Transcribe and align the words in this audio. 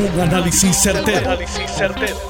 Un 0.00 0.18
análisis 0.18 0.78
certero, 0.78 1.36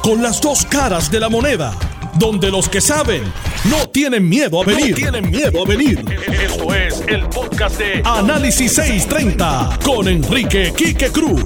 Con 0.03 0.21
las 0.21 0.41
dos 0.41 0.67
caras 0.67 1.09
de 1.09 1.20
la 1.20 1.28
moneda. 1.28 1.73
Donde 2.19 2.51
los 2.51 2.69
que 2.69 2.81
saben 2.81 3.23
no 3.70 3.89
tienen 3.91 4.29
miedo 4.29 4.61
a 4.61 4.65
venir. 4.65 4.96
tienen 4.96 5.31
miedo 5.31 5.62
a 5.62 5.69
venir. 5.69 6.04
Esto 6.33 6.75
es 6.75 7.01
el 7.06 7.29
podcast 7.29 7.79
de 7.79 8.03
Análisis 8.04 8.72
630 8.72 9.79
con 9.85 10.09
Enrique 10.09 10.72
Quique 10.77 11.12
Cruz. 11.12 11.45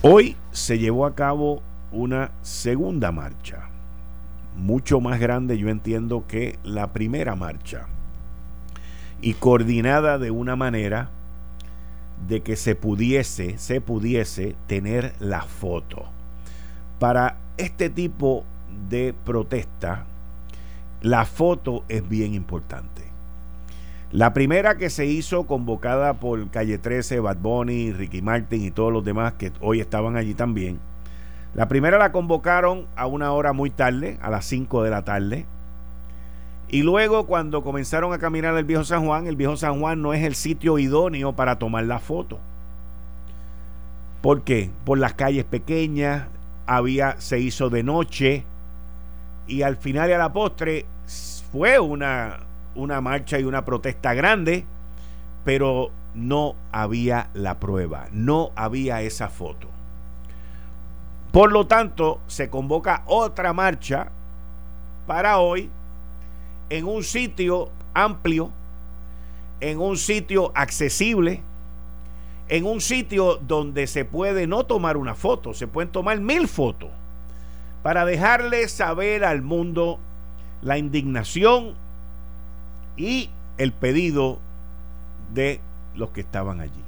Hoy 0.00 0.34
se 0.50 0.78
llevó 0.78 1.04
a 1.04 1.14
cabo 1.14 1.62
una 1.92 2.30
segunda 2.40 3.12
marcha. 3.12 3.68
Mucho 4.56 4.98
más 5.02 5.20
grande, 5.20 5.58
yo 5.58 5.68
entiendo, 5.68 6.24
que 6.26 6.58
la 6.64 6.94
primera 6.94 7.34
marcha. 7.34 7.86
Y 9.20 9.34
coordinada 9.34 10.16
de 10.16 10.30
una 10.30 10.56
manera 10.56 11.10
de 12.26 12.42
que 12.42 12.56
se 12.56 12.74
pudiese, 12.74 13.58
se 13.58 13.80
pudiese 13.80 14.56
tener 14.66 15.14
la 15.20 15.42
foto. 15.42 16.06
Para 16.98 17.36
este 17.56 17.90
tipo 17.90 18.44
de 18.88 19.14
protesta, 19.24 20.06
la 21.00 21.24
foto 21.24 21.84
es 21.88 22.08
bien 22.08 22.34
importante. 22.34 23.04
La 24.10 24.32
primera 24.32 24.78
que 24.78 24.88
se 24.88 25.04
hizo 25.04 25.46
convocada 25.46 26.14
por 26.14 26.50
Calle 26.50 26.78
13, 26.78 27.20
Bad 27.20 27.36
Bunny, 27.38 27.92
Ricky 27.92 28.22
Martin 28.22 28.64
y 28.64 28.70
todos 28.70 28.90
los 28.90 29.04
demás 29.04 29.34
que 29.34 29.52
hoy 29.60 29.80
estaban 29.80 30.16
allí 30.16 30.32
también. 30.32 30.80
La 31.54 31.68
primera 31.68 31.98
la 31.98 32.10
convocaron 32.10 32.86
a 32.96 33.06
una 33.06 33.32
hora 33.32 33.52
muy 33.52 33.70
tarde, 33.70 34.18
a 34.22 34.30
las 34.30 34.46
5 34.46 34.82
de 34.82 34.90
la 34.90 35.02
tarde. 35.04 35.46
Y 36.68 36.82
luego 36.82 37.26
cuando 37.26 37.62
comenzaron 37.62 38.12
a 38.12 38.18
caminar 38.18 38.56
el 38.56 38.64
viejo 38.64 38.84
San 38.84 39.06
Juan, 39.06 39.26
el 39.26 39.36
viejo 39.36 39.56
San 39.56 39.80
Juan 39.80 40.02
no 40.02 40.12
es 40.12 40.22
el 40.22 40.34
sitio 40.34 40.78
idóneo 40.78 41.34
para 41.34 41.58
tomar 41.58 41.84
la 41.84 41.98
foto. 41.98 42.38
¿Por 44.20 44.42
qué? 44.42 44.70
Por 44.84 44.98
las 44.98 45.14
calles 45.14 45.44
pequeñas, 45.44 46.26
había, 46.66 47.18
se 47.20 47.40
hizo 47.40 47.70
de 47.70 47.82
noche 47.82 48.44
y 49.46 49.62
al 49.62 49.78
final 49.78 50.10
y 50.10 50.12
a 50.12 50.18
la 50.18 50.32
postre 50.32 50.84
fue 51.50 51.78
una, 51.78 52.40
una 52.74 53.00
marcha 53.00 53.38
y 53.38 53.44
una 53.44 53.64
protesta 53.64 54.12
grande, 54.12 54.66
pero 55.44 55.90
no 56.14 56.54
había 56.70 57.30
la 57.32 57.58
prueba, 57.58 58.08
no 58.12 58.50
había 58.56 59.00
esa 59.00 59.30
foto. 59.30 59.68
Por 61.32 61.52
lo 61.52 61.66
tanto, 61.66 62.20
se 62.26 62.50
convoca 62.50 63.02
otra 63.06 63.54
marcha 63.54 64.10
para 65.06 65.38
hoy 65.38 65.70
en 66.70 66.86
un 66.86 67.02
sitio 67.02 67.70
amplio, 67.94 68.50
en 69.60 69.80
un 69.80 69.96
sitio 69.96 70.52
accesible, 70.54 71.42
en 72.48 72.64
un 72.64 72.80
sitio 72.80 73.36
donde 73.36 73.86
se 73.86 74.04
puede 74.04 74.46
no 74.46 74.64
tomar 74.64 74.96
una 74.96 75.14
foto, 75.14 75.54
se 75.54 75.66
pueden 75.66 75.90
tomar 75.90 76.20
mil 76.20 76.48
fotos 76.48 76.90
para 77.82 78.04
dejarle 78.04 78.68
saber 78.68 79.24
al 79.24 79.42
mundo 79.42 79.98
la 80.62 80.78
indignación 80.78 81.74
y 82.96 83.30
el 83.58 83.72
pedido 83.72 84.38
de 85.32 85.60
los 85.94 86.10
que 86.10 86.20
estaban 86.20 86.60
allí. 86.60 86.82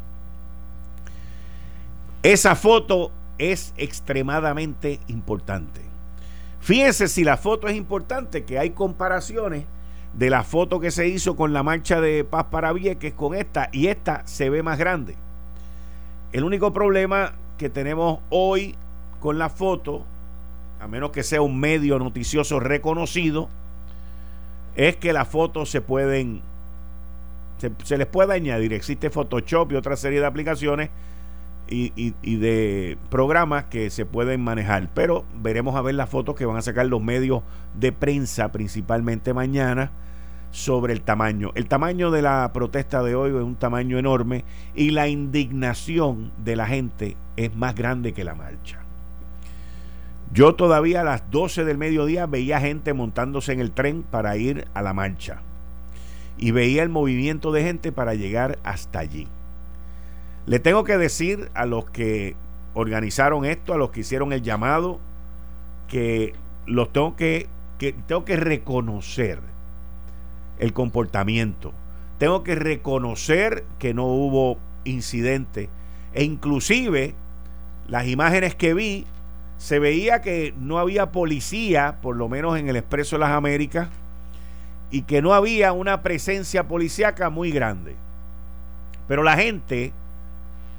Esa 2.22 2.54
foto 2.54 3.12
es 3.38 3.72
extremadamente 3.76 5.00
importante. 5.08 5.89
Fíjense 6.60 7.08
si 7.08 7.24
la 7.24 7.36
foto 7.36 7.68
es 7.68 7.76
importante, 7.76 8.44
que 8.44 8.58
hay 8.58 8.70
comparaciones 8.70 9.64
de 10.12 10.28
la 10.30 10.44
foto 10.44 10.80
que 10.80 10.90
se 10.90 11.08
hizo 11.08 11.36
con 11.36 11.52
la 11.52 11.62
marcha 11.62 12.00
de 12.00 12.24
Paz 12.24 12.46
para 12.50 12.72
Vieques 12.72 13.14
con 13.14 13.34
esta 13.34 13.68
y 13.72 13.86
esta 13.86 14.26
se 14.26 14.50
ve 14.50 14.62
más 14.62 14.78
grande. 14.78 15.16
El 16.32 16.44
único 16.44 16.72
problema 16.72 17.32
que 17.58 17.70
tenemos 17.70 18.20
hoy 18.28 18.74
con 19.20 19.38
la 19.38 19.48
foto, 19.48 20.04
a 20.80 20.86
menos 20.86 21.10
que 21.10 21.22
sea 21.22 21.42
un 21.42 21.58
medio 21.58 21.98
noticioso 21.98 22.60
reconocido, 22.60 23.48
es 24.76 24.96
que 24.96 25.12
las 25.12 25.28
fotos 25.28 25.70
se 25.70 25.80
pueden, 25.80 26.42
se, 27.58 27.72
se 27.84 27.98
les 27.98 28.06
puede 28.06 28.34
añadir, 28.34 28.72
existe 28.72 29.10
Photoshop 29.10 29.72
y 29.72 29.76
otra 29.76 29.96
serie 29.96 30.20
de 30.20 30.26
aplicaciones 30.26 30.90
y, 31.70 32.36
de 32.36 32.98
programas 33.10 33.64
que 33.64 33.90
se 33.90 34.04
pueden 34.04 34.42
manejar. 34.42 34.90
Pero 34.94 35.24
veremos 35.40 35.76
a 35.76 35.82
ver 35.82 35.94
las 35.94 36.10
fotos 36.10 36.34
que 36.34 36.46
van 36.46 36.56
a 36.56 36.62
sacar 36.62 36.86
los 36.86 37.02
medios 37.02 37.42
de 37.74 37.92
prensa, 37.92 38.52
principalmente 38.52 39.32
mañana, 39.32 39.92
sobre 40.50 40.92
el 40.92 41.02
tamaño. 41.02 41.52
El 41.54 41.68
tamaño 41.68 42.10
de 42.10 42.22
la 42.22 42.50
protesta 42.52 43.02
de 43.02 43.14
hoy 43.14 43.30
es 43.30 43.42
un 43.42 43.54
tamaño 43.54 43.98
enorme 43.98 44.44
y 44.74 44.90
la 44.90 45.08
indignación 45.08 46.32
de 46.42 46.56
la 46.56 46.66
gente 46.66 47.16
es 47.36 47.54
más 47.54 47.74
grande 47.74 48.12
que 48.12 48.24
la 48.24 48.34
marcha. 48.34 48.80
Yo 50.32 50.54
todavía 50.54 51.00
a 51.00 51.04
las 51.04 51.30
12 51.30 51.64
del 51.64 51.78
mediodía 51.78 52.26
veía 52.26 52.60
gente 52.60 52.94
montándose 52.94 53.52
en 53.52 53.60
el 53.60 53.72
tren 53.72 54.02
para 54.02 54.36
ir 54.36 54.66
a 54.74 54.82
la 54.82 54.92
marcha 54.92 55.42
y 56.38 56.52
veía 56.52 56.82
el 56.82 56.88
movimiento 56.88 57.52
de 57.52 57.62
gente 57.62 57.92
para 57.92 58.14
llegar 58.14 58.58
hasta 58.62 59.00
allí. 59.00 59.26
Le 60.46 60.58
tengo 60.58 60.84
que 60.84 60.98
decir 60.98 61.50
a 61.54 61.66
los 61.66 61.88
que 61.90 62.34
organizaron 62.74 63.44
esto, 63.44 63.74
a 63.74 63.78
los 63.78 63.90
que 63.90 64.00
hicieron 64.00 64.32
el 64.32 64.42
llamado, 64.42 65.00
que 65.88 66.34
los 66.66 66.92
tengo 66.92 67.16
que, 67.16 67.48
que 67.78 67.92
tengo 67.92 68.24
que 68.24 68.36
reconocer 68.36 69.40
el 70.58 70.72
comportamiento. 70.72 71.72
Tengo 72.18 72.44
que 72.44 72.54
reconocer 72.54 73.64
que 73.78 73.94
no 73.94 74.06
hubo 74.06 74.58
incidente. 74.84 75.68
E 76.12 76.24
inclusive 76.24 77.14
las 77.88 78.06
imágenes 78.06 78.54
que 78.54 78.74
vi, 78.74 79.06
se 79.58 79.78
veía 79.78 80.22
que 80.22 80.54
no 80.58 80.78
había 80.78 81.12
policía, 81.12 81.98
por 82.00 82.16
lo 82.16 82.28
menos 82.28 82.58
en 82.58 82.68
el 82.68 82.76
Expreso 82.76 83.16
de 83.16 83.20
las 83.20 83.30
Américas, 83.30 83.88
y 84.90 85.02
que 85.02 85.22
no 85.22 85.34
había 85.34 85.72
una 85.72 86.02
presencia 86.02 86.66
policíaca 86.66 87.30
muy 87.30 87.50
grande. 87.50 87.96
Pero 89.06 89.22
la 89.22 89.36
gente 89.36 89.92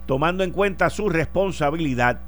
tomando 0.06 0.44
en 0.44 0.52
cuenta 0.52 0.90
su 0.90 1.10
responsabilidad, 1.10 2.20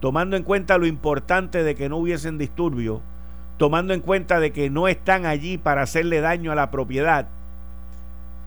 tomando 0.00 0.36
en 0.36 0.42
cuenta 0.42 0.78
lo 0.78 0.86
importante 0.86 1.62
de 1.62 1.74
que 1.74 1.88
no 1.88 1.96
hubiesen 1.96 2.38
disturbios, 2.38 3.00
tomando 3.56 3.92
en 3.92 4.00
cuenta 4.00 4.40
de 4.40 4.52
que 4.52 4.70
no 4.70 4.88
están 4.88 5.26
allí 5.26 5.58
para 5.58 5.82
hacerle 5.82 6.20
daño 6.20 6.52
a 6.52 6.54
la 6.54 6.70
propiedad, 6.70 7.28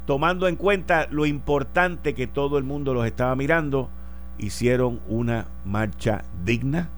tomando 0.05 0.47
en 0.47 0.55
cuenta 0.55 1.07
lo 1.11 1.25
importante 1.25 2.15
que 2.15 2.27
todo 2.27 2.57
el 2.57 2.63
mundo 2.63 2.93
los 2.93 3.05
estaba 3.05 3.35
mirando, 3.35 3.89
hicieron 4.37 5.01
una 5.07 5.47
marcha 5.65 6.23
digna 6.43 6.89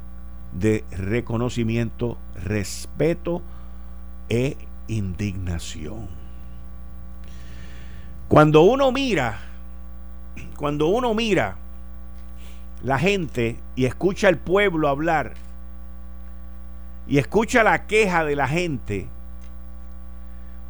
de 0.53 0.83
reconocimiento, 0.91 2.17
respeto 2.43 3.41
e 4.29 4.57
indignación. 4.87 6.07
Cuando 8.27 8.61
uno 8.61 8.91
mira, 8.91 9.39
cuando 10.57 10.87
uno 10.87 11.13
mira 11.13 11.57
la 12.83 12.99
gente 12.99 13.57
y 13.75 13.85
escucha 13.85 14.27
al 14.27 14.37
pueblo 14.37 14.87
hablar 14.87 15.33
y 17.07 17.17
escucha 17.17 17.63
la 17.63 17.85
queja 17.85 18.23
de 18.23 18.35
la 18.35 18.47
gente, 18.47 19.07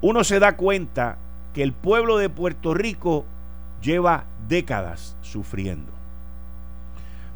uno 0.01 0.23
se 0.23 0.39
da 0.39 0.57
cuenta 0.57 1.17
que 1.53 1.63
el 1.63 1.73
pueblo 1.73 2.17
de 2.17 2.29
Puerto 2.29 2.73
Rico 2.73 3.25
lleva 3.81 4.25
décadas 4.47 5.15
sufriendo. 5.21 5.91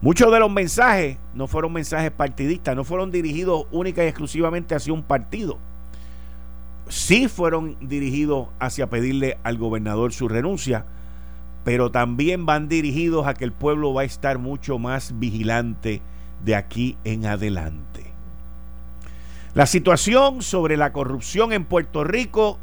Muchos 0.02 0.32
de 0.32 0.40
los 0.40 0.52
mensajes 0.52 1.18
no 1.34 1.48
fueron 1.48 1.74
mensajes 1.74 2.12
partidistas, 2.12 2.76
no 2.76 2.84
fueron 2.84 3.12
dirigidos 3.12 3.66
única 3.72 4.04
y 4.04 4.08
exclusivamente 4.08 4.76
hacia 4.76 4.94
un 4.94 5.02
partido. 5.02 5.58
Sí 6.88 7.28
fueron 7.28 7.78
dirigidos 7.82 8.50
hacia 8.60 8.90
pedirle 8.90 9.38
al 9.44 9.58
gobernador 9.58 10.14
su 10.14 10.28
renuncia, 10.28 10.86
pero 11.68 11.92
también 11.92 12.46
van 12.46 12.70
dirigidos 12.70 13.28
a 13.28 13.34
que 13.34 13.44
el 13.44 13.52
pueblo 13.52 13.94
va 13.94 14.04
a 14.04 14.06
estar 14.06 14.38
mucho 14.40 14.80
más 14.80 15.20
vigilante 15.20 16.02
de 16.46 16.56
aquí 16.56 16.98
en 17.04 17.26
adelante. 17.26 18.06
La 19.54 19.66
situación 19.66 20.42
sobre 20.42 20.78
la 20.78 20.94
corrupción 20.94 21.52
en 21.52 21.66
Puerto 21.66 22.06
Rico 22.06 22.58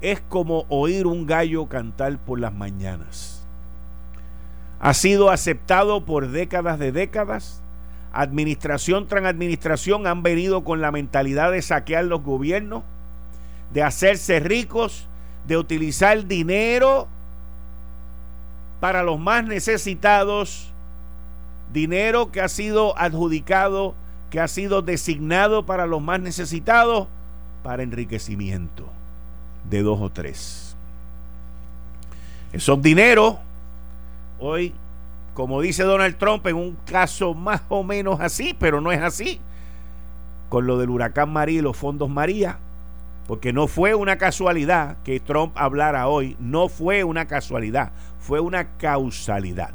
es 0.00 0.22
como 0.30 0.64
oír 0.70 1.06
un 1.06 1.26
gallo 1.26 1.66
cantar 1.66 2.16
por 2.24 2.40
las 2.40 2.54
mañanas. 2.54 3.46
Ha 4.80 4.94
sido 4.94 5.28
aceptado 5.28 6.06
por 6.06 6.30
décadas 6.30 6.78
de 6.78 6.90
décadas. 6.90 7.62
Administración 8.14 9.08
tras 9.08 9.26
administración 9.26 10.06
han 10.06 10.22
venido 10.22 10.64
con 10.64 10.80
la 10.80 10.90
mentalidad 10.90 11.52
de 11.52 11.60
saquear 11.60 12.06
los 12.06 12.22
gobiernos, 12.22 12.82
de 13.74 13.82
hacerse 13.82 14.40
ricos, 14.40 15.06
de 15.46 15.58
utilizar 15.58 16.26
dinero 16.26 17.08
para 18.82 19.04
los 19.04 19.20
más 19.20 19.44
necesitados, 19.44 20.72
dinero 21.72 22.32
que 22.32 22.40
ha 22.40 22.48
sido 22.48 22.98
adjudicado, 22.98 23.94
que 24.28 24.40
ha 24.40 24.48
sido 24.48 24.82
designado 24.82 25.64
para 25.64 25.86
los 25.86 26.02
más 26.02 26.18
necesitados, 26.18 27.06
para 27.62 27.84
enriquecimiento 27.84 28.88
de 29.70 29.82
dos 29.82 30.00
o 30.00 30.10
tres. 30.10 30.74
Esos 32.52 32.82
dineros 32.82 33.36
hoy 34.40 34.74
como 35.34 35.60
dice 35.60 35.84
Donald 35.84 36.16
Trump, 36.16 36.44
en 36.48 36.56
un 36.56 36.76
caso 36.84 37.34
más 37.34 37.62
o 37.68 37.84
menos 37.84 38.18
así, 38.20 38.52
pero 38.58 38.80
no 38.80 38.90
es 38.90 39.00
así, 39.00 39.40
con 40.48 40.66
lo 40.66 40.76
del 40.76 40.90
huracán 40.90 41.32
María 41.32 41.60
y 41.60 41.62
los 41.62 41.76
fondos 41.76 42.10
María, 42.10 42.58
porque 43.28 43.52
no 43.52 43.68
fue 43.68 43.94
una 43.94 44.18
casualidad 44.18 44.96
que 45.04 45.20
Trump 45.20 45.52
hablara 45.56 46.08
hoy, 46.08 46.36
no 46.40 46.68
fue 46.68 47.04
una 47.04 47.26
casualidad, 47.28 47.92
fue 48.22 48.40
una 48.40 48.76
causalidad. 48.76 49.70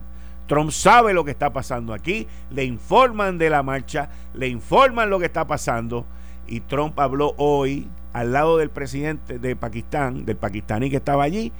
Trump 0.48 0.72
sabe 0.72 1.14
lo 1.14 1.26
que 1.26 1.32
está 1.32 1.52
pasando 1.52 1.94
aquí, 1.94 2.26
le 2.50 2.64
informan 2.64 3.38
de 3.38 3.50
la 3.50 3.62
marcha, 3.62 4.10
le 4.34 4.48
informan 4.48 5.10
lo 5.10 5.20
que 5.20 5.26
está 5.26 5.46
pasando 5.46 6.06
y 6.48 6.62
Trump 6.62 6.98
habló 7.00 7.36
hoy 7.38 7.90
al 8.14 8.32
lado 8.32 8.58
del 8.58 8.70
presidente 8.70 9.38
de 9.38 9.56
Pakistán, 9.56 10.26
del 10.26 10.38
pakistaní 10.38 10.90
que 10.90 10.96
estaba 10.96 11.24
allí 11.24 11.52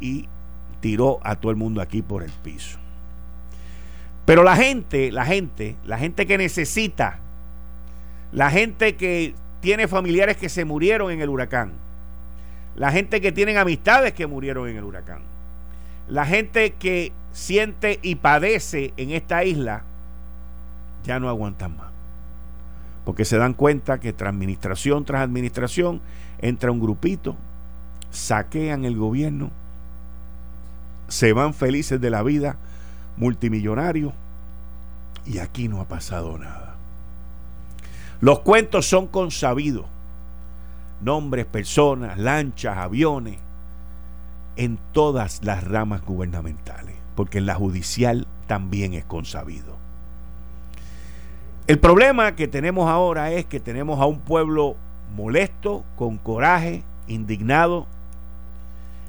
y 0.00 0.28
tiró 0.80 1.20
a 1.22 1.36
todo 1.36 1.52
el 1.52 1.56
mundo 1.56 1.82
aquí 1.82 2.00
por 2.00 2.22
el 2.22 2.30
piso. 2.30 2.78
Pero 4.24 4.42
la 4.42 4.56
gente, 4.56 5.12
la 5.12 5.26
gente, 5.26 5.76
la 5.84 5.98
gente 5.98 6.26
que 6.26 6.38
necesita, 6.38 7.18
la 8.32 8.50
gente 8.50 8.96
que 8.96 9.34
tiene 9.60 9.86
familiares 9.88 10.38
que 10.38 10.48
se 10.48 10.64
murieron 10.64 11.10
en 11.10 11.20
el 11.20 11.28
huracán, 11.28 11.72
la 12.74 12.90
gente 12.90 13.20
que 13.20 13.30
tiene 13.30 13.56
amistades 13.58 14.14
que 14.14 14.26
murieron 14.26 14.68
en 14.68 14.78
el 14.78 14.84
huracán, 14.84 15.31
la 16.12 16.26
gente 16.26 16.74
que 16.74 17.10
siente 17.32 17.98
y 18.02 18.16
padece 18.16 18.92
en 18.98 19.12
esta 19.12 19.44
isla, 19.44 19.82
ya 21.04 21.18
no 21.18 21.30
aguantan 21.30 21.74
más. 21.74 21.90
Porque 23.06 23.24
se 23.24 23.38
dan 23.38 23.54
cuenta 23.54 23.98
que 23.98 24.12
tras 24.12 24.28
administración 24.28 25.06
tras 25.06 25.22
administración 25.22 26.02
entra 26.38 26.70
un 26.70 26.80
grupito, 26.80 27.34
saquean 28.10 28.84
el 28.84 28.98
gobierno, 28.98 29.50
se 31.08 31.32
van 31.32 31.54
felices 31.54 31.98
de 31.98 32.10
la 32.10 32.22
vida, 32.22 32.58
multimillonarios, 33.16 34.12
y 35.24 35.38
aquí 35.38 35.66
no 35.66 35.80
ha 35.80 35.88
pasado 35.88 36.36
nada. 36.36 36.76
Los 38.20 38.40
cuentos 38.40 38.86
son 38.86 39.06
consabidos. 39.06 39.86
Nombres, 41.00 41.46
personas, 41.46 42.18
lanchas, 42.18 42.76
aviones, 42.76 43.38
en 44.56 44.78
todas 44.92 45.44
las 45.44 45.64
ramas 45.64 46.02
gubernamentales, 46.04 46.96
porque 47.14 47.38
en 47.38 47.46
la 47.46 47.54
judicial 47.54 48.26
también 48.46 48.94
es 48.94 49.04
consabido. 49.04 49.76
El 51.66 51.78
problema 51.78 52.34
que 52.34 52.48
tenemos 52.48 52.88
ahora 52.88 53.30
es 53.32 53.46
que 53.46 53.60
tenemos 53.60 54.00
a 54.00 54.06
un 54.06 54.20
pueblo 54.20 54.76
molesto, 55.14 55.84
con 55.96 56.18
coraje, 56.18 56.82
indignado, 57.06 57.86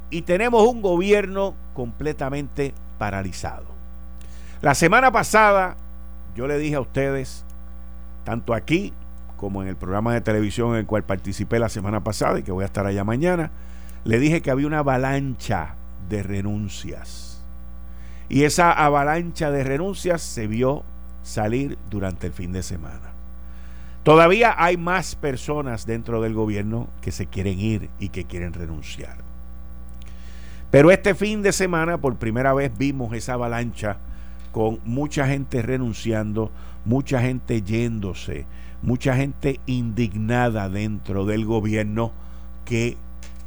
y 0.10 0.22
tenemos 0.22 0.68
un 0.68 0.82
gobierno 0.82 1.56
completamente 1.74 2.74
paralizado. 2.98 3.66
La 4.62 4.76
semana 4.76 5.12
pasada 5.12 5.76
yo 6.36 6.48
le 6.48 6.58
dije 6.58 6.76
a 6.76 6.82
ustedes, 6.82 7.44
tanto 8.24 8.54
aquí 8.54 8.94
como 9.38 9.62
en 9.62 9.68
el 9.68 9.76
programa 9.76 10.14
de 10.14 10.22
televisión 10.22 10.72
en 10.72 10.78
el 10.78 10.86
cual 10.86 11.04
participé 11.04 11.60
la 11.60 11.70
semana 11.70 12.04
pasada 12.04 12.40
y 12.40 12.44
que 12.44 12.52
voy 12.52 12.64
a 12.64 12.68
estar 12.68 12.86
allá 12.86 13.04
mañana, 13.04 13.52
le 14.04 14.20
dije 14.20 14.42
que 14.42 14.52
había 14.52 14.68
una 14.68 14.80
avalancha 14.80 15.76
de 16.10 16.24
renuncias. 16.24 17.42
Y 18.30 18.44
esa 18.44 18.72
avalancha 18.72 19.52
de 19.52 19.64
renuncias 19.64 20.22
se 20.22 20.48
vio 20.48 20.84
salir 21.22 21.78
durante 21.90 22.28
el 22.28 22.34
fin 22.34 22.52
de 22.52 22.64
semana. 22.64 23.14
Todavía 24.04 24.56
hay 24.58 24.76
más 24.76 25.16
personas 25.16 25.86
dentro 25.86 26.22
del 26.22 26.34
gobierno 26.34 26.90
que 27.02 27.12
se 27.12 27.28
quieren 27.28 27.60
ir 27.60 27.90
y 28.00 28.10
que 28.10 28.26
quieren 28.26 28.54
renunciar. 28.54 29.18
Pero 30.72 30.92
este 30.92 31.16
fin 31.16 31.42
de 31.42 31.54
semana 31.54 32.00
por 32.00 32.18
primera 32.18 32.54
vez 32.54 32.72
vimos 32.78 33.14
esa 33.14 33.34
avalancha 33.34 33.98
con 34.52 34.80
mucha 34.84 35.28
gente 35.28 35.62
renunciando, 35.62 36.52
mucha 36.84 37.22
gente 37.22 37.62
yéndose, 37.62 38.46
mucha 38.82 39.16
gente 39.16 39.60
indignada 39.66 40.70
dentro 40.70 41.26
del 41.26 41.46
gobierno 41.46 42.12
que 42.66 42.98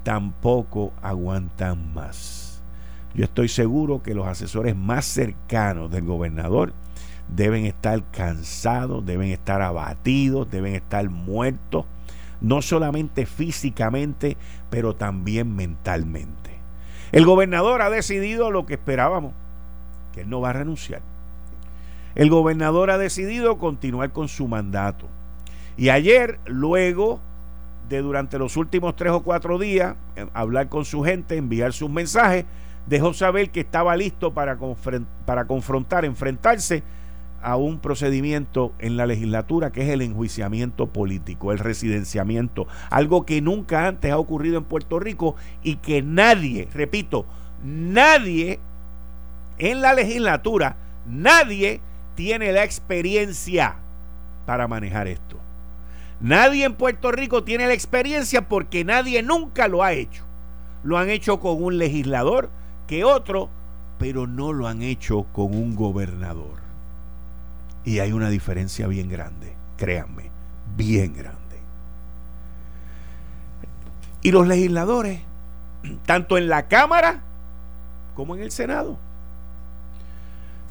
tampoco 0.06 0.92
aguantan 1.02 1.92
más. 1.92 2.62
Yo 3.12 3.24
estoy 3.24 3.48
seguro 3.48 4.04
que 4.04 4.14
los 4.14 4.28
asesores 4.28 4.76
más 4.76 5.04
cercanos 5.04 5.90
del 5.90 6.04
gobernador 6.04 6.74
deben 7.28 7.66
estar 7.66 8.04
cansados, 8.12 9.04
deben 9.04 9.32
estar 9.32 9.62
abatidos, 9.62 10.48
deben 10.48 10.76
estar 10.76 11.10
muertos, 11.10 11.86
no 12.40 12.62
solamente 12.62 13.26
físicamente, 13.26 14.36
pero 14.70 14.94
también 14.94 15.56
mentalmente. 15.56 16.56
El 17.10 17.26
gobernador 17.26 17.82
ha 17.82 17.90
decidido 17.90 18.52
lo 18.52 18.64
que 18.64 18.74
esperábamos, 18.74 19.32
que 20.12 20.20
él 20.20 20.30
no 20.30 20.40
va 20.40 20.50
a 20.50 20.52
renunciar. 20.52 21.02
El 22.14 22.30
gobernador 22.30 22.92
ha 22.92 22.98
decidido 22.98 23.58
continuar 23.58 24.12
con 24.12 24.28
su 24.28 24.46
mandato. 24.46 25.08
Y 25.76 25.88
ayer, 25.88 26.38
luego 26.46 27.20
de 27.88 28.02
durante 28.02 28.38
los 28.38 28.56
últimos 28.56 28.96
tres 28.96 29.12
o 29.12 29.22
cuatro 29.22 29.58
días 29.58 29.96
eh, 30.16 30.26
hablar 30.34 30.68
con 30.68 30.84
su 30.84 31.02
gente, 31.02 31.36
enviar 31.36 31.72
sus 31.72 31.90
mensajes, 31.90 32.44
dejó 32.86 33.12
saber 33.14 33.50
que 33.50 33.60
estaba 33.60 33.96
listo 33.96 34.32
para, 34.32 34.58
para 35.24 35.46
confrontar, 35.46 36.04
enfrentarse 36.04 36.82
a 37.42 37.56
un 37.56 37.78
procedimiento 37.78 38.72
en 38.78 38.96
la 38.96 39.06
legislatura 39.06 39.70
que 39.70 39.82
es 39.82 39.88
el 39.90 40.02
enjuiciamiento 40.02 40.88
político, 40.88 41.52
el 41.52 41.58
residenciamiento, 41.58 42.66
algo 42.90 43.24
que 43.24 43.40
nunca 43.40 43.86
antes 43.86 44.10
ha 44.10 44.18
ocurrido 44.18 44.58
en 44.58 44.64
Puerto 44.64 44.98
Rico 44.98 45.36
y 45.62 45.76
que 45.76 46.02
nadie, 46.02 46.68
repito, 46.72 47.26
nadie 47.62 48.58
en 49.58 49.80
la 49.80 49.94
legislatura, 49.94 50.76
nadie 51.06 51.80
tiene 52.14 52.52
la 52.52 52.64
experiencia 52.64 53.76
para 54.44 54.66
manejar 54.66 55.06
esto. 55.06 55.45
Nadie 56.20 56.64
en 56.64 56.74
Puerto 56.74 57.12
Rico 57.12 57.44
tiene 57.44 57.66
la 57.66 57.74
experiencia 57.74 58.48
porque 58.48 58.84
nadie 58.84 59.22
nunca 59.22 59.68
lo 59.68 59.82
ha 59.82 59.92
hecho. 59.92 60.24
Lo 60.82 60.98
han 60.98 61.10
hecho 61.10 61.40
con 61.40 61.62
un 61.62 61.78
legislador 61.78 62.50
que 62.86 63.04
otro, 63.04 63.50
pero 63.98 64.26
no 64.26 64.52
lo 64.52 64.68
han 64.68 64.82
hecho 64.82 65.26
con 65.32 65.54
un 65.54 65.74
gobernador. 65.74 66.60
Y 67.84 67.98
hay 67.98 68.12
una 68.12 68.30
diferencia 68.30 68.86
bien 68.86 69.08
grande, 69.08 69.54
créanme, 69.76 70.30
bien 70.76 71.14
grande. 71.14 71.60
Y 74.22 74.32
los 74.32 74.46
legisladores, 74.46 75.20
tanto 76.04 76.38
en 76.38 76.48
la 76.48 76.66
Cámara 76.66 77.22
como 78.14 78.34
en 78.34 78.42
el 78.42 78.50
Senado, 78.50 78.98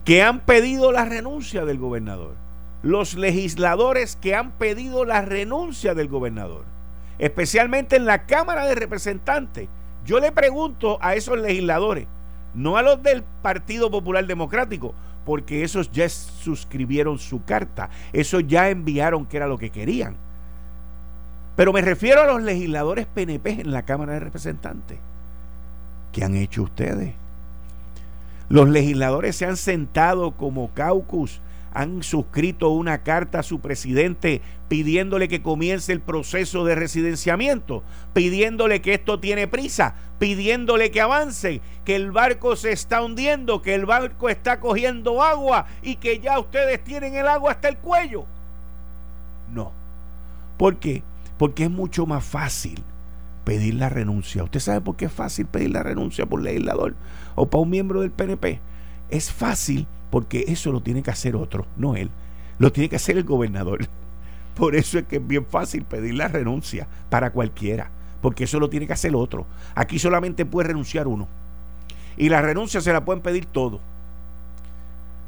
que 0.04 0.24
han 0.24 0.42
pedido 0.42 0.92
la 0.92 1.06
renuncia 1.06 1.66
del 1.66 1.78
gobernador, 1.78 2.36
los 2.86 3.16
legisladores 3.16 4.16
que 4.16 4.36
han 4.36 4.52
pedido 4.52 5.06
la 5.06 5.24
renuncia 5.24 5.96
del 5.96 6.08
gobernador, 6.08 6.66
especialmente 7.18 7.96
en 7.96 8.06
la 8.06 8.28
Cámara 8.28 8.68
de 8.68 8.76
Representantes. 8.76 9.68
Yo 10.06 10.20
le 10.20 10.32
pregunto 10.32 11.00
a 11.02 11.16
esos 11.16 11.40
legisladores, 11.40 12.06
no 12.54 12.78
a 12.78 12.84
los 12.84 13.02
del 13.02 13.24
Partido 13.42 13.90
Popular 13.90 14.28
Democrático, 14.28 14.94
porque 15.26 15.64
esos 15.64 15.92
ya 15.92 16.08
suscribieron 16.08 17.18
su 17.18 17.44
carta, 17.44 17.90
esos 18.14 18.46
ya 18.46 18.70
enviaron 18.70 19.26
que 19.26 19.38
era 19.38 19.48
lo 19.48 19.58
que 19.58 19.72
querían. 19.72 20.16
Pero 21.56 21.74
me 21.74 21.82
refiero 21.82 22.22
a 22.22 22.28
los 22.28 22.44
legisladores 22.44 23.08
PNP 23.08 23.62
en 23.62 23.72
la 23.72 23.82
Cámara 23.82 24.14
de 24.14 24.20
Representantes. 24.20 25.00
¿Qué 26.12 26.24
han 26.24 26.36
hecho 26.36 26.62
ustedes? 26.62 27.16
Los 28.48 28.70
legisladores 28.70 29.36
se 29.36 29.48
han 29.48 29.58
sentado 29.58 30.38
como 30.38 30.72
caucus 30.76 31.42
han 31.76 32.04
suscrito 32.04 32.70
una 32.70 33.04
carta 33.04 33.40
a 33.40 33.44
su 33.44 33.60
presidente 33.60 34.42
pidiéndole 34.70 35.28
que 35.28 35.42
comience 35.42 35.92
el 35.92 36.00
proceso 36.00 36.64
de 36.64 36.74
residenciamiento, 36.74 37.84
pidiéndole 38.14 38.82
que 38.82 38.94
esto 38.94 39.20
tiene 39.20 39.50
prisa, 39.50 39.94
pidiéndole 40.18 40.90
que 40.90 41.02
avance, 41.02 41.62
que 41.84 41.98
el 41.98 42.12
barco 42.12 42.56
se 42.56 42.72
está 42.72 43.04
hundiendo, 43.04 43.62
que 43.62 43.76
el 43.76 43.86
barco 43.86 44.30
está 44.30 44.62
cogiendo 44.62 45.22
agua 45.22 45.68
y 45.84 45.98
que 45.98 46.20
ya 46.20 46.40
ustedes 46.40 46.82
tienen 46.82 47.14
el 47.16 47.28
agua 47.28 47.52
hasta 47.52 47.68
el 47.68 47.78
cuello. 47.78 48.26
No. 49.54 49.74
¿Por 50.58 50.78
qué? 50.78 51.04
Porque 51.38 51.66
es 51.66 51.72
mucho 51.72 52.06
más 52.06 52.24
fácil 52.24 52.82
pedir 53.44 53.74
la 53.74 53.90
renuncia. 53.90 54.46
¿Usted 54.46 54.62
sabe 54.62 54.80
por 54.80 54.96
qué 54.96 55.06
es 55.06 55.12
fácil 55.12 55.46
pedir 55.46 55.72
la 55.72 55.84
renuncia 55.84 56.26
por 56.26 56.42
legislador 56.42 56.96
o 57.36 57.48
para 57.48 57.64
un 57.64 57.70
miembro 57.70 58.00
del 58.00 58.12
PNP? 58.12 58.62
Es 59.10 59.30
fácil 59.30 59.88
porque 60.10 60.46
eso 60.48 60.72
lo 60.72 60.82
tiene 60.82 61.04
que 61.04 61.12
hacer 61.12 61.36
otro, 61.36 61.66
no 61.78 61.96
él. 61.96 62.10
Lo 62.58 62.72
tiene 62.72 62.90
que 62.90 62.96
hacer 62.96 63.18
el 63.18 63.24
gobernador. 63.24 63.88
Por 64.56 64.76
eso 64.76 64.98
es 64.98 65.06
que 65.06 65.18
es 65.18 65.28
bien 65.28 65.46
fácil 65.46 65.84
pedir 65.84 66.14
la 66.14 66.28
renuncia 66.28 66.88
para 67.10 67.32
cualquiera, 67.32 67.92
porque 68.22 68.46
eso 68.46 68.60
lo 68.60 68.70
tiene 68.70 68.88
que 68.88 68.94
hacer 68.94 69.16
otro. 69.16 69.46
Aquí 69.76 70.00
solamente 70.00 70.46
puede 70.46 70.70
renunciar 70.70 71.08
uno. 71.08 71.28
Y 72.18 72.30
la 72.30 72.42
renuncia 72.42 72.80
se 72.80 72.94
la 72.94 73.04
pueden 73.04 73.22
pedir 73.22 73.46
todos. 73.46 73.82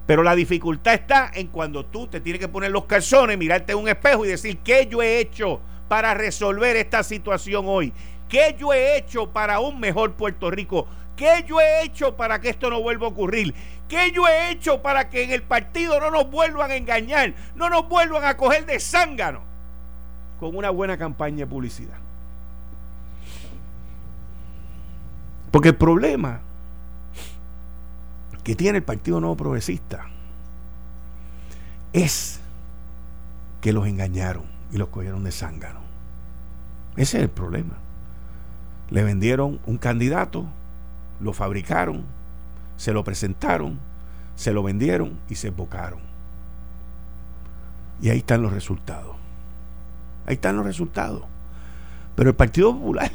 Pero 0.05 0.23
la 0.23 0.35
dificultad 0.35 0.93
está 0.93 1.29
en 1.33 1.47
cuando 1.47 1.85
tú 1.85 2.07
te 2.07 2.21
tienes 2.21 2.39
que 2.39 2.47
poner 2.47 2.71
los 2.71 2.85
calzones, 2.85 3.37
mirarte 3.37 3.73
en 3.73 3.79
un 3.79 3.89
espejo 3.89 4.25
y 4.25 4.29
decir, 4.29 4.59
¿qué 4.59 4.87
yo 4.89 5.01
he 5.01 5.19
hecho 5.19 5.59
para 5.89 6.13
resolver 6.13 6.77
esta 6.77 7.03
situación 7.03 7.65
hoy? 7.67 7.91
¿Qué 8.29 8.55
yo 8.57 8.73
he 8.73 8.97
hecho 8.97 9.29
para 9.31 9.59
un 9.59 9.81
mejor 9.81 10.13
Puerto 10.13 10.49
Rico? 10.49 10.87
¿Qué 11.17 11.43
yo 11.45 11.59
he 11.59 11.83
hecho 11.83 12.15
para 12.15 12.39
que 12.39 12.49
esto 12.49 12.69
no 12.69 12.81
vuelva 12.81 13.07
a 13.07 13.09
ocurrir? 13.09 13.53
¿Qué 13.87 14.11
yo 14.11 14.27
he 14.27 14.51
hecho 14.51 14.81
para 14.81 15.09
que 15.09 15.23
en 15.23 15.31
el 15.31 15.43
partido 15.43 15.99
no 15.99 16.11
nos 16.11 16.29
vuelvan 16.29 16.71
a 16.71 16.75
engañar, 16.75 17.33
no 17.55 17.69
nos 17.69 17.87
vuelvan 17.87 18.25
a 18.25 18.35
coger 18.35 18.65
de 18.65 18.79
zángano? 18.79 19.41
Con 20.39 20.55
una 20.55 20.69
buena 20.69 20.97
campaña 20.97 21.37
de 21.37 21.47
publicidad. 21.47 21.97
Porque 25.51 25.69
el 25.69 25.75
problema 25.75 26.41
que 28.43 28.55
tiene 28.55 28.77
el 28.77 28.83
Partido 28.83 29.19
Nuevo 29.19 29.35
Progresista 29.35 30.05
es 31.93 32.39
que 33.61 33.73
los 33.73 33.87
engañaron 33.87 34.45
y 34.71 34.77
los 34.77 34.89
cogieron 34.89 35.23
de 35.23 35.31
zángano. 35.31 35.79
Ese 36.95 37.17
es 37.17 37.23
el 37.23 37.29
problema. 37.29 37.75
Le 38.89 39.03
vendieron 39.03 39.59
un 39.65 39.77
candidato, 39.77 40.45
lo 41.19 41.33
fabricaron, 41.33 42.05
se 42.77 42.93
lo 42.93 43.03
presentaron, 43.03 43.79
se 44.35 44.53
lo 44.53 44.63
vendieron 44.63 45.19
y 45.29 45.35
se 45.35 45.49
embocaron. 45.49 45.99
Y 48.01 48.09
ahí 48.09 48.19
están 48.19 48.41
los 48.41 48.53
resultados. 48.53 49.15
Ahí 50.25 50.35
están 50.35 50.55
los 50.55 50.65
resultados. 50.65 51.23
Pero 52.15 52.29
el 52.29 52.35
Partido 52.35 52.73
Popular, 52.73 53.11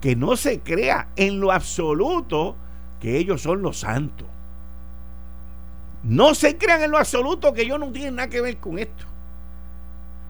que 0.00 0.16
no 0.16 0.36
se 0.36 0.60
crea 0.60 1.08
en 1.16 1.40
lo 1.40 1.52
absoluto 1.52 2.56
que 3.00 3.18
ellos 3.18 3.42
son 3.42 3.62
los 3.62 3.80
santos. 3.80 4.28
No 6.04 6.34
se 6.34 6.56
crean 6.56 6.82
en 6.82 6.90
lo 6.90 6.98
absoluto 6.98 7.52
que 7.52 7.62
ellos 7.62 7.78
no 7.78 7.90
tienen 7.92 8.16
nada 8.16 8.28
que 8.28 8.40
ver 8.40 8.56
con 8.58 8.78
esto. 8.78 9.04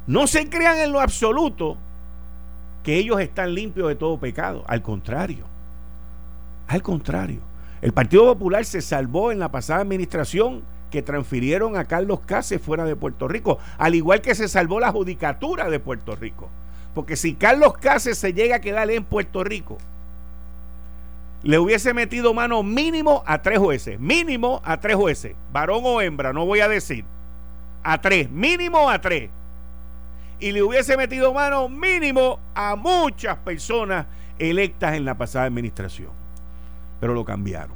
No 0.07 0.26
se 0.26 0.49
crean 0.49 0.79
en 0.79 0.93
lo 0.93 1.00
absoluto 1.00 1.76
que 2.83 2.97
ellos 2.97 3.21
están 3.21 3.55
limpios 3.55 3.88
de 3.88 3.95
todo 3.95 4.19
pecado. 4.19 4.64
Al 4.67 4.83
contrario. 4.83 5.47
Al 6.69 6.83
contrario. 6.83 7.51
El 7.83 7.93
Partido 7.93 8.27
Popular 8.27 8.65
se 8.65 8.81
salvó 8.81 9.33
en 9.33 9.41
la 9.41 9.51
pasada 9.51 9.81
administración 9.81 10.62
que 10.93 11.03
transfirieron 11.03 11.77
a 11.77 11.87
Carlos 11.87 12.21
Cáceres 12.21 12.65
fuera 12.65 12.85
de 12.85 12.95
Puerto 12.95 13.27
Rico, 13.27 13.59
al 13.77 13.97
igual 13.97 14.21
que 14.21 14.37
se 14.37 14.47
salvó 14.47 14.79
la 14.79 14.93
judicatura 14.93 15.69
de 15.69 15.81
Puerto 15.81 16.15
Rico. 16.15 16.49
Porque 16.95 17.17
si 17.17 17.35
Carlos 17.35 17.77
Cáceres 17.79 18.19
se 18.19 18.35
llega 18.35 18.57
a 18.57 18.61
quedar 18.61 18.89
en 18.89 19.03
Puerto 19.03 19.43
Rico, 19.43 19.79
le 21.43 21.59
hubiese 21.59 21.93
metido 21.93 22.33
mano 22.35 22.62
mínimo 22.62 23.25
a 23.27 23.43
tres 23.43 23.59
jueces, 23.59 23.99
mínimo 23.99 24.62
a 24.65 24.79
tres 24.79 24.95
jueces, 24.95 25.35
varón 25.53 25.83
o 25.85 26.01
hembra, 26.01 26.33
no 26.33 26.47
voy 26.47 26.61
a 26.61 26.69
decir, 26.69 27.05
a 27.83 28.01
tres, 28.01 28.31
mínimo 28.31 28.89
a 28.89 29.01
tres. 29.01 29.29
Y 30.39 30.53
le 30.53 30.62
hubiese 30.62 30.97
metido 30.97 31.35
mano 31.35 31.69
mínimo 31.69 32.39
a 32.55 32.77
muchas 32.77 33.39
personas 33.39 34.07
electas 34.39 34.95
en 34.95 35.05
la 35.05 35.19
pasada 35.19 35.47
administración. 35.47 36.22
Pero 37.02 37.14
lo 37.14 37.25
cambiaron. 37.25 37.75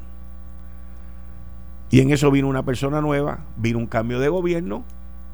Y 1.90 1.98
en 1.98 2.12
eso 2.12 2.30
vino 2.30 2.46
una 2.46 2.64
persona 2.64 3.00
nueva, 3.00 3.40
vino 3.56 3.80
un 3.80 3.88
cambio 3.88 4.20
de 4.20 4.28
gobierno 4.28 4.84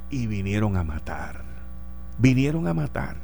y 0.08 0.26
vinieron 0.26 0.78
a 0.78 0.82
matar. 0.82 1.42
Vinieron 2.16 2.66
a 2.68 2.72
matar. 2.72 3.16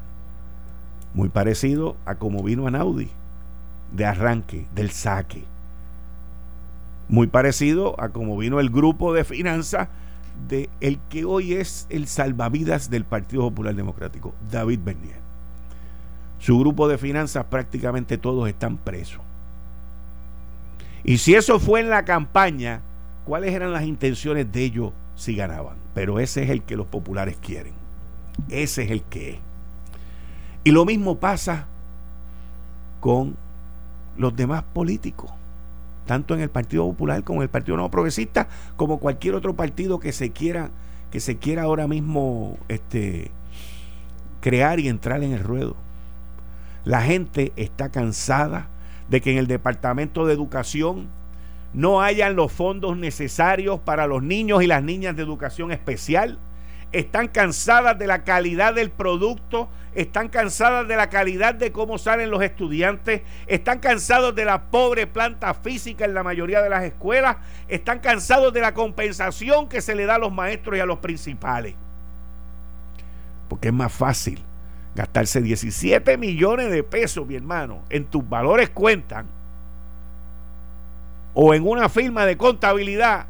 Muy 1.15 1.31
parecido 1.31 1.97
a 2.05 2.17
como 2.17 2.43
vino 2.43 2.67
a 2.67 2.71
Naudi 2.71 3.09
de 3.93 4.05
arranque, 4.05 4.67
del 4.75 4.91
saque. 4.91 5.43
Muy 7.09 7.29
parecido 7.29 7.99
a 7.99 8.11
como 8.11 8.37
vino 8.37 8.61
el 8.61 8.69
grupo 8.69 9.15
de 9.15 9.25
finanzas 9.25 9.89
de 10.51 10.69
el 10.83 10.99
que 11.09 11.25
hoy 11.25 11.55
es 11.55 11.87
el 11.89 12.09
salvavidas 12.09 12.91
del 12.91 13.07
Partido 13.07 13.45
Popular 13.45 13.75
Democrático, 13.75 14.35
David 14.51 14.81
Bernier. 14.85 15.17
Su 16.41 16.59
grupo 16.59 16.89
de 16.89 16.99
finanzas 16.99 17.47
prácticamente 17.47 18.19
todos 18.19 18.47
están 18.51 18.77
presos. 18.77 19.23
Y 21.05 21.19
si 21.19 21.35
eso 21.35 21.59
fue 21.59 21.81
en 21.81 21.91
la 21.91 22.05
campaña, 22.05 22.83
¿cuáles 23.25 23.55
eran 23.55 23.73
las 23.73 23.85
intenciones 23.85 24.51
de 24.53 24.65
ellos 24.65 24.93
si 25.15 25.35
ganaban? 25.35 25.77
Pero 25.95 26.21
ese 26.21 26.43
es 26.43 26.51
el 26.51 26.63
que 26.63 26.77
los 26.77 26.87
populares 26.87 27.37
quieren. 27.41 27.73
Ese 28.49 28.85
es 28.85 28.91
el 28.91 29.03
que 29.03 29.31
es. 29.31 29.39
Y 30.65 30.71
lo 30.71 30.85
mismo 30.85 31.19
pasa 31.19 31.67
con 33.01 33.37
los 34.17 34.35
demás 34.35 34.65
políticos, 34.73 35.31
tanto 36.07 36.35
en 36.35 36.41
el 36.41 36.51
Partido 36.51 36.85
Popular 36.85 37.23
como 37.23 37.41
en 37.41 37.45
el 37.45 37.49
Partido 37.49 37.77
No 37.77 37.91
Progresista, 37.91 38.49
como 38.77 38.99
cualquier 38.99 39.35
otro 39.35 39.55
partido 39.55 40.01
que 40.01 40.13
se 40.13 40.31
quiera, 40.31 40.71
que 41.11 41.21
se 41.21 41.39
quiera 41.39 41.63
ahora 41.63 41.87
mismo 41.87 42.59
este, 42.69 43.31
crear 44.41 44.81
y 44.81 44.89
entrar 44.89 45.23
en 45.23 45.33
el 45.33 45.41
ruedo. 45.41 45.77
La 46.85 47.03
gente 47.03 47.53
está 47.57 47.91
cansada 47.91 48.69
de 49.09 49.21
que 49.21 49.33
en 49.33 49.39
el 49.39 49.47
Departamento 49.47 50.27
de 50.27 50.35
Educación 50.35 51.09
no 51.73 52.01
hayan 52.01 52.37
los 52.37 52.53
fondos 52.53 52.97
necesarios 52.97 53.81
para 53.81 54.07
los 54.07 54.23
niños 54.23 54.63
y 54.63 54.67
las 54.67 54.83
niñas 54.83 55.17
de 55.17 55.23
educación 55.23 55.71
especial 55.73 56.39
están 56.93 57.29
cansadas 57.29 57.99
de 57.99 58.07
la 58.07 58.25
calidad 58.25 58.75
del 58.75 58.91
producto, 58.91 59.69
están 59.95 60.29
cansadas 60.29 60.89
de 60.89 60.97
la 60.97 61.11
calidad 61.11 61.55
de 61.55 61.71
cómo 61.71 61.99
salen 61.99 62.31
los 62.31 62.43
estudiantes, 62.43 63.23
están 63.47 63.79
cansados 63.79 64.35
de 64.35 64.47
la 64.47 64.71
pobre 64.71 65.07
planta 65.07 65.53
física 65.53 66.07
en 66.07 66.15
la 66.15 66.23
mayoría 66.23 66.63
de 66.63 66.71
las 66.71 66.85
escuelas, 66.85 67.37
están 67.69 67.99
cansados 67.99 68.53
de 68.55 68.61
la 68.63 68.73
compensación 68.73 69.69
que 69.69 69.83
se 69.83 69.95
le 69.95 70.07
da 70.07 70.15
a 70.15 70.19
los 70.19 70.33
maestros 70.33 70.79
y 70.79 70.81
a 70.81 70.87
los 70.87 70.99
principales. 70.99 71.75
Porque 73.49 73.69
es 73.69 73.75
más 73.75 73.93
fácil 73.93 74.48
gastarse 74.99 75.41
17 75.41 76.19
millones 76.19 76.73
de 76.73 76.83
pesos, 76.83 77.25
mi 77.25 77.37
hermano, 77.37 77.83
en 77.89 78.07
tus 78.07 78.29
valores 78.29 78.69
cuentan, 78.69 79.27
o 81.35 81.55
en 81.55 81.65
una 81.65 81.89
firma 81.89 82.27
de 82.27 82.37
contabilidad, 82.37 83.27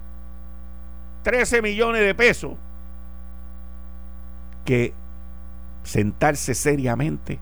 13 1.25 1.61
millones 1.61 2.01
de 2.01 2.15
pesos 2.15 2.53
que 4.65 4.95
sentarse 5.83 6.55
seriamente, 6.55 7.39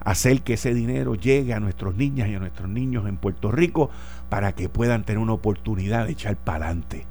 hacer 0.00 0.42
que 0.42 0.54
ese 0.54 0.74
dinero 0.74 1.14
llegue 1.14 1.54
a 1.54 1.60
nuestros 1.60 1.94
niñas 1.94 2.30
y 2.30 2.34
a 2.34 2.40
nuestros 2.40 2.68
niños 2.68 3.06
en 3.06 3.16
Puerto 3.16 3.52
Rico 3.52 3.90
para 4.28 4.56
que 4.56 4.68
puedan 4.68 5.04
tener 5.04 5.22
una 5.22 5.34
oportunidad 5.34 6.06
de 6.06 6.12
echar 6.12 6.34
para 6.34 6.66
adelante. 6.66 7.06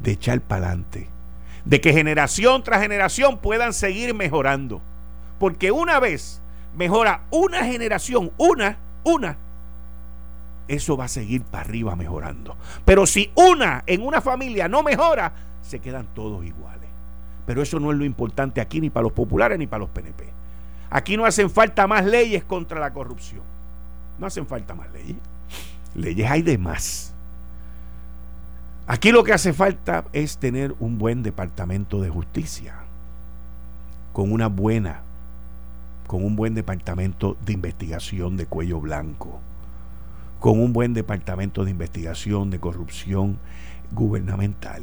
De 0.00 0.12
echar 0.12 0.40
para 0.40 0.68
adelante. 0.68 1.10
De 1.66 1.82
que 1.82 1.92
generación 1.92 2.62
tras 2.62 2.80
generación 2.80 3.40
puedan 3.40 3.74
seguir 3.74 4.14
mejorando. 4.14 4.80
Porque 5.38 5.70
una 5.70 6.00
vez 6.00 6.40
mejora 6.76 7.22
una 7.30 7.64
generación, 7.64 8.32
una, 8.38 8.78
una, 9.04 9.36
eso 10.68 10.96
va 10.96 11.04
a 11.06 11.08
seguir 11.08 11.42
para 11.42 11.64
arriba 11.64 11.96
mejorando. 11.96 12.56
Pero 12.84 13.06
si 13.06 13.30
una 13.34 13.82
en 13.86 14.06
una 14.06 14.20
familia 14.20 14.68
no 14.68 14.82
mejora, 14.82 15.32
se 15.62 15.80
quedan 15.80 16.06
todos 16.14 16.44
iguales. 16.44 16.88
Pero 17.46 17.62
eso 17.62 17.80
no 17.80 17.90
es 17.90 17.98
lo 17.98 18.04
importante 18.04 18.60
aquí 18.60 18.80
ni 18.80 18.90
para 18.90 19.04
los 19.04 19.12
populares 19.12 19.58
ni 19.58 19.66
para 19.66 19.80
los 19.80 19.88
PNP. 19.88 20.28
Aquí 20.90 21.16
no 21.16 21.24
hacen 21.24 21.50
falta 21.50 21.86
más 21.86 22.04
leyes 22.04 22.44
contra 22.44 22.78
la 22.78 22.92
corrupción. 22.92 23.42
No 24.18 24.26
hacen 24.26 24.46
falta 24.46 24.74
más 24.74 24.92
leyes. 24.92 25.16
Leyes 25.94 26.30
hay 26.30 26.42
de 26.42 26.58
más. 26.58 27.14
Aquí 28.86 29.12
lo 29.12 29.24
que 29.24 29.32
hace 29.32 29.52
falta 29.52 30.04
es 30.12 30.38
tener 30.38 30.74
un 30.80 30.98
buen 30.98 31.22
departamento 31.22 32.00
de 32.00 32.10
justicia. 32.10 32.74
Con 34.12 34.32
una 34.32 34.48
buena, 34.48 35.02
con 36.08 36.24
un 36.24 36.36
buen 36.36 36.54
departamento 36.54 37.36
de 37.44 37.52
investigación 37.52 38.38
de 38.38 38.46
cuello 38.46 38.80
blanco. 38.80 39.40
Con 40.40 40.58
un 40.58 40.72
buen 40.72 40.94
departamento 40.94 41.64
de 41.64 41.70
investigación 41.70 42.50
de 42.50 42.58
corrupción 42.58 43.38
gubernamental 43.92 44.82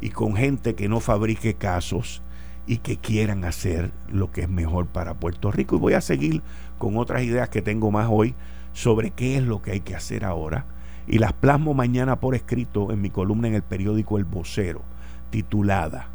y 0.00 0.08
con 0.08 0.36
gente 0.36 0.74
que 0.74 0.88
no 0.88 1.00
fabrique 1.00 1.52
casos 1.52 2.22
y 2.66 2.78
que 2.78 2.96
quieran 2.96 3.44
hacer 3.44 3.92
lo 4.10 4.30
que 4.30 4.40
es 4.42 4.48
mejor 4.48 4.86
para 4.86 5.14
Puerto 5.14 5.52
Rico. 5.52 5.76
Y 5.76 5.80
voy 5.80 5.92
a 5.92 6.00
seguir 6.00 6.40
con 6.78 6.96
otras 6.96 7.22
ideas 7.22 7.50
que 7.50 7.60
tengo 7.60 7.90
más 7.90 8.08
hoy 8.10 8.34
sobre 8.72 9.10
qué 9.10 9.36
es 9.36 9.42
lo 9.42 9.60
que 9.60 9.72
hay 9.72 9.80
que 9.80 9.94
hacer 9.94 10.24
ahora. 10.24 10.64
Y 11.08 11.18
las 11.18 11.34
plasmo 11.34 11.74
mañana 11.74 12.20
por 12.20 12.34
escrito 12.34 12.90
en 12.90 13.02
mi 13.02 13.10
columna 13.10 13.48
en 13.48 13.54
el 13.54 13.62
periódico 13.62 14.16
El 14.16 14.24
Vocero, 14.24 14.80
titulada 15.28 16.08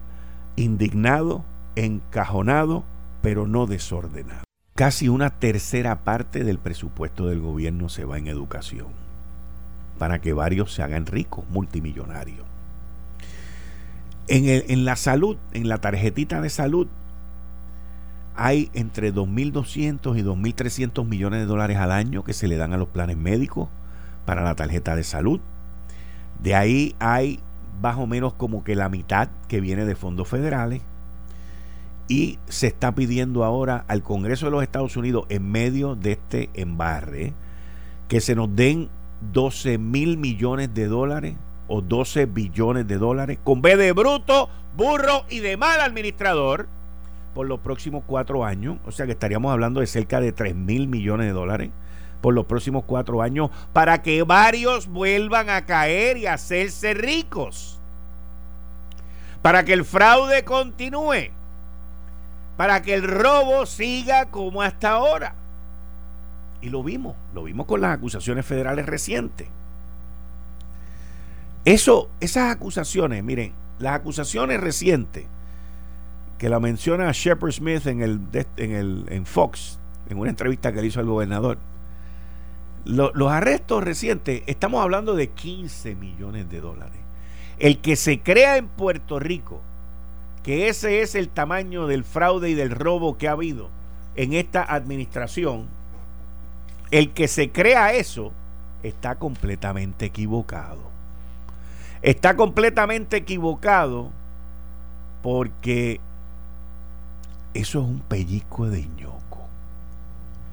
Indignado, 0.56 1.46
encajonado, 1.76 2.84
pero 3.26 3.48
no 3.48 3.66
desordenado. 3.66 4.44
Casi 4.76 5.10
una 5.10 5.32
tercera 5.32 6.04
parte 6.04 6.44
del 6.44 6.60
presupuesto 6.60 7.26
del 7.26 7.40
gobierno 7.40 7.90
se 7.90 8.06
va 8.06 8.20
en 8.20 8.28
educación, 8.28 8.90
para 9.98 10.22
que 10.22 10.32
varios 10.32 10.72
se 10.72 10.84
hagan 10.84 11.08
ricos, 11.08 11.44
multimillonarios. 11.50 12.46
En, 14.28 14.64
en 14.70 14.86
la 14.86 14.96
salud, 14.96 15.38
en 15.54 15.68
la 15.68 15.80
tarjetita 15.80 16.40
de 16.40 16.52
salud, 16.52 16.88
hay 18.36 18.70
entre 18.76 19.12
2.200 19.12 20.20
y 20.20 20.22
2.300 20.22 21.04
millones 21.08 21.40
de 21.40 21.46
dólares 21.48 21.78
al 21.78 21.92
año 21.92 22.24
que 22.24 22.34
se 22.34 22.48
le 22.48 22.58
dan 22.58 22.74
a 22.74 22.78
los 22.78 22.90
planes 22.90 23.18
médicos 23.18 23.70
para 24.28 24.44
la 24.44 24.54
tarjeta 24.54 24.96
de 24.96 25.04
salud. 25.04 25.42
De 26.44 26.54
ahí 26.54 26.96
hay 27.00 27.40
más 27.82 27.98
o 27.98 28.06
menos 28.06 28.36
como 28.36 28.64
que 28.64 28.76
la 28.76 28.90
mitad 28.90 29.30
que 29.48 29.62
viene 29.62 29.86
de 29.86 29.96
fondos 29.96 30.28
federales. 30.28 30.84
Y 32.08 32.38
se 32.48 32.68
está 32.68 32.94
pidiendo 32.94 33.44
ahora 33.44 33.84
al 33.88 34.04
Congreso 34.04 34.46
de 34.46 34.52
los 34.52 34.64
Estados 34.64 34.96
Unidos, 34.96 35.26
en 35.30 35.52
medio 35.52 35.96
de 35.96 36.14
este 36.14 36.50
embarre, 36.54 37.34
que 38.08 38.22
se 38.22 38.36
nos 38.36 38.56
den 38.56 38.90
12 39.34 39.78
mil 39.78 40.18
millones 40.18 40.74
de 40.74 40.88
dólares 40.88 41.36
o 41.68 41.82
12 41.82 42.28
billones 42.28 42.88
de 42.88 42.98
dólares 42.98 43.40
con 43.44 43.62
B 43.62 43.76
de 43.76 43.92
bruto, 43.92 44.50
burro 44.78 45.26
y 45.30 45.40
de 45.40 45.58
mal 45.58 45.80
administrador 45.82 46.68
por 47.34 47.48
los 47.48 47.60
próximos 47.60 48.04
cuatro 48.06 48.46
años. 48.46 48.78
O 48.86 48.92
sea 48.92 49.06
que 49.06 49.14
estaríamos 49.14 49.52
hablando 49.52 49.80
de 49.80 49.88
cerca 49.88 50.20
de 50.20 50.32
3 50.32 50.56
mil 50.56 50.88
millones 50.88 51.28
de 51.28 51.34
dólares 51.34 51.72
por 52.22 52.34
los 52.34 52.46
próximos 52.46 52.86
cuatro 52.86 53.22
años 53.22 53.52
para 53.74 54.02
que 54.02 54.24
varios 54.24 54.88
vuelvan 54.88 55.50
a 55.50 55.66
caer 55.66 56.18
y 56.18 56.26
hacerse 56.28 56.94
ricos. 56.94 57.80
Para 59.42 59.64
que 59.64 59.74
el 59.74 59.86
fraude 59.86 60.44
continúe. 60.44 61.32
Para 62.58 62.82
que 62.82 62.94
el 62.94 63.04
robo 63.04 63.66
siga 63.66 64.26
como 64.26 64.62
hasta 64.62 64.92
ahora. 64.92 65.36
Y 66.62 66.70
lo 66.70 66.84
vimos, 66.84 67.16
lo 67.34 67.44
vimos 67.44 67.66
con 67.66 67.82
las 67.82 67.96
acusaciones 67.96 68.46
federales 68.46 68.86
recientes. 68.86 69.48
Eso, 71.66 72.10
esas 72.20 72.52
acusaciones, 72.52 73.24
miren, 73.24 73.54
las 73.80 73.96
acusaciones 73.96 74.62
recientes 74.62 75.26
que 76.38 76.50
la 76.50 76.60
menciona 76.60 77.12
Shepard 77.12 77.52
Smith 77.52 77.88
en 77.88 78.02
el, 78.02 78.20
en 78.58 78.72
el 78.72 79.06
en 79.10 79.26
Fox, 79.26 79.80
en 80.10 80.18
una 80.18 80.30
entrevista 80.30 80.72
que 80.72 80.82
le 80.82 80.88
hizo 80.88 81.00
al 81.00 81.06
gobernador. 81.06 81.58
los 82.84 83.32
arrestos 83.32 83.84
recientes, 83.84 84.44
estamos 84.46 84.82
hablando 84.82 85.16
de 85.16 85.30
15 85.30 85.96
millones 85.96 86.50
de 86.50 86.62
dólares. 86.62 87.00
El 87.58 87.80
que 87.80 87.96
se 87.96 88.20
crea 88.20 88.58
en 88.58 88.68
Puerto 88.68 89.20
Rico 89.20 89.62
que 90.46 90.70
ese 90.70 91.02
es 91.02 91.16
el 91.16 91.30
tamaño 91.30 91.88
del 91.88 92.04
fraude 92.04 92.52
y 92.52 92.54
del 92.54 92.70
robo 92.70 93.18
que 93.18 93.28
ha 93.28 93.32
habido 93.32 93.70
en 94.16 94.34
esta 94.34 94.62
administración, 94.62 95.66
el 96.92 97.14
que 97.14 97.28
se 97.28 97.52
crea 97.52 97.94
eso 97.94 98.32
está 98.84 99.16
completamente 99.16 100.06
equivocado. 100.06 100.84
Está 102.04 102.36
completamente 102.36 103.18
equivocado 103.18 104.12
porque 105.24 106.00
eso 107.56 107.80
es 107.80 107.86
un 107.88 108.02
pellizco 108.02 108.70
de 108.70 108.86
ñoco. 108.86 109.48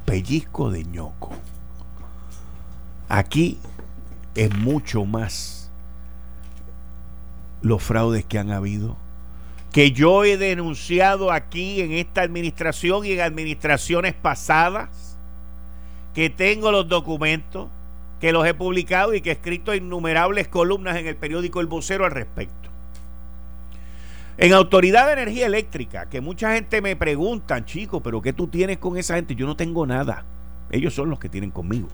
Pellizco 0.06 0.70
de 0.70 0.84
ñoco. 0.84 1.32
Aquí 3.10 3.58
es 4.34 4.56
mucho 4.56 5.04
más 5.04 5.70
los 7.60 7.82
fraudes 7.82 8.24
que 8.24 8.38
han 8.38 8.50
habido, 8.52 8.96
que 9.72 9.92
yo 9.92 10.24
he 10.24 10.36
denunciado 10.36 11.32
aquí 11.32 11.80
en 11.80 11.92
esta 11.92 12.20
administración 12.20 13.06
y 13.06 13.12
en 13.12 13.20
administraciones 13.20 14.12
pasadas 14.12 15.18
que 16.12 16.28
tengo 16.28 16.70
los 16.70 16.88
documentos, 16.88 17.68
que 18.20 18.32
los 18.32 18.46
he 18.46 18.52
publicado 18.52 19.14
y 19.14 19.22
que 19.22 19.30
he 19.30 19.32
escrito 19.32 19.74
innumerables 19.74 20.46
columnas 20.46 20.98
en 20.98 21.06
el 21.06 21.16
periódico 21.16 21.60
El 21.60 21.68
Vocero 21.68 22.04
al 22.04 22.10
respecto. 22.10 22.68
En 24.36 24.52
Autoridad 24.52 25.06
de 25.06 25.14
Energía 25.14 25.46
Eléctrica, 25.46 26.06
que 26.06 26.20
mucha 26.20 26.54
gente 26.54 26.82
me 26.82 26.94
pregunta, 26.94 27.64
chico, 27.64 28.02
pero 28.02 28.20
¿qué 28.20 28.34
tú 28.34 28.48
tienes 28.48 28.76
con 28.76 28.98
esa 28.98 29.14
gente? 29.14 29.34
Yo 29.34 29.46
no 29.46 29.56
tengo 29.56 29.86
nada. 29.86 30.24
Ellos 30.70 30.94
son 30.94 31.08
los 31.08 31.18
que 31.18 31.28
tienen 31.28 31.50
conmigo. 31.50 31.88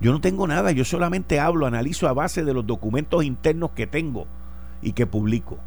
Yo 0.00 0.10
no 0.10 0.20
tengo 0.20 0.46
nada, 0.46 0.72
yo 0.72 0.84
solamente 0.84 1.38
hablo, 1.38 1.66
analizo 1.66 2.08
a 2.08 2.12
base 2.12 2.44
de 2.44 2.54
los 2.54 2.66
documentos 2.66 3.24
internos 3.24 3.70
que 3.70 3.86
tengo 3.86 4.26
y 4.82 4.92
que 4.92 5.06
publico. 5.06 5.58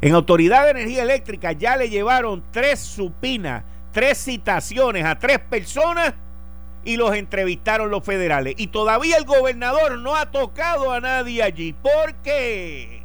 En 0.00 0.14
Autoridad 0.14 0.64
de 0.64 0.70
Energía 0.70 1.02
Eléctrica 1.02 1.52
ya 1.52 1.76
le 1.76 1.90
llevaron 1.90 2.42
tres 2.52 2.78
supinas 2.78 3.64
tres 3.92 4.18
citaciones 4.18 5.04
a 5.04 5.18
tres 5.18 5.38
personas 5.38 6.14
y 6.84 6.96
los 6.96 7.14
entrevistaron 7.14 7.90
los 7.90 8.04
federales. 8.04 8.54
Y 8.56 8.68
todavía 8.68 9.16
el 9.16 9.24
gobernador 9.24 9.98
no 9.98 10.14
ha 10.14 10.30
tocado 10.30 10.92
a 10.92 11.00
nadie 11.00 11.42
allí. 11.42 11.72
¿Por 11.72 12.14
qué? 12.22 13.02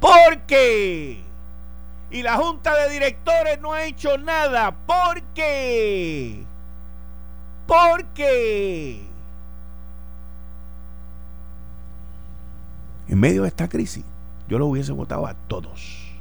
¿Por 0.00 0.38
qué? 0.48 1.22
Y 2.10 2.22
la 2.22 2.36
junta 2.36 2.74
de 2.76 2.90
directores 2.90 3.60
no 3.60 3.72
ha 3.72 3.84
hecho 3.84 4.18
nada. 4.18 4.74
¿Por 4.86 5.22
qué? 5.34 6.44
¿Por 7.66 8.04
qué? 8.06 9.02
En 13.08 13.20
medio 13.20 13.42
de 13.42 13.48
esta 13.48 13.68
crisis, 13.68 14.04
yo 14.48 14.58
lo 14.58 14.66
hubiese 14.66 14.92
votado 14.92 15.26
a 15.26 15.34
todos. 15.34 16.12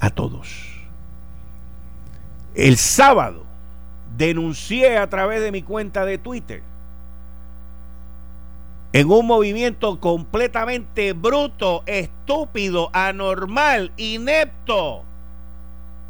A 0.00 0.10
todos. 0.10 0.48
El 2.54 2.76
sábado 2.76 3.44
denuncié 4.16 4.98
a 4.98 5.08
través 5.08 5.40
de 5.42 5.52
mi 5.52 5.62
cuenta 5.62 6.04
de 6.04 6.18
Twitter 6.18 6.62
en 8.92 9.10
un 9.10 9.26
movimiento 9.26 10.00
completamente 10.00 11.12
bruto, 11.12 11.82
estúpido, 11.84 12.88
anormal, 12.94 13.92
inepto, 13.98 15.04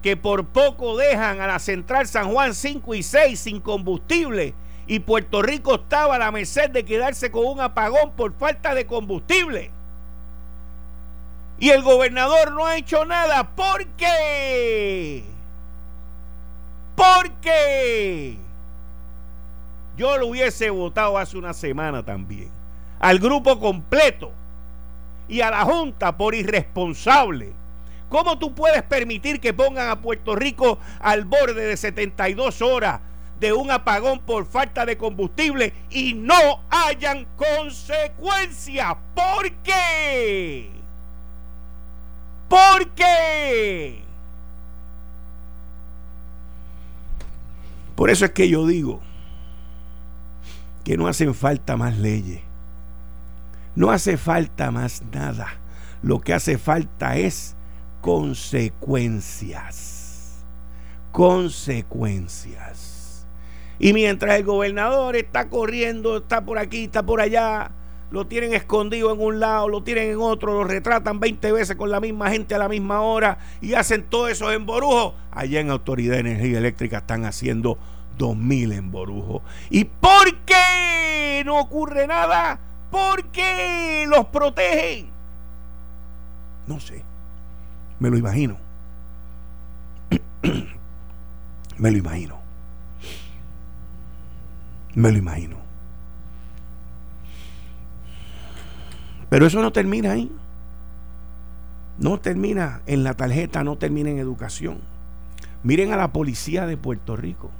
que 0.02 0.16
por 0.16 0.46
poco 0.46 0.96
dejan 0.96 1.40
a 1.40 1.48
la 1.48 1.58
central 1.58 2.06
San 2.06 2.30
Juan 2.30 2.54
5 2.54 2.94
y 2.94 3.02
6 3.02 3.40
sin 3.40 3.60
combustible 3.60 4.54
y 4.86 5.00
Puerto 5.00 5.42
Rico 5.42 5.74
estaba 5.74 6.14
a 6.14 6.18
la 6.18 6.30
merced 6.30 6.70
de 6.70 6.84
quedarse 6.84 7.30
con 7.30 7.44
un 7.46 7.60
apagón 7.60 8.12
por 8.12 8.32
falta 8.34 8.74
de 8.74 8.86
combustible. 8.86 9.72
Y 11.58 11.70
el 11.70 11.82
gobernador 11.82 12.52
no 12.52 12.66
ha 12.66 12.76
hecho 12.76 13.04
nada. 13.04 13.54
¿Por 13.54 13.86
qué? 13.96 15.24
Porque 16.94 18.36
yo 19.96 20.18
lo 20.18 20.26
hubiese 20.28 20.68
votado 20.70 21.16
hace 21.16 21.38
una 21.38 21.54
semana 21.54 22.02
también. 22.02 22.50
Al 22.98 23.18
grupo 23.18 23.58
completo 23.58 24.32
y 25.28 25.40
a 25.40 25.50
la 25.50 25.64
Junta 25.64 26.16
por 26.16 26.34
irresponsable. 26.34 27.52
¿Cómo 28.08 28.38
tú 28.38 28.54
puedes 28.54 28.82
permitir 28.82 29.40
que 29.40 29.52
pongan 29.52 29.88
a 29.88 30.00
Puerto 30.00 30.36
Rico 30.36 30.78
al 31.00 31.24
borde 31.24 31.66
de 31.66 31.76
72 31.76 32.62
horas 32.62 33.00
de 33.40 33.52
un 33.52 33.70
apagón 33.70 34.20
por 34.20 34.46
falta 34.46 34.86
de 34.86 34.96
combustible 34.96 35.72
y 35.90 36.14
no 36.14 36.62
hayan 36.70 37.26
consecuencias? 37.36 38.96
¿Por 39.14 39.50
qué? 39.62 40.70
¿Por 42.48 42.88
qué? 42.94 44.02
Por 47.94 48.10
eso 48.10 48.24
es 48.26 48.32
que 48.32 48.48
yo 48.48 48.66
digo 48.66 49.00
que 50.84 50.96
no 50.96 51.06
hacen 51.08 51.34
falta 51.34 51.76
más 51.76 51.98
leyes. 51.98 52.40
No 53.74 53.90
hace 53.90 54.16
falta 54.16 54.70
más 54.70 55.02
nada. 55.12 55.48
Lo 56.02 56.20
que 56.20 56.32
hace 56.32 56.58
falta 56.58 57.16
es 57.16 57.56
consecuencias. 58.00 60.44
Consecuencias. 61.10 63.26
Y 63.78 63.92
mientras 63.92 64.36
el 64.36 64.44
gobernador 64.44 65.16
está 65.16 65.48
corriendo, 65.48 66.18
está 66.18 66.44
por 66.44 66.58
aquí, 66.58 66.84
está 66.84 67.04
por 67.04 67.20
allá, 67.20 67.72
lo 68.10 68.26
tienen 68.26 68.54
escondido 68.54 69.12
en 69.12 69.20
un 69.20 69.40
lado, 69.40 69.68
lo 69.68 69.82
tienen 69.82 70.10
en 70.10 70.18
otro, 70.18 70.54
lo 70.54 70.64
retratan 70.64 71.18
20 71.20 71.52
veces 71.52 71.76
con 71.76 71.90
la 71.90 72.00
misma 72.00 72.30
gente 72.30 72.54
a 72.54 72.58
la 72.58 72.68
misma 72.68 73.00
hora 73.00 73.38
y 73.60 73.74
hacen 73.74 74.04
todo 74.04 74.28
eso 74.28 74.52
en 74.52 74.66
Borujo. 74.66 75.14
Allá 75.30 75.60
en 75.60 75.70
Autoridad 75.70 76.14
de 76.14 76.20
Energía 76.20 76.58
Eléctrica 76.58 76.98
están 76.98 77.24
haciendo 77.24 77.78
2000 78.18 78.72
en 78.72 78.90
Borujo. 78.90 79.42
¿Y 79.70 79.84
por 79.84 80.36
qué 80.44 81.42
no 81.44 81.58
ocurre 81.58 82.06
nada? 82.06 82.60
¿Por 82.90 83.24
qué 83.26 84.06
los 84.08 84.26
protegen? 84.26 85.08
No 86.66 86.80
sé. 86.80 87.02
Me 87.98 88.10
lo 88.10 88.16
imagino. 88.16 88.56
Me 91.78 91.90
lo 91.90 91.98
imagino. 91.98 92.38
Me 94.94 95.12
lo 95.12 95.18
imagino. 95.18 95.65
Pero 99.36 99.48
eso 99.48 99.60
no 99.60 99.70
termina 99.70 100.12
ahí. 100.12 100.32
No 101.98 102.18
termina 102.18 102.80
en 102.86 103.04
la 103.04 103.12
tarjeta, 103.12 103.64
no 103.64 103.76
termina 103.76 104.08
en 104.08 104.18
educación. 104.18 104.78
Miren 105.62 105.92
a 105.92 105.98
la 105.98 106.10
policía 106.10 106.64
de 106.64 106.78
Puerto 106.78 107.16
Rico. 107.16 107.50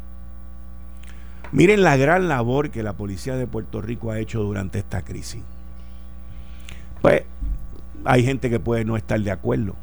Miren 1.53 1.83
la 1.83 1.99
gran 1.99 2.29
labor 2.29 2.71
que 2.71 2.83
la 2.83 2.95
policía 2.95 3.37
de 3.37 3.47
Puerto 3.47 3.83
Rico 3.83 4.11
ha 4.11 4.19
hecho 4.19 4.43
durante 4.43 4.79
esta 4.79 5.03
crisis. 5.03 5.43
Pues 7.03 7.25
hay 8.07 8.25
gente 8.25 8.49
que 8.49 8.59
puede 8.59 8.87
no 8.87 8.97
estar 8.97 9.21
de 9.21 9.31
acuerdo 9.31 9.77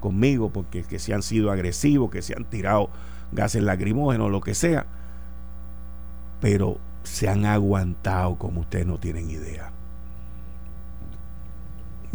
conmigo 0.00 0.48
porque 0.48 0.84
que 0.84 0.98
se 0.98 1.12
han 1.12 1.22
sido 1.22 1.50
agresivos, 1.50 2.10
que 2.10 2.22
se 2.22 2.34
han 2.34 2.46
tirado 2.46 2.88
gases 3.32 3.62
lacrimógenos, 3.62 4.30
lo 4.30 4.40
que 4.40 4.54
sea, 4.54 4.86
pero 6.40 6.78
se 7.02 7.28
han 7.28 7.44
aguantado 7.44 8.36
como 8.36 8.62
ustedes 8.62 8.86
no 8.86 8.96
tienen 8.96 9.28
idea 9.30 9.75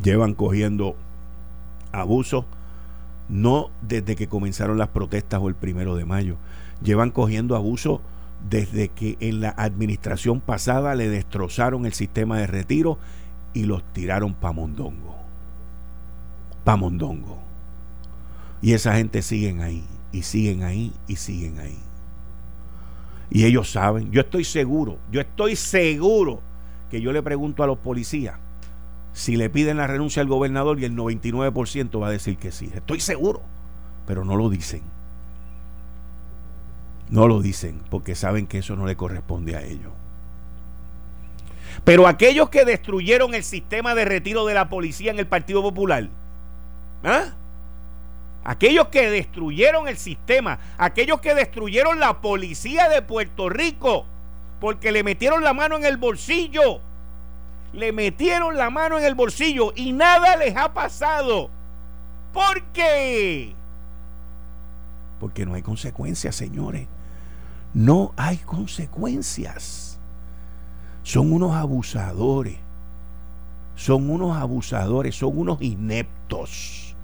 llevan 0.02 0.34
cogiendo 0.34 0.96
abusos, 1.92 2.46
no 3.30 3.70
desde 3.82 4.16
que 4.16 4.28
comenzaron 4.28 4.78
las 4.78 4.90
protestas 4.90 5.40
o 5.42 5.48
el 5.48 5.56
primero 5.56 5.96
de 5.96 6.06
mayo, 6.06 6.38
llevan 6.84 7.12
cogiendo 7.12 7.56
abusos 7.56 8.02
desde 8.50 8.90
que 8.90 9.18
en 9.20 9.40
la 9.42 9.50
administración 9.50 10.42
pasada 10.42 10.96
le 10.96 11.10
destrozaron 11.10 11.86
el 11.86 11.94
sistema 11.94 12.40
de 12.40 12.48
retiro 12.48 12.98
y 13.54 13.66
los 13.66 13.84
tiraron 13.94 14.34
pa' 14.34 14.52
mondongo. 14.52 15.16
Pa' 16.64 16.76
mondongo. 16.76 17.40
Y 18.62 18.74
esa 18.74 18.96
gente 18.96 19.22
siguen 19.22 19.62
ahí, 19.62 19.84
y 20.12 20.24
siguen 20.24 20.64
ahí, 20.64 20.94
y 21.08 21.16
siguen 21.16 21.60
ahí. 21.60 21.78
Y 23.30 23.46
ellos 23.46 23.72
saben, 23.72 24.12
yo 24.12 24.22
estoy 24.22 24.44
seguro, 24.44 24.98
yo 25.12 25.22
estoy 25.22 25.56
seguro 25.56 26.42
que 26.90 27.02
yo 27.02 27.14
le 27.14 27.24
pregunto 27.24 27.64
a 27.64 27.68
los 27.68 27.78
policías 27.78 28.36
si 29.13 29.36
le 29.36 29.50
piden 29.50 29.78
la 29.78 29.88
renuncia 29.88 30.21
al 30.21 30.28
gobernador 30.28 30.80
y 30.80 30.86
el 30.86 30.95
99% 30.95 32.02
va 32.02 32.08
a 32.08 32.12
decir 32.12 32.38
que 32.38 32.52
sí. 32.52 32.71
Estoy 32.74 33.00
seguro, 33.00 33.41
pero 34.08 34.24
no 34.26 34.36
lo 34.36 34.50
dicen. 34.50 34.82
No 37.10 37.28
lo 37.28 37.41
dicen 37.41 37.82
porque 37.89 38.15
saben 38.15 38.47
que 38.47 38.60
eso 38.60 38.76
no 38.76 38.86
le 38.86 38.95
corresponde 38.95 39.56
a 39.56 39.63
ellos. 39.63 39.91
Pero 41.84 42.08
aquellos 42.08 42.50
que 42.50 42.65
destruyeron 42.65 43.34
el 43.34 43.43
sistema 43.43 43.95
de 43.95 44.06
retiro 44.06 44.45
de 44.45 44.54
la 44.54 44.69
policía 44.69 45.12
en 45.12 45.19
el 45.19 45.28
Partido 45.28 45.62
Popular, 45.62 46.08
¿ah? 47.04 47.34
aquellos 48.43 48.88
que 48.88 49.10
destruyeron 49.10 49.88
el 49.88 49.97
sistema, 49.97 50.60
aquellos 50.78 51.21
que 51.21 51.34
destruyeron 51.34 52.00
la 52.00 52.21
policía 52.21 52.88
de 52.89 53.02
Puerto 53.02 53.50
Rico, 53.50 54.06
porque 54.60 54.91
le 54.91 55.04
metieron 55.04 55.43
la 55.43 55.54
mano 55.54 55.76
en 55.76 55.86
el 55.86 55.97
bolsillo, 55.97 56.82
le 57.74 57.92
metieron 57.92 58.58
la 58.58 58.70
mano 58.70 58.98
en 58.98 59.06
el 59.06 59.16
bolsillo 59.16 59.74
y 59.76 59.94
nada 59.94 60.36
les 60.36 60.56
ha 60.56 60.74
pasado. 60.74 61.50
¿Por 62.34 62.62
qué? 62.74 63.56
Porque 65.20 65.46
no 65.46 65.54
hay 65.54 65.62
consecuencias, 65.62 66.36
señores. 66.36 66.88
No 67.74 68.14
hay 68.18 68.38
consecuencias. 68.38 70.00
Son 71.04 71.32
unos 71.32 71.54
abusadores. 71.54 72.58
Son 73.76 74.10
unos 74.10 74.38
abusadores, 74.38 75.16
son 75.16 75.38
unos 75.38 75.62
ineptos. 75.62 76.96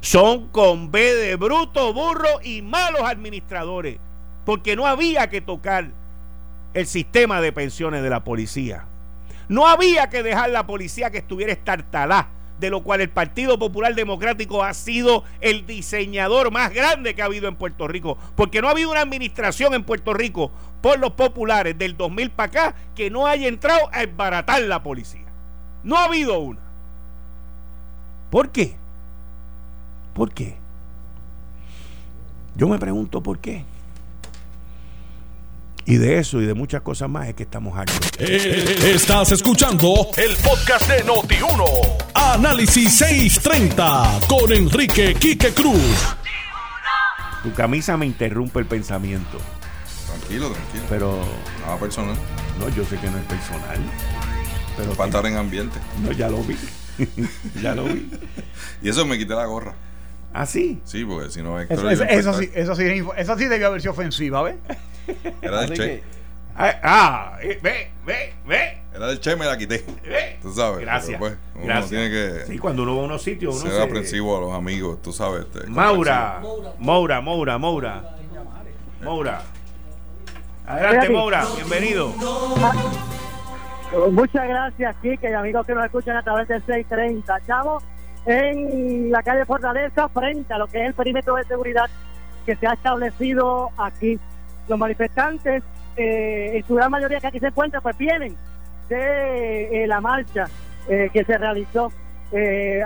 Son 0.00 0.48
con 0.48 0.90
B 0.90 1.14
de 1.14 1.36
bruto, 1.36 1.92
burro 1.92 2.40
y 2.42 2.62
malos 2.62 3.02
administradores. 3.02 3.98
Porque 4.44 4.76
no 4.76 4.86
había 4.86 5.30
que 5.30 5.40
tocar 5.40 5.90
el 6.74 6.86
sistema 6.86 7.40
de 7.40 7.52
pensiones 7.52 8.02
de 8.02 8.10
la 8.10 8.24
policía. 8.24 8.86
No 9.48 9.66
había 9.66 10.08
que 10.08 10.22
dejar 10.22 10.50
la 10.50 10.66
policía 10.66 11.10
que 11.10 11.18
estuviera 11.18 11.52
estartalá 11.52 12.28
de 12.58 12.70
lo 12.70 12.82
cual 12.82 13.00
el 13.00 13.10
Partido 13.10 13.58
Popular 13.58 13.94
Democrático 13.94 14.62
ha 14.62 14.74
sido 14.74 15.24
el 15.40 15.66
diseñador 15.66 16.50
más 16.50 16.72
grande 16.72 17.14
que 17.14 17.22
ha 17.22 17.26
habido 17.26 17.48
en 17.48 17.56
Puerto 17.56 17.88
Rico, 17.88 18.16
porque 18.36 18.62
no 18.62 18.68
ha 18.68 18.72
habido 18.72 18.90
una 18.90 19.00
administración 19.00 19.74
en 19.74 19.84
Puerto 19.84 20.14
Rico 20.14 20.50
por 20.80 20.98
los 20.98 21.12
populares 21.12 21.76
del 21.76 21.96
2000 21.96 22.30
para 22.30 22.46
acá 22.46 22.74
que 22.94 23.10
no 23.10 23.26
haya 23.26 23.48
entrado 23.48 23.88
a 23.92 24.02
embaratar 24.02 24.62
la 24.62 24.82
policía. 24.82 25.26
No 25.82 25.96
ha 25.96 26.04
habido 26.04 26.38
una. 26.38 26.60
¿Por 28.30 28.50
qué? 28.50 28.76
¿Por 30.14 30.32
qué? 30.32 30.56
Yo 32.56 32.68
me 32.68 32.78
pregunto 32.78 33.22
por 33.22 33.38
qué. 33.38 33.64
Y 35.86 35.96
de 35.96 36.18
eso 36.18 36.40
y 36.40 36.46
de 36.46 36.54
muchas 36.54 36.80
cosas 36.80 37.10
más 37.10 37.28
es 37.28 37.34
que 37.34 37.42
estamos 37.42 37.78
aquí. 37.78 37.92
Eh, 38.18 38.92
estás 38.94 39.32
escuchando 39.32 40.08
el 40.16 40.34
podcast 40.36 40.88
de 40.88 41.04
Noti1. 41.04 41.64
Análisis 42.14 42.96
630 42.96 44.20
con 44.26 44.50
Enrique 44.50 45.14
Quique 45.14 45.52
Cruz. 45.52 46.16
Tu 47.42 47.52
camisa 47.52 47.98
me 47.98 48.06
interrumpe 48.06 48.60
el 48.60 48.66
pensamiento. 48.66 49.38
Tranquilo, 50.06 50.50
tranquilo. 50.52 50.84
Pero. 50.88 51.20
Nada 51.60 51.78
personal. 51.78 52.16
No, 52.58 52.68
yo 52.70 52.82
sé 52.84 52.96
que 52.96 53.10
no 53.10 53.18
es 53.18 53.24
personal. 53.24 53.78
Pero 54.78 54.92
para 54.92 55.08
estar 55.08 55.26
en 55.26 55.36
ambiente. 55.36 55.78
No, 56.02 56.12
ya 56.12 56.30
lo 56.30 56.42
vi. 56.44 56.56
ya 57.62 57.74
lo 57.74 57.84
vi. 57.84 58.10
y 58.80 58.88
eso 58.88 59.04
me 59.04 59.18
quité 59.18 59.34
la 59.34 59.44
gorra. 59.44 59.74
¿Ah, 60.32 60.46
sí? 60.46 60.80
Sí, 60.84 61.04
porque 61.04 61.30
si 61.30 61.42
no 61.42 61.60
Héctor 61.60 61.92
eso, 61.92 62.04
eso, 62.04 62.32
sí, 62.38 62.50
eso, 62.54 62.74
sí, 62.74 62.84
eso 63.16 63.38
sí 63.38 63.44
debió 63.44 63.66
haber 63.66 63.82
sido 63.82 63.92
ofensiva, 63.92 64.42
¿ves? 64.42 64.56
Era 65.42 65.60
del 65.60 65.72
Che. 65.74 66.02
ah, 66.56 66.80
ah 66.82 67.38
eh, 67.42 67.58
ve, 67.62 67.90
ve, 68.04 68.34
ve. 68.46 68.82
Era 68.94 69.08
del 69.08 69.20
Che, 69.20 69.36
me 69.36 69.46
la 69.46 69.56
quité. 69.56 69.84
Tú 70.42 70.52
sabes. 70.52 70.80
Gracias. 70.80 71.18
Pues, 71.18 71.36
uno 71.54 71.64
Gracias. 71.64 71.90
tiene 71.90 72.10
que. 72.10 72.46
Sí, 72.46 72.58
cuando 72.58 72.82
uno 72.82 72.96
va 72.96 73.02
a 73.02 73.04
unos 73.06 73.22
sitios, 73.22 73.60
uno 73.60 73.70
ser 73.70 73.80
aprensivo 73.80 74.36
a 74.36 74.40
los 74.40 74.52
amigos, 74.52 75.00
tú 75.02 75.12
sabes. 75.12 75.46
Este, 75.46 75.66
Maura, 75.68 76.40
Maura, 76.78 77.20
Maura, 77.20 77.58
Maura. 77.58 78.16
Maura. 79.02 79.42
Adelante, 80.66 81.10
Maura, 81.10 81.44
bienvenido. 81.56 82.12
Muchas 84.10 84.48
gracias, 84.48 84.96
Kike, 85.02 85.30
y 85.30 85.32
amigos 85.32 85.66
que 85.66 85.74
nos 85.74 85.84
escuchan 85.84 86.16
a 86.16 86.22
través 86.22 86.48
del 86.48 86.64
630. 86.64 87.40
Chavo, 87.46 87.82
en 88.26 89.10
la 89.10 89.22
calle 89.22 89.44
Fortaleza, 89.44 90.08
frente 90.08 90.52
a 90.52 90.58
lo 90.58 90.66
que 90.66 90.80
es 90.80 90.88
el 90.88 90.94
perímetro 90.94 91.36
de 91.36 91.44
seguridad 91.44 91.88
que 92.46 92.56
se 92.56 92.66
ha 92.66 92.72
establecido 92.72 93.70
aquí. 93.76 94.18
Los 94.68 94.78
manifestantes, 94.78 95.62
eh, 95.96 96.52
en 96.54 96.66
su 96.66 96.74
gran 96.74 96.90
mayoría 96.90 97.20
que 97.20 97.26
aquí 97.26 97.40
se 97.40 97.48
encuentran, 97.48 97.82
pues 97.82 97.96
vienen 97.96 98.36
de 98.88 99.84
eh, 99.84 99.86
la 99.86 100.00
marcha 100.00 100.46
eh, 100.88 101.10
que 101.12 101.24
se 101.24 101.38
realizó 101.38 101.92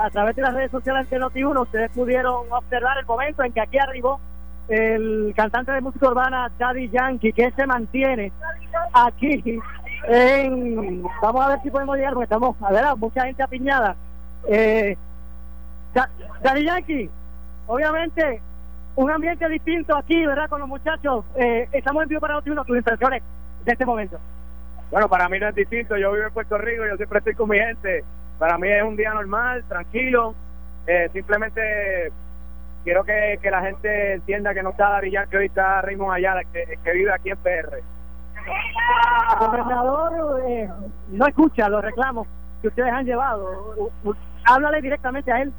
a 0.03 0.11
través 0.11 0.37
de 0.37 0.43
las 0.43 0.53
redes 0.53 0.71
sociales 0.71 1.09
de 1.09 1.19
Noti1. 1.19 1.63
Ustedes 1.63 1.91
pudieron 1.93 2.53
observar 2.53 2.99
el 2.99 3.07
momento 3.07 3.43
en 3.43 3.53
que 3.53 3.63
aquí 3.63 3.79
arribó 3.79 4.21
el 4.69 5.33
cantante 5.35 5.73
de 5.73 5.81
música 5.81 6.09
urbana 6.09 6.53
Daddy 6.59 6.91
Yankee, 6.91 7.33
que 7.33 7.51
se 7.53 7.67
mantiene 7.67 8.31
aquí 8.93 9.59
en... 10.07 11.03
Vamos 11.23 11.45
a 11.45 11.49
ver 11.49 11.63
si 11.63 11.71
podemos 11.71 11.97
llegar, 11.97 12.13
porque 12.13 12.25
estamos, 12.25 12.57
a 12.61 12.73
ver, 12.73 12.85
mucha 12.97 13.25
gente 13.25 13.43
apiñada. 13.43 13.97
Eh, 14.47 14.97
Daddy 16.43 16.65
Yankee, 16.65 17.11
obviamente 17.67 18.41
un 18.99 19.09
ambiente 19.13 19.49
distinto 19.49 19.97
aquí, 19.97 20.27
¿verdad? 20.27 20.49
Con 20.49 20.59
los 20.59 20.69
muchachos. 20.69 21.25
Eh, 21.37 21.69
estamos 21.71 22.03
en 22.03 22.09
vivo 22.09 22.21
para 22.21 22.41
uno 22.45 22.65
tus 22.65 22.77
impresiones 22.77 23.23
de 23.65 23.73
este 23.73 23.87
momento. 23.87 24.19
Bueno, 24.91 25.09
para 25.09 25.29
mí 25.29 25.39
no 25.39 25.49
es 25.49 25.55
distinto. 25.55 25.97
Yo 25.97 26.11
vivo 26.13 26.27
en 26.27 26.33
Puerto 26.33 26.59
Rico, 26.59 26.83
yo 26.85 26.97
siempre 26.97 27.19
estoy 27.19 27.35
con 27.35 27.49
mi 27.49 27.59
gente. 27.59 28.03
Para 28.41 28.59
mí 28.59 28.67
es 28.67 28.83
un 28.83 28.97
día 28.97 29.15
normal, 29.15 29.63
tranquilo. 29.69 30.35
Eh, 30.89 31.09
simplemente 31.13 32.11
quiero 32.83 33.05
que, 33.05 33.39
la 33.49 33.63
gente 33.63 34.15
entienda 34.15 34.53
que 34.53 34.65
no 34.65 34.71
está 34.71 34.91
David 34.91 35.17
que 35.31 35.37
hoy 35.37 35.47
está 35.47 35.81
Raymond 35.81 36.15
Ayala, 36.15 36.43
que, 36.53 36.77
que 36.83 36.93
vive 36.93 37.13
aquí 37.13 37.31
en 37.31 37.39
PR. 37.39 37.79
El 37.79 39.39
gobernador 39.39 40.43
eh, 40.49 40.69
no 41.11 41.27
escucha 41.29 41.69
los 41.69 41.85
reclamos 41.85 42.27
que 42.63 42.67
ustedes 42.67 42.93
han 42.93 43.07
llevado. 43.07 43.93
Háblale 44.45 44.83
directamente 44.83 45.31
a 45.31 45.43
él 45.43 45.53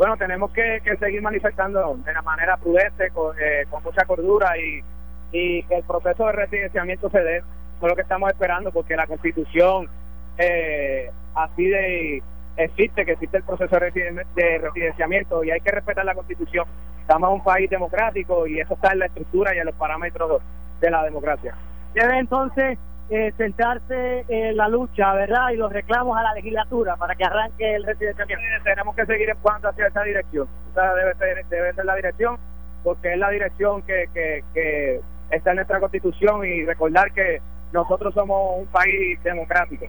bueno, 0.00 0.16
tenemos 0.16 0.50
que, 0.52 0.80
seguir 0.98 1.20
manifestando 1.20 1.94
de 2.06 2.14
la 2.14 2.22
manera 2.22 2.56
prudente, 2.56 3.10
con, 3.10 3.36
eh, 3.38 3.66
mucha 3.84 4.06
cordura 4.06 4.56
y, 4.56 4.82
que 5.30 5.76
el 5.76 5.82
proceso 5.82 6.24
de 6.24 6.32
residenciamiento 6.32 7.10
se 7.10 7.18
dé. 7.20 7.36
Eso 7.36 7.46
es 7.82 7.88
lo 7.90 7.94
que 7.94 8.00
estamos 8.00 8.30
esperando 8.30 8.72
porque 8.72 8.96
la 8.96 9.06
constitución 9.06 9.90
eh, 10.38 11.10
así 11.34 11.66
de 11.66 12.22
existe, 12.56 13.04
que 13.04 13.12
existe 13.12 13.36
el 13.36 13.42
proceso 13.42 13.76
de 13.78 14.58
residenciamiento 14.58 15.44
y 15.44 15.50
hay 15.50 15.60
que 15.60 15.70
respetar 15.70 16.06
la 16.06 16.14
constitución. 16.14 16.64
Estamos 17.02 17.28
en 17.28 17.34
un 17.34 17.44
país 17.44 17.68
democrático 17.68 18.46
y 18.46 18.58
eso 18.58 18.72
está 18.72 18.94
en 18.94 19.00
la 19.00 19.06
estructura 19.06 19.54
y 19.54 19.58
en 19.58 19.66
los 19.66 19.74
parámetros 19.74 20.40
de 20.80 20.90
la 20.90 21.04
democracia. 21.04 21.54
Debe 21.92 22.18
entonces 22.20 22.78
eh, 23.10 23.32
centrarse 23.36 24.24
en 24.28 24.56
la 24.56 24.68
lucha, 24.68 25.12
¿verdad? 25.14 25.50
Y 25.50 25.56
los 25.56 25.72
reclamos 25.72 26.16
a 26.16 26.22
la 26.22 26.34
legislatura 26.34 26.94
para 26.94 27.16
que 27.16 27.24
arranque 27.24 27.74
el 27.74 27.84
residenciamiento. 27.84 28.44
tenemos 28.62 28.94
que 28.94 29.04
seguir 29.04 29.28
empujando 29.28 29.68
hacia 29.68 29.88
esa 29.88 30.02
dirección. 30.02 30.48
O 30.76 30.94
debe 30.94 31.14
ser, 31.16 31.44
debe 31.46 31.72
ser 31.74 31.84
la 31.86 31.96
dirección, 31.96 32.38
porque 32.84 33.12
es 33.12 33.18
la 33.18 33.30
dirección 33.30 33.82
que, 33.82 34.04
que, 34.14 35.00
está 35.30 35.50
en 35.50 35.56
nuestra 35.56 35.80
constitución 35.80 36.44
y 36.44 36.64
recordar 36.64 37.10
que 37.12 37.40
nosotros 37.72 38.14
somos 38.14 38.60
un 38.60 38.66
país 38.68 39.20
democrático. 39.24 39.86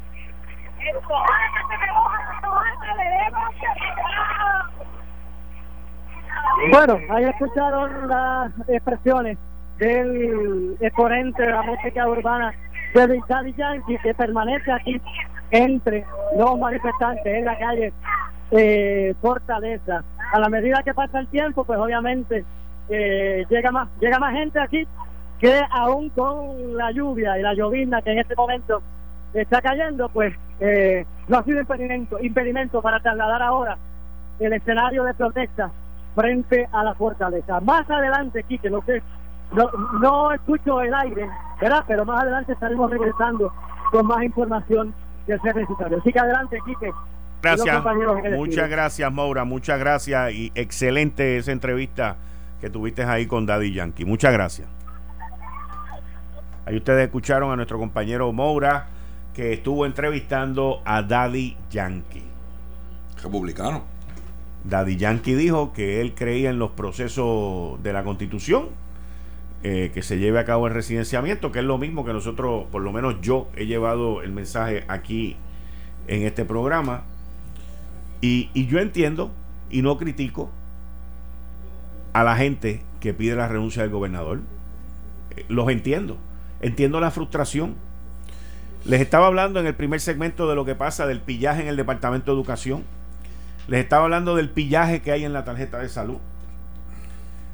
Bueno, 6.72 7.00
ahí 7.10 7.26
escucharon 7.26 8.08
las 8.08 8.52
expresiones 8.68 9.38
del 9.78 10.76
exponente 10.80 11.44
de 11.44 11.52
la 11.52 11.62
música 11.62 12.08
urbana 12.08 12.54
de 12.94 13.22
Daddy 13.28 13.54
Yankee 13.54 13.98
que 14.04 14.14
permanece 14.14 14.72
aquí 14.72 15.02
entre 15.52 16.06
los 16.38 16.60
manifestantes 16.60 17.26
en 17.26 17.46
la 17.46 17.58
calle 17.58 17.94
eh, 18.52 19.14
Fortaleza. 19.22 20.04
A 20.34 20.40
la 20.40 20.50
medida 20.50 20.84
que 20.84 20.94
pasa 20.94 21.20
el 21.20 21.28
tiempo, 21.28 21.64
pues 21.64 21.80
obviamente 21.80 22.46
eh, 22.90 23.46
llega 23.50 23.72
más 23.72 23.88
llega 24.00 24.20
más 24.20 24.34
gente 24.34 24.60
aquí 24.60 24.88
que 25.40 25.62
aún 25.72 26.10
con 26.10 26.78
la 26.78 26.92
lluvia 26.92 27.38
y 27.40 27.42
la 27.42 27.54
llovizna 27.54 28.02
que 28.02 28.12
en 28.12 28.20
este 28.20 28.36
momento 28.36 28.82
está 29.34 29.62
cayendo, 29.62 30.10
pues 30.10 30.36
eh, 30.60 31.06
no 31.28 31.38
ha 31.38 31.44
sido 31.44 31.62
impedimento, 31.62 32.20
impedimento 32.20 32.82
para 32.82 33.00
trasladar 33.00 33.42
ahora 33.42 33.78
el 34.40 34.54
escenario 34.54 35.04
de 35.04 35.14
protesta 35.14 35.72
frente 36.16 36.68
a 36.72 36.84
la 36.84 36.94
fortaleza. 36.94 37.60
Más 37.62 37.90
adelante, 37.90 38.44
Quique, 38.44 38.70
no 38.70 38.82
sé, 38.84 39.02
no, 39.54 39.70
no 40.00 40.32
escucho 40.32 40.82
el 40.82 40.94
aire 40.94 41.28
¿verdad? 41.62 41.86
Pero 41.88 42.04
más 42.06 42.24
adelante 42.24 42.54
estaremos 42.54 42.90
regresando 42.90 43.54
con 43.92 44.08
más 44.08 44.24
información 44.24 44.94
del 45.28 45.40
ser 45.42 45.56
necesario. 45.56 46.00
Así 46.00 46.12
que 46.12 46.20
adelante, 46.20 46.58
Quique. 46.66 46.92
Gracias. 47.42 47.84
Muchas 48.36 48.70
gracias, 48.70 49.12
Maura. 49.12 49.46
Muchas 49.46 49.80
gracias 49.80 50.34
y 50.34 50.52
excelente 50.56 51.38
esa 51.38 51.52
entrevista 51.52 52.18
que 52.60 52.70
tuviste 52.70 53.04
ahí 53.04 53.26
con 53.26 53.46
Daddy 53.46 53.74
Yankee. 53.74 54.06
Muchas 54.06 54.34
gracias. 54.34 54.68
Ahí 56.66 56.78
ustedes 56.78 57.06
escucharon 57.06 57.52
a 57.52 57.56
nuestro 57.56 57.80
compañero 57.80 58.32
Moura 58.32 58.88
que 59.34 59.54
estuvo 59.54 59.86
entrevistando 59.86 60.82
a 60.86 61.02
Daddy 61.02 61.58
Yankee. 61.72 62.24
Republicano. 63.24 63.84
Daddy 64.64 64.98
Yankee 64.98 65.34
dijo 65.34 65.74
que 65.74 66.02
él 66.02 66.14
creía 66.14 66.52
en 66.52 66.60
los 66.60 66.72
procesos 66.72 67.82
de 67.82 67.94
la 67.94 68.04
constitución, 68.04 68.68
eh, 69.64 69.92
que 69.94 70.02
se 70.02 70.18
lleve 70.18 70.40
a 70.40 70.46
cabo 70.46 70.68
el 70.68 70.74
residenciamiento, 70.74 71.52
que 71.52 71.60
es 71.60 71.66
lo 71.66 71.78
mismo 71.78 72.04
que 72.04 72.14
nosotros, 72.14 72.66
por 72.72 72.82
lo 72.82 72.92
menos 72.92 73.22
yo 73.22 73.50
he 73.56 73.66
llevado 73.66 74.22
el 74.22 74.32
mensaje 74.32 74.84
aquí 74.88 75.38
en 76.08 76.24
este 76.24 76.46
programa. 76.46 77.04
Y, 78.22 78.50
y 78.54 78.68
yo 78.68 78.80
entiendo 78.80 79.32
y 79.70 79.82
no 79.82 79.98
critico 79.98 80.52
a 82.14 82.24
la 82.24 82.36
gente 82.36 82.84
que 83.00 83.14
pide 83.14 83.36
la 83.36 83.48
renuncia 83.48 83.82
del 83.82 83.92
gobernador. 83.92 84.42
Eh, 85.36 85.46
los 85.48 85.70
entiendo. 85.70 86.18
Entiendo 86.62 87.00
la 87.00 87.12
frustración. 87.12 87.76
Les 88.86 89.02
estaba 89.02 89.28
hablando 89.28 89.60
en 89.60 89.68
el 89.68 89.76
primer 89.76 90.02
segmento 90.02 90.50
de 90.50 90.56
lo 90.56 90.66
que 90.66 90.76
pasa 90.76 91.06
del 91.06 91.22
pillaje 91.22 91.62
en 91.62 91.68
el 91.68 91.78
Departamento 91.78 92.32
de 92.32 92.38
Educación. 92.38 92.84
Les 93.68 93.84
estaba 93.84 94.06
hablando 94.06 94.36
del 94.36 94.50
pillaje 94.50 95.02
que 95.02 95.12
hay 95.12 95.24
en 95.24 95.34
la 95.34 95.44
tarjeta 95.44 95.80
de 95.80 95.90
salud. 95.90 96.18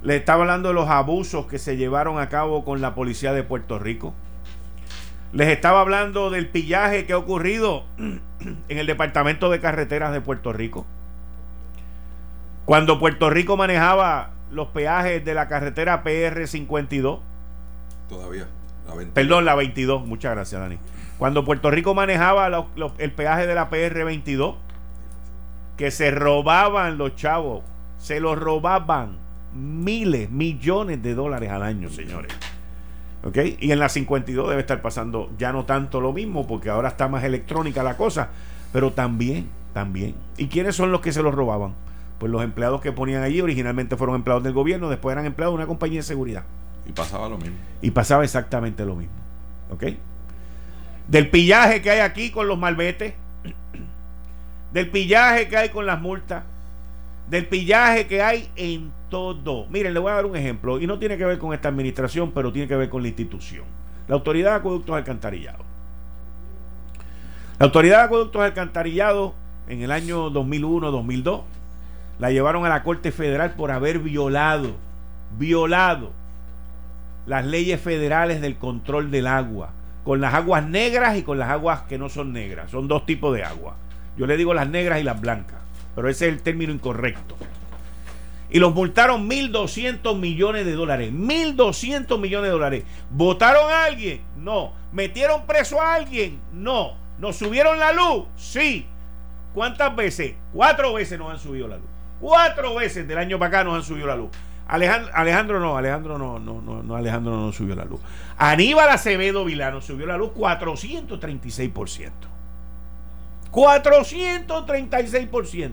Les 0.01 0.19
estaba 0.19 0.41
hablando 0.41 0.69
de 0.69 0.75
los 0.75 0.89
abusos 0.89 1.47
que 1.47 1.59
se 1.59 1.77
llevaron 1.77 2.19
a 2.19 2.29
cabo 2.29 2.63
con 2.63 2.81
la 2.81 2.93
policía 2.93 3.33
de 3.33 3.43
Puerto 3.43 3.79
Rico. 3.79 4.13
Les 5.33 5.49
estaba 5.49 5.81
hablando 5.81 6.29
del 6.29 6.47
pillaje 6.49 7.05
que 7.05 7.13
ha 7.13 7.17
ocurrido 7.17 7.83
en 7.97 8.21
el 8.77 8.87
Departamento 8.87 9.49
de 9.49 9.59
Carreteras 9.59 10.13
de 10.13 10.21
Puerto 10.21 10.53
Rico. 10.53 10.85
Cuando 12.65 12.99
Puerto 12.99 13.29
Rico 13.29 13.57
manejaba 13.57 14.31
los 14.51 14.67
peajes 14.69 15.23
de 15.23 15.33
la 15.33 15.47
carretera 15.47 16.03
PR52. 16.03 17.19
Todavía. 18.09 18.47
Perdón, 19.13 19.45
la 19.45 19.55
22. 19.55 20.05
Muchas 20.05 20.33
gracias, 20.33 20.61
Dani. 20.61 20.77
Cuando 21.17 21.43
Puerto 21.43 21.71
Rico 21.71 21.93
manejaba 21.93 22.47
el 22.97 23.11
peaje 23.11 23.47
de 23.47 23.55
la 23.55 23.69
PR22, 23.69 24.55
que 25.75 25.91
se 25.91 26.11
robaban 26.11 26.97
los 26.97 27.15
chavos, 27.15 27.63
se 27.97 28.19
los 28.19 28.37
robaban 28.37 29.17
miles, 29.57 30.29
millones 30.29 31.01
de 31.01 31.15
dólares 31.15 31.51
al 31.51 31.63
año, 31.63 31.89
señores. 31.89 32.31
¿Ok? 33.23 33.37
Y 33.59 33.71
en 33.71 33.79
la 33.79 33.89
52 33.89 34.49
debe 34.49 34.61
estar 34.61 34.81
pasando 34.81 35.31
ya 35.37 35.51
no 35.51 35.65
tanto 35.65 35.99
lo 35.99 36.13
mismo, 36.13 36.47
porque 36.47 36.69
ahora 36.69 36.89
está 36.89 37.07
más 37.07 37.23
electrónica 37.23 37.83
la 37.83 37.97
cosa, 37.97 38.29
pero 38.71 38.93
también, 38.93 39.49
también. 39.73 40.15
¿Y 40.37 40.47
quiénes 40.47 40.75
son 40.75 40.91
los 40.91 41.01
que 41.01 41.11
se 41.11 41.23
los 41.23 41.33
robaban? 41.33 41.73
Pues 42.19 42.31
los 42.31 42.43
empleados 42.43 42.81
que 42.81 42.91
ponían 42.91 43.23
allí 43.23 43.41
originalmente 43.41 43.97
fueron 43.97 44.15
empleados 44.15 44.43
del 44.43 44.53
gobierno, 44.53 44.89
después 44.89 45.13
eran 45.13 45.25
empleados 45.25 45.53
de 45.53 45.57
una 45.57 45.67
compañía 45.67 45.99
de 45.99 46.03
seguridad. 46.03 46.43
Y 46.87 46.91
pasaba 46.91 47.27
lo 47.27 47.37
mismo. 47.37 47.57
Y 47.81 47.91
pasaba 47.91 48.23
exactamente 48.23 48.85
lo 48.85 48.95
mismo. 48.95 49.15
¿Ok? 49.69 49.83
Del 51.07 51.29
pillaje 51.29 51.81
que 51.81 51.89
hay 51.89 51.99
aquí 51.99 52.31
con 52.31 52.47
los 52.47 52.57
malbetes, 52.57 53.13
del 54.73 54.89
pillaje 54.89 55.47
que 55.47 55.57
hay 55.57 55.69
con 55.69 55.85
las 55.85 56.01
multas, 56.01 56.43
del 57.29 57.45
pillaje 57.47 58.07
que 58.07 58.21
hay 58.21 58.49
en 58.55 58.91
todo. 59.09 59.67
Miren, 59.69 59.93
le 59.93 59.99
voy 59.99 60.11
a 60.11 60.15
dar 60.15 60.25
un 60.25 60.35
ejemplo, 60.35 60.79
y 60.79 60.87
no 60.87 60.99
tiene 60.99 61.17
que 61.17 61.25
ver 61.25 61.37
con 61.37 61.53
esta 61.53 61.69
administración, 61.69 62.31
pero 62.31 62.51
tiene 62.51 62.67
que 62.67 62.75
ver 62.75 62.89
con 62.89 63.01
la 63.01 63.09
institución. 63.09 63.65
La 64.07 64.15
Autoridad 64.15 64.51
de 64.51 64.57
Acueductos 64.57 64.95
Alcantarillados. 64.95 65.65
La 67.59 67.65
Autoridad 67.65 67.97
de 67.99 68.03
Acueductos 68.03 68.41
Alcantarillados 68.41 69.33
en 69.67 69.81
el 69.81 69.91
año 69.91 70.29
2001-2002 70.29 71.41
la 72.19 72.31
llevaron 72.31 72.65
a 72.65 72.69
la 72.69 72.83
Corte 72.83 73.11
Federal 73.11 73.53
por 73.55 73.71
haber 73.71 73.99
violado, 73.99 74.71
violado 75.37 76.11
las 77.25 77.45
leyes 77.45 77.79
federales 77.81 78.41
del 78.41 78.55
control 78.57 79.11
del 79.11 79.27
agua, 79.27 79.71
con 80.03 80.21
las 80.21 80.33
aguas 80.33 80.65
negras 80.65 81.17
y 81.17 81.23
con 81.23 81.37
las 81.37 81.49
aguas 81.49 81.81
que 81.81 81.97
no 81.97 82.09
son 82.09 82.31
negras. 82.31 82.71
Son 82.71 82.87
dos 82.87 83.05
tipos 83.05 83.35
de 83.35 83.43
agua. 83.43 83.75
Yo 84.17 84.25
le 84.25 84.37
digo 84.37 84.53
las 84.53 84.69
negras 84.69 84.99
y 84.99 85.03
las 85.03 85.19
blancas, 85.19 85.59
pero 85.95 86.09
ese 86.09 86.27
es 86.27 86.33
el 86.33 86.41
término 86.41 86.71
incorrecto. 86.71 87.35
Y 88.49 88.59
los 88.59 88.73
multaron 88.73 89.29
1.200 89.29 90.17
millones 90.17 90.65
de 90.65 90.73
dólares. 90.73 91.11
1.200 91.11 92.19
millones 92.19 92.47
de 92.47 92.51
dólares. 92.51 92.83
¿Votaron 93.09 93.71
a 93.71 93.85
alguien? 93.85 94.21
No. 94.37 94.73
¿Metieron 94.91 95.45
preso 95.45 95.81
a 95.81 95.95
alguien? 95.95 96.39
No. 96.53 96.93
¿Nos 97.19 97.35
subieron 97.35 97.79
la 97.79 97.91
luz? 97.91 98.25
Sí. 98.35 98.85
¿Cuántas 99.53 99.95
veces? 99.95 100.35
Cuatro 100.53 100.93
veces 100.93 101.19
nos 101.19 101.31
han 101.31 101.39
subido 101.39 101.67
la 101.67 101.77
luz. 101.77 101.87
Cuatro 102.19 102.75
veces 102.75 103.07
del 103.07 103.17
año 103.17 103.39
para 103.39 103.49
acá 103.49 103.63
nos 103.63 103.75
han 103.75 103.83
subido 103.83 104.07
la 104.07 104.15
luz. 104.15 104.29
Alejandro, 104.67 105.11
Alejandro 105.13 105.59
no, 105.59 105.77
Alejandro 105.77 106.17
no, 106.17 106.39
no, 106.39 106.61
no, 106.61 106.83
no, 106.83 106.95
Alejandro 106.95 107.37
no 107.37 107.53
subió 107.53 107.75
la 107.75 107.85
luz. 107.85 108.01
Aníbal 108.37 108.89
Acevedo 108.89 109.45
Vilano 109.45 109.81
subió 109.81 110.05
la 110.05 110.17
luz 110.17 110.31
436%. 110.35 112.11
436%. 113.51 115.71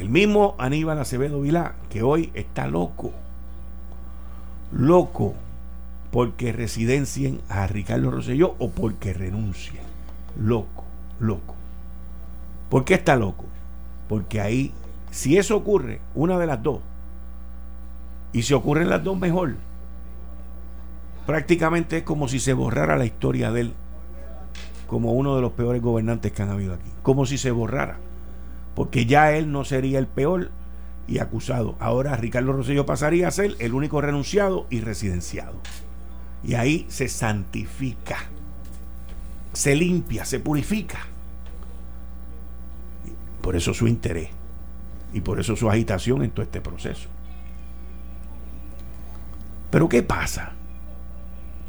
El 0.00 0.08
mismo 0.08 0.54
Aníbal 0.56 0.98
Acevedo 0.98 1.42
Vilá, 1.42 1.74
que 1.90 2.02
hoy 2.02 2.30
está 2.32 2.66
loco, 2.66 3.12
loco, 4.72 5.34
porque 6.10 6.52
residencien 6.52 7.42
a 7.50 7.66
Ricardo 7.66 8.10
Rosselló 8.10 8.54
o 8.58 8.70
porque 8.70 9.12
renuncien. 9.12 9.82
Loco, 10.40 10.84
loco. 11.18 11.54
¿Por 12.70 12.86
qué 12.86 12.94
está 12.94 13.14
loco? 13.16 13.44
Porque 14.08 14.40
ahí, 14.40 14.72
si 15.10 15.36
eso 15.36 15.54
ocurre, 15.54 16.00
una 16.14 16.38
de 16.38 16.46
las 16.46 16.62
dos, 16.62 16.80
y 18.32 18.40
si 18.40 18.54
ocurren 18.54 18.88
las 18.88 19.04
dos 19.04 19.18
mejor, 19.18 19.56
prácticamente 21.26 21.98
es 21.98 22.04
como 22.04 22.26
si 22.26 22.40
se 22.40 22.54
borrara 22.54 22.96
la 22.96 23.04
historia 23.04 23.52
de 23.52 23.60
él 23.60 23.74
como 24.86 25.12
uno 25.12 25.36
de 25.36 25.42
los 25.42 25.52
peores 25.52 25.82
gobernantes 25.82 26.32
que 26.32 26.42
han 26.42 26.48
habido 26.48 26.72
aquí. 26.72 26.90
Como 27.02 27.26
si 27.26 27.36
se 27.36 27.50
borrara. 27.50 27.98
Porque 28.74 29.06
ya 29.06 29.32
él 29.32 29.50
no 29.50 29.64
sería 29.64 29.98
el 29.98 30.06
peor 30.06 30.50
y 31.06 31.18
acusado. 31.18 31.74
Ahora 31.80 32.16
Ricardo 32.16 32.52
Rosselló 32.52 32.86
pasaría 32.86 33.28
a 33.28 33.32
ser 33.32 33.56
el 33.58 33.74
único 33.74 34.00
renunciado 34.00 34.66
y 34.70 34.80
residenciado. 34.80 35.54
Y 36.42 36.54
ahí 36.54 36.86
se 36.88 37.08
santifica, 37.08 38.16
se 39.52 39.74
limpia, 39.74 40.24
se 40.24 40.40
purifica. 40.40 41.00
Por 43.42 43.56
eso 43.56 43.74
su 43.74 43.88
interés 43.88 44.30
y 45.12 45.20
por 45.20 45.40
eso 45.40 45.56
su 45.56 45.68
agitación 45.68 46.22
en 46.22 46.30
todo 46.30 46.42
este 46.42 46.60
proceso. 46.60 47.08
Pero 49.70 49.88
¿qué 49.88 50.02
pasa? 50.02 50.52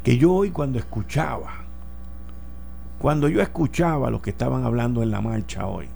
Que 0.02 0.18
yo 0.18 0.32
hoy 0.32 0.50
cuando 0.50 0.78
escuchaba, 0.78 1.64
cuando 2.98 3.28
yo 3.28 3.40
escuchaba 3.40 4.08
a 4.08 4.10
los 4.10 4.20
que 4.20 4.30
estaban 4.30 4.64
hablando 4.64 5.02
en 5.02 5.10
la 5.10 5.20
marcha 5.20 5.66
hoy, 5.66 5.88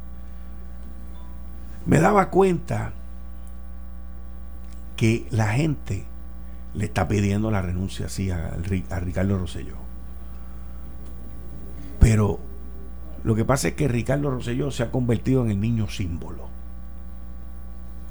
me 1.86 2.00
daba 2.00 2.30
cuenta 2.30 2.92
que 4.96 5.26
la 5.30 5.48
gente 5.48 6.04
le 6.74 6.86
está 6.86 7.08
pidiendo 7.08 7.50
la 7.50 7.62
renuncia 7.62 8.06
así 8.06 8.30
a, 8.30 8.56
a 8.90 9.00
Ricardo 9.00 9.38
Rosselló. 9.38 9.76
Pero 12.00 12.40
lo 13.24 13.34
que 13.34 13.44
pasa 13.44 13.68
es 13.68 13.74
que 13.74 13.88
Ricardo 13.88 14.30
Rosselló 14.30 14.70
se 14.70 14.82
ha 14.82 14.90
convertido 14.90 15.44
en 15.44 15.50
el 15.50 15.60
niño 15.60 15.88
símbolo. 15.88 16.48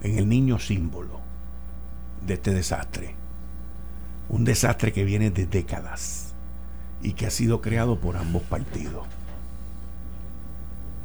En 0.01 0.17
el 0.17 0.27
niño 0.27 0.59
símbolo 0.59 1.19
de 2.25 2.35
este 2.35 2.53
desastre. 2.53 3.15
Un 4.29 4.45
desastre 4.45 4.91
que 4.91 5.03
viene 5.03 5.31
de 5.31 5.45
décadas 5.45 6.33
y 7.01 7.13
que 7.13 7.27
ha 7.27 7.31
sido 7.31 7.61
creado 7.61 7.99
por 7.99 8.17
ambos 8.17 8.43
partidos. 8.43 9.05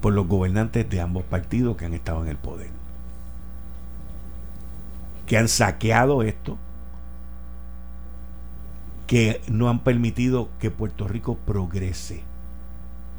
Por 0.00 0.12
los 0.12 0.26
gobernantes 0.26 0.88
de 0.88 1.00
ambos 1.00 1.24
partidos 1.24 1.76
que 1.76 1.84
han 1.84 1.94
estado 1.94 2.22
en 2.22 2.28
el 2.28 2.36
poder. 2.36 2.70
Que 5.26 5.36
han 5.36 5.48
saqueado 5.48 6.22
esto. 6.22 6.58
Que 9.06 9.42
no 9.48 9.68
han 9.68 9.80
permitido 9.80 10.48
que 10.58 10.70
Puerto 10.70 11.08
Rico 11.08 11.36
progrese 11.44 12.22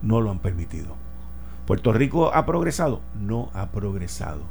no 0.02 0.22
lo 0.22 0.32
han 0.32 0.40
permitido. 0.40 0.96
Puerto 1.66 1.94
Rico 1.94 2.34
ha 2.34 2.46
progresado, 2.46 3.02
no 3.20 3.50
ha 3.54 3.68
progresado 3.70 4.42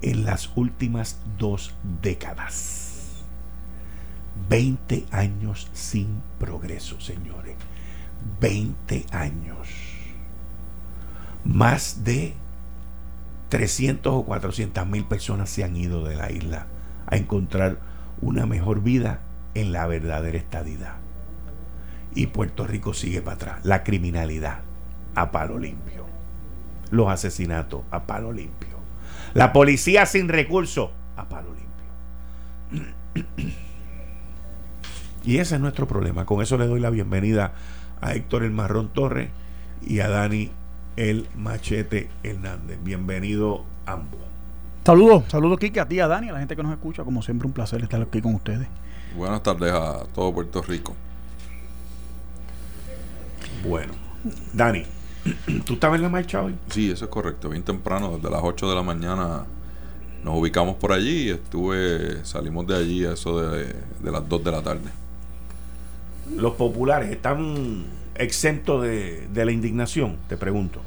en 0.00 0.24
las 0.24 0.50
últimas 0.56 1.18
dos 1.38 1.74
décadas. 2.00 3.22
20 4.48 5.06
años 5.10 5.68
sin 5.72 6.22
progreso, 6.38 7.00
señores. 7.00 7.56
20 8.40 9.06
años. 9.12 9.68
Más 11.44 12.04
de 12.04 12.34
300 13.48 14.12
o 14.12 14.24
400 14.24 14.86
mil 14.86 15.04
personas 15.04 15.50
se 15.50 15.64
han 15.64 15.76
ido 15.76 16.04
de 16.04 16.16
la 16.16 16.30
isla 16.30 16.66
a 17.06 17.16
encontrar 17.16 17.78
una 18.20 18.46
mejor 18.46 18.82
vida 18.82 19.20
en 19.54 19.72
la 19.72 19.86
verdadera 19.86 20.38
estadidad. 20.38 20.96
Y 22.14 22.28
Puerto 22.28 22.66
Rico 22.66 22.94
sigue 22.94 23.22
para 23.22 23.36
atrás. 23.36 23.64
La 23.64 23.82
criminalidad 23.84 24.60
a 25.14 25.30
palo 25.30 25.58
limpio. 25.58 26.06
Los 26.90 27.08
asesinatos 27.08 27.82
a 27.90 28.04
palo 28.04 28.32
limpio. 28.32 28.78
La 29.34 29.52
policía 29.52 30.06
sin 30.06 30.28
recursos 30.28 30.90
a 31.16 31.28
palo 31.28 31.50
limpio. 31.54 32.94
Y 35.24 35.38
ese 35.38 35.54
es 35.54 35.60
nuestro 35.60 35.86
problema. 35.86 36.26
Con 36.26 36.42
eso 36.42 36.58
le 36.58 36.66
doy 36.66 36.80
la 36.80 36.90
bienvenida 36.90 37.52
a 38.00 38.14
Héctor 38.14 38.42
El 38.42 38.50
Marrón 38.50 38.92
Torres 38.92 39.30
y 39.80 40.00
a 40.00 40.08
Dani 40.08 40.50
El 40.96 41.26
Machete 41.36 42.10
Hernández. 42.22 42.78
Bienvenido 42.82 43.64
ambos. 43.86 44.20
Saludos, 44.84 45.24
saludos 45.28 45.58
Kike, 45.58 45.80
a 45.80 45.88
ti, 45.88 46.00
a 46.00 46.06
Dani, 46.06 46.28
a 46.28 46.32
la 46.32 46.38
gente 46.40 46.54
que 46.54 46.62
nos 46.62 46.72
escucha. 46.72 47.02
Como 47.04 47.22
siempre, 47.22 47.46
un 47.46 47.54
placer 47.54 47.82
estar 47.82 48.02
aquí 48.02 48.20
con 48.20 48.34
ustedes. 48.34 48.68
Buenas 49.16 49.42
tardes 49.42 49.72
a 49.72 50.04
todo 50.14 50.32
Puerto 50.34 50.60
Rico. 50.60 50.94
Bueno, 53.66 53.92
Dani, 54.52 54.84
¿tú 55.64 55.74
estabas 55.74 55.96
en 55.96 56.02
la 56.02 56.08
marcha 56.08 56.42
hoy? 56.42 56.56
Sí, 56.68 56.90
eso 56.90 57.06
es 57.06 57.10
correcto. 57.10 57.48
Bien 57.48 57.62
temprano, 57.62 58.16
desde 58.16 58.30
las 58.30 58.40
8 58.42 58.68
de 58.68 58.74
la 58.74 58.82
mañana 58.82 59.44
nos 60.22 60.36
ubicamos 60.36 60.76
por 60.76 60.92
allí 60.92 61.28
y 61.28 61.30
estuve, 61.30 62.24
salimos 62.24 62.66
de 62.66 62.76
allí 62.76 63.04
a 63.04 63.12
eso 63.12 63.40
de, 63.40 63.74
de 64.02 64.10
las 64.10 64.28
2 64.28 64.44
de 64.44 64.50
la 64.50 64.62
tarde. 64.62 64.90
Los 66.36 66.54
populares 66.54 67.10
están 67.10 67.84
exentos 68.16 68.82
de, 68.82 69.26
de 69.28 69.44
la 69.44 69.52
indignación, 69.52 70.18
te 70.28 70.36
pregunto. 70.36 70.80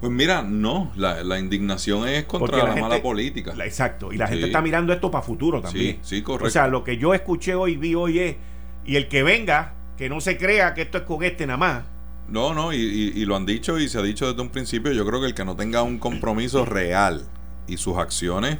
Pues 0.00 0.12
mira, 0.12 0.42
no, 0.42 0.92
la, 0.96 1.24
la 1.24 1.38
indignación 1.38 2.06
es 2.06 2.24
contra 2.24 2.58
la, 2.58 2.74
la 2.74 2.80
mala 2.80 3.00
política. 3.02 3.54
La- 3.56 3.64
exacto. 3.64 4.12
Y 4.12 4.18
la 4.18 4.26
Sí. 4.26 4.34
gente 4.34 4.46
está 4.48 4.60
mirando 4.60 4.92
esto 4.92 5.10
para 5.10 5.22
futuro 5.24 5.62
también. 5.62 5.98
Sí, 6.02 6.16
sí, 6.16 6.22
correcto. 6.22 6.46
O 6.48 6.50
sea, 6.50 6.68
lo 6.68 6.84
que 6.84 6.98
yo 6.98 7.14
escuché 7.14 7.54
hoy, 7.54 7.76
vi 7.76 7.94
hoy 7.94 8.18
es, 8.18 8.36
y 8.84 8.96
el 8.96 9.08
que 9.08 9.22
venga, 9.22 9.72
que 9.96 10.08
no 10.10 10.20
se 10.20 10.36
crea 10.36 10.74
que 10.74 10.82
esto 10.82 10.98
es 10.98 11.04
con 11.04 11.22
este 11.24 11.46
nada 11.46 11.56
más. 11.56 11.84
No, 12.28 12.52
no, 12.52 12.72
y, 12.74 12.76
y- 12.76 13.12
y 13.20 13.24
lo 13.24 13.36
han 13.36 13.46
dicho 13.46 13.78
y 13.78 13.88
se 13.88 13.98
ha 13.98 14.02
dicho 14.02 14.26
desde 14.28 14.42
un 14.42 14.50
principio. 14.50 14.92
Yo 14.92 15.06
creo 15.06 15.20
que 15.20 15.28
el 15.28 15.34
que 15.34 15.44
no 15.46 15.56
tenga 15.56 15.82
un 15.82 15.98
compromiso 15.98 16.64
real 16.66 17.24
y 17.66 17.78
sus 17.78 17.96
acciones, 17.96 18.58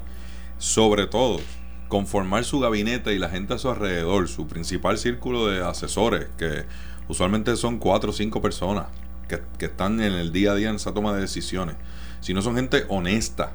sobre 0.57 1.07
todo, 1.07 1.41
conformar 1.89 2.45
su 2.45 2.61
gabinete 2.61 3.13
y 3.15 3.19
la 3.19 3.29
gente 3.29 3.53
a 3.55 3.59
su 3.59 3.69
alrededor, 3.69 4.29
su 4.29 4.47
principal 4.49 4.97
círculo 4.99 5.49
de 5.49 5.63
asesores, 5.63 6.29
que 6.39 6.65
usualmente 7.09 7.55
son 7.57 7.79
cuatro 7.79 8.11
o 8.11 8.13
cinco 8.13 8.41
personas 8.41 8.87
que, 9.29 9.41
que 9.59 9.67
están 9.67 10.01
en 10.01 10.13
el 10.13 10.33
día 10.33 10.53
a 10.53 10.55
día 10.55 10.71
en 10.71 10.77
esa 10.77 10.93
toma 10.93 11.15
de 11.15 11.21
decisiones. 11.21 11.77
Si 12.21 12.35
no 12.35 12.43
son 12.43 12.57
gente 12.57 12.85
honesta, 12.89 13.53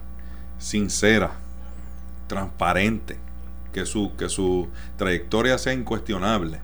sincera, 0.57 1.31
transparente, 2.27 3.17
que 3.73 3.85
su, 3.85 4.15
que 4.15 4.29
su 4.29 4.69
trayectoria 4.97 5.57
sea 5.57 5.73
incuestionable, 5.73 6.59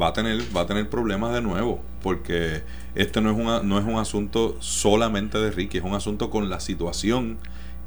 va 0.00 0.08
a 0.08 0.12
tener, 0.12 0.42
va 0.56 0.62
a 0.62 0.66
tener 0.66 0.88
problemas 0.88 1.32
de 1.32 1.42
nuevo, 1.42 1.82
porque 2.02 2.62
este 2.94 3.20
no 3.20 3.30
es, 3.30 3.36
una, 3.38 3.62
no 3.62 3.78
es 3.78 3.84
un 3.84 3.98
asunto 3.98 4.56
solamente 4.60 5.38
de 5.38 5.50
Ricky, 5.50 5.78
es 5.78 5.84
un 5.84 5.94
asunto 5.94 6.30
con 6.30 6.48
la 6.48 6.60
situación 6.60 7.38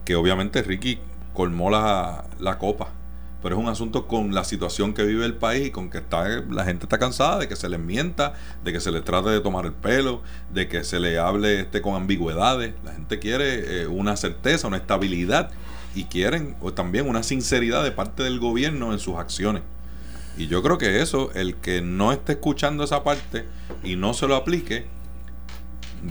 que 0.03 0.15
obviamente 0.15 0.61
Ricky 0.61 0.99
colmó 1.33 1.69
la, 1.69 2.25
la 2.39 2.57
copa, 2.57 2.89
pero 3.41 3.55
es 3.55 3.61
un 3.61 3.69
asunto 3.69 4.07
con 4.07 4.33
la 4.33 4.43
situación 4.43 4.93
que 4.93 5.03
vive 5.03 5.25
el 5.25 5.35
país 5.35 5.67
y 5.67 5.71
con 5.71 5.89
que 5.89 5.99
está, 5.99 6.27
la 6.49 6.65
gente 6.65 6.85
está 6.85 6.97
cansada 6.97 7.39
de 7.39 7.47
que 7.47 7.55
se 7.55 7.69
les 7.69 7.79
mienta, 7.79 8.33
de 8.63 8.73
que 8.73 8.79
se 8.79 8.91
les 8.91 9.03
trate 9.03 9.29
de 9.29 9.39
tomar 9.39 9.65
el 9.65 9.73
pelo, 9.73 10.21
de 10.51 10.67
que 10.67 10.83
se 10.83 10.99
le 10.99 11.19
hable 11.19 11.61
este, 11.61 11.81
con 11.81 11.95
ambigüedades. 11.95 12.73
La 12.83 12.93
gente 12.93 13.19
quiere 13.19 13.83
eh, 13.83 13.87
una 13.87 14.17
certeza, 14.17 14.67
una 14.67 14.77
estabilidad 14.77 15.51
y 15.93 16.05
quieren 16.05 16.55
o 16.61 16.73
también 16.73 17.07
una 17.07 17.23
sinceridad 17.23 17.83
de 17.83 17.91
parte 17.91 18.23
del 18.23 18.39
gobierno 18.39 18.93
en 18.93 18.99
sus 18.99 19.15
acciones. 19.17 19.61
Y 20.37 20.47
yo 20.47 20.61
creo 20.61 20.77
que 20.77 21.01
eso, 21.01 21.31
el 21.33 21.55
que 21.55 21.81
no 21.81 22.11
esté 22.11 22.33
escuchando 22.33 22.83
esa 22.83 23.03
parte 23.03 23.45
y 23.83 23.95
no 23.95 24.13
se 24.13 24.27
lo 24.27 24.35
aplique, 24.35 24.87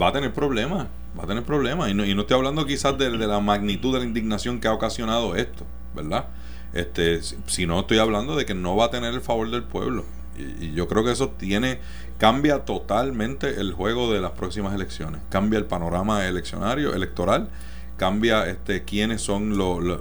va 0.01 0.09
a 0.09 0.13
tener 0.13 0.33
problemas. 0.33 0.87
Va 1.19 1.25
a 1.25 1.27
tener 1.27 1.45
problemas. 1.45 1.91
Y 1.91 1.95
no, 1.95 2.05
y 2.05 2.15
no 2.15 2.23
estoy 2.23 2.37
hablando 2.37 2.65
quizás 2.65 2.97
de, 2.97 3.11
de 3.11 3.27
la 3.27 3.41
magnitud 3.41 3.93
de 3.93 4.01
la 4.01 4.05
indignación 4.05 4.61
que 4.61 4.69
ha 4.69 4.73
ocasionado 4.73 5.37
esto, 5.37 5.67
¿verdad? 5.95 6.29
Este, 6.75 7.23
si- 7.23 7.37
sino 7.47 7.81
estoy 7.81 7.99
hablando 7.99 8.37
de 8.37 8.45
que 8.45 8.55
no 8.55 8.77
va 8.77 8.87
a 8.87 8.91
tener 8.91 9.15
el 9.15 9.21
favor 9.21 9.51
del 9.51 9.63
pueblo. 9.63 10.05
Y, 10.37 10.73
yo 10.73 10.89
creo 10.89 11.05
que 11.05 11.13
eso 11.13 11.29
tiene, 11.31 11.79
cambia 12.19 12.65
totalmente 12.65 13.61
el 13.61 13.73
juego 13.73 14.13
de 14.13 14.21
las 14.21 14.33
próximas 14.33 14.75
elecciones. 14.75 15.21
Cambia 15.31 15.59
el 15.59 15.65
panorama 15.67 16.27
eleccionario, 16.27 16.93
electoral, 16.95 17.49
cambia 17.97 18.45
este 18.51 18.83
quiénes 18.83 19.23
son 19.23 19.57
los, 19.57 19.83
los- 19.83 20.01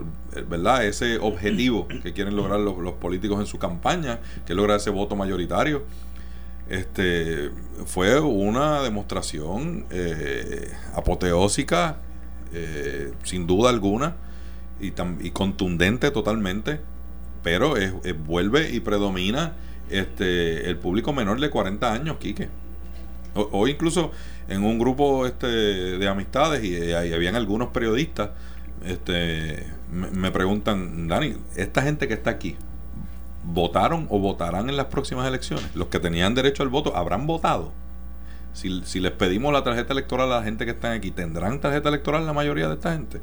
¿verdad? 0.49 0.83
Ese 0.85 1.19
objetivo 1.19 1.87
que 1.87 2.11
quieren 2.13 2.35
lograr 2.35 2.59
los, 2.59 2.79
los 2.79 2.93
políticos 2.95 3.39
en 3.39 3.45
su 3.45 3.59
campaña, 3.59 4.19
que 4.47 4.55
logra 4.55 4.75
ese 4.77 4.89
voto 4.89 5.15
mayoritario. 5.15 5.83
Este 6.69 7.51
fue 7.85 8.19
una 8.19 8.81
demostración 8.81 9.85
eh, 9.91 10.71
apoteósica, 10.95 11.97
eh, 12.53 13.11
sin 13.23 13.45
duda 13.45 13.69
alguna, 13.69 14.15
y, 14.83 14.93
y 15.21 15.31
contundente 15.31 16.11
totalmente, 16.11 16.79
pero 17.43 17.77
es- 17.77 17.93
vuelve 18.25 18.69
y 18.71 18.79
predomina 18.79 19.53
este 19.89 20.69
el 20.69 20.77
público 20.77 21.13
menor 21.13 21.39
de 21.39 21.49
40 21.49 21.91
años, 21.93 22.17
Quique. 22.17 22.49
O- 23.35 23.67
incluso 23.67 24.11
en 24.47 24.63
un 24.63 24.77
grupo 24.77 25.25
este 25.25 25.47
de 25.47 26.07
amistades 26.07 26.63
y, 26.63 26.75
eh, 26.75 26.95
ahí 26.95 27.13
habían 27.13 27.35
algunos 27.35 27.69
periodistas 27.69 28.29
este 28.85 29.65
me, 29.91 30.31
preguntan, 30.31 31.07
Dani, 31.07 31.35
esta 31.55 31.81
gente 31.83 32.07
que 32.07 32.15
está 32.15 32.31
aquí 32.31 32.57
votaron 33.45 34.07
o 34.09 34.19
votarán 34.19 34.69
en 34.69 34.77
las 34.77 34.87
próximas 34.87 35.27
elecciones. 35.27 35.65
Los 35.75 35.87
que 35.87 35.99
tenían 35.99 36.33
derecho 36.35 36.63
al 36.63 36.69
voto 36.69 36.95
habrán 36.95 37.27
votado. 37.27 37.71
Si, 38.53 38.81
si 38.85 38.99
les 38.99 39.11
pedimos 39.11 39.51
la 39.53 39.63
tarjeta 39.63 39.93
electoral 39.93 40.31
a 40.31 40.37
la 40.39 40.43
gente 40.43 40.65
que 40.65 40.71
están 40.71 40.93
aquí, 40.93 41.11
¿tendrán 41.11 41.59
tarjeta 41.59 41.89
electoral 41.89 42.25
la 42.25 42.33
mayoría 42.33 42.67
de 42.67 42.75
esta 42.75 42.93
gente? 42.93 43.21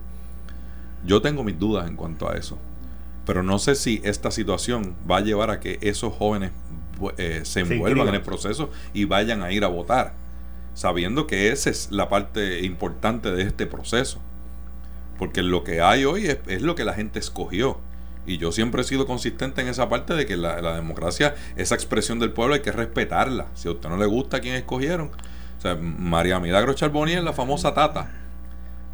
Yo 1.05 1.23
tengo 1.23 1.45
mis 1.45 1.59
dudas 1.59 1.89
en 1.89 1.97
cuanto 1.97 2.29
a 2.31 2.35
eso. 2.37 2.59
Pero 3.27 3.43
no 3.43 3.59
sé 3.59 3.75
si 3.75 4.01
esta 4.05 4.31
situación 4.31 4.97
va 5.09 5.19
a 5.19 5.21
llevar 5.21 5.51
a 5.51 5.61
que 5.61 5.79
esos 5.83 6.13
jóvenes 6.15 6.53
bu- 6.99 7.15
eh, 7.19 7.43
se 7.45 7.61
envuelvan 7.75 8.09
en 8.09 8.15
el 8.17 8.23
proceso 8.23 8.71
y 8.93 9.05
vayan 9.05 9.43
a 9.43 9.53
ir 9.53 9.65
a 9.65 9.69
votar, 9.69 10.15
sabiendo 10.75 11.27
que 11.27 11.53
esa 11.53 11.71
es 11.71 11.91
la 11.91 12.09
parte 12.09 12.65
importante 12.65 13.31
de 13.31 13.43
este 13.43 13.67
proceso. 13.67 14.21
Porque 15.19 15.43
lo 15.43 15.65
que 15.65 15.81
hay 15.83 16.05
hoy 16.05 16.27
es, 16.27 16.39
es 16.47 16.63
lo 16.63 16.75
que 16.75 16.85
la 16.85 16.95
gente 16.95 17.19
escogió. 17.19 17.79
Y 18.27 18.39
yo 18.39 18.53
siempre 18.53 18.83
he 18.83 18.85
sido 18.85 19.07
consistente 19.07 19.61
en 19.61 19.69
esa 19.69 19.89
parte 19.89 20.15
de 20.15 20.25
que 20.27 20.37
la, 20.37 20.61
la 20.63 20.75
democracia, 20.75 21.35
esa 21.57 21.75
expresión 21.75 22.19
del 22.19 22.33
pueblo 22.33 22.55
hay 22.55 22.61
que 22.61 22.73
respetarla. 22.73 23.47
Si 23.55 23.69
a 23.69 23.73
usted 23.73 23.89
no 23.89 23.97
le 23.97 24.07
gusta 24.07 24.39
a 24.39 24.41
quien 24.41 24.55
escogieron. 24.55 25.11
O 25.59 25.61
sea, 25.61 25.75
María 25.77 26.41
Milagro 26.41 26.73
Charbonier, 26.73 27.23
la 27.23 27.33
famosa 27.35 27.75
Tata, 27.75 28.11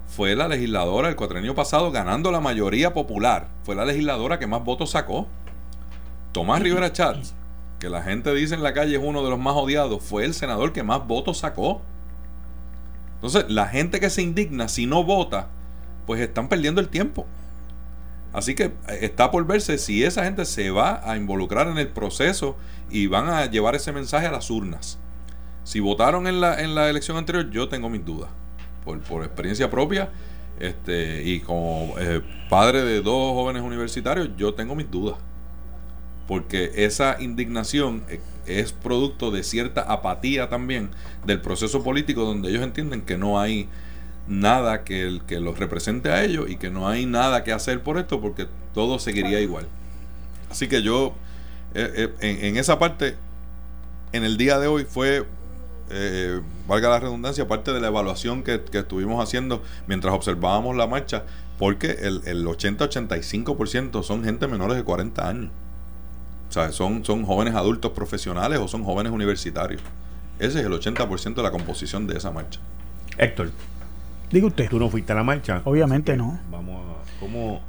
fue 0.06 0.36
la 0.36 0.48
legisladora 0.48 1.08
el 1.08 1.16
cuatrenio 1.16 1.54
pasado 1.54 1.90
ganando 1.90 2.30
la 2.30 2.40
mayoría 2.40 2.94
popular. 2.94 3.48
Fue 3.64 3.74
la 3.74 3.84
legisladora 3.84 4.38
que 4.38 4.46
más 4.46 4.64
votos 4.64 4.90
sacó. 4.90 5.26
Tomás 6.32 6.62
Rivera 6.62 6.92
Chats, 6.92 7.34
que 7.78 7.90
la 7.90 8.02
gente 8.02 8.32
dice 8.34 8.54
en 8.54 8.62
la 8.62 8.72
calle 8.72 8.96
es 8.96 9.02
uno 9.02 9.22
de 9.24 9.30
los 9.30 9.38
más 9.38 9.54
odiados, 9.54 10.02
fue 10.02 10.24
el 10.24 10.34
senador 10.34 10.72
que 10.72 10.82
más 10.82 11.06
votos 11.06 11.38
sacó. 11.38 11.82
Entonces, 13.14 13.46
la 13.48 13.66
gente 13.66 14.00
que 14.00 14.10
se 14.10 14.22
indigna 14.22 14.68
si 14.68 14.86
no 14.86 15.02
vota, 15.02 15.48
pues 16.06 16.20
están 16.20 16.48
perdiendo 16.48 16.80
el 16.80 16.88
tiempo. 16.88 17.26
Así 18.32 18.54
que 18.54 18.64
eh, 18.64 18.98
está 19.00 19.30
por 19.30 19.46
verse 19.46 19.78
si 19.78 20.04
esa 20.04 20.24
gente 20.24 20.44
se 20.44 20.70
va 20.70 21.00
a 21.10 21.16
involucrar 21.16 21.68
en 21.68 21.78
el 21.78 21.88
proceso 21.88 22.56
y 22.90 23.06
van 23.06 23.28
a 23.28 23.46
llevar 23.46 23.74
ese 23.74 23.92
mensaje 23.92 24.26
a 24.26 24.32
las 24.32 24.50
urnas. 24.50 24.98
Si 25.64 25.80
votaron 25.80 26.26
en 26.26 26.40
la, 26.40 26.60
en 26.60 26.74
la 26.74 26.88
elección 26.88 27.16
anterior, 27.16 27.50
yo 27.50 27.68
tengo 27.68 27.88
mis 27.88 28.04
dudas. 28.04 28.30
Por, 28.86 29.00
por 29.00 29.22
experiencia 29.24 29.68
propia 29.70 30.08
este, 30.60 31.22
y 31.24 31.40
como 31.40 31.94
eh, 31.98 32.22
padre 32.48 32.82
de 32.84 33.02
dos 33.02 33.34
jóvenes 33.34 33.62
universitarios, 33.62 34.30
yo 34.38 34.54
tengo 34.54 34.74
mis 34.74 34.90
dudas. 34.90 35.18
Porque 36.26 36.72
esa 36.76 37.16
indignación 37.20 38.02
eh, 38.08 38.20
es 38.46 38.72
producto 38.72 39.30
de 39.30 39.42
cierta 39.44 39.82
apatía 39.82 40.48
también 40.48 40.90
del 41.26 41.40
proceso 41.40 41.82
político 41.84 42.22
donde 42.24 42.48
ellos 42.50 42.62
entienden 42.62 43.02
que 43.02 43.18
no 43.18 43.38
hay 43.38 43.68
nada 44.28 44.82
que, 44.82 45.02
el- 45.02 45.22
que 45.22 45.38
los 45.40 45.58
represente 45.58 46.10
a 46.10 46.24
ellos 46.24 46.48
y 46.50 46.56
que 46.56 46.70
no 46.70 46.88
hay 46.88 47.06
nada 47.06 47.44
que 47.44 47.52
hacer 47.52 47.82
por 47.82 47.98
esto 47.98 48.20
porque 48.20 48.46
todo 48.74 48.98
seguiría 48.98 49.40
igual. 49.40 49.66
Así 50.50 50.66
que 50.68 50.82
yo, 50.82 51.14
eh, 51.74 52.08
eh, 52.20 52.38
en, 52.40 52.44
en 52.44 52.56
esa 52.56 52.78
parte, 52.78 53.14
en 54.12 54.24
el 54.24 54.36
día 54.36 54.58
de 54.58 54.66
hoy 54.68 54.84
fue, 54.84 55.24
eh, 55.90 56.40
valga 56.66 56.88
la 56.88 57.00
redundancia, 57.00 57.46
parte 57.46 57.72
de 57.72 57.80
la 57.80 57.88
evaluación 57.88 58.42
que, 58.42 58.62
que 58.62 58.78
estuvimos 58.78 59.22
haciendo 59.22 59.62
mientras 59.86 60.14
observábamos 60.14 60.76
la 60.76 60.86
marcha, 60.86 61.24
porque 61.58 61.90
el, 62.00 62.22
el 62.26 62.44
80-85% 62.46 64.02
son 64.02 64.24
gente 64.24 64.46
menores 64.46 64.76
de 64.76 64.84
40 64.84 65.28
años. 65.28 65.50
O 66.48 66.52
sea, 66.52 66.70
son, 66.72 67.04
son 67.04 67.24
jóvenes 67.24 67.54
adultos 67.54 67.92
profesionales 67.92 68.58
o 68.58 68.68
son 68.68 68.84
jóvenes 68.84 69.12
universitarios. 69.12 69.82
Ese 70.38 70.60
es 70.60 70.66
el 70.66 70.72
80% 70.72 71.34
de 71.34 71.42
la 71.42 71.50
composición 71.50 72.06
de 72.06 72.16
esa 72.16 72.30
marcha. 72.30 72.60
Héctor, 73.18 73.50
Diga 74.30 74.46
usted. 74.48 74.68
tú 74.68 74.78
no 74.78 74.88
fuiste 74.90 75.12
a 75.12 75.16
la 75.16 75.22
marcha. 75.22 75.62
Obviamente 75.64 76.16
no. 76.16 76.38
Vamos 76.50 76.82
a. 76.84 77.20
¿Cómo, 77.20 77.62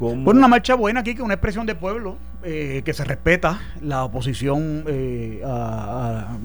Bueno, 0.00 0.30
una 0.30 0.48
marcha 0.48 0.74
buena 0.74 1.00
aquí, 1.00 1.14
que 1.14 1.22
una 1.22 1.34
expresión 1.34 1.66
de 1.66 1.74
pueblo, 1.74 2.16
eh, 2.42 2.80
que 2.86 2.94
se 2.94 3.04
respeta 3.04 3.60
la 3.82 4.04
oposición. 4.04 4.84
Eh, 4.86 5.42
a, 5.44 6.36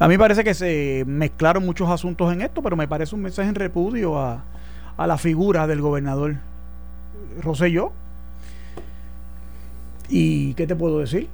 a, 0.00 0.08
mí 0.08 0.18
parece 0.18 0.42
que 0.42 0.52
se 0.52 1.04
mezclaron 1.06 1.64
muchos 1.64 1.88
asuntos 1.88 2.32
en 2.32 2.42
esto, 2.42 2.60
pero 2.60 2.76
me 2.76 2.88
parece 2.88 3.14
un 3.14 3.22
mensaje 3.22 3.48
en 3.48 3.54
repudio 3.54 4.18
a, 4.18 4.42
a 4.96 5.06
la 5.06 5.16
figura 5.16 5.68
del 5.68 5.80
gobernador 5.80 6.36
Roselló. 7.40 7.92
¿Y 10.08 10.54
qué 10.54 10.66
te 10.66 10.74
puedo 10.74 10.98
decir? 10.98 11.28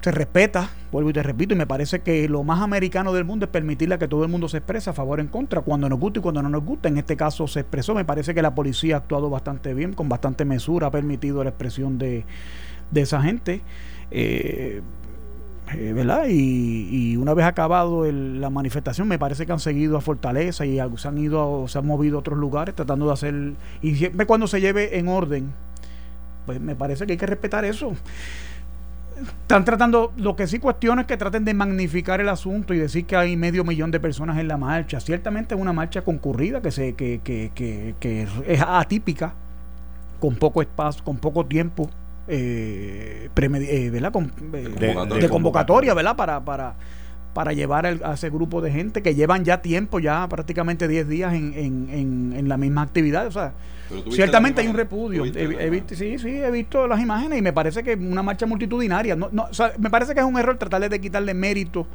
Se 0.00 0.10
respeta, 0.10 0.70
vuelvo 0.90 1.10
y 1.10 1.12
te 1.12 1.22
repito, 1.22 1.54
y 1.54 1.58
me 1.58 1.66
parece 1.66 2.00
que 2.00 2.28
lo 2.28 2.42
más 2.42 2.60
americano 2.60 3.12
del 3.12 3.24
mundo 3.24 3.44
es 3.44 3.50
permitirle 3.50 3.96
a 3.96 3.98
que 3.98 4.08
todo 4.08 4.24
el 4.24 4.30
mundo 4.30 4.48
se 4.48 4.58
exprese 4.58 4.90
a 4.90 4.92
favor 4.92 5.18
o 5.18 5.22
en 5.22 5.28
contra, 5.28 5.60
cuando 5.60 5.88
nos 5.88 5.98
gusta 6.00 6.20
y 6.20 6.22
cuando 6.22 6.42
no 6.42 6.48
nos 6.48 6.64
gusta. 6.64 6.88
En 6.88 6.96
este 6.96 7.16
caso 7.16 7.46
se 7.46 7.60
expresó, 7.60 7.94
me 7.94 8.04
parece 8.04 8.34
que 8.34 8.40
la 8.40 8.54
policía 8.54 8.96
ha 8.96 8.98
actuado 8.98 9.28
bastante 9.28 9.74
bien, 9.74 9.92
con 9.92 10.08
bastante 10.08 10.44
mesura, 10.44 10.86
ha 10.86 10.90
permitido 10.90 11.44
la 11.44 11.50
expresión 11.50 11.98
de, 11.98 12.24
de 12.90 13.00
esa 13.00 13.20
gente. 13.20 13.60
Eh, 14.10 14.80
eh, 15.76 15.92
¿verdad? 15.92 16.24
Y, 16.28 17.16
una 17.16 17.34
vez 17.34 17.46
acabado 17.46 18.10
la 18.10 18.50
manifestación, 18.50 19.06
me 19.06 19.18
parece 19.18 19.46
que 19.46 19.52
han 19.52 19.60
seguido 19.60 19.96
a 19.96 20.00
Fortaleza 20.00 20.66
y 20.66 20.80
se 20.96 21.08
han 21.08 21.18
ido, 21.18 21.68
se 21.68 21.78
han 21.78 21.86
movido 21.86 22.16
a 22.16 22.20
otros 22.20 22.38
lugares 22.38 22.74
tratando 22.74 23.06
de 23.06 23.12
hacer, 23.12 23.52
y 23.80 23.94
siempre 23.94 24.26
cuando 24.26 24.48
se 24.48 24.60
lleve 24.60 24.98
en 24.98 25.06
orden, 25.06 25.52
pues 26.46 26.60
me 26.60 26.74
parece 26.74 27.06
que 27.06 27.12
hay 27.12 27.18
que 27.18 27.26
respetar 27.26 27.64
eso 27.64 27.92
están 29.22 29.64
tratando, 29.64 30.12
lo 30.16 30.36
que 30.36 30.46
sí 30.46 30.58
cuestiono 30.58 31.02
es 31.02 31.06
que 31.06 31.16
traten 31.16 31.44
de 31.44 31.54
magnificar 31.54 32.20
el 32.20 32.28
asunto 32.28 32.74
y 32.74 32.78
decir 32.78 33.06
que 33.06 33.16
hay 33.16 33.36
medio 33.36 33.64
millón 33.64 33.90
de 33.90 34.00
personas 34.00 34.38
en 34.38 34.48
la 34.48 34.56
marcha. 34.56 35.00
Ciertamente 35.00 35.54
es 35.54 35.60
una 35.60 35.72
marcha 35.72 36.02
concurrida 36.02 36.60
que, 36.60 36.70
se, 36.70 36.94
que, 36.94 37.20
que, 37.22 37.50
que, 37.54 38.26
es 38.46 38.60
atípica, 38.60 39.34
con 40.20 40.36
poco 40.36 40.62
espacio, 40.62 41.02
con 41.04 41.16
poco 41.18 41.46
tiempo 41.46 41.90
eh, 42.28 43.28
eh 43.34 43.90
¿verdad? 43.90 44.12
Eh, 44.52 45.20
de, 45.20 45.28
convocatoria, 45.28 45.94
¿verdad? 45.94 46.16
Para, 46.16 46.44
para, 46.44 46.74
para 47.32 47.52
llevar 47.52 47.86
a 47.86 48.14
ese 48.14 48.30
grupo 48.30 48.60
de 48.60 48.70
gente 48.70 49.02
que 49.02 49.14
llevan 49.14 49.44
ya 49.44 49.62
tiempo, 49.62 50.00
ya 50.00 50.28
prácticamente 50.28 50.88
10 50.88 51.08
días 51.08 51.34
en, 51.34 51.54
en, 51.54 52.32
en, 52.36 52.48
la 52.48 52.56
misma 52.56 52.82
actividad. 52.82 53.26
O 53.26 53.30
sea, 53.30 53.52
ciertamente 54.10 54.60
hay 54.60 54.68
un 54.68 54.76
repudio. 54.76 55.24
He, 55.24 55.70
visto, 55.70 55.94
sí, 55.94 56.18
sí, 56.18 56.28
he 56.28 56.50
visto 56.50 56.86
las 56.86 57.00
imágenes 57.00 57.38
y 57.38 57.42
me 57.42 57.52
parece 57.52 57.82
que 57.82 57.94
una 57.94 58.22
marcha 58.22 58.46
multitudinaria. 58.46 59.14
No, 59.14 59.28
no, 59.30 59.48
me 59.78 59.90
parece 59.90 60.14
que 60.14 60.20
es 60.20 60.26
un 60.26 60.38
error 60.38 60.58
tratar 60.58 60.88
de 60.88 61.00
quitarle 61.00 61.34
mérito 61.34 61.86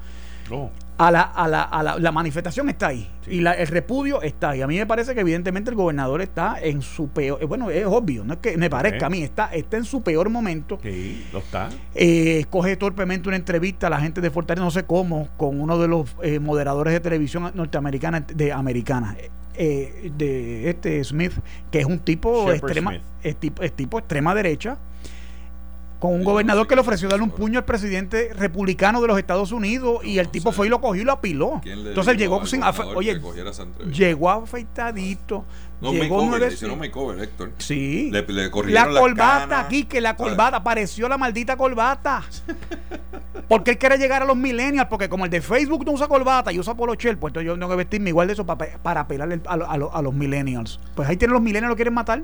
a, 0.97 1.11
la, 1.11 1.21
a, 1.21 1.47
la, 1.47 1.63
a 1.63 1.99
la, 1.99 2.11
manifestación 2.11 2.69
está 2.69 2.87
ahí 2.87 3.09
y 3.27 3.41
la, 3.41 3.53
el 3.53 3.67
repudio 3.67 4.21
está 4.21 4.51
ahí. 4.51 4.61
A 4.61 4.67
mí 4.67 4.77
me 4.77 4.85
parece 4.85 5.13
que 5.13 5.21
evidentemente 5.21 5.69
el 5.69 5.75
gobernador 5.75 6.21
está 6.21 6.57
en 6.61 6.81
su 6.81 7.09
peor, 7.09 7.39
eh, 7.41 7.45
bueno, 7.45 7.69
es 7.69 7.85
obvio, 7.85 8.23
no 8.23 8.35
es 8.35 8.39
que 8.39 8.57
me 8.57 8.69
parezca 8.69 9.07
a 9.07 9.09
mí, 9.09 9.21
está, 9.23 9.47
está 9.53 9.77
en 9.77 9.83
su 9.83 10.01
peor 10.01 10.29
momento. 10.29 10.79
Sí, 10.81 11.25
lo 11.33 11.39
está. 11.39 11.69
Eh, 11.93 12.39
escoge 12.39 12.77
torpemente 12.77 13.27
una 13.27 13.35
entrevista 13.35 13.87
a 13.87 13.89
la 13.89 13.99
gente 13.99 14.21
de 14.21 14.29
Fortaleza, 14.29 14.63
no 14.63 14.71
sé 14.71 14.83
cómo, 14.83 15.29
con 15.37 15.59
uno 15.59 15.77
de 15.77 15.87
los 15.87 16.15
eh, 16.21 16.39
moderadores 16.39 16.93
de 16.93 16.99
televisión 16.99 17.51
norteamericana, 17.53 18.21
de 18.21 18.53
americana. 18.53 19.17
de 19.57 20.69
este 20.69 21.03
Smith, 21.03 21.33
que 21.71 21.79
es 21.79 21.85
un 21.85 21.99
tipo 21.99 22.51
extrema, 22.51 22.99
es 23.23 23.35
tipo, 23.37 23.63
es 23.63 23.73
tipo 23.73 23.99
extrema 23.99 24.33
derecha, 24.33 24.77
con 26.05 26.13
un 26.13 26.23
gobernador 26.23 26.67
que 26.67 26.75
le 26.75 26.81
ofreció 26.81 27.09
darle 27.09 27.23
un 27.23 27.31
puño 27.31 27.57
al 27.57 27.65
presidente 27.65 28.31
republicano 28.33 29.01
de 29.01 29.07
los 29.07 29.17
Estados 29.17 29.51
Unidos 29.51 30.05
y 30.05 30.19
el 30.19 30.29
tipo 30.29 30.51
fue 30.51 30.67
y 30.67 30.69
lo 30.69 30.79
cogió 30.79 31.01
y 31.01 31.05
lo 31.05 31.13
apiló. 31.13 31.61
Entonces 31.65 32.15
llegó 32.15 32.45
sin 32.45 32.61
oye, 32.63 33.19
llegó 33.91 34.29
afeitadito. 34.29 35.45
No, 35.81 35.91
llegó 35.91 36.23
makeover, 36.23 36.41
le 36.41 36.53
hicieron 36.53 36.79
makeover, 36.79 37.19
Héctor. 37.21 37.51
Sí. 37.57 38.09
Le, 38.11 38.23
la 38.71 38.87
corbata 38.87 39.59
aquí, 39.59 39.85
que 39.85 39.99
la 39.99 40.15
corbata, 40.15 40.57
apareció 40.57 41.09
la 41.09 41.17
maldita 41.17 41.57
corbata. 41.57 42.23
porque 43.47 43.71
él 43.71 43.77
quiere 43.77 43.97
llegar 43.97 44.21
a 44.21 44.25
los 44.25 44.37
millennials, 44.37 44.87
porque 44.87 45.09
como 45.09 45.25
el 45.25 45.31
de 45.31 45.41
Facebook 45.41 45.85
no 45.85 45.91
usa 45.91 46.07
corbata 46.07 46.53
y 46.53 46.59
usa 46.59 46.75
polo 46.75 46.95
pues 47.19 47.33
yo 47.33 47.53
tengo 47.53 47.69
que 47.69 47.75
vestirme 47.75 48.09
igual 48.09 48.27
de 48.27 48.33
eso 48.33 48.45
para, 48.45 48.77
para 48.77 49.01
apelarle 49.01 49.41
a, 49.47 49.53
a 49.53 50.01
los 50.01 50.13
millennials. 50.13 50.79
Pues 50.95 51.09
ahí 51.09 51.17
tienen 51.17 51.33
los 51.33 51.41
millennials, 51.41 51.71
lo 51.71 51.75
quieren 51.75 51.93
matar. 51.93 52.23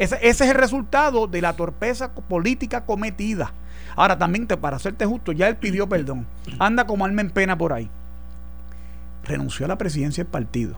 Ese, 0.00 0.18
es 0.22 0.40
el 0.40 0.54
resultado 0.54 1.26
de 1.26 1.42
la 1.42 1.52
torpeza 1.52 2.12
política 2.12 2.86
cometida. 2.86 3.52
Ahora, 3.94 4.16
también, 4.16 4.46
te, 4.46 4.56
para 4.56 4.76
hacerte 4.76 5.04
justo, 5.04 5.32
ya 5.32 5.46
él 5.46 5.56
pidió 5.56 5.88
perdón. 5.88 6.26
Anda 6.58 6.86
como 6.86 7.04
alma 7.04 7.20
en 7.20 7.30
pena 7.30 7.58
por 7.58 7.74
ahí. 7.74 7.90
Renunció 9.24 9.66
a 9.66 9.68
la 9.68 9.76
presidencia 9.76 10.24
del 10.24 10.30
partido. 10.30 10.76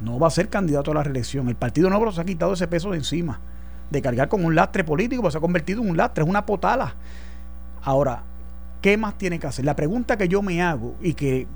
No 0.00 0.20
va 0.20 0.28
a 0.28 0.30
ser 0.30 0.48
candidato 0.48 0.92
a 0.92 0.94
la 0.94 1.02
reelección. 1.02 1.48
El 1.48 1.56
partido 1.56 1.90
no 1.90 2.12
se 2.12 2.20
ha 2.20 2.24
quitado 2.24 2.52
ese 2.52 2.68
peso 2.68 2.92
de 2.92 2.98
encima. 2.98 3.40
De 3.90 4.00
cargar 4.00 4.28
con 4.28 4.44
un 4.44 4.54
lastre 4.54 4.84
político, 4.84 5.20
pues 5.20 5.32
se 5.32 5.38
ha 5.38 5.40
convertido 5.40 5.82
en 5.82 5.90
un 5.90 5.96
lastre, 5.96 6.22
es 6.22 6.30
una 6.30 6.46
potala. 6.46 6.94
Ahora, 7.82 8.22
¿qué 8.80 8.96
más 8.96 9.18
tiene 9.18 9.40
que 9.40 9.48
hacer? 9.48 9.64
La 9.64 9.74
pregunta 9.74 10.16
que 10.16 10.28
yo 10.28 10.42
me 10.42 10.62
hago 10.62 10.94
y 11.00 11.14
que 11.14 11.48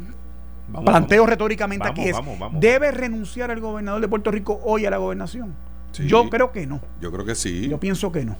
planteo 0.84 1.26
retóricamente 1.26 1.86
aquí 1.86 2.08
es: 2.08 2.16
¿debe 2.54 2.90
renunciar 2.90 3.52
el 3.52 3.60
gobernador 3.60 4.00
de 4.00 4.08
Puerto 4.08 4.32
Rico 4.32 4.60
hoy 4.64 4.84
a 4.84 4.90
la 4.90 4.96
gobernación? 4.96 5.54
Yo 5.98 6.28
creo 6.28 6.52
que 6.52 6.66
no. 6.66 6.80
Yo 7.00 7.12
creo 7.12 7.24
que 7.24 7.34
sí. 7.34 7.68
Yo 7.68 7.78
pienso 7.78 8.10
que 8.12 8.24
no. 8.24 8.36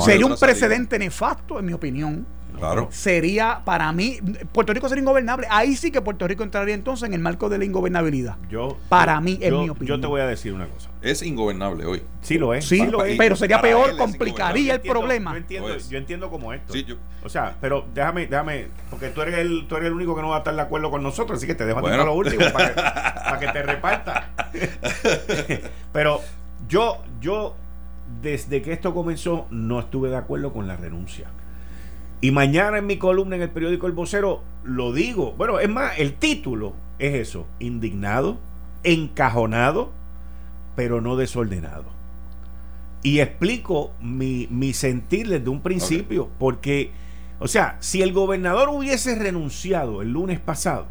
sería 0.00 0.26
un 0.26 0.36
precedente 0.36 0.98
nefasto, 0.98 1.58
en 1.58 1.66
mi 1.66 1.72
opinión. 1.72 2.26
Claro. 2.58 2.88
Sería, 2.90 3.62
para 3.64 3.92
mí, 3.92 4.18
Puerto 4.52 4.72
Rico 4.72 4.88
sería 4.88 5.02
ingobernable. 5.02 5.46
Ahí 5.50 5.76
sí 5.76 5.90
que 5.90 6.00
Puerto 6.00 6.26
Rico 6.26 6.42
entraría 6.42 6.74
entonces 6.74 7.06
en 7.06 7.14
el 7.14 7.20
marco 7.20 7.48
de 7.48 7.58
la 7.58 7.64
ingobernabilidad. 7.64 8.36
Yo, 8.50 8.78
para 8.88 9.20
mí, 9.20 9.38
en 9.40 9.60
mi 9.60 9.68
opinión. 9.68 9.98
Yo 9.98 10.00
te 10.00 10.06
voy 10.06 10.20
a 10.20 10.26
decir 10.26 10.52
una 10.52 10.66
cosa. 10.66 10.90
Es 11.00 11.22
ingobernable 11.22 11.86
hoy. 11.86 12.02
Sí 12.20 12.38
lo 12.38 12.52
es. 12.54 12.64
Sí, 12.64 12.84
lo 12.86 13.04
es. 13.04 13.16
Pero 13.16 13.36
sería 13.36 13.60
peor, 13.60 13.96
complicaría 13.96 14.74
el 14.74 14.80
problema. 14.80 15.32
Yo 15.32 15.38
entiendo, 15.38 15.78
yo 15.78 15.98
entiendo 15.98 16.30
como 16.30 16.52
esto. 16.52 16.74
O 17.22 17.28
sea, 17.28 17.56
pero 17.60 17.86
déjame, 17.94 18.26
déjame, 18.26 18.68
porque 18.90 19.08
tú 19.08 19.22
eres, 19.22 19.38
el, 19.38 19.66
tú 19.68 19.76
eres 19.76 19.88
el 19.88 19.92
único 19.92 20.14
que 20.16 20.22
no 20.22 20.28
va 20.28 20.36
a 20.36 20.38
estar 20.38 20.54
de 20.54 20.62
acuerdo 20.62 20.90
con 20.90 21.02
nosotros, 21.02 21.38
así 21.38 21.46
que 21.46 21.54
te 21.54 21.64
dejo 21.64 21.78
a 21.86 21.96
lo 21.96 22.14
último 22.14 22.44
para 22.52 22.74
que, 22.74 22.80
para 22.80 23.38
que 23.38 23.48
te 23.48 23.62
reparta. 23.62 24.30
pero 25.92 26.20
yo, 26.68 26.98
yo, 27.20 27.54
desde 28.22 28.62
que 28.62 28.72
esto 28.72 28.94
comenzó, 28.94 29.46
no 29.50 29.80
estuve 29.80 30.10
de 30.10 30.16
acuerdo 30.16 30.52
con 30.52 30.66
la 30.66 30.76
renuncia. 30.76 31.28
Y 32.20 32.30
mañana 32.30 32.78
en 32.78 32.86
mi 32.86 32.98
columna 32.98 33.36
en 33.36 33.42
el 33.42 33.50
periódico 33.50 33.86
El 33.86 33.92
Vocero 33.92 34.42
lo 34.64 34.92
digo. 34.92 35.32
Bueno, 35.32 35.60
es 35.60 35.68
más, 35.68 35.98
el 35.98 36.14
título 36.14 36.74
es 36.98 37.14
eso: 37.14 37.46
indignado, 37.58 38.38
encajonado, 38.82 39.92
pero 40.74 41.00
no 41.00 41.16
desordenado. 41.16 41.84
Y 43.02 43.20
explico 43.20 43.92
mi, 44.00 44.48
mi 44.50 44.72
sentir 44.72 45.28
desde 45.28 45.48
un 45.48 45.60
principio, 45.60 46.28
porque, 46.38 46.90
o 47.38 47.46
sea, 47.46 47.76
si 47.78 48.02
el 48.02 48.12
gobernador 48.12 48.68
hubiese 48.70 49.14
renunciado 49.14 50.02
el 50.02 50.10
lunes 50.10 50.40
pasado, 50.40 50.86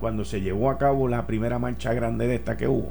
cuando 0.00 0.24
se 0.24 0.40
llevó 0.40 0.70
a 0.70 0.78
cabo 0.78 1.06
la 1.06 1.28
primera 1.28 1.60
marcha 1.60 1.94
grande 1.94 2.26
de 2.26 2.34
esta 2.34 2.56
que 2.56 2.66
hubo, 2.66 2.90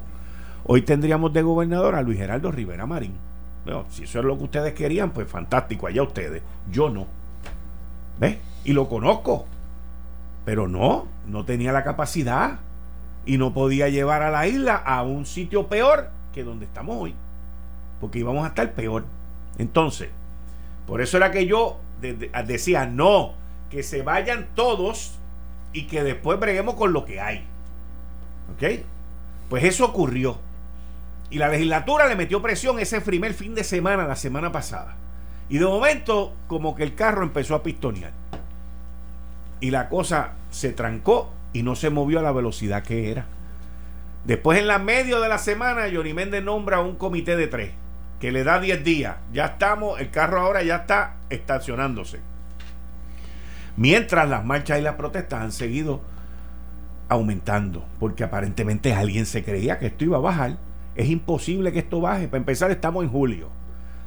Hoy 0.74 0.84
tendríamos 0.84 1.34
de 1.34 1.42
gobernador 1.42 1.96
a 1.96 2.02
Luis 2.02 2.18
Geraldo 2.18 2.50
Rivera 2.50 2.86
Marín. 2.86 3.18
si 3.90 4.06
eso 4.06 4.20
es 4.20 4.26
lo 4.26 4.38
que 4.38 4.46
ustedes 4.46 4.74
querían, 4.74 5.12
pues 5.12 5.28
fantástico, 5.28 5.86
allá 5.86 6.02
ustedes. 6.02 6.44
Yo 6.72 6.90
no. 6.90 7.08
¿Ves? 8.18 8.38
Y 8.64 8.72
lo 8.72 8.88
conozco. 8.88 9.48
Pero 10.46 10.70
no, 10.70 11.08
no 11.28 11.44
tenía 11.44 11.74
la 11.74 11.84
capacidad 11.84 12.60
y 13.26 13.38
no 13.38 13.54
podía 13.54 13.90
llevar 13.90 14.22
a 14.22 14.32
la 14.32 14.48
isla 14.48 14.78
a 14.78 15.04
un 15.04 15.26
sitio 15.26 15.68
peor 15.68 16.10
que 16.32 16.46
donde 16.46 16.68
estamos 16.68 16.96
hoy. 16.98 17.16
Porque 18.00 18.20
íbamos 18.20 18.46
a 18.46 18.48
estar 18.48 18.72
peor. 18.72 19.04
Entonces, 19.58 20.08
por 20.88 21.02
eso 21.02 21.18
era 21.18 21.32
que 21.32 21.48
yo 21.48 21.82
decía, 22.46 22.86
no, 22.86 23.34
que 23.70 23.84
se 23.84 24.04
vayan 24.04 24.48
todos 24.56 25.16
y 25.74 25.88
que 25.88 26.02
después 26.02 26.40
breguemos 26.40 26.76
con 26.76 26.94
lo 26.94 27.04
que 27.04 27.20
hay. 27.20 27.46
¿Ok? 28.56 28.86
Pues 29.50 29.66
eso 29.66 29.84
ocurrió. 29.84 30.38
Y 31.32 31.38
la 31.38 31.48
legislatura 31.48 32.08
le 32.08 32.18
metió 32.18 32.42
presión 32.42 32.78
ese 32.78 33.00
primer 33.00 33.34
fin 33.34 33.56
de 33.56 33.64
semana, 33.64 34.06
la 34.06 34.18
semana 34.18 34.52
pasada. 34.52 34.98
Y 35.48 35.58
de 35.58 35.66
momento, 35.66 36.36
como 36.48 36.76
que 36.76 36.84
el 36.84 36.94
carro 36.94 37.24
empezó 37.24 37.56
a 37.56 37.64
pistonear. 37.64 38.12
Y 39.62 39.72
la 39.72 39.88
cosa 39.88 40.34
se 40.50 40.74
trancó 40.74 41.32
y 41.54 41.64
no 41.64 41.76
se 41.76 41.90
movió 41.90 42.20
a 42.20 42.22
la 42.22 42.34
velocidad 42.34 42.84
que 42.84 43.12
era. 43.12 43.26
Después, 44.26 44.60
en 44.60 44.68
la 44.68 44.78
medio 44.78 45.22
de 45.22 45.30
la 45.30 45.38
semana, 45.38 45.84
Johnny 45.92 46.14
Méndez 46.14 46.44
nombra 46.44 46.82
un 46.82 46.96
comité 46.96 47.38
de 47.38 47.48
tres, 47.48 47.72
que 48.20 48.34
le 48.34 48.44
da 48.44 48.60
10 48.60 48.84
días. 48.84 49.16
Ya 49.32 49.46
estamos, 49.46 50.02
el 50.02 50.12
carro 50.12 50.42
ahora 50.42 50.64
ya 50.64 50.78
está 50.78 51.16
estacionándose. 51.30 52.20
Mientras 53.78 54.30
las 54.30 54.44
marchas 54.44 54.80
y 54.80 54.82
las 54.82 54.96
protestas 54.96 55.42
han 55.42 55.54
seguido 55.54 56.02
aumentando, 57.08 57.86
porque 58.02 58.26
aparentemente 58.26 58.94
alguien 58.94 59.26
se 59.26 59.46
creía 59.46 59.80
que 59.80 59.88
esto 59.88 60.04
iba 60.04 60.18
a 60.18 60.22
bajar 60.22 60.58
es 60.96 61.10
imposible 61.10 61.72
que 61.72 61.80
esto 61.80 62.02
baje. 62.02 62.28
Para 62.28 62.40
empezar, 62.40 62.72
estamos 62.72 63.04
en 63.04 63.10
julio. 63.10 63.50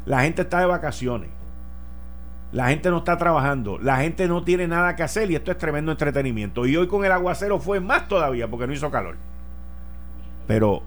La 0.06 0.22
gente 0.22 0.42
está 0.42 0.60
de 0.60 0.66
vacaciones. 0.66 1.30
La 2.52 2.68
gente 2.68 2.90
no 2.90 2.98
está 2.98 3.16
trabajando. 3.16 3.78
La 3.78 3.96
gente 3.98 4.28
no 4.28 4.44
tiene 4.44 4.68
nada 4.68 4.94
que 4.96 5.02
hacer 5.02 5.30
y 5.30 5.34
esto 5.34 5.50
es 5.50 5.58
tremendo 5.58 5.92
entretenimiento. 5.92 6.66
Y 6.66 6.76
hoy 6.76 6.86
con 6.86 7.04
el 7.04 7.12
aguacero 7.12 7.58
fue 7.58 7.80
más 7.80 8.08
todavía 8.08 8.48
porque 8.48 8.66
no 8.66 8.72
hizo 8.72 8.90
calor. 8.90 9.16
Pero 10.46 10.82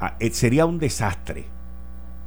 ah, 0.00 0.14
eh, 0.20 0.30
sería 0.30 0.64
un 0.66 0.78
desastre 0.78 1.46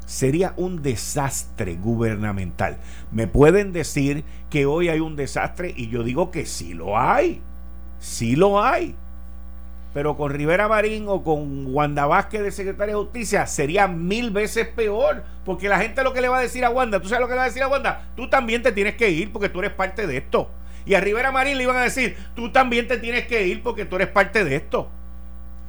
sería 0.07 0.53
un 0.55 0.81
desastre 0.81 1.75
gubernamental. 1.75 2.79
Me 3.11 3.27
pueden 3.27 3.73
decir 3.73 4.23
que 4.49 4.65
hoy 4.65 4.87
hay 4.87 5.01
un 5.01 5.17
desastre 5.17 5.73
y 5.75 5.89
yo 5.89 6.01
digo 6.01 6.31
que 6.31 6.45
sí 6.45 6.73
lo 6.73 6.97
hay. 6.97 7.41
Sí 7.99 8.35
lo 8.35 8.63
hay. 8.63 8.95
Pero 9.97 10.15
con 10.15 10.31
Rivera 10.31 10.67
Marín 10.67 11.05
o 11.07 11.23
con 11.23 11.73
Wanda 11.73 12.05
Vázquez 12.05 12.43
de 12.43 12.51
secretaria 12.51 12.93
de 12.93 13.01
Justicia 13.01 13.47
sería 13.47 13.87
mil 13.87 14.29
veces 14.29 14.67
peor. 14.67 15.23
Porque 15.43 15.67
la 15.67 15.79
gente 15.79 16.03
lo 16.03 16.13
que 16.13 16.21
le 16.21 16.29
va 16.29 16.37
a 16.37 16.41
decir 16.41 16.63
a 16.65 16.69
Wanda, 16.69 16.99
¿tú 16.99 17.09
sabes 17.09 17.21
lo 17.21 17.27
que 17.27 17.33
le 17.33 17.37
va 17.37 17.45
a 17.45 17.47
decir 17.47 17.63
a 17.63 17.67
Wanda? 17.67 18.05
Tú 18.15 18.29
también 18.29 18.61
te 18.61 18.71
tienes 18.71 18.93
que 18.93 19.09
ir 19.09 19.33
porque 19.33 19.49
tú 19.49 19.57
eres 19.57 19.71
parte 19.71 20.05
de 20.05 20.17
esto. 20.17 20.51
Y 20.85 20.93
a 20.93 20.99
Rivera 21.01 21.31
Marín 21.31 21.57
le 21.57 21.63
iban 21.63 21.77
a 21.77 21.81
decir, 21.81 22.15
tú 22.35 22.51
también 22.51 22.87
te 22.87 22.97
tienes 22.99 23.25
que 23.25 23.47
ir 23.47 23.63
porque 23.63 23.85
tú 23.85 23.95
eres 23.95 24.09
parte 24.09 24.43
de 24.43 24.57
esto. 24.57 24.87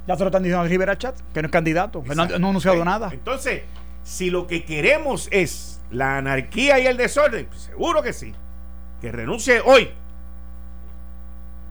Ya 0.05 0.15
se 0.15 0.21
lo 0.21 0.27
están 0.27 0.43
diciendo 0.43 0.63
a 0.63 0.67
Rivera 0.67 0.95
Chat, 0.95 1.15
que 1.33 1.41
no 1.41 1.47
es 1.47 1.51
candidato, 1.51 2.03
que 2.03 2.13
no, 2.13 2.27
no, 2.27 2.47
ha 2.47 2.49
anunciado 2.51 2.85
nada. 2.85 3.09
Entonces, 3.11 3.63
si 4.03 4.29
lo 4.29 4.45
que 4.45 4.63
queremos 4.63 5.27
es 5.31 5.81
la 5.89 6.19
anarquía 6.19 6.77
y 6.77 6.85
el 6.85 6.97
desorden, 6.97 7.47
pues 7.47 7.61
seguro 7.61 8.03
que 8.03 8.13
sí. 8.13 8.35
Que 9.01 9.11
renuncie 9.11 9.59
hoy. 9.65 9.89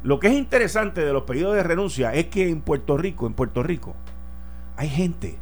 Lo 0.02 0.20
que 0.20 0.28
es 0.28 0.34
interesante 0.34 1.04
de 1.04 1.12
los 1.12 1.24
pedidos 1.24 1.54
de 1.54 1.62
renuncia 1.62 2.14
es 2.14 2.26
que 2.26 2.48
en 2.48 2.60
Puerto 2.60 2.96
Rico, 2.96 3.26
en 3.26 3.34
Puerto 3.34 3.62
Rico, 3.62 3.96
hay 4.76 4.88
gente 4.88 5.38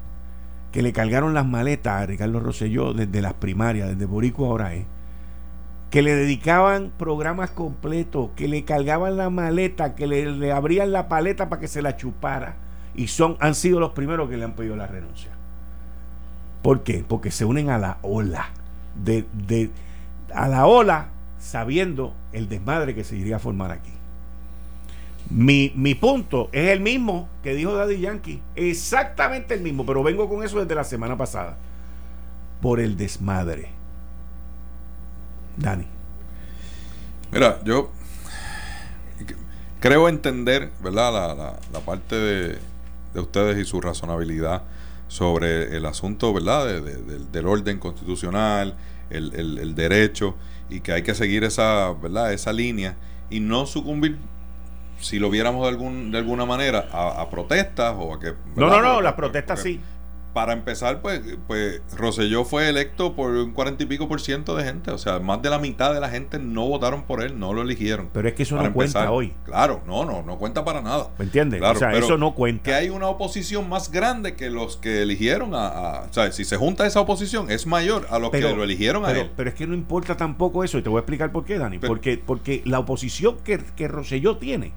que 0.72 0.82
le 0.82 0.92
cargaron 0.92 1.34
las 1.34 1.46
maletas 1.46 2.02
a 2.02 2.06
Ricardo 2.06 2.40
Rosselló 2.40 2.92
desde 2.92 3.22
las 3.22 3.34
primarias, 3.34 3.88
desde 3.88 4.06
Borico 4.06 4.46
ahora 4.46 4.74
es, 4.74 4.86
que 5.90 6.02
le 6.02 6.14
dedicaban 6.14 6.92
programas 6.98 7.50
completos, 7.50 8.30
que 8.36 8.48
le 8.48 8.64
cargaban 8.64 9.16
la 9.16 9.30
maleta, 9.30 9.94
que 9.94 10.06
le, 10.06 10.52
abrían 10.52 10.92
la 10.92 11.08
paleta 11.08 11.48
para 11.48 11.60
que 11.60 11.68
se 11.68 11.80
la 11.80 11.96
chupara. 11.96 12.56
Y 12.94 13.08
son, 13.08 13.36
han 13.40 13.54
sido 13.54 13.80
los 13.80 13.92
primeros 13.92 14.28
que 14.28 14.36
le 14.36 14.44
han 14.44 14.52
pedido 14.52 14.76
la 14.76 14.86
renuncia. 14.86 15.30
¿Por 16.62 16.82
qué? 16.82 17.04
Porque 17.08 17.30
se 17.30 17.44
unen 17.44 17.70
a 17.70 17.78
la 17.78 17.96
ola. 18.02 18.50
De, 18.94 19.70
a 20.34 20.48
la 20.48 20.66
ola 20.66 21.08
sabiendo 21.38 22.12
el 22.32 22.48
desmadre 22.48 22.94
que 22.94 23.04
se 23.04 23.16
iría 23.16 23.36
a 23.36 23.38
formar 23.38 23.70
aquí. 23.70 23.95
Mi, 25.28 25.72
mi, 25.74 25.94
punto 25.94 26.48
es 26.52 26.70
el 26.70 26.80
mismo 26.80 27.28
que 27.42 27.54
dijo 27.54 27.74
Daddy 27.74 28.00
Yankee. 28.00 28.42
Exactamente 28.54 29.54
el 29.54 29.60
mismo, 29.60 29.84
pero 29.84 30.02
vengo 30.02 30.28
con 30.28 30.44
eso 30.44 30.60
desde 30.60 30.74
la 30.74 30.84
semana 30.84 31.16
pasada. 31.16 31.56
Por 32.60 32.80
el 32.80 32.96
desmadre. 32.96 33.70
Dani. 35.56 35.86
Mira, 37.32 37.60
yo 37.64 37.90
creo 39.80 40.08
entender, 40.08 40.70
¿verdad? 40.82 41.12
La, 41.12 41.34
la, 41.34 41.58
la 41.72 41.80
parte 41.80 42.14
de, 42.14 42.58
de, 43.14 43.20
ustedes 43.20 43.58
y 43.58 43.64
su 43.64 43.80
razonabilidad 43.80 44.62
sobre 45.08 45.76
el 45.76 45.86
asunto, 45.86 46.32
¿verdad? 46.32 46.66
De, 46.66 46.80
de, 46.80 47.18
del 47.18 47.46
orden 47.46 47.78
constitucional, 47.78 48.76
el, 49.10 49.34
el, 49.34 49.58
el, 49.58 49.74
derecho, 49.74 50.36
y 50.70 50.80
que 50.80 50.92
hay 50.92 51.02
que 51.02 51.14
seguir 51.14 51.44
esa, 51.44 51.92
¿verdad? 51.92 52.32
Esa 52.32 52.52
línea 52.52 52.96
y 53.28 53.40
no 53.40 53.66
sucumbir 53.66 54.18
si 55.00 55.18
lo 55.18 55.30
viéramos 55.30 55.62
de, 55.62 55.68
algún, 55.68 56.10
de 56.10 56.18
alguna 56.18 56.46
manera, 56.46 56.88
a, 56.92 57.20
a 57.20 57.30
protestas 57.30 57.94
o 57.98 58.14
a 58.14 58.20
que... 58.20 58.34
No, 58.54 58.68
no, 58.68 58.80
no, 58.80 59.00
las 59.00 59.14
protestas 59.14 59.58
porque, 59.60 59.74
sí. 59.74 59.80
Para 60.32 60.52
empezar, 60.52 61.00
pues, 61.00 61.22
pues 61.46 61.80
Rosselló 61.96 62.44
fue 62.44 62.68
electo 62.68 63.16
por 63.16 63.30
un 63.30 63.52
cuarenta 63.52 63.84
y 63.84 63.86
pico 63.86 64.06
por 64.06 64.20
ciento 64.20 64.54
de 64.54 64.64
gente. 64.64 64.90
O 64.90 64.98
sea, 64.98 65.18
más 65.18 65.40
de 65.40 65.48
la 65.48 65.58
mitad 65.58 65.94
de 65.94 66.00
la 66.00 66.10
gente 66.10 66.38
no 66.38 66.68
votaron 66.68 67.04
por 67.04 67.22
él, 67.22 67.38
no 67.38 67.54
lo 67.54 67.62
eligieron. 67.62 68.10
Pero 68.12 68.28
es 68.28 68.34
que 68.34 68.42
eso 68.42 68.56
no 68.56 68.66
empezar. 68.66 69.06
cuenta 69.06 69.12
hoy. 69.12 69.32
Claro, 69.46 69.80
no, 69.86 70.04
no, 70.04 70.22
no 70.22 70.36
cuenta 70.36 70.62
para 70.62 70.82
nada. 70.82 71.08
¿Me 71.16 71.24
entiendes? 71.24 71.58
Claro, 71.58 71.76
o 71.76 71.78
sea, 71.78 71.92
eso 71.94 72.18
no 72.18 72.34
cuenta. 72.34 72.64
Que 72.64 72.74
hay 72.74 72.90
una 72.90 73.06
oposición 73.06 73.66
más 73.66 73.90
grande 73.90 74.34
que 74.34 74.50
los 74.50 74.76
que 74.76 75.00
eligieron 75.00 75.54
a... 75.54 75.68
a 75.68 76.00
o 76.02 76.12
sea, 76.12 76.30
si 76.30 76.44
se 76.44 76.58
junta 76.58 76.86
esa 76.86 77.00
oposición, 77.00 77.50
es 77.50 77.66
mayor 77.66 78.06
a 78.10 78.18
los 78.18 78.28
pero, 78.28 78.50
que 78.50 78.56
lo 78.56 78.62
eligieron 78.62 79.04
pero, 79.06 79.20
a 79.20 79.22
él. 79.22 79.30
Pero 79.34 79.48
es 79.48 79.54
que 79.54 79.66
no 79.66 79.72
importa 79.72 80.18
tampoco 80.18 80.64
eso, 80.64 80.76
y 80.76 80.82
te 80.82 80.90
voy 80.90 80.98
a 80.98 81.00
explicar 81.00 81.32
por 81.32 81.46
qué, 81.46 81.56
Dani. 81.56 81.78
Pero, 81.78 81.90
porque, 81.90 82.22
porque 82.22 82.60
la 82.66 82.80
oposición 82.80 83.38
que, 83.42 83.58
que 83.74 83.88
Rosselló 83.88 84.36
tiene 84.36 84.74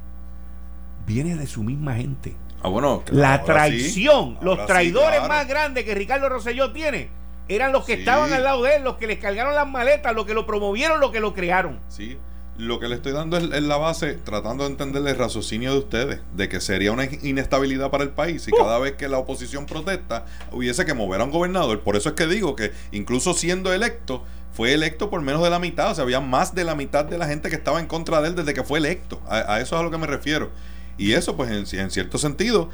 viene 1.09 1.35
de 1.35 1.47
su 1.47 1.63
misma 1.63 1.95
gente. 1.95 2.35
Ah, 2.61 2.69
bueno, 2.69 3.01
claro, 3.03 3.19
la 3.19 3.43
traición, 3.43 4.37
sí, 4.39 4.45
los 4.45 4.63
traidores 4.67 5.21
sí, 5.21 5.25
claro. 5.25 5.27
más 5.27 5.47
grandes 5.47 5.85
que 5.85 5.95
Ricardo 5.95 6.29
Rosselló 6.29 6.71
tiene, 6.71 7.09
eran 7.47 7.71
los 7.71 7.83
que 7.83 7.95
sí. 7.95 7.99
estaban 8.01 8.31
al 8.31 8.43
lado 8.43 8.61
de 8.61 8.75
él, 8.75 8.83
los 8.83 8.97
que 8.97 9.07
les 9.07 9.17
cargaron 9.17 9.55
las 9.55 9.67
maletas, 9.67 10.13
los 10.13 10.25
que 10.27 10.35
lo 10.35 10.45
promovieron, 10.45 10.99
los 10.99 11.11
que 11.11 11.19
lo 11.19 11.33
crearon. 11.33 11.79
Sí, 11.87 12.19
lo 12.57 12.79
que 12.79 12.87
le 12.87 12.95
estoy 12.95 13.13
dando 13.13 13.37
es, 13.37 13.45
es 13.45 13.63
la 13.63 13.77
base, 13.77 14.13
tratando 14.23 14.65
de 14.65 14.69
entender 14.69 15.07
el 15.07 15.17
raciocinio 15.17 15.71
de 15.71 15.79
ustedes, 15.79 16.19
de 16.35 16.47
que 16.47 16.61
sería 16.61 16.91
una 16.91 17.05
inestabilidad 17.05 17.89
para 17.89 18.03
el 18.03 18.11
país 18.11 18.43
si 18.43 18.51
uh. 18.51 18.57
cada 18.57 18.77
vez 18.77 18.91
que 18.93 19.07
la 19.07 19.17
oposición 19.17 19.65
protesta 19.65 20.25
hubiese 20.51 20.85
que 20.85 20.93
mover 20.93 21.21
a 21.21 21.23
un 21.23 21.31
gobernador. 21.31 21.79
Por 21.79 21.95
eso 21.95 22.09
es 22.09 22.15
que 22.15 22.27
digo 22.27 22.55
que 22.55 22.71
incluso 22.91 23.33
siendo 23.33 23.73
electo, 23.73 24.23
fue 24.51 24.73
electo 24.73 25.09
por 25.09 25.21
menos 25.21 25.41
de 25.41 25.49
la 25.49 25.57
mitad, 25.57 25.91
o 25.91 25.95
sea, 25.95 26.03
había 26.03 26.19
más 26.19 26.53
de 26.53 26.65
la 26.65 26.75
mitad 26.75 27.05
de 27.05 27.17
la 27.17 27.25
gente 27.25 27.49
que 27.49 27.55
estaba 27.55 27.79
en 27.79 27.87
contra 27.87 28.21
de 28.21 28.27
él 28.27 28.35
desde 28.35 28.53
que 28.53 28.63
fue 28.63 28.79
electo. 28.79 29.21
A, 29.27 29.53
a 29.53 29.61
eso 29.61 29.75
es 29.75 29.79
a 29.79 29.83
lo 29.83 29.89
que 29.89 29.97
me 29.97 30.07
refiero. 30.07 30.51
Y 30.99 31.13
eso, 31.13 31.35
pues, 31.35 31.49
en, 31.49 31.79
en 31.79 31.89
cierto 31.89 32.17
sentido, 32.17 32.69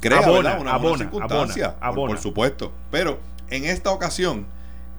crea 0.00 0.18
abona, 0.18 0.58
una, 0.58 0.72
abona, 0.72 0.78
buena 0.78 0.98
circunstancia, 0.98 1.76
abona. 1.80 1.94
Por, 1.94 2.10
por, 2.10 2.18
supuesto. 2.18 2.72
Pero 2.90 3.20
en 3.48 3.64
esta 3.64 3.90
ocasión 3.92 4.46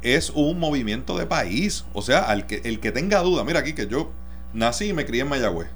es 0.02 0.32
un 0.34 0.60
movimiento 0.60 1.18
de 1.18 1.26
país. 1.26 1.86
O 1.94 2.02
sea, 2.02 2.22
al 2.22 2.48
que, 2.48 2.62
el 2.64 2.80
que 2.80 2.92
tenga 2.92 3.20
duda, 3.20 3.44
mira 3.44 3.60
aquí 3.60 3.74
que 3.74 3.88
yo 3.88 4.12
nací 4.54 4.86
y 4.86 4.94
me 4.94 5.06
crié 5.06 5.24
en 5.24 5.30
Mayagüez. 5.30 5.68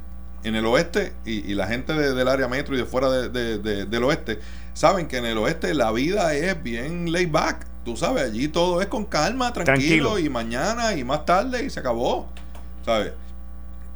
En 0.43 0.55
el 0.55 0.65
oeste, 0.65 1.13
y, 1.25 1.51
y 1.51 1.55
la 1.55 1.67
gente 1.67 1.93
de, 1.93 2.13
del 2.13 2.27
área 2.27 2.47
metro 2.47 2.73
y 2.73 2.77
de 2.77 2.85
fuera 2.85 3.09
de, 3.09 3.57
de, 3.57 3.85
del 3.85 4.03
oeste, 4.03 4.39
saben 4.73 5.07
que 5.07 5.17
en 5.17 5.25
el 5.25 5.37
oeste 5.37 5.73
la 5.73 5.91
vida 5.91 6.33
es 6.33 6.63
bien 6.63 7.11
laid 7.11 7.31
back. 7.31 7.67
Tú 7.83 7.97
sabes, 7.97 8.23
allí 8.23 8.47
todo 8.47 8.81
es 8.81 8.87
con 8.87 9.05
calma, 9.05 9.51
tranquilo, 9.51 10.09
tranquilo. 10.09 10.19
y 10.19 10.29
mañana 10.29 10.95
y 10.95 11.03
más 11.03 11.25
tarde 11.25 11.65
y 11.65 11.69
se 11.69 11.79
acabó. 11.79 12.29
¿Sabes? 12.85 13.11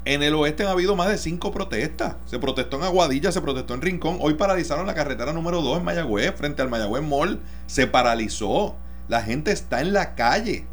En 0.03 0.23
el 0.23 0.33
oeste 0.33 0.63
han 0.63 0.69
habido 0.69 0.95
más 0.95 1.09
de 1.09 1.17
cinco 1.19 1.51
protestas. 1.51 2.15
Se 2.25 2.39
protestó 2.39 2.77
en 2.77 2.83
Aguadilla, 2.83 3.31
se 3.31 3.41
protestó 3.41 3.75
en 3.75 3.81
Rincón. 3.81 4.17
Hoy 4.19 4.33
paralizaron 4.33 4.87
la 4.87 4.95
carretera 4.95 5.31
número 5.31 5.61
2 5.61 5.77
en 5.77 5.85
Mayagüez, 5.85 6.33
frente 6.35 6.63
al 6.63 6.69
Mayagüez 6.69 7.03
Mall. 7.03 7.39
Se 7.67 7.85
paralizó. 7.85 8.75
La 9.07 9.21
gente 9.21 9.51
está 9.51 9.79
en 9.81 9.93
la 9.93 10.15
calle. 10.15 10.65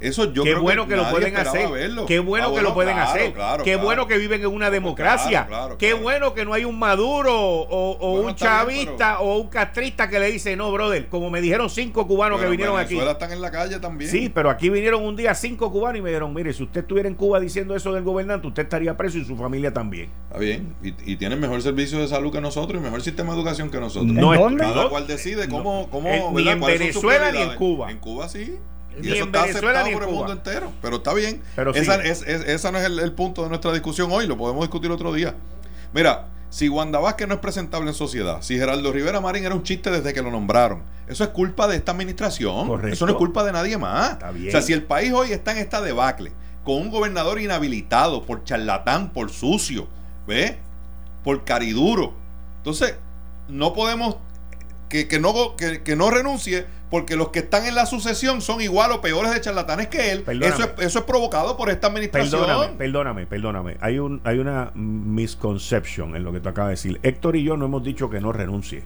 Eso 0.00 0.32
yo 0.32 0.44
Qué 0.44 0.52
creo 0.52 0.62
bueno 0.62 0.84
que, 0.84 0.94
que 0.94 0.96
lo 0.96 1.10
pueden 1.10 1.36
hacer. 1.36 1.70
Verlo. 1.70 2.06
Qué 2.06 2.18
bueno, 2.20 2.46
ah, 2.46 2.48
bueno 2.48 2.62
que 2.62 2.68
lo 2.70 2.74
pueden 2.74 2.94
claro, 2.94 3.10
hacer. 3.10 3.32
Claro, 3.32 3.64
Qué 3.64 3.72
claro. 3.72 3.84
bueno 3.84 4.06
que 4.06 4.18
viven 4.18 4.40
en 4.40 4.46
una 4.46 4.70
democracia. 4.70 5.46
Qué 5.78 5.94
bueno 5.94 6.34
que 6.34 6.44
no 6.44 6.54
hay 6.54 6.64
un 6.64 6.78
Maduro 6.78 7.34
o, 7.38 7.96
o 8.00 8.10
bueno, 8.12 8.28
un 8.28 8.34
chavista 8.34 8.84
bien, 8.84 8.96
pero... 8.96 9.20
o 9.20 9.36
un 9.38 9.48
castrista 9.48 10.08
que 10.08 10.18
le 10.18 10.30
dice, 10.30 10.56
no, 10.56 10.72
brother, 10.72 11.08
como 11.08 11.28
me 11.30 11.40
dijeron 11.40 11.68
cinco 11.68 12.06
cubanos 12.06 12.38
pero 12.38 12.48
que 12.48 12.50
vinieron 12.52 12.74
en 12.80 12.86
Venezuela 12.86 13.10
aquí. 13.12 13.22
están 13.22 13.32
en 13.32 13.42
la 13.42 13.50
calle 13.50 13.78
también. 13.78 14.10
Sí, 14.10 14.30
pero 14.34 14.48
aquí 14.50 14.70
vinieron 14.70 15.04
un 15.04 15.16
día 15.16 15.34
cinco 15.34 15.70
cubanos 15.70 15.98
y 15.98 16.02
me 16.02 16.08
dijeron, 16.10 16.32
mire, 16.32 16.52
si 16.52 16.62
usted 16.62 16.80
estuviera 16.80 17.08
en 17.08 17.14
Cuba 17.14 17.38
diciendo 17.38 17.76
eso 17.76 17.92
del 17.92 18.02
gobernante, 18.02 18.46
usted 18.46 18.62
estaría 18.62 18.96
preso 18.96 19.18
y 19.18 19.24
su 19.24 19.36
familia 19.36 19.72
también. 19.72 20.08
Está 20.28 20.38
bien. 20.38 20.74
Y, 20.82 21.12
y 21.12 21.16
tienen 21.16 21.38
mejor 21.38 21.60
servicio 21.60 21.98
de 21.98 22.08
salud 22.08 22.32
que 22.32 22.40
nosotros 22.40 22.80
y 22.80 22.82
mejor 22.82 23.02
sistema 23.02 23.32
de 23.34 23.38
educación 23.40 23.70
que 23.70 23.78
nosotros. 23.78 24.12
No, 24.12 24.34
¿Dónde? 24.34 24.64
Cada 24.64 24.88
cual 24.88 25.06
decide 25.06 25.48
cómo... 25.48 25.82
No. 25.82 25.90
cómo 25.90 26.08
eh, 26.08 26.24
ni 26.32 26.48
en 26.48 26.60
Venezuela 26.60 27.30
ni 27.32 27.42
en 27.42 27.54
Cuba. 27.56 27.90
En 27.90 27.98
Cuba 27.98 28.28
sí. 28.28 28.56
Y 28.98 29.02
ni 29.02 29.12
eso 29.12 29.24
está 29.24 29.42
Venezuela, 29.42 29.80
aceptado 29.80 29.98
por 29.98 30.08
el 30.08 30.14
mundo 30.14 30.32
entero. 30.32 30.72
Pero 30.82 30.96
está 30.96 31.14
bien. 31.14 31.42
Pero 31.56 31.74
esa, 31.74 31.96
es, 31.96 32.22
es, 32.22 32.42
esa 32.48 32.72
no 32.72 32.78
es 32.78 32.84
el, 32.84 32.98
el, 32.98 33.12
punto 33.12 33.42
de 33.42 33.48
nuestra 33.48 33.72
discusión 33.72 34.10
hoy. 34.12 34.26
Lo 34.26 34.36
podemos 34.36 34.62
discutir 34.62 34.90
otro 34.90 35.12
día. 35.12 35.34
Mira, 35.92 36.28
si 36.50 36.68
Wanda 36.68 36.98
Vázquez 36.98 37.28
no 37.28 37.34
es 37.34 37.40
presentable 37.40 37.88
en 37.88 37.94
sociedad, 37.94 38.42
si 38.42 38.58
Geraldo 38.58 38.92
Rivera 38.92 39.20
Marín 39.20 39.44
era 39.44 39.54
un 39.54 39.62
chiste 39.62 39.90
desde 39.90 40.12
que 40.12 40.20
lo 40.20 40.32
nombraron, 40.32 40.82
eso 41.06 41.22
es 41.22 41.30
culpa 41.30 41.68
de 41.68 41.76
esta 41.76 41.92
administración. 41.92 42.66
Correcto. 42.66 42.92
Eso 42.92 43.06
no 43.06 43.12
es 43.12 43.18
culpa 43.18 43.44
de 43.44 43.52
nadie 43.52 43.78
más. 43.78 44.12
Está 44.12 44.32
bien. 44.32 44.48
O 44.48 44.50
sea, 44.50 44.62
si 44.62 44.72
el 44.72 44.82
país 44.82 45.12
hoy 45.12 45.32
está 45.32 45.52
en 45.52 45.58
esta 45.58 45.80
debacle, 45.80 46.32
con 46.64 46.76
un 46.76 46.90
gobernador 46.90 47.40
inhabilitado 47.40 48.26
por 48.26 48.44
charlatán, 48.44 49.12
por 49.12 49.30
sucio, 49.30 49.88
¿ve? 50.26 50.58
Por 51.24 51.44
cariduro. 51.44 52.14
Entonces, 52.58 52.96
no 53.48 53.72
podemos 53.72 54.16
que, 54.88 55.06
que, 55.08 55.20
no, 55.20 55.56
que, 55.56 55.82
que 55.82 55.96
no 55.96 56.10
renuncie 56.10 56.66
porque 56.90 57.16
los 57.16 57.28
que 57.28 57.40
están 57.40 57.66
en 57.66 57.74
la 57.74 57.86
sucesión 57.86 58.40
son 58.40 58.60
igual 58.60 58.92
o 58.92 59.00
peores 59.00 59.32
de 59.32 59.40
charlatanes 59.40 59.88
que 59.88 60.12
él. 60.12 60.24
Eso 60.42 60.64
es, 60.64 60.70
eso 60.78 60.98
es, 60.98 61.04
provocado 61.04 61.56
por 61.56 61.70
esta 61.70 61.86
administración. 61.86 62.42
Perdóname, 62.42 62.76
perdóname, 62.76 63.26
perdóname. 63.26 63.76
Hay, 63.80 63.98
un, 63.98 64.20
hay 64.24 64.38
una 64.38 64.72
misconception 64.74 66.16
en 66.16 66.24
lo 66.24 66.32
que 66.32 66.40
tú 66.40 66.48
acabas 66.48 66.68
de 66.68 66.72
decir. 66.72 67.00
Héctor 67.02 67.36
y 67.36 67.44
yo 67.44 67.56
no 67.56 67.66
hemos 67.66 67.84
dicho 67.84 68.10
que 68.10 68.20
no 68.20 68.32
renuncie. 68.32 68.82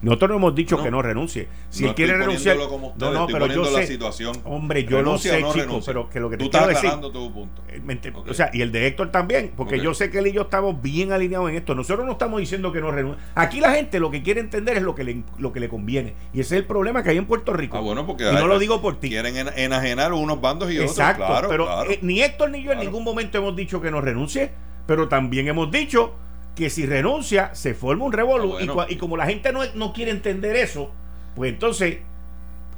Nosotros 0.00 0.30
no 0.30 0.36
hemos 0.36 0.54
dicho 0.54 0.76
no, 0.76 0.84
que 0.84 0.90
no 0.90 1.02
renuncie. 1.02 1.48
Si 1.70 1.82
no 1.82 1.90
él 1.90 1.94
quiere 1.94 2.16
renunciar. 2.16 2.56
Como 2.68 2.94
no, 2.96 3.12
no, 3.12 3.26
pero 3.26 3.46
yo 3.46 3.64
sé. 3.64 3.86
Situación. 3.86 4.36
Hombre, 4.44 4.84
yo 4.84 4.98
renuncia 4.98 5.32
lo 5.32 5.38
sé, 5.38 5.42
no 5.42 5.52
chico, 5.52 5.64
renuncia. 5.64 5.92
pero 5.92 6.10
que 6.10 6.20
lo 6.20 6.30
que 6.30 6.36
te 6.36 6.44
Tú 6.44 6.50
quiero 6.50 6.70
estás 6.70 6.82
decir. 6.82 7.12
tu 7.12 7.32
punto. 7.32 7.62
Okay. 7.62 8.12
O 8.28 8.34
sea, 8.34 8.50
y 8.52 8.62
el 8.62 8.72
de 8.72 8.86
Héctor 8.86 9.10
también, 9.10 9.52
porque 9.56 9.76
okay. 9.76 9.84
yo 9.84 9.94
sé 9.94 10.10
que 10.10 10.18
él 10.18 10.28
y 10.28 10.32
yo 10.32 10.42
estamos 10.42 10.80
bien 10.80 11.12
alineados 11.12 11.50
en 11.50 11.56
esto. 11.56 11.74
Nosotros 11.74 12.06
no 12.06 12.12
estamos 12.12 12.40
diciendo 12.40 12.72
que 12.72 12.80
no 12.80 12.90
renuncie. 12.90 13.22
Aquí 13.34 13.60
la 13.60 13.72
gente 13.72 13.98
lo 14.00 14.10
que 14.10 14.22
quiere 14.22 14.40
entender 14.40 14.76
es 14.76 14.82
lo 14.82 14.94
que 14.94 15.04
le, 15.04 15.22
lo 15.38 15.52
que 15.52 15.60
le 15.60 15.68
conviene. 15.68 16.14
Y 16.32 16.40
ese 16.40 16.56
es 16.56 16.60
el 16.60 16.66
problema 16.66 17.02
que 17.02 17.10
hay 17.10 17.18
en 17.18 17.26
Puerto 17.26 17.52
Rico. 17.52 17.76
Ah, 17.76 17.80
bueno, 17.80 18.06
porque 18.06 18.28
y 18.30 18.34
no 18.34 18.46
lo 18.46 18.58
digo 18.58 18.80
por 18.80 19.00
ti. 19.00 19.08
Quieren 19.08 19.36
enajenar 19.56 20.12
unos 20.12 20.40
bandos 20.40 20.70
y 20.70 20.78
Exacto, 20.78 21.24
otros. 21.24 21.38
Claro, 21.38 21.48
pero 21.48 21.66
claro. 21.66 21.90
Eh, 21.90 21.98
ni 22.02 22.22
Héctor 22.22 22.50
ni 22.50 22.58
yo 22.58 22.66
claro. 22.66 22.80
en 22.80 22.86
ningún 22.86 23.04
momento 23.04 23.38
hemos 23.38 23.56
dicho 23.56 23.80
que 23.80 23.90
no 23.90 24.00
renuncie, 24.00 24.50
pero 24.86 25.08
también 25.08 25.48
hemos 25.48 25.70
dicho 25.70 26.14
que 26.58 26.70
si 26.70 26.86
renuncia 26.86 27.54
se 27.54 27.72
forma 27.72 28.04
un 28.04 28.12
revolú. 28.12 28.56
Ah, 28.58 28.64
bueno. 28.64 28.86
y, 28.88 28.94
y, 28.94 28.96
como 28.96 29.16
la 29.16 29.26
gente 29.26 29.52
no, 29.52 29.60
no 29.76 29.92
quiere 29.92 30.10
entender 30.10 30.56
eso, 30.56 30.90
pues 31.36 31.52
entonces 31.52 31.98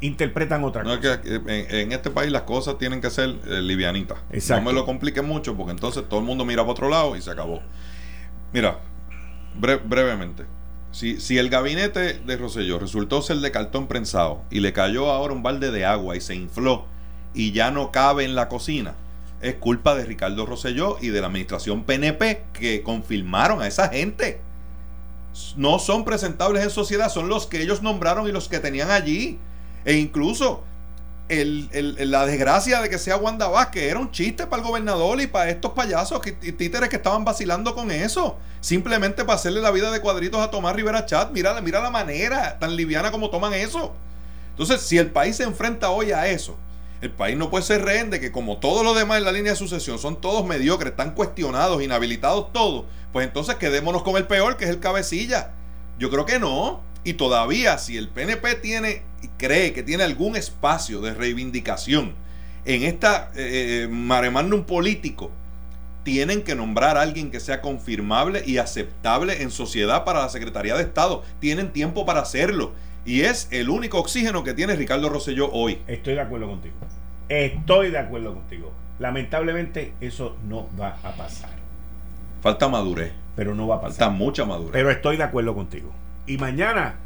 interpretan 0.02 0.62
otra 0.64 0.82
no, 0.82 0.98
cosa. 0.98 1.14
Es 1.14 1.20
que 1.20 1.80
en, 1.80 1.92
este 1.92 2.10
país 2.10 2.30
las 2.30 2.42
cosas 2.42 2.76
tienen 2.76 3.00
que 3.00 3.08
ser 3.08 3.36
eh, 3.46 3.62
livianitas. 3.62 4.18
No 4.50 4.60
me 4.60 4.74
lo 4.74 4.84
compliquen 4.84 5.24
mucho 5.24 5.56
porque 5.56 5.72
entonces 5.72 6.06
todo 6.10 6.20
el 6.20 6.26
mundo 6.26 6.44
mira 6.44 6.62
para 6.62 6.72
otro 6.72 6.90
lado 6.90 7.16
y 7.16 7.22
se 7.22 7.30
acabó. 7.30 7.62
Mira, 8.52 8.80
brevemente. 9.54 10.44
Si, 10.92 11.18
si 11.18 11.38
el 11.38 11.48
gabinete 11.48 12.14
de 12.14 12.36
Roselló 12.36 12.78
resultó 12.78 13.22
ser 13.22 13.38
de 13.38 13.50
cartón 13.50 13.86
prensado 13.86 14.42
y 14.50 14.60
le 14.60 14.74
cayó 14.74 15.10
ahora 15.10 15.32
un 15.32 15.42
balde 15.42 15.70
de 15.70 15.86
agua 15.86 16.16
y 16.16 16.20
se 16.20 16.34
infló 16.34 16.84
y 17.32 17.52
ya 17.52 17.70
no 17.70 17.92
cabe 17.92 18.24
en 18.24 18.34
la 18.34 18.48
cocina, 18.48 18.94
es 19.40 19.54
culpa 19.54 19.94
de 19.94 20.04
Ricardo 20.04 20.46
Rosselló 20.46 20.98
y 21.00 21.08
de 21.08 21.20
la 21.20 21.28
administración 21.28 21.84
PNP 21.84 22.44
que 22.52 22.82
confirmaron 22.82 23.62
a 23.62 23.66
esa 23.66 23.88
gente. 23.88 24.40
No 25.56 25.78
son 25.78 26.04
presentables 26.04 26.62
en 26.62 26.70
sociedad, 26.70 27.08
son 27.08 27.28
los 27.28 27.46
que 27.46 27.62
ellos 27.62 27.82
nombraron 27.82 28.28
y 28.28 28.32
los 28.32 28.48
que 28.48 28.58
tenían 28.58 28.90
allí. 28.90 29.38
E 29.84 29.94
incluso 29.94 30.64
la 31.28 32.26
desgracia 32.26 32.82
de 32.82 32.90
que 32.90 32.98
sea 32.98 33.16
Wanda 33.16 33.46
Vázquez 33.46 33.84
era 33.84 34.00
un 34.00 34.10
chiste 34.10 34.46
para 34.46 34.62
el 34.62 34.68
gobernador 34.68 35.20
y 35.20 35.28
para 35.28 35.48
estos 35.48 35.72
payasos 35.72 36.20
y 36.42 36.52
títeres 36.52 36.88
que 36.88 36.96
estaban 36.96 37.24
vacilando 37.24 37.74
con 37.74 37.90
eso. 37.90 38.36
Simplemente 38.60 39.24
para 39.24 39.36
hacerle 39.36 39.60
la 39.60 39.70
vida 39.70 39.90
de 39.90 40.00
cuadritos 40.00 40.40
a 40.40 40.50
Tomás 40.50 40.74
Rivera 40.74 41.06
Chat. 41.06 41.30
Mira, 41.30 41.58
mira 41.60 41.80
la 41.80 41.90
manera 41.90 42.58
tan 42.58 42.76
liviana 42.76 43.10
como 43.10 43.30
toman 43.30 43.54
eso. 43.54 43.94
Entonces, 44.50 44.82
si 44.82 44.98
el 44.98 45.10
país 45.10 45.36
se 45.36 45.44
enfrenta 45.44 45.90
hoy 45.90 46.12
a 46.12 46.26
eso, 46.26 46.58
el 47.00 47.10
país 47.10 47.36
no 47.36 47.50
puede 47.50 47.64
ser 47.64 47.82
rehén 47.82 48.10
de 48.10 48.20
que 48.20 48.30
como 48.30 48.58
todos 48.58 48.84
los 48.84 48.96
demás 48.96 49.18
en 49.18 49.24
la 49.24 49.32
línea 49.32 49.52
de 49.52 49.58
sucesión 49.58 49.98
son 49.98 50.20
todos 50.20 50.46
mediocres, 50.46 50.90
están 50.90 51.14
cuestionados, 51.14 51.82
inhabilitados 51.82 52.52
todos, 52.52 52.84
pues 53.12 53.26
entonces 53.26 53.56
quedémonos 53.56 54.02
con 54.02 54.16
el 54.16 54.26
peor, 54.26 54.56
que 54.56 54.64
es 54.64 54.70
el 54.70 54.80
cabecilla. 54.80 55.52
Yo 55.98 56.10
creo 56.10 56.26
que 56.26 56.38
no. 56.38 56.82
Y 57.02 57.14
todavía, 57.14 57.78
si 57.78 57.96
el 57.96 58.08
PNP 58.08 58.56
tiene 58.56 59.02
y 59.22 59.28
cree 59.38 59.72
que 59.72 59.82
tiene 59.82 60.04
algún 60.04 60.36
espacio 60.36 61.00
de 61.00 61.14
reivindicación 61.14 62.14
en 62.66 62.82
esta 62.82 63.30
eh, 63.34 63.88
un 63.90 64.64
político, 64.64 65.30
tienen 66.02 66.42
que 66.42 66.54
nombrar 66.54 66.96
a 66.96 67.02
alguien 67.02 67.30
que 67.30 67.40
sea 67.40 67.60
confirmable 67.60 68.42
y 68.46 68.58
aceptable 68.58 69.42
en 69.42 69.50
sociedad 69.50 70.04
para 70.04 70.20
la 70.20 70.28
Secretaría 70.28 70.74
de 70.74 70.82
Estado. 70.82 71.22
Tienen 71.38 71.72
tiempo 71.72 72.04
para 72.04 72.20
hacerlo. 72.20 72.72
Y 73.04 73.22
es 73.22 73.48
el 73.50 73.70
único 73.70 73.98
oxígeno 73.98 74.44
que 74.44 74.54
tiene 74.54 74.76
Ricardo 74.76 75.08
Rosselló 75.08 75.50
hoy. 75.52 75.78
Estoy 75.86 76.14
de 76.14 76.20
acuerdo 76.20 76.48
contigo. 76.48 76.74
Estoy 77.28 77.90
de 77.90 77.98
acuerdo 77.98 78.34
contigo. 78.34 78.72
Lamentablemente 78.98 79.94
eso 80.00 80.36
no 80.46 80.68
va 80.78 80.98
a 81.02 81.12
pasar. 81.12 81.50
Falta 82.42 82.68
madurez. 82.68 83.12
Pero 83.36 83.54
no 83.54 83.66
va 83.66 83.76
a 83.76 83.80
pasar. 83.80 83.98
Falta 83.98 84.10
mucha 84.10 84.44
madurez. 84.44 84.72
Pero 84.72 84.90
estoy 84.90 85.16
de 85.16 85.22
acuerdo 85.22 85.54
contigo. 85.54 85.90
Y 86.26 86.36
mañana 86.36 86.96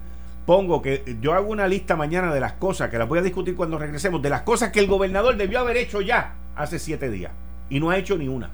pongo 0.47 0.83
que 0.83 1.17
yo 1.21 1.35
hago 1.35 1.51
una 1.51 1.69
lista 1.69 1.97
mañana 1.97 2.33
de 2.35 2.41
las 2.41 2.55
cosas 2.55 2.91
que 2.91 2.99
las 2.99 3.09
voy 3.09 3.21
a 3.21 3.23
discutir 3.23 3.55
cuando 3.55 3.79
regresemos, 3.79 4.21
de 4.21 4.31
las 4.31 4.43
cosas 4.43 4.71
que 4.71 4.81
el 4.81 4.87
gobernador 4.87 5.37
debió 5.37 5.61
haber 5.61 5.77
hecho 5.77 6.01
ya 6.01 6.35
hace 6.57 6.79
siete 6.79 7.11
días 7.11 7.33
y 7.71 7.81
no 7.81 7.91
ha 7.91 7.97
hecho 7.97 8.19
ni 8.19 8.29
una 8.29 8.51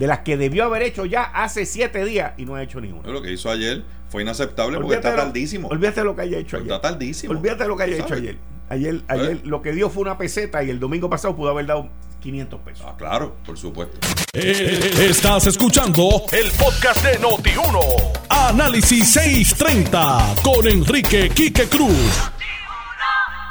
de 0.00 0.06
las 0.06 0.20
que 0.20 0.38
debió 0.38 0.64
haber 0.64 0.80
hecho 0.80 1.04
ya 1.04 1.24
hace 1.24 1.66
siete 1.66 2.06
días 2.06 2.32
y 2.38 2.46
no 2.46 2.54
ha 2.54 2.62
hecho 2.62 2.80
ninguna. 2.80 3.06
Lo 3.10 3.20
que 3.20 3.32
hizo 3.32 3.50
ayer 3.50 3.84
fue 4.08 4.22
inaceptable 4.22 4.78
porque 4.78 4.94
está 4.94 5.14
tardísimo. 5.14 5.68
Olvídate 5.68 6.02
lo 6.02 6.16
que 6.16 6.22
haya 6.22 6.38
hecho 6.38 6.56
ayer. 6.56 6.72
Está 6.72 6.80
tardísimo. 6.80 7.34
Olvídate 7.34 7.64
de 7.64 7.68
lo 7.68 7.76
que 7.76 7.82
haya 7.82 7.96
hecho 7.98 8.14
ayer. 8.14 8.38
Ayer, 8.70 9.02
ayer 9.08 9.46
lo 9.46 9.60
que 9.60 9.72
dio 9.72 9.90
fue 9.90 10.00
una 10.00 10.16
peseta 10.16 10.62
y 10.62 10.70
el 10.70 10.80
domingo 10.80 11.10
pasado 11.10 11.36
pudo 11.36 11.50
haber 11.50 11.66
dado 11.66 11.90
500 12.20 12.60
pesos. 12.62 12.86
Ah, 12.88 12.94
claro, 12.96 13.36
por 13.44 13.58
supuesto. 13.58 13.98
Eh, 14.32 14.90
estás 15.00 15.46
escuchando 15.46 16.22
el 16.32 16.50
podcast 16.52 17.04
de 17.04 17.18
Noti1. 17.18 18.18
Análisis 18.30 19.12
630 19.12 20.34
con 20.42 20.66
Enrique 20.66 21.28
Quique 21.28 21.64
Cruz. 21.64 22.30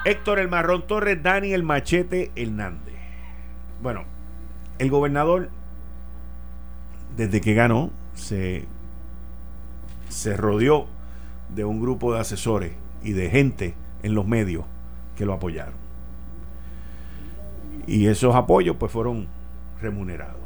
Héctor 0.04 0.40
El 0.40 0.48
Marrón 0.48 0.88
Torres, 0.88 1.22
Dani 1.22 1.54
El 1.54 1.62
Machete 1.62 2.32
Hernández. 2.36 2.96
Bueno, 3.84 4.06
el 4.80 4.90
gobernador 4.90 5.52
desde 7.16 7.42
que 7.42 7.54
ganó, 7.54 7.92
se, 8.14 8.66
se 10.10 10.36
rodeó 10.36 10.88
de 11.54 11.66
un 11.66 11.80
grupo 11.80 12.14
de 12.14 12.20
asesores 12.20 12.74
y 13.04 13.14
de 13.14 13.30
gente 13.30 13.74
en 14.04 14.14
los 14.14 14.28
medios 14.28 14.66
que 15.16 15.26
lo 15.26 15.34
apoyaron. 15.34 15.74
Y 17.88 18.08
esos 18.08 18.36
apoyos 18.36 18.76
pues 18.78 18.92
fueron 18.92 19.28
remunerados. 19.82 20.38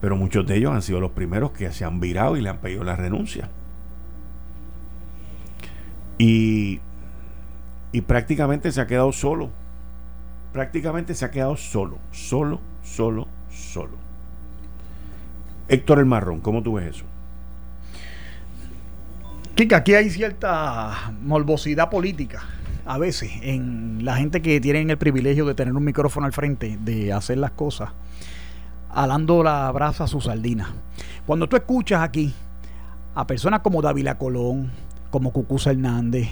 Pero 0.00 0.16
muchos 0.16 0.46
de 0.46 0.56
ellos 0.56 0.72
han 0.72 0.82
sido 0.82 1.00
los 1.00 1.10
primeros 1.10 1.50
que 1.50 1.70
se 1.72 1.84
han 1.84 2.00
virado 2.00 2.36
y 2.36 2.40
le 2.40 2.48
han 2.48 2.58
pedido 2.58 2.84
la 2.84 2.96
renuncia. 2.96 3.50
Y, 6.18 6.80
y 7.92 8.00
prácticamente 8.02 8.72
se 8.72 8.80
ha 8.80 8.86
quedado 8.86 9.12
solo. 9.12 9.50
Prácticamente 10.52 11.14
se 11.14 11.24
ha 11.24 11.30
quedado 11.30 11.56
solo, 11.56 11.98
solo, 12.12 12.60
solo, 12.82 13.26
solo. 13.50 14.07
Héctor 15.68 15.98
El 15.98 16.06
Marrón, 16.06 16.40
¿cómo 16.40 16.62
tú 16.62 16.74
ves 16.74 16.96
eso? 16.96 17.04
Kika, 19.54 19.78
aquí 19.78 19.94
hay 19.94 20.08
cierta 20.10 21.12
morbosidad 21.20 21.90
política 21.90 22.42
a 22.86 22.96
veces 22.96 23.30
en 23.42 24.02
la 24.02 24.16
gente 24.16 24.40
que 24.40 24.60
tiene 24.62 24.80
el 24.90 24.96
privilegio 24.96 25.44
de 25.44 25.54
tener 25.54 25.74
un 25.74 25.84
micrófono 25.84 26.24
al 26.24 26.32
frente, 26.32 26.78
de 26.80 27.12
hacer 27.12 27.36
las 27.36 27.50
cosas, 27.50 27.90
alando 28.88 29.42
la 29.42 29.70
brasa 29.72 30.04
a 30.04 30.06
su 30.06 30.22
sardina. 30.22 30.72
Cuando 31.26 31.48
tú 31.50 31.56
escuchas 31.56 32.00
aquí 32.00 32.32
a 33.14 33.26
personas 33.26 33.60
como 33.60 33.82
Dávila 33.82 34.16
Colón, 34.16 34.70
como 35.10 35.32
Cucuza 35.32 35.70
Hernández, 35.70 36.28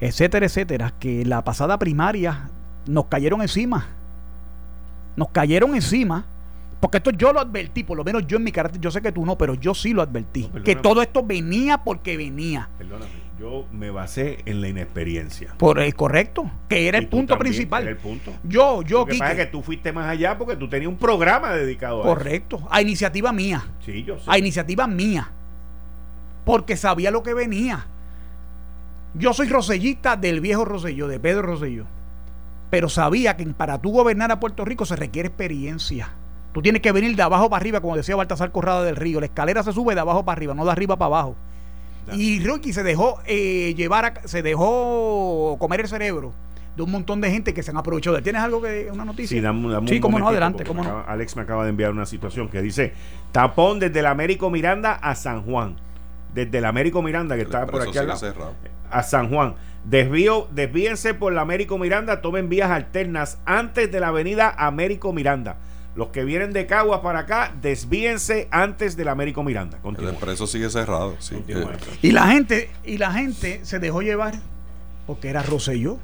etcétera, 0.00 0.46
etcétera, 0.46 0.94
que 0.98 1.26
la 1.26 1.44
pasada 1.44 1.78
primaria 1.78 2.48
nos 2.86 3.04
cayeron 3.06 3.42
encima. 3.42 3.88
Nos 5.14 5.28
cayeron 5.28 5.74
encima 5.74 6.24
porque 6.80 6.98
esto 6.98 7.10
yo 7.10 7.32
lo 7.32 7.40
advertí, 7.40 7.82
por 7.82 7.96
lo 7.96 8.04
menos 8.04 8.26
yo 8.26 8.36
en 8.36 8.44
mi 8.44 8.52
carácter, 8.52 8.80
yo 8.80 8.90
sé 8.90 9.02
que 9.02 9.10
tú 9.10 9.26
no, 9.26 9.36
pero 9.36 9.54
yo 9.54 9.74
sí 9.74 9.92
lo 9.92 10.02
advertí. 10.02 10.48
que 10.64 10.76
todo 10.76 11.02
esto 11.02 11.24
venía 11.24 11.78
porque 11.78 12.16
venía. 12.16 12.68
Perdóname, 12.78 13.10
yo 13.38 13.66
me 13.72 13.90
basé 13.90 14.38
en 14.44 14.60
la 14.60 14.68
inexperiencia. 14.68 15.54
Por 15.58 15.80
el 15.80 15.94
correcto, 15.96 16.48
que 16.68 16.86
era 16.86 16.98
el 16.98 17.08
punto 17.08 17.36
principal. 17.36 17.82
Era 17.82 17.90
el 17.92 17.96
punto. 17.96 18.32
Yo, 18.44 18.82
yo, 18.82 19.00
Lo 19.00 19.06
que 19.06 19.18
pasa 19.18 19.32
es 19.32 19.38
que 19.38 19.46
tú 19.46 19.62
fuiste 19.62 19.92
más 19.92 20.06
allá 20.06 20.38
porque 20.38 20.54
tú 20.54 20.68
tenías 20.68 20.88
un 20.88 20.98
programa 20.98 21.52
dedicado 21.52 22.02
a 22.02 22.04
Correcto, 22.04 22.66
a 22.70 22.80
iniciativa 22.80 23.32
mía. 23.32 23.66
Sí, 23.84 24.04
yo 24.04 24.18
sé. 24.18 24.24
A 24.28 24.38
iniciativa 24.38 24.86
mía. 24.86 25.32
Porque 26.44 26.76
sabía 26.76 27.10
lo 27.10 27.24
que 27.24 27.34
venía. 27.34 27.86
Yo 29.14 29.32
soy 29.32 29.48
rosellista 29.48 30.16
del 30.16 30.40
viejo 30.40 30.64
Roselló, 30.64 31.08
de 31.08 31.18
Pedro 31.18 31.42
Roselló. 31.42 31.86
Pero 32.70 32.88
sabía 32.88 33.36
que 33.36 33.44
para 33.46 33.80
tú 33.80 33.90
gobernar 33.90 34.30
a 34.30 34.38
Puerto 34.38 34.64
Rico 34.64 34.86
se 34.86 34.94
requiere 34.94 35.28
experiencia 35.28 36.10
Tú 36.52 36.62
tienes 36.62 36.82
que 36.82 36.92
venir 36.92 37.14
de 37.14 37.22
abajo 37.22 37.50
para 37.50 37.60
arriba, 37.60 37.80
como 37.80 37.96
decía 37.96 38.16
Baltasar 38.16 38.50
Corrada 38.52 38.82
del 38.82 38.96
Río. 38.96 39.20
La 39.20 39.26
escalera 39.26 39.62
se 39.62 39.72
sube 39.72 39.94
de 39.94 40.00
abajo 40.00 40.24
para 40.24 40.36
arriba, 40.36 40.54
no 40.54 40.64
de 40.64 40.70
arriba 40.70 40.96
para 40.96 41.06
abajo. 41.06 41.36
Y 42.12 42.42
Rocky 42.44 42.72
se 42.72 42.82
dejó 42.82 43.20
eh, 43.26 43.74
llevar, 43.76 44.22
se 44.24 44.42
dejó 44.42 45.56
comer 45.58 45.80
el 45.80 45.88
cerebro 45.88 46.32
de 46.78 46.84
un 46.84 46.92
montón 46.92 47.20
de 47.20 47.28
gente 47.30 47.52
que 47.52 47.62
se 47.64 47.72
han 47.72 47.76
aprovechado 47.76 48.14
de 48.14 48.22
¿Tienes 48.22 48.40
algo 48.40 48.62
que 48.62 48.88
una 48.92 49.04
noticia? 49.04 49.36
Sí, 49.36 49.40
dame, 49.40 49.88
sí 49.88 49.98
cómo 49.98 50.18
no, 50.18 50.28
adelante. 50.28 50.64
Cómo 50.64 50.84
no. 50.84 51.04
Alex 51.06 51.34
me 51.34 51.42
acaba 51.42 51.64
de 51.64 51.70
enviar 51.70 51.90
una 51.90 52.06
situación 52.06 52.48
que 52.48 52.62
dice 52.62 52.92
tapón 53.32 53.80
desde 53.80 53.98
el 53.98 54.06
Américo 54.06 54.48
Miranda 54.48 54.92
a 54.94 55.14
San 55.16 55.42
Juan. 55.42 55.76
Desde 56.32 56.58
el 56.58 56.64
Américo 56.64 57.02
Miranda, 57.02 57.34
que 57.34 57.42
está 57.42 57.66
por 57.66 57.82
aquí 57.82 57.98
al 57.98 58.06
lado, 58.06 58.54
a 58.90 59.02
San 59.02 59.28
Juan. 59.28 59.54
Desvío, 59.84 60.46
desvíense 60.52 61.14
por 61.14 61.32
la 61.32 61.40
Américo 61.40 61.78
Miranda, 61.78 62.20
tomen 62.20 62.48
vías 62.48 62.70
alternas 62.70 63.38
antes 63.44 63.90
de 63.90 63.98
la 63.98 64.08
avenida 64.08 64.54
Américo 64.56 65.12
Miranda. 65.12 65.56
Los 65.98 66.10
que 66.10 66.22
vienen 66.22 66.52
de 66.52 66.64
Caguas 66.64 67.00
para 67.00 67.18
acá, 67.18 67.52
desvíense 67.60 68.46
antes 68.52 68.96
del 68.96 69.08
Américo 69.08 69.42
Miranda. 69.42 69.80
El 69.98 70.08
expreso 70.08 70.46
sigue 70.46 70.70
cerrado. 70.70 71.16
y 72.02 72.12
la 72.12 72.28
gente, 72.28 72.70
y 72.84 72.98
la 72.98 73.10
gente 73.10 73.58
se 73.64 73.80
dejó 73.80 74.00
llevar 74.00 74.34
porque 75.08 75.28
era 75.28 75.42
Rosselló, 75.42 75.98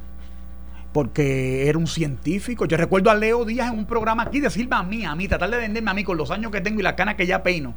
porque 0.93 1.69
era 1.69 1.79
un 1.79 1.87
científico. 1.87 2.65
Yo 2.65 2.77
recuerdo 2.77 3.09
a 3.09 3.15
Leo 3.15 3.45
Díaz 3.45 3.73
en 3.73 3.79
un 3.79 3.87
programa 3.87 4.25
aquí 4.25 4.41
decirme 4.41 4.75
a 4.75 4.83
mí, 4.83 5.05
a 5.05 5.15
mí, 5.15 5.29
tratar 5.29 5.49
de 5.49 5.59
venderme 5.59 5.93
a 5.93 5.95
mí 5.95 6.03
con 6.03 6.17
los 6.17 6.33
años 6.33 6.51
que 6.51 6.61
tengo 6.61 6.81
y 6.81 6.83
la 6.83 6.97
cana 6.97 7.17
que 7.17 7.25
ya 7.25 7.45
peino. 7.45 7.73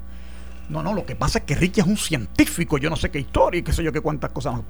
No, 0.70 0.82
no, 0.82 0.96
lo 0.96 1.06
que 1.06 1.16
pasa 1.16 1.38
es 1.38 1.46
que 1.46 1.54
Ricky 1.54 1.82
es 1.82 1.86
un 1.86 1.98
científico, 1.98 2.80
yo 2.80 2.90
no 2.90 2.96
sé 2.96 3.12
qué 3.12 3.20
historia 3.20 3.60
y 3.60 3.62
qué 3.62 3.74
sé 3.74 3.84
yo 3.84 3.92
qué 3.92 4.02
cuántas 4.02 4.32
cosas 4.32 4.54
más. 4.54 4.64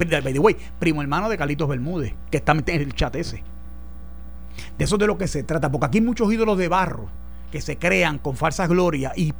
primo 0.78 1.00
hermano 1.00 1.30
de 1.30 1.38
Carlitos 1.38 1.66
Bermúdez, 1.66 2.12
que 2.30 2.36
está 2.36 2.52
en 2.52 2.62
el 2.68 2.94
chat 2.94 3.16
ese. 3.16 3.42
De 4.76 4.84
eso 4.84 4.96
es 4.96 4.98
de 5.00 5.06
lo 5.06 5.16
que 5.16 5.26
se 5.26 5.44
trata, 5.44 5.72
porque 5.72 5.86
aquí 5.86 5.96
hay 5.96 6.04
muchos 6.04 6.30
ídolos 6.30 6.58
de 6.58 6.68
barro 6.68 7.08
que 7.50 7.60
se 7.60 7.78
crean 7.78 8.18
con 8.18 8.36
falsas 8.36 8.68
glorias 8.68 9.12
y, 9.16 9.32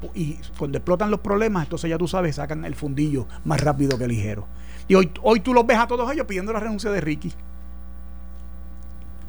cuando 0.58 0.78
explotan 0.78 1.10
los 1.10 1.20
problemas, 1.20 1.64
entonces 1.64 1.90
ya 1.90 1.98
tú 1.98 2.08
sabes, 2.08 2.36
sacan 2.36 2.64
el 2.64 2.74
fundillo 2.74 3.26
más 3.44 3.60
rápido 3.60 3.98
que 3.98 4.08
ligero. 4.08 4.46
Y 4.86 4.94
hoy, 4.94 5.12
hoy 5.22 5.40
tú 5.40 5.52
los 5.52 5.66
ves 5.66 5.78
a 5.78 5.86
todos 5.86 6.10
ellos 6.12 6.26
pidiendo 6.26 6.52
la 6.52 6.60
renuncia 6.60 6.90
de 6.90 7.00
Ricky. 7.00 7.32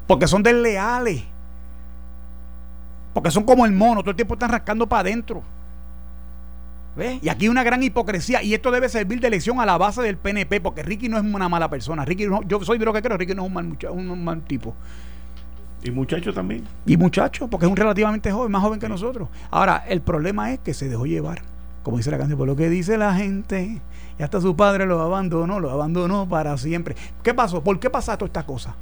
Porque 0.06 0.26
son 0.26 0.42
desleales. 0.42 1.22
Porque 3.12 3.30
son 3.30 3.44
como 3.44 3.66
el 3.66 3.72
mono, 3.72 4.00
todo 4.00 4.10
el 4.10 4.16
tiempo 4.16 4.34
están 4.34 4.50
rascando 4.50 4.88
para 4.88 5.00
adentro. 5.00 5.42
Y 7.22 7.28
aquí 7.28 7.48
una 7.48 7.62
gran 7.62 7.82
hipocresía 7.82 8.42
y 8.42 8.52
esto 8.52 8.70
debe 8.70 8.88
servir 8.88 9.20
de 9.20 9.30
lección 9.30 9.60
a 9.60 9.66
la 9.66 9.78
base 9.78 10.02
del 10.02 10.16
PNP 10.16 10.60
porque 10.60 10.82
Ricky 10.82 11.08
no 11.08 11.16
es 11.16 11.22
una 11.22 11.48
mala 11.48 11.70
persona. 11.70 12.04
Ricky 12.04 12.26
yo 12.46 12.64
soy 12.64 12.78
de 12.78 12.84
lo 12.84 12.92
que 12.92 13.00
creo, 13.00 13.16
Ricky 13.16 13.34
no 13.34 13.42
es 13.42 13.48
un 13.48 13.54
mal, 13.54 13.78
un 13.90 14.24
mal 14.24 14.42
tipo. 14.42 14.74
Y 15.82 15.90
muchacho 15.90 16.32
también. 16.32 16.64
Y 16.84 16.96
muchacho, 16.96 17.48
porque 17.48 17.66
es 17.66 17.70
un 17.70 17.76
relativamente 17.76 18.30
joven, 18.30 18.52
más 18.52 18.62
joven 18.62 18.80
que 18.80 18.88
nosotros. 18.88 19.28
Ahora, 19.50 19.84
el 19.88 20.00
problema 20.02 20.52
es 20.52 20.60
que 20.60 20.74
se 20.74 20.88
dejó 20.88 21.06
llevar, 21.06 21.42
como 21.82 21.96
dice 21.96 22.10
la 22.10 22.18
canción, 22.18 22.38
por 22.38 22.46
lo 22.46 22.56
que 22.56 22.68
dice 22.68 22.98
la 22.98 23.14
gente. 23.14 23.80
Y 24.18 24.22
hasta 24.22 24.40
su 24.40 24.54
padre 24.54 24.84
lo 24.84 25.00
abandonó, 25.00 25.58
lo 25.58 25.70
abandonó 25.70 26.28
para 26.28 26.56
siempre. 26.58 26.94
¿Qué 27.22 27.32
pasó? 27.32 27.64
¿Por 27.64 27.80
qué 27.80 27.88
pasa 27.88 28.18
toda 28.18 28.26
esta 28.26 28.44
cosa? 28.44 28.74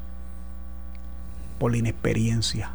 Por 1.60 1.70
la 1.70 1.78
inexperiencia. 1.78 2.72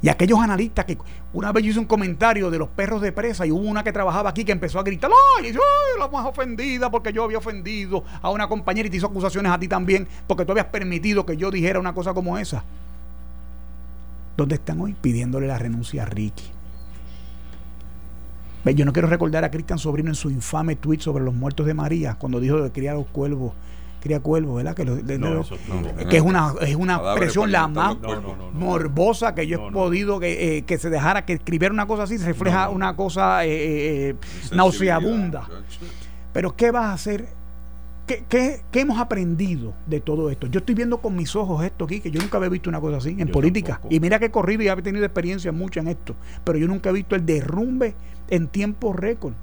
Y 0.00 0.08
aquellos 0.08 0.40
analistas 0.40 0.84
que 0.84 0.98
una 1.32 1.52
vez 1.52 1.62
yo 1.62 1.70
hice 1.70 1.78
un 1.78 1.86
comentario 1.86 2.50
de 2.50 2.58
los 2.58 2.68
perros 2.68 3.00
de 3.02 3.12
presa 3.12 3.46
y 3.46 3.52
hubo 3.52 3.60
una 3.60 3.84
que 3.84 3.92
trabajaba 3.92 4.30
aquí 4.30 4.44
que 4.44 4.50
empezó 4.50 4.80
a 4.80 4.82
gritar, 4.82 5.10
¡ay! 5.38 5.46
ay 5.46 5.54
la 5.98 6.08
más 6.08 6.26
ofendida 6.26 6.90
porque 6.90 7.12
yo 7.12 7.22
había 7.22 7.38
ofendido 7.38 8.02
a 8.20 8.30
una 8.30 8.48
compañera 8.48 8.88
y 8.88 8.90
te 8.90 8.96
hizo 8.96 9.06
acusaciones 9.06 9.52
a 9.52 9.58
ti 9.60 9.68
también 9.68 10.08
porque 10.26 10.44
tú 10.44 10.52
habías 10.52 10.66
permitido 10.66 11.24
que 11.24 11.36
yo 11.36 11.52
dijera 11.52 11.78
una 11.78 11.94
cosa 11.94 12.12
como 12.12 12.36
esa. 12.36 12.64
¿Dónde 14.36 14.56
están 14.56 14.80
hoy? 14.80 14.94
Pidiéndole 15.00 15.46
la 15.46 15.58
renuncia 15.58 16.02
a 16.02 16.06
Ricky. 16.06 16.44
Yo 18.64 18.84
no 18.84 18.92
quiero 18.92 19.08
recordar 19.08 19.44
a 19.44 19.50
Cristian 19.50 19.78
Sobrino 19.78 20.08
en 20.08 20.14
su 20.14 20.30
infame 20.30 20.76
tweet 20.76 21.00
sobre 21.00 21.24
los 21.24 21.34
muertos 21.34 21.66
de 21.66 21.74
María, 21.74 22.14
cuando 22.14 22.38
dijo 22.38 22.62
que 22.62 22.70
quería 22.70 22.94
los 22.94 23.06
cuervos, 23.06 23.54
cría 24.00 24.20
cuervos, 24.20 24.56
¿verdad? 24.56 24.74
Que, 24.74 24.84
que 26.08 26.16
es 26.16 26.22
una, 26.22 26.54
es 26.60 26.76
una 26.76 26.96
expresión 26.96 27.50
la 27.50 27.66
más 27.66 27.96
morbosa 28.52 29.34
que 29.34 29.46
yo 29.48 29.68
he 29.68 29.72
podido 29.72 30.20
que, 30.20 30.58
eh, 30.58 30.62
que, 30.62 30.78
se 30.78 30.90
dejara 30.90 31.24
que 31.24 31.34
escribiera 31.34 31.72
una 31.72 31.86
cosa 31.86 32.04
así, 32.04 32.18
se 32.18 32.26
refleja 32.26 32.68
una 32.68 32.94
cosa 32.94 33.44
eh, 33.44 34.10
eh, 34.10 34.16
nauseabunda. 34.52 35.48
Pero 36.32 36.54
¿qué 36.54 36.70
vas 36.70 36.86
a 36.86 36.92
hacer 36.92 37.28
¿Qué, 38.28 38.62
hemos 38.72 38.98
aprendido 38.98 39.74
de 39.86 40.00
todo 40.00 40.30
esto? 40.30 40.46
Yo 40.46 40.60
estoy 40.60 40.74
viendo 40.74 40.98
con 40.98 41.16
mis 41.16 41.34
ojos 41.36 41.64
esto 41.64 41.84
aquí, 41.84 42.00
que 42.00 42.10
yo 42.10 42.20
nunca 42.20 42.38
había 42.38 42.48
visto 42.48 42.68
una 42.68 42.80
cosa 42.80 42.98
así 42.98 43.16
en 43.18 43.28
política. 43.28 43.80
Y 43.90 44.00
mira 44.00 44.18
que 44.18 44.26
he 44.26 44.30
corrido 44.30 44.62
y 44.62 44.68
he 44.68 44.82
tenido 44.82 45.04
experiencia 45.04 45.52
mucha 45.52 45.80
en 45.80 45.88
esto, 45.88 46.14
pero 46.44 46.58
yo 46.58 46.66
nunca 46.66 46.90
he 46.90 46.92
visto 46.92 47.14
el 47.14 47.24
derrumbe 47.24 47.94
en 48.28 48.48
tiempo 48.48 48.92
récord. 48.92 49.34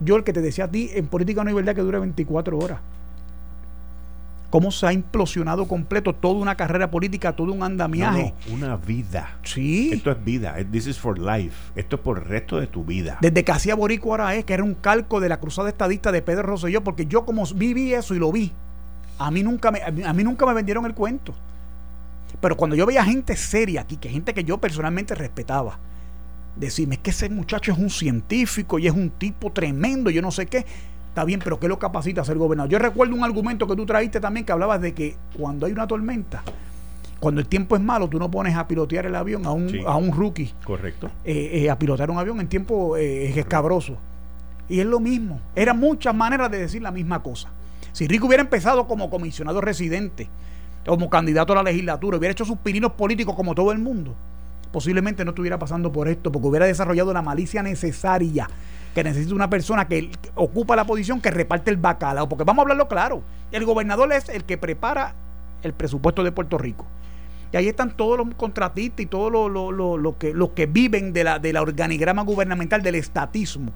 Yo 0.00 0.16
el 0.16 0.24
que 0.24 0.32
te 0.32 0.40
decía 0.40 0.64
a 0.64 0.70
ti, 0.70 0.90
en 0.94 1.06
política 1.06 1.44
no 1.44 1.50
hay 1.50 1.54
verdad 1.54 1.74
que 1.74 1.82
dure 1.82 1.98
24 1.98 2.58
horas 2.58 2.80
cómo 4.52 4.70
se 4.70 4.86
ha 4.86 4.92
implosionado 4.92 5.66
completo 5.66 6.14
toda 6.14 6.34
una 6.34 6.58
carrera 6.58 6.90
política, 6.90 7.34
todo 7.34 7.54
un 7.54 7.62
andamiaje. 7.62 8.34
una 8.52 8.76
vida. 8.76 9.38
Sí. 9.44 9.88
Esto 9.94 10.10
es 10.10 10.22
vida. 10.22 10.54
This 10.70 10.88
is 10.88 10.98
for 10.98 11.18
life. 11.18 11.72
Esto 11.74 11.96
es 11.96 12.02
por 12.02 12.18
el 12.18 12.24
resto 12.26 12.60
de 12.60 12.66
tu 12.66 12.84
vida. 12.84 13.16
Desde 13.22 13.44
que 13.44 13.50
hacía 13.50 13.74
Borico 13.74 14.10
ahora 14.10 14.34
es, 14.34 14.44
que 14.44 14.52
era 14.52 14.62
un 14.62 14.74
calco 14.74 15.20
de 15.20 15.30
la 15.30 15.40
cruzada 15.40 15.70
estadista 15.70 16.12
de 16.12 16.20
Pedro 16.20 16.42
Rosselló, 16.42 16.84
porque 16.84 17.06
yo 17.06 17.24
como 17.24 17.46
viví 17.46 17.94
eso 17.94 18.14
y 18.14 18.18
lo 18.18 18.30
vi, 18.30 18.52
a 19.16 19.30
mí 19.30 19.42
nunca 19.42 19.70
me, 19.70 19.80
a 19.80 20.12
mí 20.12 20.22
nunca 20.22 20.44
me 20.44 20.52
vendieron 20.52 20.84
el 20.84 20.92
cuento. 20.92 21.34
Pero 22.38 22.54
cuando 22.54 22.76
yo 22.76 22.84
veía 22.84 23.04
gente 23.04 23.34
seria 23.36 23.80
aquí, 23.80 23.96
que 23.96 24.10
gente 24.10 24.34
que 24.34 24.44
yo 24.44 24.58
personalmente 24.58 25.14
respetaba, 25.14 25.78
decirme 26.56 26.96
es 26.96 27.00
que 27.00 27.10
ese 27.10 27.30
muchacho 27.30 27.72
es 27.72 27.78
un 27.78 27.88
científico 27.88 28.78
y 28.78 28.86
es 28.86 28.92
un 28.92 29.08
tipo 29.08 29.50
tremendo, 29.50 30.10
yo 30.10 30.20
no 30.20 30.30
sé 30.30 30.44
qué 30.44 30.66
Está 31.12 31.26
bien, 31.26 31.40
pero 31.44 31.60
¿qué 31.60 31.68
lo 31.68 31.78
capacita 31.78 32.22
a 32.22 32.24
ser 32.24 32.38
gobernador? 32.38 32.70
Yo 32.70 32.78
recuerdo 32.78 33.14
un 33.14 33.22
argumento 33.22 33.66
que 33.66 33.76
tú 33.76 33.84
traíste 33.84 34.18
también 34.18 34.46
que 34.46 34.52
hablabas 34.52 34.80
de 34.80 34.94
que 34.94 35.14
cuando 35.38 35.66
hay 35.66 35.72
una 35.72 35.86
tormenta, 35.86 36.42
cuando 37.20 37.42
el 37.42 37.48
tiempo 37.48 37.76
es 37.76 37.82
malo, 37.82 38.08
tú 38.08 38.18
no 38.18 38.30
pones 38.30 38.56
a 38.56 38.66
pilotear 38.66 39.04
el 39.04 39.14
avión 39.14 39.44
a 39.44 39.50
un, 39.50 39.70
a 39.86 39.94
un 39.94 40.10
rookie. 40.10 40.54
Correcto. 40.64 41.10
Eh, 41.22 41.64
eh, 41.64 41.70
a 41.70 41.78
pilotear 41.78 42.10
un 42.10 42.16
avión 42.16 42.40
en 42.40 42.48
tiempo 42.48 42.96
eh, 42.96 43.38
escabroso. 43.38 43.98
Y 44.70 44.80
es 44.80 44.86
lo 44.86 45.00
mismo. 45.00 45.38
Eran 45.54 45.78
muchas 45.78 46.14
maneras 46.14 46.50
de 46.50 46.60
decir 46.60 46.80
la 46.80 46.90
misma 46.90 47.22
cosa. 47.22 47.50
Si 47.92 48.08
Rico 48.08 48.26
hubiera 48.26 48.42
empezado 48.42 48.86
como 48.86 49.10
comisionado 49.10 49.60
residente, 49.60 50.30
como 50.86 51.10
candidato 51.10 51.52
a 51.52 51.56
la 51.56 51.62
legislatura, 51.64 52.16
hubiera 52.16 52.32
hecho 52.32 52.46
sus 52.46 52.56
pininos 52.56 52.92
políticos 52.92 53.36
como 53.36 53.54
todo 53.54 53.70
el 53.70 53.80
mundo, 53.80 54.16
posiblemente 54.72 55.26
no 55.26 55.32
estuviera 55.32 55.58
pasando 55.58 55.92
por 55.92 56.08
esto, 56.08 56.32
porque 56.32 56.48
hubiera 56.48 56.64
desarrollado 56.64 57.12
la 57.12 57.20
malicia 57.20 57.62
necesaria 57.62 58.48
que 58.94 59.04
necesita 59.04 59.34
una 59.34 59.50
persona 59.50 59.86
que, 59.86 60.10
ocupa 60.34 60.76
la 60.76 60.84
posición 60.84 61.20
que 61.20 61.30
reparte 61.30 61.70
el 61.70 61.76
bacalao. 61.76 62.28
Porque 62.28 62.44
vamos 62.44 62.60
a 62.60 62.62
hablarlo 62.62 62.88
claro, 62.88 63.22
el 63.50 63.64
gobernador 63.64 64.12
es 64.12 64.28
el 64.28 64.44
que 64.44 64.58
prepara 64.58 65.14
el 65.62 65.72
presupuesto 65.72 66.22
de 66.22 66.32
Puerto 66.32 66.58
Rico. 66.58 66.86
Y 67.52 67.56
ahí 67.56 67.68
están 67.68 67.96
todos 67.96 68.16
los 68.18 68.34
contratistas 68.34 69.00
y 69.00 69.06
todos 69.06 69.30
los, 69.50 70.16
que, 70.16 70.32
los 70.32 70.50
que 70.50 70.66
viven 70.66 71.12
de 71.12 71.24
la, 71.24 71.38
de 71.38 71.52
la 71.52 71.62
organigrama 71.62 72.22
gubernamental, 72.22 72.82
del 72.82 72.94
estatismo. 72.94 73.72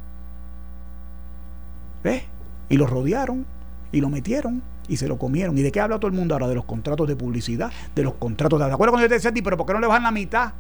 ¿Ves? 2.02 2.22
Y 2.68 2.76
lo 2.76 2.86
rodearon 2.86 3.44
y 3.92 4.00
lo 4.00 4.08
metieron 4.08 4.62
y 4.88 4.96
se 4.96 5.08
lo 5.08 5.18
comieron. 5.18 5.58
¿Y 5.58 5.62
de 5.62 5.72
qué 5.72 5.80
habla 5.80 5.98
todo 5.98 6.08
el 6.08 6.16
mundo 6.16 6.34
ahora? 6.34 6.48
De 6.48 6.54
los 6.54 6.64
contratos 6.64 7.06
de 7.06 7.16
publicidad, 7.16 7.70
de 7.94 8.02
los 8.02 8.14
contratos 8.14 8.58
de... 8.58 8.66
¿De 8.66 8.72
acuerdo 8.72 8.92
cuando 8.92 9.04
yo 9.04 9.08
te 9.08 9.14
decía 9.14 9.32
pero 9.44 9.56
¿por 9.56 9.66
qué 9.66 9.74
no 9.74 9.80
le 9.80 9.86
bajan 9.86 10.04
la 10.04 10.10
mitad? 10.10 10.52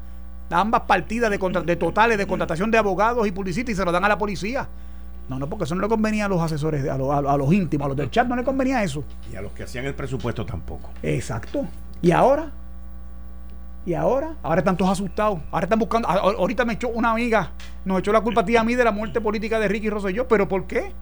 Ambas 0.50 0.82
partidas 0.82 1.30
de, 1.30 1.38
de 1.38 1.76
totales 1.76 2.18
de 2.18 2.26
contratación 2.26 2.70
de 2.70 2.78
abogados 2.78 3.26
y 3.26 3.32
publicistas 3.32 3.72
y 3.72 3.76
se 3.76 3.84
lo 3.84 3.92
dan 3.92 4.04
a 4.04 4.08
la 4.08 4.18
policía. 4.18 4.68
No, 5.28 5.38
no, 5.38 5.48
porque 5.48 5.64
eso 5.64 5.74
no 5.74 5.82
le 5.82 5.88
convenía 5.88 6.26
a 6.26 6.28
los 6.28 6.40
asesores, 6.40 6.88
a, 6.88 6.96
los, 6.96 7.10
a, 7.10 7.36
los 7.36 7.52
íntimos, 7.52 7.84
a 7.84 7.88
los 7.88 7.96
del 7.96 8.10
chat 8.10 8.28
no 8.28 8.36
le 8.36 8.44
convenía 8.44 8.82
eso. 8.82 9.02
Y 9.32 9.36
a 9.36 9.42
los 9.42 9.52
que 9.52 9.64
hacían 9.64 9.84
el 9.84 9.94
presupuesto 9.94 10.46
tampoco. 10.46 10.90
Exacto. 11.02 11.66
¿Y 12.00 12.12
ahora? 12.12 12.52
¿Y 13.84 13.94
ahora? 13.94 14.34
Ahora 14.42 14.60
están 14.60 14.76
todos 14.76 14.92
asustados. 14.92 15.40
Ahora 15.50 15.64
están 15.64 15.78
buscando. 15.78 16.08
Ahorita 16.08 16.64
me 16.64 16.74
echó 16.74 16.88
una 16.88 17.10
amiga, 17.10 17.50
nos 17.84 18.00
echó 18.00 18.12
la 18.12 18.20
culpa 18.20 18.42
a 18.42 18.44
ti 18.44 18.56
a 18.56 18.62
mí 18.62 18.74
de 18.74 18.84
la 18.84 18.92
muerte 18.92 19.20
política 19.20 19.58
de 19.58 19.68
Ricky 19.68 19.90
Rosselló. 19.90 20.28
¿Pero 20.28 20.48
por 20.48 20.66
qué? 20.66 20.92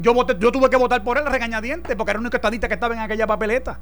Yo, 0.00 0.14
voté, 0.14 0.36
yo 0.38 0.50
tuve 0.50 0.70
que 0.70 0.76
votar 0.76 1.04
por 1.04 1.18
él 1.18 1.26
a 1.26 1.30
regañadiente 1.30 1.94
porque 1.94 2.12
era 2.12 2.18
el 2.18 2.22
único 2.22 2.36
estadista 2.36 2.68
que 2.68 2.74
estaba 2.74 2.94
en 2.94 3.00
aquella 3.00 3.26
papeleta. 3.26 3.78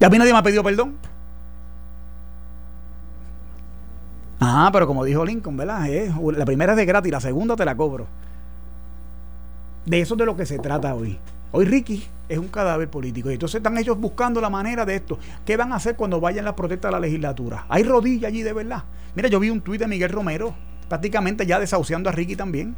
Y 0.00 0.04
a 0.04 0.08
mí 0.08 0.18
nadie 0.18 0.32
me 0.32 0.38
ha 0.38 0.42
pedido 0.42 0.62
perdón. 0.62 0.96
Ah, 4.46 4.68
pero 4.72 4.86
como 4.86 5.04
dijo 5.04 5.24
Lincoln, 5.24 5.56
¿verdad? 5.56 5.88
la 6.36 6.44
primera 6.44 6.72
es 6.72 6.76
de 6.76 6.84
gratis, 6.84 7.10
la 7.10 7.20
segunda 7.20 7.56
te 7.56 7.64
la 7.64 7.74
cobro. 7.74 8.06
De 9.86 10.00
eso 10.00 10.14
es 10.14 10.18
de 10.18 10.26
lo 10.26 10.36
que 10.36 10.44
se 10.44 10.58
trata 10.58 10.94
hoy. 10.94 11.18
Hoy 11.52 11.64
Ricky 11.64 12.04
es 12.28 12.38
un 12.38 12.48
cadáver 12.48 12.90
político. 12.90 13.30
Y 13.30 13.34
entonces 13.34 13.56
están 13.56 13.78
ellos 13.78 13.98
buscando 13.98 14.40
la 14.40 14.50
manera 14.50 14.84
de 14.84 14.96
esto. 14.96 15.18
¿Qué 15.46 15.56
van 15.56 15.72
a 15.72 15.76
hacer 15.76 15.96
cuando 15.96 16.20
vayan 16.20 16.44
las 16.44 16.54
protestas 16.54 16.90
a 16.90 16.92
la 16.92 17.00
legislatura? 17.00 17.64
Hay 17.68 17.84
rodillas 17.84 18.28
allí 18.28 18.42
de 18.42 18.52
verdad. 18.52 18.84
Mira, 19.14 19.28
yo 19.28 19.40
vi 19.40 19.50
un 19.50 19.60
tuit 19.60 19.80
de 19.80 19.86
Miguel 19.86 20.10
Romero, 20.10 20.54
prácticamente 20.88 21.46
ya 21.46 21.58
desahuciando 21.58 22.10
a 22.10 22.12
Ricky 22.12 22.36
también. 22.36 22.74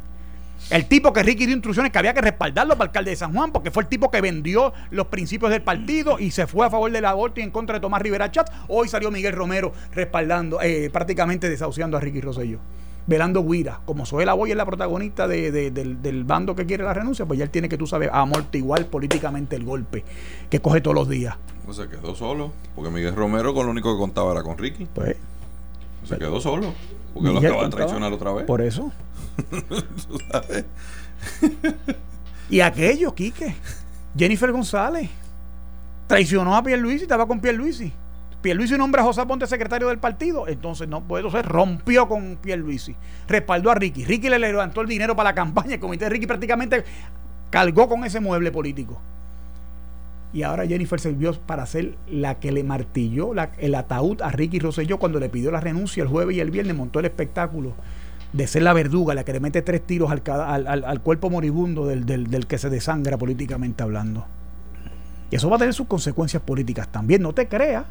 El 0.69 0.85
tipo 0.85 1.13
que 1.13 1.23
Ricky 1.23 1.45
dio 1.45 1.55
instrucciones 1.55 1.91
que 1.91 1.97
había 1.97 2.13
que 2.13 2.21
respaldarlo 2.21 2.77
para 2.77 2.89
alcalde 2.89 3.11
de 3.11 3.15
San 3.15 3.33
Juan, 3.33 3.51
porque 3.51 3.71
fue 3.71 3.83
el 3.83 3.89
tipo 3.89 4.11
que 4.11 4.19
vendió 4.19 4.73
los 4.91 5.07
principios 5.07 5.51
del 5.51 5.61
partido 5.61 6.19
y 6.19 6.31
se 6.31 6.45
fue 6.45 6.65
a 6.65 6.69
favor 6.69 6.91
del 6.91 7.05
aborto 7.05 7.39
y 7.39 7.43
en 7.43 7.51
contra 7.51 7.75
de 7.75 7.79
Tomás 7.79 8.01
Rivera 8.01 8.31
Chat. 8.31 8.51
Hoy 8.67 8.89
salió 8.89 9.09
Miguel 9.09 9.33
Romero 9.33 9.71
respaldando, 9.93 10.61
eh, 10.61 10.89
prácticamente 10.91 11.49
desahuciando 11.49 11.95
a 11.97 12.01
Ricky 12.01 12.21
Rosselló. 12.21 12.59
Velando 13.07 13.41
Guira, 13.41 13.79
como 13.85 14.05
Soela 14.05 14.33
Boy 14.33 14.51
es 14.51 14.57
la 14.57 14.65
protagonista 14.65 15.29
del, 15.29 16.23
bando 16.25 16.53
que 16.53 16.65
quiere 16.65 16.83
la 16.83 16.93
renuncia, 16.93 17.25
pues 17.25 17.39
ya 17.39 17.45
él 17.45 17.49
tiene 17.49 17.69
que, 17.69 17.77
tú 17.77 17.87
sabes, 17.87 18.09
amortiguar 18.11 18.85
políticamente 18.87 19.55
el 19.55 19.63
golpe 19.63 20.03
que 20.49 20.59
coge 20.59 20.81
todos 20.81 20.95
los 20.95 21.07
días. 21.07 21.37
Pues 21.63 21.77
se 21.77 21.87
quedó 21.87 22.13
solo, 22.15 22.51
porque 22.75 22.91
Miguel 22.91 23.15
Romero 23.15 23.53
con 23.53 23.65
lo 23.65 23.71
único 23.71 23.93
que 23.93 23.99
contaba 23.99 24.33
era 24.33 24.43
con 24.43 24.57
Ricky. 24.57 24.85
Pues. 24.93 25.15
Se 26.07 26.17
quedó 26.17 26.39
solo, 26.39 26.73
porque 27.13 27.29
lo 27.29 27.39
acaba 27.39 27.63
de 27.63 27.69
traicionar 27.69 28.13
otra 28.13 28.31
vez. 28.31 28.45
Por 28.45 28.61
eso. 28.61 28.91
y 32.49 32.61
aquello, 32.61 33.13
Quique. 33.13 33.55
Jennifer 34.17 34.51
González 34.51 35.09
traicionó 36.07 36.55
a 36.55 36.63
Pierluisi 36.63 36.99
y 36.99 37.01
estaba 37.03 37.27
con 37.27 37.41
Pierluisi. 37.41 37.91
Pierluisi 38.41 38.77
nombra 38.77 39.01
a 39.01 39.05
José 39.05 39.25
Ponte 39.25 39.47
secretario 39.47 39.89
del 39.89 39.97
partido. 39.97 40.47
Entonces, 40.47 40.87
no 40.87 41.01
puede 41.01 41.29
ser, 41.29 41.45
rompió 41.45 42.07
con 42.07 42.37
Pierluisi. 42.37 42.95
Respaldó 43.27 43.71
a 43.71 43.75
Ricky. 43.75 44.05
Ricky 44.05 44.29
le 44.29 44.39
levantó 44.39 44.81
el 44.81 44.87
dinero 44.87 45.15
para 45.15 45.31
la 45.31 45.35
campaña. 45.35 45.73
El 45.73 45.79
comité 45.79 46.05
de 46.05 46.11
Ricky 46.11 46.25
prácticamente 46.25 46.85
cargó 47.49 47.89
con 47.89 48.05
ese 48.05 48.19
mueble 48.19 48.51
político. 48.51 49.01
Y 50.37 50.43
ahora 50.43 50.67
Jennifer 50.67 50.99
sirvió 50.99 51.33
para 51.33 51.65
ser 51.65 51.95
la 52.07 52.35
que 52.35 52.51
le 52.51 52.63
martilló 52.63 53.31
el 53.57 53.73
ataúd 53.73 54.21
a 54.21 54.29
Ricky 54.29 54.59
Rosselló 54.59 54.99
cuando 54.99 55.19
le 55.19 55.29
pidió 55.29 55.49
la 55.49 55.59
renuncia 55.59 56.03
el 56.03 56.09
jueves 56.09 56.37
y 56.37 56.39
el 56.41 56.51
viernes, 56.51 56.75
montó 56.75 56.99
el 56.99 57.05
espectáculo 57.05 57.73
de 58.33 58.45
ser 58.45 58.61
la 58.61 58.71
verduga, 58.73 59.15
la 59.15 59.23
que 59.23 59.33
le 59.33 59.39
mete 59.39 59.63
tres 59.63 59.81
tiros 59.81 60.11
al, 60.11 60.67
al, 60.67 61.01
cuerpo 61.01 61.31
moribundo 61.31 61.87
del, 61.87 62.45
que 62.45 62.59
se 62.59 62.69
desangra 62.69 63.17
políticamente 63.17 63.81
hablando. 63.81 64.27
Y 65.31 65.37
eso 65.37 65.49
va 65.49 65.55
a 65.55 65.59
tener 65.59 65.73
sus 65.73 65.87
consecuencias 65.87 66.43
políticas 66.43 66.87
también, 66.87 67.23
no 67.23 67.33
te 67.33 67.47
creas. 67.47 67.85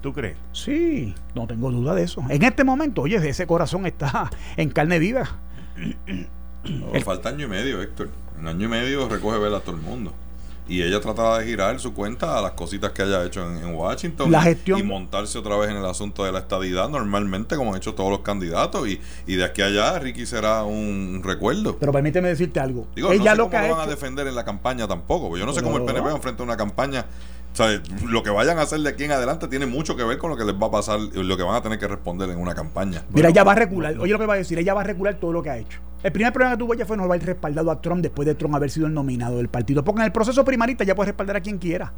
¿Tú 0.00 0.14
crees? 0.14 0.38
Sí, 0.52 1.14
no 1.34 1.46
tengo 1.46 1.70
duda 1.70 1.94
de 1.94 2.04
eso. 2.04 2.24
En 2.30 2.44
este 2.44 2.64
momento, 2.64 3.02
oye, 3.02 3.16
ese 3.28 3.46
corazón 3.46 3.84
está 3.84 4.30
en 4.56 4.70
carne 4.70 4.98
viva. 4.98 5.28
falta 7.04 7.28
año 7.28 7.44
y 7.44 7.50
medio, 7.50 7.82
Héctor. 7.82 8.08
En 8.40 8.48
año 8.48 8.68
y 8.68 8.70
medio 8.70 9.06
recoge 9.06 9.36
vela 9.36 9.58
a 9.58 9.60
todo 9.60 9.76
el 9.76 9.82
mundo. 9.82 10.14
Y 10.66 10.82
ella 10.82 11.00
tratará 11.00 11.38
de 11.38 11.46
girar 11.46 11.78
su 11.78 11.92
cuenta 11.92 12.38
a 12.38 12.42
las 12.42 12.52
cositas 12.52 12.92
que 12.92 13.02
haya 13.02 13.24
hecho 13.24 13.42
en, 13.42 13.74
Washington 13.74 14.30
la 14.30 14.42
gestión, 14.42 14.78
y 14.78 14.82
montarse 14.82 15.38
otra 15.38 15.56
vez 15.56 15.70
en 15.70 15.76
el 15.76 15.84
asunto 15.84 16.24
de 16.24 16.32
la 16.32 16.40
estadidad 16.40 16.88
normalmente 16.88 17.56
como 17.56 17.72
han 17.72 17.78
hecho 17.78 17.94
todos 17.94 18.10
los 18.10 18.20
candidatos 18.20 18.88
y, 18.88 19.00
y 19.26 19.36
de 19.36 19.44
aquí 19.44 19.62
a 19.62 19.66
allá 19.66 19.98
Ricky 19.98 20.26
será 20.26 20.62
un 20.62 21.22
recuerdo. 21.24 21.76
Pero 21.78 21.90
permíteme 21.92 22.28
decirte 22.28 22.60
algo. 22.60 22.86
Digo, 22.94 23.12
ella 23.12 23.18
no 23.18 23.30
sé 23.30 23.36
lo 23.36 23.44
cómo 23.44 23.62
que 23.62 23.68
lo 23.68 23.76
van 23.76 23.88
a 23.88 23.90
defender 23.90 24.26
en 24.26 24.34
la 24.34 24.44
campaña 24.44 24.86
tampoco 24.86 25.28
porque 25.28 25.40
yo 25.40 25.46
no 25.46 25.52
sé 25.52 25.62
cómo 25.62 25.78
el 25.78 25.84
PNP 25.84 26.06
va 26.06 26.12
enfrente 26.12 26.42
a 26.42 26.44
una 26.44 26.56
campaña 26.56 27.06
o 27.54 27.56
sea, 27.56 27.80
lo 28.04 28.24
que 28.24 28.30
vayan 28.30 28.58
a 28.58 28.62
hacer 28.62 28.80
de 28.80 28.90
aquí 28.90 29.04
en 29.04 29.12
adelante 29.12 29.46
tiene 29.46 29.66
mucho 29.66 29.94
que 29.94 30.02
ver 30.02 30.18
con 30.18 30.28
lo 30.28 30.36
que 30.36 30.44
les 30.44 30.56
va 30.56 30.66
a 30.66 30.70
pasar, 30.72 30.98
lo 30.98 31.36
que 31.36 31.42
van 31.44 31.54
a 31.54 31.62
tener 31.62 31.78
que 31.78 31.86
responder 31.86 32.28
en 32.28 32.38
una 32.38 32.52
campaña. 32.52 33.04
Mira, 33.10 33.28
ella 33.28 33.44
va 33.44 33.52
a 33.52 33.54
recular, 33.54 33.96
oye 34.00 34.10
lo 34.10 34.18
que 34.18 34.26
va 34.26 34.34
a 34.34 34.38
decir, 34.38 34.58
ella 34.58 34.74
va 34.74 34.80
a 34.80 34.84
recular 34.84 35.14
todo 35.20 35.32
lo 35.32 35.40
que 35.40 35.50
ha 35.50 35.58
hecho. 35.58 35.78
El 36.02 36.10
primer 36.10 36.32
problema 36.32 36.56
que 36.56 36.58
tuvo 36.58 36.74
ella 36.74 36.84
fue 36.84 36.96
no 36.96 37.04
haber 37.04 37.24
respaldado 37.24 37.70
a 37.70 37.80
Trump 37.80 38.02
después 38.02 38.26
de 38.26 38.34
Trump 38.34 38.56
haber 38.56 38.70
sido 38.70 38.88
el 38.88 38.92
nominado 38.92 39.36
del 39.36 39.48
partido. 39.48 39.84
Porque 39.84 40.00
en 40.00 40.06
el 40.06 40.12
proceso 40.12 40.44
primarista 40.44 40.82
ya 40.82 40.96
puede 40.96 41.12
respaldar 41.12 41.36
a 41.36 41.40
quien 41.40 41.58
quiera. 41.58 41.92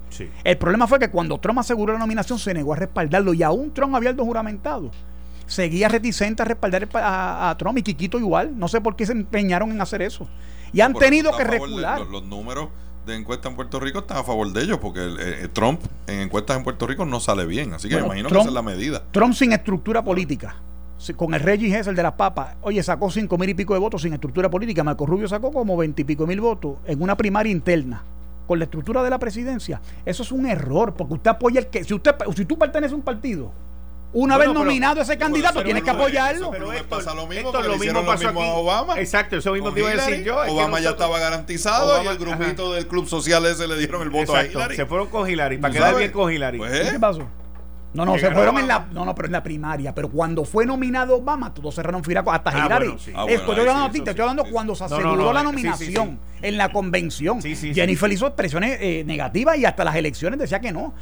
El 0.44 0.58
problema 0.58 0.86
fue 0.86 0.98
que 0.98 1.10
cuando 1.10 1.38
Trump 1.38 1.58
aseguró 1.58 1.94
la 1.94 1.98
nominación 1.98 2.38
se 2.38 2.52
negó 2.52 2.74
a 2.74 2.76
respaldarlo 2.76 3.32
y 3.32 3.42
aún 3.42 3.72
Trump 3.72 3.94
había 3.96 4.10
el 4.10 4.16
juramentado. 4.16 4.90
Seguía 5.46 5.88
reticente 5.88 6.42
a 6.42 6.44
respaldar 6.44 6.86
a, 6.94 7.56
Trump 7.58 7.78
y 7.78 7.82
Quiquito 7.82 8.18
igual. 8.18 8.56
No 8.56 8.68
sé 8.68 8.80
por 8.80 8.94
qué 8.94 9.06
se 9.06 9.12
empeñaron 9.12 9.72
en 9.72 9.80
hacer 9.80 10.02
eso. 10.02 10.28
Y 10.72 10.82
han 10.82 10.92
tenido 10.92 11.36
que 11.36 11.44
recular. 11.44 12.02
los 12.02 12.24
números 12.24 12.68
de 13.06 13.14
encuestas 13.14 13.50
en 13.50 13.56
Puerto 13.56 13.80
Rico 13.80 14.00
están 14.00 14.18
a 14.18 14.24
favor 14.24 14.52
de 14.52 14.62
ellos, 14.62 14.78
porque 14.78 15.00
eh, 15.18 15.48
Trump 15.52 15.80
en 16.06 16.20
encuestas 16.20 16.56
en 16.56 16.64
Puerto 16.64 16.86
Rico 16.86 17.06
no 17.06 17.20
sale 17.20 17.46
bien. 17.46 17.72
Así 17.72 17.88
que 17.88 17.96
me 17.96 18.06
imagino 18.06 18.28
que 18.28 18.38
esa 18.38 18.48
es 18.48 18.52
la 18.52 18.62
medida. 18.62 19.04
Trump 19.12 19.34
sin 19.34 19.52
estructura 19.52 20.04
política. 20.04 20.56
Con 21.14 21.34
el 21.34 21.40
Regis 21.40 21.86
el 21.86 21.94
de 21.94 22.02
las 22.02 22.14
papas, 22.14 22.56
oye, 22.62 22.82
sacó 22.82 23.10
cinco 23.10 23.36
mil 23.38 23.50
y 23.50 23.54
pico 23.54 23.74
de 23.74 23.80
votos 23.80 24.02
sin 24.02 24.12
estructura 24.14 24.50
política. 24.50 24.82
Marco 24.82 25.06
Rubio 25.06 25.28
sacó 25.28 25.52
como 25.52 25.76
veintipico 25.76 26.26
mil 26.26 26.40
votos 26.40 26.78
en 26.86 27.00
una 27.02 27.16
primaria 27.16 27.52
interna 27.52 28.02
con 28.46 28.58
la 28.58 28.64
estructura 28.64 29.02
de 29.02 29.10
la 29.10 29.18
presidencia. 29.18 29.80
Eso 30.04 30.22
es 30.22 30.32
un 30.32 30.46
error, 30.46 30.94
porque 30.94 31.14
usted 31.14 31.30
apoya 31.30 31.60
el 31.60 31.66
que. 31.66 31.84
Si 31.84 31.92
usted 31.92 32.14
si 32.34 32.44
tú 32.46 32.58
perteneces 32.58 32.92
a 32.92 32.96
un 32.96 33.02
partido 33.02 33.52
una 34.16 34.38
vez 34.38 34.50
nominado 34.50 35.02
ese 35.02 35.18
candidato, 35.18 35.62
tienes 35.62 35.82
que 35.82 35.90
apoyarlo. 35.90 36.50
pero 36.50 36.72
esto, 36.72 36.88
pasa 36.88 37.14
lo 37.14 37.26
mismo, 37.26 37.52
lo 37.52 37.76
mismo 37.76 38.04
pasó 38.04 38.28
a 38.28 38.54
Obama. 38.54 38.98
Exacto, 38.98 39.36
eso 39.36 39.52
mismo 39.52 39.72
te 39.72 39.80
iba 39.80 39.90
a 39.90 39.92
decir 39.94 40.24
yo. 40.24 40.38
Obama 40.48 40.80
ya 40.80 40.90
estaba 40.90 41.18
garantizado 41.18 42.02
y 42.02 42.06
el 42.06 42.16
grupito 42.16 42.72
del 42.72 42.86
Club 42.86 43.06
Social 43.06 43.44
ese 43.46 43.68
le 43.68 43.76
dieron 43.76 44.02
el 44.02 44.10
voto 44.10 44.34
a 44.34 44.46
Hillary. 44.46 44.76
Se 44.76 44.86
fueron 44.86 45.08
con 45.08 45.28
Hillary, 45.28 45.58
para 45.58 45.74
quedar 45.74 45.96
bien 45.96 46.12
con 46.12 46.32
Hillary. 46.32 46.58
Pues, 46.58 46.90
¿Qué 46.90 46.98
pasó? 46.98 47.28
No, 47.92 48.04
no, 48.04 48.18
se 48.18 48.30
fueron 48.30 48.58
en 48.58 48.68
la, 48.68 48.88
no, 48.92 49.04
no, 49.04 49.14
pero 49.14 49.26
en 49.26 49.32
la 49.32 49.42
primaria. 49.42 49.94
Pero 49.94 50.10
cuando 50.10 50.44
fue 50.44 50.66
nominado 50.66 51.16
Obama, 51.16 51.52
todos 51.52 51.74
cerraron 51.74 52.04
firaco 52.04 52.30
hasta 52.30 52.50
ah, 52.50 52.66
Hillary. 52.66 52.86
Bueno, 52.86 53.00
sí. 53.00 53.12
ah, 53.14 53.22
bueno, 53.22 53.38
estoy 53.38 53.60
hablando, 53.60 53.92
sí, 53.92 53.98
estoy 53.98 54.20
hablando 54.20 54.44
cuando 54.50 54.74
se 54.74 54.84
aseguró 54.84 55.32
la 55.32 55.42
nominación 55.42 56.18
en 56.42 56.56
la 56.56 56.70
convención. 56.72 57.40
Jennifer 57.42 58.12
hizo 58.12 58.26
expresiones 58.26 58.78
eh, 58.80 59.04
negativas 59.06 59.58
y 59.58 59.64
hasta 59.64 59.84
las 59.84 59.96
elecciones 59.96 60.38
decía 60.38 60.60
que 60.60 60.72
no. 60.72 60.94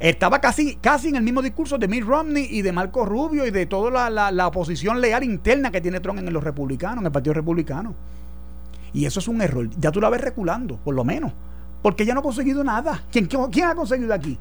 Estaba 0.00 0.40
casi, 0.40 0.76
casi 0.76 1.08
en 1.08 1.16
el 1.16 1.22
mismo 1.24 1.42
discurso 1.42 1.76
de 1.76 1.88
Mitt 1.88 2.04
Romney 2.04 2.46
y 2.48 2.62
de 2.62 2.70
Marco 2.70 3.04
Rubio 3.04 3.44
y 3.46 3.50
de 3.50 3.66
toda 3.66 4.08
la, 4.10 4.30
la, 4.30 4.46
oposición 4.46 5.00
leal 5.00 5.24
interna 5.24 5.72
que 5.72 5.80
tiene 5.80 5.98
Trump 5.98 6.20
en 6.20 6.32
los 6.32 6.44
republicanos, 6.44 6.98
en 6.98 7.06
el 7.06 7.12
Partido 7.12 7.34
Republicano. 7.34 7.94
Y 8.92 9.06
eso 9.06 9.18
es 9.18 9.26
un 9.26 9.42
error. 9.42 9.68
Ya 9.78 9.90
tú 9.90 10.00
la 10.00 10.08
ves 10.08 10.20
reculando, 10.20 10.76
por 10.76 10.94
lo 10.94 11.04
menos. 11.04 11.32
Porque 11.82 12.06
ya 12.06 12.14
no 12.14 12.20
ha 12.20 12.22
conseguido 12.22 12.62
nada. 12.62 13.02
¿Quién, 13.10 13.26
quién 13.26 13.66
ha 13.66 13.74
conseguido 13.74 14.14
aquí? 14.14 14.38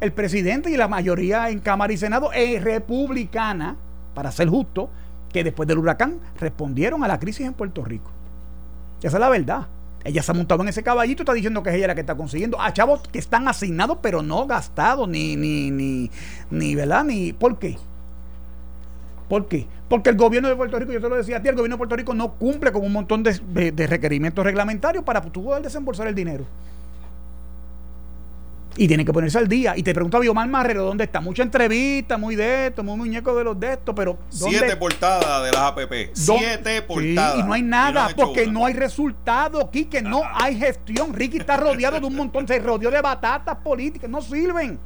El 0.00 0.12
presidente 0.12 0.70
y 0.70 0.76
la 0.76 0.86
mayoría 0.86 1.48
en 1.48 1.60
Cámara 1.60 1.92
y 1.92 1.96
Senado 1.96 2.30
es 2.32 2.62
republicana, 2.62 3.76
para 4.14 4.30
ser 4.32 4.48
justo, 4.48 4.90
que 5.32 5.42
después 5.42 5.66
del 5.66 5.78
huracán 5.78 6.20
respondieron 6.38 7.02
a 7.04 7.08
la 7.08 7.18
crisis 7.18 7.46
en 7.46 7.54
Puerto 7.54 7.84
Rico. 7.84 8.10
Esa 9.02 9.16
es 9.16 9.20
la 9.20 9.30
verdad. 9.30 9.66
Ella 10.04 10.22
se 10.22 10.30
ha 10.30 10.34
montado 10.34 10.62
en 10.62 10.68
ese 10.68 10.82
caballito 10.82 11.22
está 11.22 11.32
diciendo 11.32 11.62
que 11.62 11.70
es 11.70 11.76
ella 11.76 11.88
la 11.88 11.94
que 11.94 12.02
está 12.02 12.14
consiguiendo. 12.14 12.60
A 12.60 12.72
chavos 12.72 13.00
que 13.10 13.18
están 13.18 13.48
asignados, 13.48 13.98
pero 14.02 14.22
no 14.22 14.46
gastados, 14.46 15.08
ni, 15.08 15.34
ni, 15.36 15.70
ni, 15.70 16.10
ni, 16.50 16.74
¿verdad? 16.74 17.04
Ni, 17.04 17.32
¿Por 17.32 17.58
qué? 17.58 17.78
¿Por 19.28 19.48
qué? 19.48 19.66
Porque 19.88 20.10
el 20.10 20.16
gobierno 20.16 20.48
de 20.48 20.56
Puerto 20.56 20.78
Rico, 20.78 20.92
yo 20.92 21.00
te 21.00 21.08
lo 21.08 21.16
decía 21.16 21.38
a 21.38 21.42
ti, 21.42 21.48
el 21.48 21.54
gobierno 21.54 21.76
de 21.76 21.78
Puerto 21.78 21.96
Rico 21.96 22.12
no 22.12 22.34
cumple 22.34 22.70
con 22.70 22.84
un 22.84 22.92
montón 22.92 23.22
de, 23.22 23.72
de 23.72 23.86
requerimientos 23.86 24.44
reglamentarios 24.44 25.02
para 25.04 25.22
poder 25.22 25.62
desembolsar 25.62 26.06
el 26.06 26.14
dinero 26.14 26.44
y 28.76 28.88
tiene 28.88 29.04
que 29.04 29.12
ponerse 29.12 29.38
al 29.38 29.48
día. 29.48 29.76
Y 29.76 29.82
te 29.82 29.94
pregunta 29.94 30.18
a 30.18 30.20
Biomar 30.20 30.48
Marrero 30.48 30.84
dónde 30.84 31.04
está. 31.04 31.20
Mucha 31.20 31.42
entrevista, 31.42 32.18
muy 32.18 32.36
de 32.36 32.68
esto, 32.68 32.82
muy 32.82 32.96
muñeco 32.96 33.34
de 33.34 33.44
los 33.44 33.58
de 33.58 33.72
esto, 33.72 33.94
pero. 33.94 34.18
Siete 34.28 34.76
portadas 34.76 35.44
de 35.44 35.52
las 35.52 35.60
APP. 35.60 36.10
Siete 36.12 36.82
portadas. 36.82 37.38
y 37.38 37.42
no 37.42 37.52
hay 37.52 37.62
nada, 37.62 38.08
porque 38.16 38.46
no 38.46 38.66
hay 38.66 38.74
resultado 38.74 39.60
aquí, 39.60 39.84
que 39.84 40.02
no 40.02 40.22
hay 40.34 40.58
gestión. 40.58 41.12
Ricky 41.14 41.38
está 41.38 41.56
rodeado 41.56 42.00
de 42.00 42.06
un 42.06 42.16
montón, 42.16 42.46
se 42.46 42.58
rodeó 42.58 42.90
de 42.90 43.00
batatas 43.00 43.56
políticas, 43.56 44.10
no 44.10 44.20
sirven. 44.20 44.78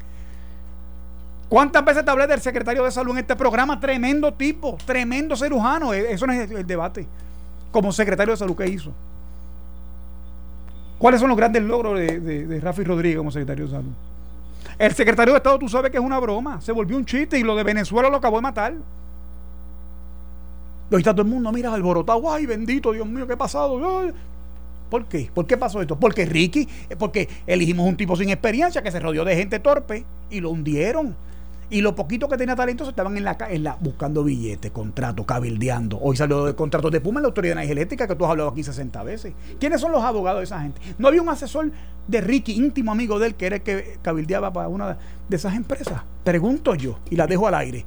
¿Cuántas 1.49 1.83
veces 1.83 2.05
te 2.05 2.11
hablé 2.11 2.27
del 2.27 2.41
secretario 2.41 2.85
de 2.85 2.91
salud 2.91 3.13
en 3.13 3.19
este 3.19 3.35
programa? 3.35 3.81
Tremendo 3.81 4.35
tipo, 4.35 4.77
tremendo 4.85 5.35
cirujano. 5.35 5.95
E, 5.95 6.13
eso 6.13 6.27
no 6.27 6.33
es 6.35 6.51
el 6.51 6.67
debate. 6.67 7.07
Como 7.71 7.91
secretario 7.91 8.35
de 8.35 8.37
salud, 8.37 8.55
¿qué 8.55 8.69
hizo? 8.69 8.93
¿Cuáles 10.99 11.21
son 11.21 11.29
los 11.29 11.37
grandes 11.39 11.63
logros 11.63 11.99
de, 11.99 12.21
de, 12.21 12.61
Rafi 12.61 12.83
Rodríguez 12.83 13.19
como 13.19 13.31
secretario 13.31 13.67
de 13.67 13.71
Salud? 13.71 13.93
El 14.79 14.93
secretario 14.95 15.33
de 15.33 15.39
Estado, 15.39 15.59
tú 15.59 15.69
sabes 15.69 15.91
que 15.91 15.97
es 15.97 16.03
una 16.03 16.19
broma. 16.19 16.61
Se 16.61 16.73
volvió 16.73 16.97
un 16.97 17.05
chiste 17.05 17.39
y 17.39 17.43
lo 17.43 17.55
de 17.57 17.65
Venezuela 17.65 18.09
lo 18.11 18.17
acabó 18.17 18.37
de 18.37 18.43
matar. 18.43 18.75
Y 20.91 20.97
está 20.97 21.13
todo 21.13 21.23
el 21.23 21.29
mundo, 21.29 21.53
mira, 21.53 21.73
alborotado. 21.73 22.33
Ay, 22.33 22.47
bendito, 22.47 22.93
Dios 22.93 23.07
mío, 23.07 23.27
¿qué 23.27 23.35
ha 23.35 23.39
pasado? 23.39 23.79
¿Por 24.91 25.05
qué? 25.05 25.31
¿Por 25.33 25.47
qué 25.47 25.57
pasó 25.57 25.81
esto? 25.81 25.99
Porque 25.99 26.25
Ricky, 26.25 26.67
porque 26.99 27.29
elegimos 27.47 27.87
un 27.87 27.97
tipo 27.97 28.17
sin 28.17 28.31
experiencia 28.31 28.83
que 28.83 28.91
se 28.91 28.99
rodeó 28.99 29.25
de 29.25 29.37
gente 29.37 29.59
torpe 29.59 30.05
y 30.31 30.41
lo 30.41 30.51
hundieron. 30.51 31.15
Y 31.71 31.83
lo 31.83 31.95
poquito 31.95 32.29
que 32.29 32.39
tenía 32.39 32.57
talento 32.57 32.89
estaban 32.89 33.17
en 33.17 33.25
la, 33.25 33.37
en 33.51 33.63
la 33.63 33.77
buscando 33.79 34.25
billetes, 34.25 34.71
contratos, 34.71 35.27
cabildeando. 35.27 35.99
Hoy 36.01 36.17
salió 36.17 36.47
de 36.47 36.55
contratos 36.55 36.91
de 36.91 37.01
Puma 37.01 37.21
en 37.21 37.25
la 37.25 37.29
Autoridad 37.29 37.55
de 37.55 37.61
Energía 37.61 37.73
Eléctrica 37.73 38.09
que 38.09 38.15
tú 38.15 38.25
has 38.25 38.31
hablado 38.31 38.49
aquí 38.49 38.63
60 38.63 39.03
veces. 39.03 39.35
¿Quiénes 39.61 39.81
son 39.81 39.93
los 39.93 40.03
abogados 40.03 40.41
de 40.41 40.45
esa 40.45 40.61
gente? 40.61 40.81
No 40.97 41.09
había 41.09 41.21
un 41.21 41.29
asesor 41.29 41.71
de 42.07 42.21
Ricky, 42.23 42.53
íntimo 42.53 42.91
amigo 42.91 43.19
de 43.19 43.29
él, 43.29 43.35
que 43.35 43.47
era 43.47 43.57
el 43.57 43.63
que 43.63 43.99
cabildeaba 44.01 44.51
para 44.51 44.69
una 44.69 44.97
de 45.29 45.37
esas 45.37 45.55
empresas. 45.55 46.01
Pregunto 46.25 46.75
yo 46.75 46.99
y 47.11 47.17
la 47.17 47.27
dejo 47.27 47.47
al 47.47 47.55
aire. 47.55 47.85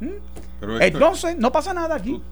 ¿Mm? 0.00 0.80
Entonces, 0.80 1.36
no 1.36 1.50
pasa 1.50 1.74
nada 1.74 1.96
aquí. 1.96 2.22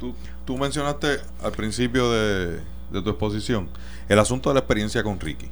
Tú, 0.45 0.57
mencionaste 0.57 1.19
al 1.43 1.53
principio 1.53 2.11
de, 2.13 2.61
de 2.93 3.03
tu 3.03 3.11
exposición 3.11 3.69
el 4.09 4.19
asunto 4.19 4.51
de 4.51 4.55
la 4.55 4.61
experiencia 4.61 5.03
con 5.03 5.19
Ricky. 5.19 5.49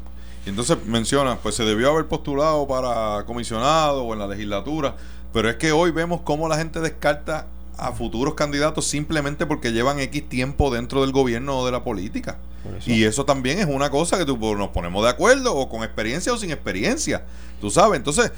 Y 0.47 0.51
entonces 0.51 0.79
menciona, 0.87 1.37
pues 1.37 1.55
se 1.55 1.65
debió 1.65 1.91
haber 1.91 2.07
postulado 2.07 2.67
para 2.67 3.25
comisionado 3.27 4.05
o 4.05 4.13
en 4.13 4.21
la 4.21 4.27
legislatura. 4.27 4.97
Pero 5.33 5.49
es 5.49 5.57
que 5.57 5.73
hoy 5.73 5.91
vemos 5.91 6.23
cómo 6.23 6.49
la 6.49 6.57
gente 6.57 6.81
descarta 6.81 7.47
a 7.77 7.93
futuros 7.93 8.35
candidatos 8.35 8.87
simplemente 8.87 9.47
porque 9.47 9.73
llevan 9.73 10.01
X 10.01 10.29
tiempo 10.29 10.71
dentro 10.71 11.01
del 11.01 11.13
gobierno 11.13 11.59
o 11.59 11.67
de 11.67 11.73
la 11.73 11.83
política. 11.83 12.39
Y 12.85 13.05
eso 13.05 13.25
también 13.25 13.59
es 13.59 13.67
una 13.67 13.91
cosa 13.91 14.19
que 14.19 14.27
tú, 14.27 14.39
pues, 14.39 14.59
nos 14.59 14.69
ponemos 14.69 15.03
de 15.03 15.09
acuerdo, 15.09 15.55
o 15.55 15.69
con 15.69 15.83
experiencia 15.83 16.33
o 16.33 16.37
sin 16.37 16.51
experiencia. 16.51 17.25
Tú 17.61 17.71
sabes, 17.71 17.97
entonces 17.97 18.33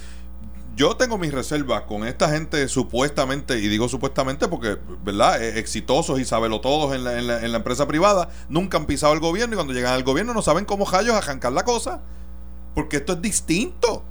yo 0.76 0.96
tengo 0.96 1.18
mis 1.18 1.32
reservas 1.32 1.82
con 1.82 2.06
esta 2.06 2.30
gente 2.30 2.68
supuestamente, 2.68 3.58
y 3.58 3.68
digo 3.68 3.88
supuestamente 3.88 4.46
porque, 4.46 4.78
¿verdad? 5.04 5.42
E, 5.42 5.58
exitosos 5.58 6.20
y 6.20 6.24
sabelo 6.24 6.60
todos 6.60 6.94
en 6.94 7.02
la, 7.02 7.18
en, 7.18 7.26
la, 7.26 7.44
en 7.44 7.50
la 7.50 7.58
empresa 7.58 7.88
privada, 7.88 8.28
nunca 8.48 8.78
han 8.78 8.86
pisado 8.86 9.12
el 9.12 9.20
gobierno 9.20 9.54
y 9.54 9.56
cuando 9.56 9.74
llegan 9.74 9.92
al 9.92 10.04
gobierno 10.04 10.34
no 10.34 10.42
saben 10.42 10.64
cómo 10.64 10.84
rayos 10.88 11.16
arrancar 11.16 11.52
la 11.52 11.64
cosa. 11.64 12.00
Porque 12.74 12.98
esto 12.98 13.14
es 13.14 13.22
distinto. 13.22 14.04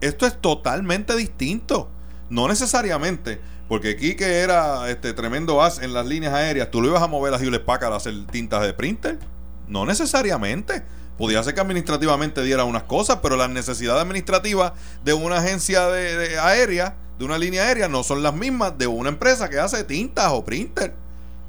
Esto 0.00 0.26
es 0.26 0.40
totalmente 0.40 1.14
distinto. 1.16 1.90
No 2.30 2.46
necesariamente, 2.48 3.40
porque 3.68 3.90
aquí 3.90 4.14
que 4.14 4.38
era 4.38 4.88
este 4.88 5.12
tremendo 5.12 5.62
as 5.62 5.80
en 5.80 5.92
las 5.92 6.06
líneas 6.06 6.32
aéreas, 6.32 6.70
tú 6.70 6.80
lo 6.80 6.88
ibas 6.88 7.02
a 7.02 7.08
mover 7.08 7.34
a 7.34 7.38
Hewlett 7.38 7.64
Packard 7.64 7.92
a 7.92 7.96
hacer 7.96 8.14
tintas 8.30 8.62
de 8.62 8.72
printer. 8.72 9.18
No 9.66 9.84
necesariamente. 9.84 10.82
Podía 11.18 11.42
ser 11.42 11.54
que 11.54 11.60
administrativamente 11.60 12.42
diera 12.42 12.64
unas 12.64 12.84
cosas, 12.84 13.18
pero 13.22 13.36
las 13.36 13.50
necesidades 13.50 14.00
administrativas 14.00 14.72
de 15.04 15.12
una 15.12 15.36
agencia 15.36 15.86
de, 15.88 16.38
aérea, 16.38 16.96
de 17.18 17.26
una 17.26 17.36
línea 17.36 17.64
aérea, 17.64 17.88
no 17.88 18.02
son 18.02 18.22
las 18.22 18.32
mismas 18.32 18.78
de 18.78 18.86
una 18.86 19.10
empresa 19.10 19.50
que 19.50 19.58
hace 19.58 19.84
tintas 19.84 20.30
o 20.32 20.44
printer. 20.44 20.94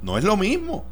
No 0.02 0.18
es 0.18 0.26
lo 0.26 0.36
mismo. 0.36 0.86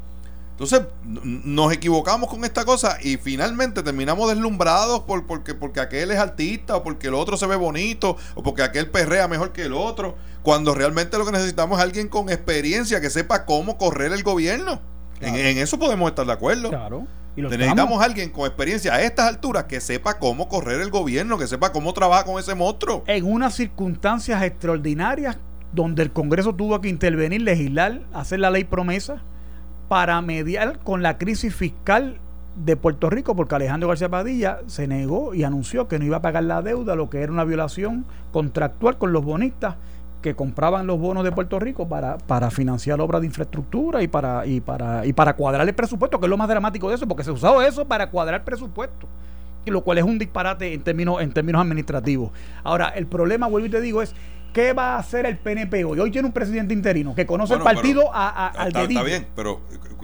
Entonces, 0.60 0.88
nos 1.24 1.72
equivocamos 1.72 2.28
con 2.28 2.44
esta 2.44 2.66
cosa 2.66 2.98
y 3.00 3.16
finalmente 3.16 3.82
terminamos 3.82 4.28
deslumbrados 4.28 5.00
por, 5.04 5.26
porque, 5.26 5.54
porque 5.54 5.80
aquel 5.80 6.10
es 6.10 6.18
artista 6.18 6.76
o 6.76 6.82
porque 6.82 7.06
el 7.06 7.14
otro 7.14 7.38
se 7.38 7.46
ve 7.46 7.56
bonito 7.56 8.18
o 8.34 8.42
porque 8.42 8.62
aquel 8.62 8.90
perrea 8.90 9.26
mejor 9.26 9.52
que 9.52 9.62
el 9.62 9.72
otro, 9.72 10.18
cuando 10.42 10.74
realmente 10.74 11.16
lo 11.16 11.24
que 11.24 11.32
necesitamos 11.32 11.78
es 11.78 11.84
alguien 11.86 12.08
con 12.08 12.28
experiencia 12.28 13.00
que 13.00 13.08
sepa 13.08 13.46
cómo 13.46 13.78
correr 13.78 14.12
el 14.12 14.22
gobierno. 14.22 14.82
En, 15.22 15.56
eso 15.56 15.78
podemos 15.78 16.10
estar 16.10 16.26
de 16.26 16.32
acuerdo. 16.34 16.68
Claro. 16.68 17.06
necesitamos 17.36 18.04
alguien 18.04 18.28
con 18.28 18.44
experiencia 18.44 18.92
a 18.92 19.00
estas 19.00 19.28
alturas 19.28 19.64
que 19.64 19.80
sepa 19.80 20.18
cómo 20.18 20.50
correr 20.50 20.82
el 20.82 20.90
gobierno, 20.90 21.38
que 21.38 21.46
sepa 21.46 21.72
cómo 21.72 21.94
trabaja 21.94 22.24
con 22.24 22.38
ese 22.38 22.54
monstruo. 22.54 23.02
En 23.06 23.24
unas 23.24 23.54
circunstancias 23.54 24.42
extraordinarias 24.42 25.38
donde 25.72 26.02
el 26.02 26.12
Congreso 26.12 26.54
tuvo 26.54 26.78
que 26.82 26.90
intervenir, 26.90 27.40
legislar, 27.40 28.02
hacer 28.12 28.40
la 28.40 28.50
ley 28.50 28.64
promesa 28.64 29.22
para 29.90 30.22
mediar 30.22 30.78
con 30.78 31.02
la 31.02 31.18
crisis 31.18 31.52
fiscal 31.52 32.18
de 32.54 32.76
Puerto 32.76 33.10
Rico 33.10 33.34
porque 33.34 33.56
Alejandro 33.56 33.88
García 33.88 34.08
Padilla 34.08 34.60
se 34.68 34.86
negó 34.86 35.34
y 35.34 35.42
anunció 35.42 35.88
que 35.88 35.98
no 35.98 36.04
iba 36.04 36.18
a 36.18 36.22
pagar 36.22 36.44
la 36.44 36.62
deuda, 36.62 36.94
lo 36.94 37.10
que 37.10 37.22
era 37.22 37.32
una 37.32 37.42
violación 37.42 38.04
contractual 38.30 38.98
con 38.98 39.12
los 39.12 39.24
bonistas 39.24 39.74
que 40.22 40.36
compraban 40.36 40.86
los 40.86 41.00
bonos 41.00 41.24
de 41.24 41.32
Puerto 41.32 41.58
Rico 41.58 41.88
para, 41.88 42.18
para 42.18 42.52
financiar 42.52 43.00
obras 43.00 43.22
de 43.22 43.26
infraestructura 43.26 44.00
y 44.00 44.06
para, 44.06 44.46
y, 44.46 44.60
para, 44.60 45.04
y 45.04 45.12
para 45.12 45.34
cuadrar 45.34 45.66
el 45.66 45.74
presupuesto, 45.74 46.20
que 46.20 46.26
es 46.26 46.30
lo 46.30 46.36
más 46.36 46.48
dramático 46.48 46.88
de 46.88 46.94
eso, 46.94 47.08
porque 47.08 47.24
se 47.24 47.32
usó 47.32 47.60
eso 47.60 47.84
para 47.88 48.10
cuadrar 48.10 48.42
el 48.42 48.44
presupuesto, 48.44 49.08
lo 49.66 49.80
cual 49.82 49.98
es 49.98 50.04
un 50.04 50.20
disparate 50.20 50.72
en 50.72 50.82
términos, 50.82 51.20
en 51.20 51.32
términos 51.32 51.62
administrativos. 51.62 52.30
Ahora, 52.62 52.90
el 52.90 53.08
problema, 53.08 53.48
vuelvo 53.48 53.66
y 53.66 53.70
te 53.70 53.80
digo, 53.80 54.02
es 54.02 54.14
¿qué 54.52 54.72
va 54.72 54.94
a 54.94 54.98
hacer 54.98 55.26
el 55.26 55.38
PNP 55.38 55.84
hoy? 55.84 56.00
Hoy 56.00 56.10
tiene 56.10 56.26
un 56.26 56.32
presidente 56.32 56.74
interino 56.74 57.14
que 57.14 57.26
conoce 57.26 57.54
el 57.54 57.60
partido 57.60 58.10
a, 58.12 58.48
al 58.48 58.68
está, 58.68 58.82
está 58.82 59.02
bien, 59.02 59.26
pero 59.34 59.60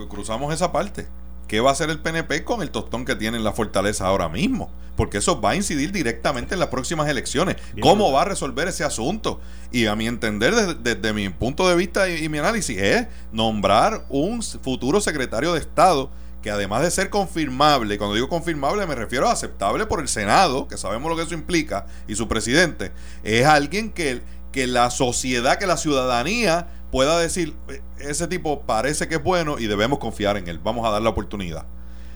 cruzamos 0.09 0.53
esa 0.53 0.73
parte. 0.73 1.07
¿Qué 1.49 1.61
va 1.61 1.71
a 1.71 1.73
hacer 1.73 1.91
el 1.91 2.01
PNP 2.01 2.45
con 2.45 2.61
el 2.61 2.71
tostón 2.71 3.05
que 3.05 3.15
tiene 3.15 3.37
en 3.37 3.45
la 3.45 3.53
fortaleza 3.53 4.07
ahora 4.07 4.29
mismo? 4.29 4.69
Porque 4.97 5.19
eso 5.19 5.41
va 5.41 5.51
a 5.51 5.57
incidir 5.57 5.93
directamente 5.93 6.55
en 6.55 6.61
las 6.61 6.71
próximas 6.71 7.09
elecciones. 7.09 7.57
¿Cómo 7.81 8.11
va 8.11 8.23
a 8.23 8.25
resolver 8.25 8.67
ese 8.67 8.83
asunto? 8.83 9.41
Y 9.71 9.87
a 9.87 9.95
mi 9.95 10.09
entender, 10.09 10.55
desde, 10.79 11.13
mi 11.13 11.29
punto 11.29 11.69
de 11.69 11.77
vista 11.77 12.09
y, 12.09 12.29
mi 12.29 12.39
análisis, 12.39 12.77
es 12.79 13.07
nombrar 13.31 14.07
un 14.09 14.43
futuro 14.43 15.01
secretario 15.01 15.53
de 15.53 15.61
Estado 15.61 16.11
que 16.43 16.51
además 16.51 16.83
de 16.83 16.93
ser 16.93 17.11
confirmable, 17.11 17.99
cuando 17.99 18.15
digo 18.15 18.29
confirmable 18.29 18.87
me 18.87 18.95
refiero 18.95 19.27
a 19.29 19.33
aceptable 19.33 19.85
por 19.87 20.01
el 20.01 20.07
Senado, 20.07 20.69
que 20.69 20.77
sabemos 20.77 21.11
lo 21.11 21.17
que 21.17 21.25
eso 21.25 21.35
implica, 21.35 21.87
y 22.07 22.15
su 22.15 22.29
presidente, 22.29 22.93
es 23.25 23.45
alguien 23.45 23.91
que, 23.91 24.23
que 24.57 24.67
la 24.67 24.89
sociedad, 24.89 25.59
que 25.59 25.67
la 25.67 25.77
ciudadanía 25.77 26.69
pueda 26.91 27.19
decir, 27.19 27.55
eh, 27.69 27.83
ese 27.99 28.27
tipo 28.27 28.63
parece 28.63 29.07
que 29.07 29.17
es 29.17 29.23
bueno 29.23 29.59
y 29.59 29.67
debemos 29.67 29.99
confiar 29.99 30.39
en 30.39 30.49
él, 30.49 30.59
vamos 30.59 30.87
a 30.87 30.91
dar 30.91 31.03
la 31.03 31.11
oportunidad. 31.11 31.67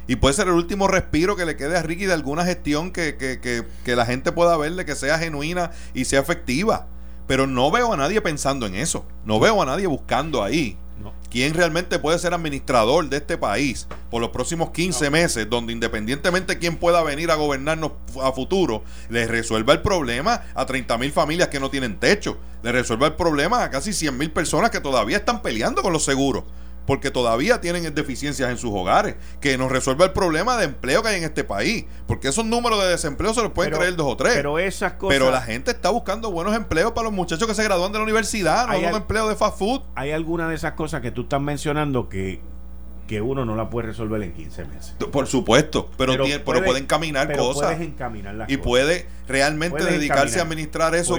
Y 0.07 0.17
puede 0.17 0.33
ser 0.33 0.49
el 0.49 0.55
último 0.55 0.89
respiro 0.89 1.37
que 1.37 1.45
le 1.45 1.59
quede 1.59 1.77
a 1.77 1.83
Ricky 1.83 2.07
de 2.07 2.15
alguna 2.15 2.47
gestión 2.47 2.93
que, 2.93 3.19
que, 3.19 3.41
que, 3.41 3.67
que 3.85 3.95
la 3.95 4.07
gente 4.07 4.33
pueda 4.33 4.57
verle, 4.57 4.87
que 4.87 4.95
sea 4.95 5.19
genuina 5.19 5.73
y 5.93 6.07
sea 6.07 6.21
efectiva. 6.21 6.87
Pero 7.27 7.47
no 7.47 7.71
veo 7.71 7.93
a 7.93 7.99
nadie 7.99 8.23
pensando 8.23 8.65
en 8.65 8.75
eso. 8.75 9.05
No 9.27 9.39
veo 9.39 9.61
a 9.61 9.67
nadie 9.67 9.87
buscando 9.87 10.43
ahí 10.43 10.79
quién 11.31 11.55
realmente 11.55 11.99
puede 11.99 12.19
ser 12.19 12.35
administrador 12.35 13.09
de 13.09 13.19
este 13.19 13.39
país 13.39 13.87
por 14.11 14.21
los 14.21 14.31
próximos 14.31 14.71
15 14.71 15.11
meses, 15.11 15.49
donde 15.49 15.73
independientemente 15.73 16.59
quién 16.59 16.77
pueda 16.77 17.03
venir 17.03 17.31
a 17.31 17.37
gobernarnos 17.37 17.93
a 18.23 18.33
futuro, 18.33 18.83
le 19.09 19.27
resuelva 19.27 19.73
el 19.73 19.81
problema 19.81 20.43
a 20.55 20.67
30 20.67 20.99
mil 20.99 21.13
familias 21.13 21.49
que 21.49 21.61
no 21.61 21.71
tienen 21.71 21.99
techo, 21.99 22.37
le 22.63 22.73
resuelva 22.73 23.07
el 23.07 23.15
problema 23.15 23.63
a 23.63 23.71
casi 23.71 23.93
100 23.93 24.19
mil 24.19 24.31
personas 24.33 24.71
que 24.71 24.81
todavía 24.81 25.19
están 25.19 25.43
peleando 25.43 25.83
con 25.83 25.93
los 25.93 26.05
seguros 26.05 26.45
porque 26.91 27.13
todavía 27.13 27.61
tienen 27.61 27.95
deficiencias 27.95 28.51
en 28.51 28.59
sus 28.59 28.73
hogares, 28.73 29.15
que 29.41 29.57
nos 29.57 29.71
resuelva 29.71 30.07
el 30.07 30.11
problema 30.11 30.57
de 30.57 30.65
empleo 30.65 31.05
que 31.05 31.11
hay 31.11 31.19
en 31.19 31.23
este 31.23 31.45
país, 31.45 31.85
porque 32.09 32.27
esos 32.27 32.45
números 32.45 32.83
de 32.83 32.89
desempleo 32.89 33.33
se 33.33 33.43
los 33.43 33.53
pueden 33.53 33.73
creer 33.73 33.95
dos 33.95 34.09
o 34.09 34.17
tres. 34.17 34.35
Pero 34.35 34.59
esas 34.59 34.95
cosas. 34.95 35.17
Pero 35.17 35.31
la 35.31 35.41
gente 35.41 35.71
está 35.71 35.91
buscando 35.91 36.33
buenos 36.33 36.53
empleos 36.53 36.91
para 36.91 37.05
los 37.05 37.13
muchachos 37.13 37.47
que 37.47 37.55
se 37.55 37.63
gradúan 37.63 37.93
de 37.93 37.99
la 37.99 38.03
universidad, 38.03 38.67
no 38.67 38.77
un 38.77 38.97
empleo 38.97 39.29
de 39.29 39.37
fast 39.37 39.57
food. 39.57 39.83
Hay 39.95 40.11
alguna 40.11 40.49
de 40.49 40.57
esas 40.57 40.73
cosas 40.73 41.01
que 41.01 41.13
tú 41.13 41.21
estás 41.21 41.41
mencionando 41.41 42.09
que 42.09 42.43
que 43.11 43.21
uno 43.21 43.45
no 43.45 43.57
la 43.57 43.69
puede 43.69 43.89
resolver 43.89 44.23
en 44.23 44.33
15 44.33 44.65
meses. 44.67 44.95
Por 45.11 45.27
supuesto, 45.27 45.91
pero, 45.99 46.13
pero, 46.47 46.63
pueden 46.65 46.87
caminar 46.87 47.37
cosas. 47.37 47.77
y 48.47 48.57
puede 48.59 49.09
realmente 49.27 49.83
dedicarse 49.83 50.39
a 50.39 50.43
administrar 50.43 50.95
eso 50.95 51.17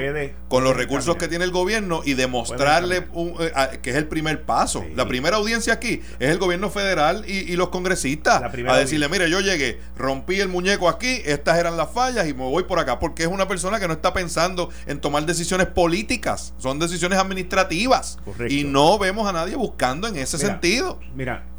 con 0.48 0.64
los 0.64 0.74
recursos 0.74 1.18
que 1.18 1.28
tiene 1.28 1.44
el 1.44 1.52
gobierno 1.52 2.02
y 2.06 2.14
demostrarle 2.14 3.08
eh, 3.14 3.80
que 3.82 3.90
es 3.90 3.98
el 3.98 4.08
primer 4.08 4.44
paso. 4.44 4.86
La 4.96 5.06
primera 5.06 5.36
audiencia 5.36 5.74
aquí 5.74 6.02
es 6.20 6.30
el 6.30 6.38
gobierno 6.38 6.70
federal 6.70 7.26
y, 7.28 7.58
los 7.58 7.68
congresistas 7.68 8.42
a 8.42 8.78
decirle, 8.78 9.10
mire, 9.10 9.30
yo 9.30 9.42
llegué, 9.42 9.82
rompí 9.98 10.40
el 10.40 10.48
muñeco 10.48 10.88
aquí, 10.88 11.22
estas 11.26 11.60
eran 11.60 11.76
las 11.76 11.92
fallas 11.92 12.26
y 12.26 12.34
me 12.34 12.46
voy 12.46 12.64
por 12.64 12.80
acá, 12.80 13.00
porque 13.00 13.24
es 13.24 13.30
una 13.30 13.50
persona 13.50 13.82
que 13.82 13.88
no 13.90 13.94
está 13.96 14.14
pensando 14.14 14.70
en 14.88 15.02
tomar 15.02 15.26
decisiones 15.26 15.68
políticas, 15.68 16.54
son 16.58 16.80
decisiones 16.80 17.20
administrativas. 17.20 18.18
Y 18.48 18.64
no 18.64 18.98
vemos 18.98 19.28
a 19.28 19.34
nadie 19.34 19.58
buscando 19.58 20.08
en 20.08 20.16
ese 20.16 20.38
sentido. 20.38 20.98
Mira, 21.14 21.51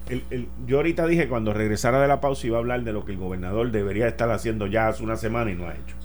yo 0.66 0.76
ahorita 0.76 1.06
dije 1.06 1.28
cuando 1.28 1.52
regresara 1.54 2.00
de 2.00 2.08
la 2.08 2.20
pausa 2.20 2.46
iba 2.46 2.56
a 2.56 2.60
hablar 2.60 2.82
de 2.82 2.92
lo 2.92 3.04
que 3.04 3.12
el 3.12 3.18
gobernador 3.18 3.70
debería 3.70 4.08
estar 4.08 4.30
haciendo 4.30 4.66
ya 4.66 4.88
hace 4.88 5.02
una 5.02 5.16
semana 5.16 5.50
y 5.50 5.54
no 5.54 5.66
ha 5.66 5.74
hecho. 5.74 5.96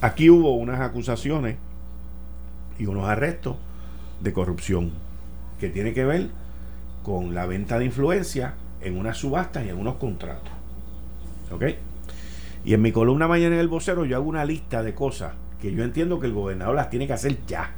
Aquí 0.00 0.30
hubo 0.30 0.54
unas 0.54 0.80
acusaciones 0.80 1.56
y 2.78 2.86
unos 2.86 3.08
arrestos 3.08 3.56
de 4.20 4.32
corrupción 4.32 4.92
que 5.58 5.68
tiene 5.68 5.92
que 5.92 6.04
ver 6.04 6.28
con 7.02 7.34
la 7.34 7.46
venta 7.46 7.78
de 7.78 7.84
influencia 7.86 8.54
en 8.80 8.98
unas 8.98 9.18
subastas 9.18 9.66
y 9.66 9.68
en 9.68 9.78
unos 9.78 9.96
contratos. 9.96 10.52
¿Ok? 11.52 11.64
Y 12.64 12.74
en 12.74 12.82
mi 12.82 12.92
columna 12.92 13.28
mañana 13.28 13.56
en 13.56 13.60
el 13.60 13.68
vocero 13.68 14.04
yo 14.04 14.16
hago 14.16 14.28
una 14.28 14.44
lista 14.44 14.82
de 14.82 14.94
cosas 14.94 15.34
que 15.60 15.72
yo 15.72 15.84
entiendo 15.84 16.20
que 16.20 16.26
el 16.26 16.32
gobernador 16.32 16.74
las 16.74 16.88
tiene 16.88 17.06
que 17.06 17.12
hacer 17.12 17.36
ya. 17.46 17.74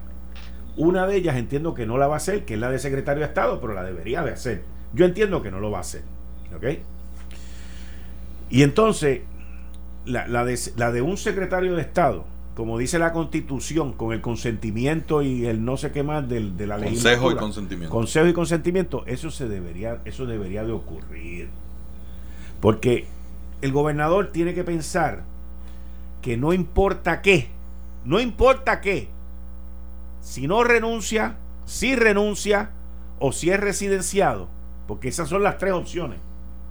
Una 0.77 1.07
de 1.07 1.17
ellas 1.17 1.37
entiendo 1.37 1.75
que 1.75 1.87
no 1.87 1.99
la 1.99 2.07
va 2.07 2.15
a 2.15 2.17
hacer, 2.17 2.45
que 2.45 2.55
es 2.55 2.61
la 2.61 2.71
de 2.71 2.79
secretario 2.79 3.21
de 3.21 3.29
Estado, 3.29 3.61
pero 3.61 3.75
la 3.75 3.85
debería 3.85 4.23
de 4.23 4.33
hacer. 4.33 4.63
Yo 4.95 5.05
entiendo 5.05 5.43
que 5.43 5.51
no 5.51 5.61
lo 5.61 5.71
va 5.71 5.79
a 5.79 5.83
hacer. 5.83 6.03
¿Ok? 6.55 6.79
Y 8.51 8.63
entonces, 8.63 9.21
la, 10.05 10.45
de, 10.45 10.59
la 10.77 10.93
de 10.93 11.03
un 11.03 11.17
secretario 11.17 11.75
de 11.75 11.83
Estado, 11.83 12.25
como 12.55 12.79
dice 12.79 12.99
la 12.99 13.13
Constitución, 13.13 13.93
con 13.95 14.13
el 14.13 14.21
consentimiento 14.21 15.23
y 15.23 15.47
el 15.47 15.65
no 15.65 15.77
sé 15.77 15.91
qué 15.91 16.03
más 16.03 16.29
del, 16.29 16.57
de 16.57 16.67
la 16.67 16.77
ley. 16.77 16.91
Consejo 16.91 17.33
y 17.33 17.37
consentimiento. 17.37 17.95
Consejo 17.95 18.27
y 18.27 18.33
consentimiento, 18.35 19.05
eso 19.07 19.31
se 19.31 19.49
debería, 19.49 20.01
eso 20.05 20.27
debería 20.27 20.65
de 20.65 20.73
ocurrir. 20.73 21.49
Porque 22.61 23.07
el 23.63 23.73
gobernador 23.73 24.33
tiene 24.33 24.55
que 24.55 24.65
pensar 24.65 25.25
que 26.21 26.37
no 26.37 26.53
importa 26.53 27.23
qué, 27.23 27.49
no 28.05 28.21
importa 28.21 28.81
qué, 28.81 29.09
si 30.23 30.47
no 30.47 30.65
renuncia, 30.65 31.37
si 31.67 31.97
renuncia 31.97 32.71
o 33.19 33.33
si 33.33 33.51
es 33.51 33.61
residenciado, 33.61 34.49
porque 34.87 35.09
esas 35.09 35.29
son 35.29 35.43
las 35.43 35.59
tres 35.59 35.73
opciones, 35.73 36.19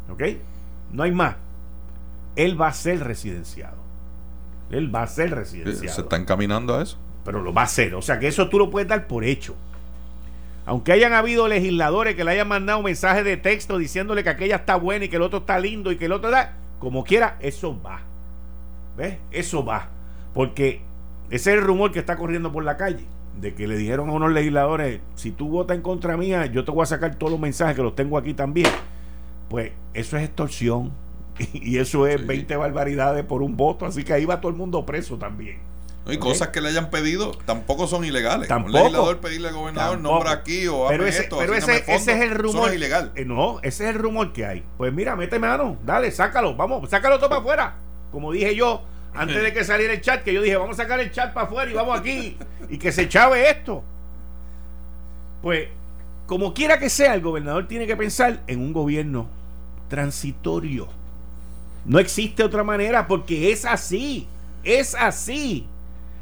¿ok? 0.09 0.23
No 0.91 1.03
hay 1.03 1.11
más. 1.11 1.35
Él 2.35 2.59
va 2.59 2.69
a 2.69 2.73
ser 2.73 3.01
residenciado. 3.01 3.77
Él 4.71 4.93
va 4.93 5.03
a 5.03 5.07
ser 5.07 5.35
residenciado. 5.35 5.93
¿Se 5.93 6.01
está 6.01 6.15
encaminando 6.15 6.75
a 6.75 6.81
eso? 6.81 6.97
Pero 7.25 7.41
lo 7.41 7.53
va 7.53 7.61
a 7.61 7.65
hacer. 7.65 7.93
O 7.93 8.01
sea 8.01 8.19
que 8.19 8.27
eso 8.27 8.49
tú 8.49 8.57
lo 8.57 8.69
puedes 8.69 8.87
dar 8.87 9.05
por 9.05 9.25
hecho. 9.25 9.53
Aunque 10.65 10.93
hayan 10.93 11.11
habido 11.11 11.47
legisladores 11.49 12.15
que 12.15 12.23
le 12.23 12.31
hayan 12.31 12.47
mandado 12.47 12.81
mensajes 12.81 13.25
de 13.25 13.35
texto 13.35 13.77
diciéndole 13.77 14.23
que 14.23 14.29
aquella 14.29 14.57
está 14.57 14.77
buena 14.77 15.05
y 15.05 15.09
que 15.09 15.17
el 15.17 15.23
otro 15.23 15.39
está 15.39 15.59
lindo 15.59 15.91
y 15.91 15.97
que 15.97 16.05
el 16.05 16.13
otro 16.13 16.29
da, 16.29 16.53
como 16.79 17.03
quiera, 17.03 17.37
eso 17.41 17.79
va. 17.81 18.01
¿Ves? 18.95 19.17
Eso 19.31 19.65
va. 19.65 19.89
Porque 20.33 20.81
ese 21.29 21.51
es 21.51 21.57
el 21.57 21.63
rumor 21.63 21.91
que 21.91 21.99
está 21.99 22.15
corriendo 22.15 22.51
por 22.53 22.63
la 22.63 22.77
calle 22.77 23.05
de 23.39 23.53
que 23.53 23.67
le 23.67 23.77
dijeron 23.77 24.09
a 24.09 24.13
unos 24.13 24.31
legisladores, 24.31 25.01
si 25.15 25.31
tú 25.31 25.49
votas 25.49 25.75
en 25.75 25.83
contra 25.83 26.17
mía, 26.17 26.45
yo 26.47 26.65
te 26.65 26.71
voy 26.71 26.83
a 26.83 26.85
sacar 26.85 27.15
todos 27.15 27.31
los 27.31 27.39
mensajes 27.39 27.75
que 27.75 27.83
los 27.83 27.95
tengo 27.95 28.17
aquí 28.17 28.33
también. 28.33 28.69
Pues 29.49 29.71
eso 29.93 30.17
es 30.17 30.23
extorsión 30.23 30.91
y 31.53 31.77
eso 31.77 32.07
es 32.07 32.25
20 32.25 32.55
barbaridades 32.55 33.25
por 33.25 33.41
un 33.41 33.57
voto, 33.57 33.85
así 33.85 34.03
que 34.03 34.13
ahí 34.13 34.25
va 34.25 34.41
todo 34.41 34.51
el 34.51 34.57
mundo 34.57 34.85
preso 34.85 35.17
también. 35.17 35.59
y 36.07 36.17
cosas 36.17 36.49
que 36.49 36.61
le 36.61 36.69
hayan 36.69 36.89
pedido 36.89 37.31
tampoco 37.45 37.87
son 37.87 38.05
ilegales. 38.05 38.47
Tampoco. 38.47 38.77
Un 38.77 38.83
legislador 38.83 39.19
pedirle 39.19 39.47
al 39.49 39.53
gobernador 39.55 39.99
nombra 39.99 40.31
aquí 40.31 40.67
o 40.67 40.87
pero 40.87 41.05
ese, 41.05 41.23
esto, 41.23 41.37
pero 41.39 41.53
ese, 41.53 41.83
ese, 41.87 42.13
es 42.13 42.21
el 42.21 42.31
rumor. 42.31 42.69
es 42.69 42.75
ilegal. 42.75 43.11
Eh, 43.15 43.25
no, 43.25 43.59
ese 43.61 43.85
es 43.85 43.95
el 43.95 44.01
rumor 44.01 44.33
que 44.33 44.45
hay. 44.45 44.63
Pues 44.77 44.93
mira, 44.93 45.15
mete 45.15 45.39
mano, 45.39 45.77
dale, 45.85 46.11
sácalo, 46.11 46.55
vamos, 46.55 46.89
sácalo 46.89 47.17
todo 47.17 47.29
para 47.29 47.41
afuera. 47.41 47.75
Como 48.11 48.31
dije 48.31 48.55
yo, 48.55 48.83
antes 49.13 49.43
de 49.43 49.53
que 49.53 49.63
saliera 49.63 49.93
el 49.93 50.01
chat, 50.01 50.23
que 50.23 50.33
yo 50.33 50.41
dije, 50.41 50.55
vamos 50.55 50.79
a 50.79 50.83
sacar 50.83 50.99
el 50.99 51.11
chat 51.11 51.33
para 51.33 51.45
afuera 51.45 51.69
y 51.69 51.73
vamos 51.73 51.99
aquí 51.99 52.37
y 52.69 52.77
que 52.77 52.91
se 52.91 53.09
chave 53.09 53.49
esto. 53.49 53.83
Pues, 55.41 55.67
como 56.27 56.53
quiera 56.53 56.79
que 56.79 56.89
sea, 56.89 57.13
el 57.13 57.21
gobernador 57.21 57.67
tiene 57.67 57.87
que 57.87 57.97
pensar 57.97 58.41
en 58.47 58.59
un 58.59 58.71
gobierno 58.71 59.27
transitorio. 59.89 60.87
No 61.83 61.99
existe 61.99 62.43
otra 62.43 62.63
manera 62.63 63.07
porque 63.07 63.51
es 63.51 63.65
así, 63.65 64.27
es 64.63 64.95
así. 64.95 65.67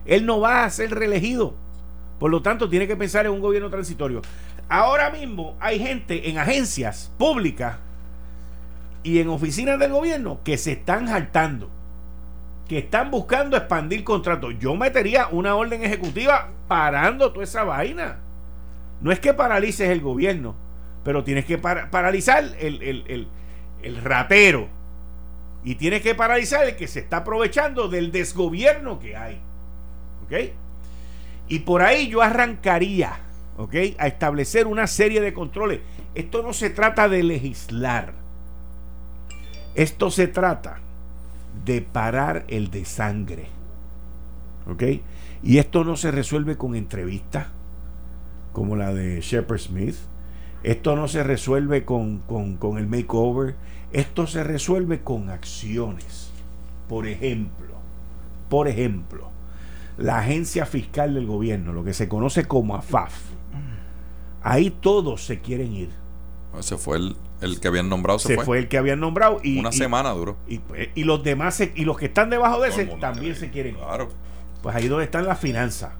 Él 0.06 0.26
no 0.26 0.40
va 0.40 0.64
a 0.64 0.70
ser 0.70 0.92
reelegido. 0.92 1.54
Por 2.18 2.32
lo 2.32 2.42
tanto, 2.42 2.70
tiene 2.70 2.88
que 2.88 2.96
pensar 2.96 3.26
en 3.26 3.34
un 3.34 3.40
gobierno 3.40 3.70
transitorio. 3.70 4.22
Ahora 4.68 5.12
mismo 5.12 5.56
hay 5.60 5.80
gente 5.80 6.30
en 6.30 6.38
agencias 6.38 7.12
públicas 7.18 7.78
y 9.04 9.20
en 9.20 9.30
oficinas 9.30 9.80
del 9.80 9.92
gobierno 9.92 10.40
que 10.44 10.58
se 10.58 10.74
están 10.74 11.08
jaltando 11.08 11.70
que 12.70 12.78
están 12.78 13.10
buscando 13.10 13.58
expandir 13.58 14.04
contratos. 14.04 14.54
Yo 14.60 14.76
metería 14.76 15.28
una 15.32 15.56
orden 15.56 15.84
ejecutiva 15.84 16.52
parando 16.68 17.34
toda 17.34 17.44
esa 17.44 17.64
vaina. 17.64 18.20
No 19.02 19.12
es 19.12 19.20
que 19.20 19.34
paralices 19.34 19.90
el 19.90 20.02
gobierno, 20.02 20.56
pero 21.04 21.24
tienes 21.24 21.46
que 21.46 21.58
paralizar 21.58 22.44
el, 22.60 23.28
ratero. 24.04 24.70
Y 25.64 25.76
tienes 25.76 26.04
que 26.04 26.14
paralizar 26.14 26.68
el 26.68 26.76
que 26.76 26.88
se 26.88 27.00
está 27.00 27.18
aprovechando 27.18 27.90
del 27.90 28.12
desgobierno 28.12 29.00
que 29.00 29.18
hay. 29.18 29.42
¿Ok? 30.24 30.54
Y 31.48 31.60
por 31.60 31.82
ahí 31.82 32.08
yo 32.08 32.22
arrancaría. 32.22 33.20
A 33.98 34.08
establecer 34.08 34.68
una 34.68 34.88
serie 34.88 35.20
de 35.20 35.34
controles. 35.34 35.82
Esto 36.16 36.44
no 36.44 36.54
se 36.54 36.70
trata 36.70 37.10
de 37.10 37.24
legislar. 37.24 38.14
Esto 39.76 40.12
se 40.12 40.28
trata 40.28 40.80
de 41.66 41.82
parar 41.82 42.46
el 42.48 42.72
de 42.72 42.86
sangre. 42.86 43.48
¿Ok? 44.70 44.84
Y 45.42 45.58
esto 45.58 45.84
no 45.84 45.96
se 45.96 46.12
resuelve 46.12 46.58
con 46.58 46.76
entrevistas 46.76 47.48
como 48.54 48.76
la 48.76 48.94
de 48.94 49.22
Shepard 49.22 49.60
Smith. 49.60 49.96
Esto 50.64 50.96
no 50.96 51.08
se 51.08 51.24
resuelve 51.24 51.86
con, 51.86 52.20
con 52.20 52.78
el 52.78 52.88
makeover. 52.88 53.56
Esto 53.92 54.28
se 54.28 54.44
resuelve 54.44 55.02
con 55.02 55.30
acciones. 55.30 56.32
Por 56.88 57.08
ejemplo, 57.08 57.76
por 58.50 58.68
ejemplo, 58.68 59.30
la 59.98 60.20
agencia 60.20 60.66
fiscal 60.66 61.14
del 61.14 61.28
gobierno, 61.28 61.72
lo 61.72 61.84
que 61.84 61.94
se 61.94 62.10
conoce 62.10 62.46
como 62.46 62.76
AFAF, 62.76 63.14
ahí 64.42 64.72
todos 64.72 65.26
se 65.26 65.40
quieren 65.40 65.74
ir. 65.74 65.90
Ese 66.58 66.78
fue 66.78 66.98
el, 66.98 67.16
el 67.42 67.60
que 67.60 67.68
habían 67.68 67.90
nombrado. 67.90 68.20
Se, 68.20 68.38
fue. 68.38 68.60
el 68.60 68.68
que 68.68 68.78
habían 68.78 69.00
nombrado. 69.00 69.40
Y, 69.44 69.60
Una 69.60 69.72
semana 69.72 70.12
duró. 70.12 70.38
Y, 70.48 70.60
pues, 70.60 70.90
y, 70.96 71.04
los 71.04 71.24
demás, 71.24 71.62
y 71.76 71.86
los 71.86 71.98
que 71.98 72.06
están 72.06 72.30
debajo 72.30 72.62
de 72.62 72.70
ese, 72.70 72.86
también 72.86 73.36
se 73.36 73.50
quieren. 73.50 73.76
Claro. 73.76 74.10
Pues 74.62 74.76
ahí 74.76 74.88
donde 74.88 75.06
están 75.06 75.26
las 75.26 75.40
finanzas. 75.40 75.94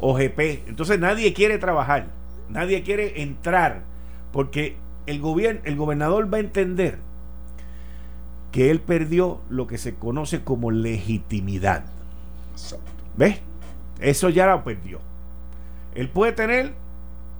OGP. 0.00 0.68
Entonces 0.68 0.98
nadie 0.98 1.32
quiere 1.32 1.58
trabajar. 1.58 2.06
Nadie 2.48 2.82
quiere 2.82 3.22
entrar. 3.22 3.82
Porque 4.32 4.76
el, 5.06 5.20
gobierno, 5.20 5.60
el 5.64 5.76
gobernador 5.76 6.32
va 6.32 6.38
a 6.38 6.40
entender 6.40 6.98
que 8.52 8.70
él 8.70 8.80
perdió 8.80 9.40
lo 9.50 9.66
que 9.66 9.78
se 9.78 9.94
conoce 9.94 10.42
como 10.42 10.70
legitimidad. 10.70 11.84
¿Ves? 13.16 13.40
Eso 14.00 14.28
ya 14.28 14.46
lo 14.46 14.62
perdió. 14.64 15.00
Él 15.94 16.08
puede 16.08 16.32
tener 16.32 16.74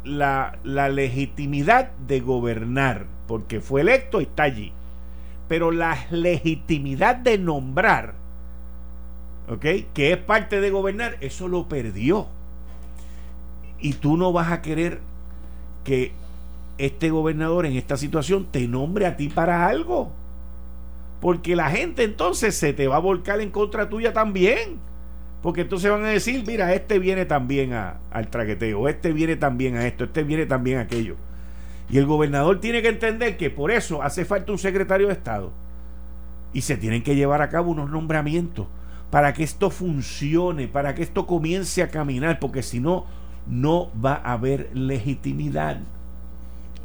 la, 0.07 0.59
legitimidad 0.89 1.91
de 2.07 2.21
gobernar, 2.21 3.07
porque 3.27 3.61
fue 3.61 3.81
electo 3.83 4.21
y 4.21 4.25
está 4.25 4.45
allí. 4.45 4.73
Pero 5.49 5.71
la 5.71 5.99
legitimidad 6.11 7.17
de 7.17 7.39
nombrar, 7.39 8.15
¿ok? 9.49 9.65
Que 9.93 10.13
es 10.13 10.17
parte 10.19 10.61
de 10.61 10.71
gobernar, 10.71 11.17
eso 11.21 11.49
lo 11.49 11.69
perdió. 11.69 12.27
Y 13.81 13.95
tú 13.95 14.17
no 14.17 14.33
vas 14.33 14.51
a 14.51 14.63
querer 14.63 15.01
que 15.85 16.13
este 16.79 17.11
gobernador 17.11 17.67
en 17.67 17.77
esta 17.77 17.97
situación 17.97 18.47
te 18.51 18.67
nombre 18.67 19.07
a 19.07 19.17
ti 19.17 19.29
para 19.29 19.67
algo. 19.67 20.13
Porque 21.21 21.57
la 21.57 21.71
gente 21.71 22.05
entonces 22.05 22.57
se 22.57 22.73
te 22.73 22.89
va 22.89 22.97
a 22.97 23.01
volcar 23.01 23.41
en 23.41 23.51
contra 23.51 23.89
tuya 23.89 24.13
también. 24.13 24.79
Porque 25.43 25.63
entonces 25.63 25.91
van 25.91 26.05
a 26.05 26.09
decir, 26.09 26.45
mira, 26.47 26.75
este 26.75 26.99
viene 26.99 27.25
también 27.25 27.73
a, 27.73 27.99
al 28.11 28.29
traqueteo, 28.29 28.89
este 28.89 29.13
viene 29.13 29.37
también 29.37 29.77
a 29.77 29.87
esto, 29.87 30.05
este 30.05 30.25
viene 30.25 30.47
también 30.47 30.79
a 30.79 30.83
aquello. 30.83 31.17
Y 31.89 31.99
el 31.99 32.07
gobernador 32.07 32.61
tiene 32.61 32.83
que 32.83 32.89
entender 32.89 33.37
que 33.37 33.51
por 33.51 33.71
eso 33.71 34.03
hace 34.03 34.25
falta 34.25 34.51
un 34.51 34.59
secretario 34.59 35.07
de 35.07 35.13
Estado. 35.13 35.53
Y 36.53 36.63
se 36.63 36.77
tienen 36.77 37.03
que 37.03 37.15
llevar 37.15 37.43
a 37.43 37.49
cabo 37.49 37.71
unos 37.71 37.91
nombramientos 37.91 38.67
para 39.11 39.35
que 39.35 39.45
esto 39.45 39.71
funcione, 39.71 40.69
para 40.69 40.95
que 40.95 41.03
esto 41.03 41.27
comience 41.27 41.83
a 41.83 41.91
caminar, 41.91 42.41
porque 42.41 42.63
si 42.63 42.81
no, 42.81 43.05
no 43.47 43.91
va 44.03 44.15
a 44.15 44.33
haber 44.33 44.71
legitimidad. 44.75 45.79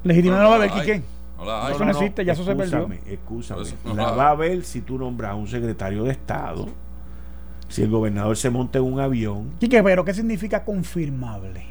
Legitimidad 0.03 0.43
no, 0.43 0.49
va 0.49 0.55
a 0.55 0.57
haber, 0.57 0.71
¿quién? 0.83 1.03
No 1.37 1.69
eso 1.69 1.83
no, 1.83 1.91
existe, 1.91 2.23
ya 2.23 2.33
eso 2.33 2.45
se 2.45 2.55
perdió. 2.55 2.87
Escúchame, 3.07 3.63
la 3.95 4.11
va 4.11 4.27
a 4.27 4.29
haber 4.31 4.63
si 4.63 4.81
tú 4.81 4.99
nombras 4.99 5.31
a 5.31 5.35
un 5.35 5.47
secretario 5.47 6.03
de 6.03 6.11
Estado 6.11 6.67
si 7.71 7.83
el 7.83 7.89
gobernador 7.89 8.37
se 8.37 8.49
monta 8.49 8.79
en 8.79 8.85
un 8.85 8.99
avión. 8.99 9.51
Quique, 9.59 9.81
pero 9.81 10.05
¿qué 10.05 10.13
significa 10.13 10.63
confirmable? 10.63 11.65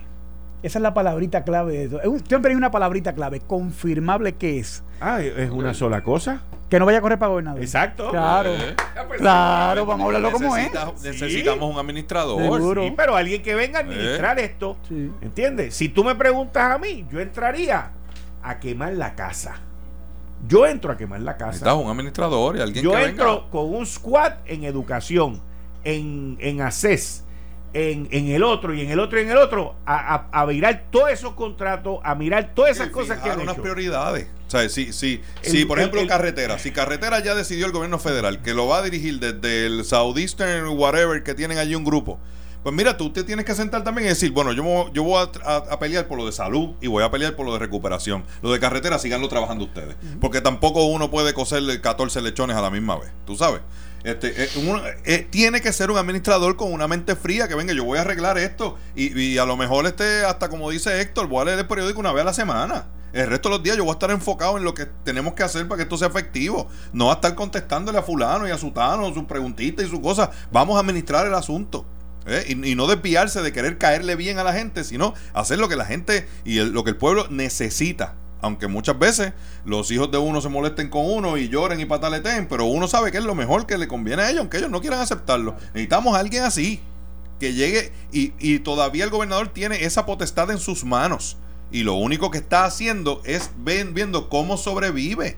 Esa 0.63 0.79
es 0.79 0.83
la 0.83 0.93
palabrita 0.93 1.45
clave 1.45 1.73
de 1.73 1.85
eso. 1.85 2.01
Siempre 2.27 2.51
hay 2.51 2.57
una 2.57 2.71
palabrita 2.71 3.15
clave. 3.15 3.41
¿Confirmable 3.41 4.35
qué 4.35 4.59
es? 4.59 4.83
Ah, 5.01 5.23
es 5.23 5.51
una 5.51 5.73
sola 5.73 6.03
cosa. 6.03 6.43
Que 6.69 6.79
no 6.79 6.87
vaya 6.87 6.99
a 6.99 7.01
correr 7.01 7.19
para 7.19 7.31
gobernador. 7.31 7.61
Exacto. 7.61 8.11
Claro. 8.11 8.51
Eh. 8.55 8.77
claro, 9.17 9.87
vamos 9.87 10.03
a 10.03 10.07
hablarlo 10.07 10.33
como 10.33 10.57
es. 10.57 10.71
Necesitamos 11.03 11.73
un 11.73 11.79
administrador. 11.79 12.83
Sí, 12.83 12.93
pero 12.97 13.17
alguien 13.17 13.43
que 13.43 13.55
venga 13.55 13.79
a 13.79 13.83
administrar 13.83 14.39
eh. 14.39 14.45
esto. 14.45 14.77
¿Entiendes? 15.21 15.75
Si 15.75 15.89
tú 15.89 16.05
me 16.05 16.15
preguntas 16.15 16.75
a 16.75 16.79
mí, 16.79 17.07
yo 17.11 17.21
entraría 17.21 17.91
a 18.43 18.59
quemar 18.61 18.93
la 18.93 19.15
casa. 19.15 19.57
Yo 20.47 20.67
entro 20.67 20.93
a 20.93 20.97
quemar 20.97 21.21
la 21.21 21.37
casa. 21.37 21.53
Necesitas 21.53 21.75
un 21.75 21.91
administrador 21.91 22.57
y 22.57 22.61
alguien 22.61 22.85
yo 22.85 22.93
que 22.93 23.05
entro 23.05 23.51
con 23.51 23.75
un 23.75 23.87
squad 23.87 24.35
en 24.47 24.65
educación 24.65 25.43
en, 25.85 26.37
en 26.41 26.61
ACES, 26.61 27.25
en, 27.73 28.09
en, 28.11 28.29
el 28.29 28.43
otro 28.43 28.75
y 28.75 28.81
en 28.81 28.91
el 28.91 28.99
otro 28.99 29.19
y 29.19 29.23
en 29.23 29.31
el 29.31 29.37
otro, 29.37 29.77
a, 29.87 30.27
a, 30.33 30.47
mirar 30.47 30.87
todos 30.91 31.11
esos 31.11 31.35
contratos, 31.35 32.01
a 32.03 32.15
mirar 32.15 32.53
todas 32.55 32.73
esas 32.73 32.89
cosas 32.89 33.21
que 33.21 33.31
han 33.31 33.41
unas 33.41 33.59
prioridades. 33.59 34.27
O 34.47 34.51
sea, 34.51 34.69
si, 34.69 34.93
si, 34.93 35.21
si 35.43 35.65
por 35.65 35.79
ejemplo, 35.79 36.05
carretera, 36.09 36.59
si 36.59 36.73
carretera 36.73 37.21
ya 37.21 37.35
decidió 37.35 37.67
el 37.67 37.73
gobierno 37.73 38.01
federal 38.01 38.43
que 38.43 38.55
lo 38.55 38.67
va 38.67 38.79
a 38.79 38.83
dirigir 38.83 39.21
desde 39.21 39.67
el 39.67 39.85
Southeastern, 39.85 40.69
whatever, 40.77 41.23
que 41.23 41.35
tienen 41.35 41.59
allí 41.59 41.75
un 41.75 41.85
grupo. 41.85 42.19
Pues 42.63 42.75
mira, 42.75 42.99
tú 42.99 43.11
te 43.11 43.25
tienes 43.25 43.47
que 43.47 43.55
sentar 43.55 43.85
también 43.85 44.07
y 44.07 44.09
decir, 44.11 44.33
bueno, 44.33 44.53
yo, 44.53 44.93
yo 44.93 45.03
voy 45.03 45.27
a, 45.45 45.57
a, 45.57 45.79
pelear 45.79 46.07
por 46.09 46.19
lo 46.19 46.27
de 46.27 46.33
salud 46.33 46.71
y 46.83 46.89
voy 46.89 47.03
a 47.03 47.11
pelear 47.11 47.35
por 47.35 47.47
lo 47.47 47.55
de 47.55 47.59
recuperación. 47.59 48.25
Lo 48.43 48.53
de 48.53 48.61
carretera, 48.61 48.99
síganlo 48.99 49.29
trabajando 49.29 49.65
ustedes. 49.65 49.97
Porque 50.21 50.43
tampoco 50.43 50.85
uno 50.85 51.11
puede 51.11 51.33
coserle 51.33 51.81
14 51.81 52.21
lechones 52.21 52.57
a 52.57 52.61
la 52.61 52.71
misma 52.71 52.99
vez. 52.99 53.13
¿Tú 53.25 53.35
sabes? 53.35 53.63
Este, 54.03 54.45
eh, 54.45 54.49
eh, 55.05 55.27
tiene 55.29 55.61
que 55.61 55.73
ser 55.73 55.91
un 55.91 55.99
administrador 55.99 56.57
con 56.57 56.73
una 56.73 56.89
mente 56.89 57.17
fría 57.17 57.49
que 57.49 57.55
venga, 57.55 57.75
yo 57.75 57.85
voy 57.85 57.99
a 57.99 58.01
arreglar 58.01 58.39
esto 58.39 58.79
y, 58.95 59.37
a 59.37 59.45
lo 59.45 59.57
mejor 59.57 59.87
este, 59.87 60.25
hasta 60.25 60.49
como 60.49 60.71
dice 60.71 61.01
Héctor, 61.01 61.29
voy 61.29 61.43
a 61.43 61.45
leer 61.47 61.59
el 61.59 61.67
periódico 61.67 62.01
una 62.01 62.13
vez 62.13 62.23
a 62.23 62.25
la 62.25 62.33
semana. 62.33 62.87
El 63.13 63.27
resto 63.27 63.49
de 63.49 63.57
los 63.57 63.63
días 63.65 63.77
yo 63.77 63.85
voy 63.85 63.91
a 63.91 63.95
estar 63.95 64.11
enfocado 64.13 64.57
en 64.57 64.65
lo 64.65 64.73
que 64.73 64.87
tenemos 64.87 65.35
que 65.35 65.43
hacer 65.43 65.67
para 65.67 65.79
que 65.79 65.83
esto 65.83 65.99
sea 65.99 66.09
efectivo. 66.09 66.69
No 66.93 67.11
a 67.11 67.15
estar 67.15 67.35
contestándole 67.35 67.99
a 67.99 68.03
fulano 68.03 68.47
y 68.47 68.53
a 68.53 68.59
sutano 68.59 69.13
sus 69.13 69.25
preguntitas 69.25 69.85
y 69.85 69.91
sus 69.91 69.99
cosas. 69.99 70.31
Vamos 70.53 70.77
a 70.77 70.81
administrar 70.81 71.27
el 71.27 71.35
asunto. 71.35 71.85
¿eh? 72.27 72.45
Y, 72.49 72.75
no 72.77 72.87
desviarse 72.87 73.43
de 73.43 73.53
querer 73.53 73.79
caerle 73.79 74.15
bien 74.15 74.39
a 74.39 74.45
la 74.45 74.53
gente, 74.53 74.85
sino 74.85 75.15
hacer 75.35 75.59
lo 75.59 75.69
que 75.69 75.75
la 75.75 75.87
gente 75.87 76.29
y 76.45 76.61
lo 76.61 76.85
que 76.85 76.91
el 76.91 76.97
pueblo 76.97 77.27
necesita 77.31 78.15
aunque 78.43 78.67
muchas 78.67 78.99
veces 78.99 79.33
los 79.65 79.91
hijos 79.91 80.11
de 80.11 80.19
uno 80.19 80.41
se 80.41 80.49
molesten 80.49 80.89
con 80.89 81.05
uno 81.05 81.37
y 81.37 81.49
lloren 81.49 81.81
y 81.81 81.85
pataleten, 81.85 82.49
pero 82.49 82.65
uno 82.65 82.89
sabe 82.89 83.11
que 83.13 83.19
es 83.19 83.25
lo 83.25 83.35
mejor 83.35 83.67
que 83.67 83.79
le 83.79 83.89
conviene 83.89 84.23
a 84.23 84.31
ellos, 84.31 84.41
aunque 84.41 84.59
ellos 84.59 84.71
no 84.71 84.81
quieran 84.81 85.01
aceptarlo. 85.01 85.57
Necesitamos 85.75 86.17
a 86.17 86.21
alguien 86.21 86.45
así, 86.45 86.81
que 87.39 87.55
llegue 87.55 87.93
y, 88.13 88.33
y 88.39 88.59
todavía 88.61 89.05
el 89.05 89.11
gobernador 89.11 89.49
tiene 89.49 89.85
esa 89.85 90.07
potestad 90.07 90.51
en 90.51 90.59
sus 90.59 90.85
manos. 90.85 91.37
Y 91.73 91.85
lo 91.85 91.95
único 91.95 92.31
que 92.31 92.39
está 92.39 92.65
haciendo 92.65 93.23
es 93.25 93.51
viendo 93.57 94.29
cómo 94.29 94.57
sobrevive 94.57 95.37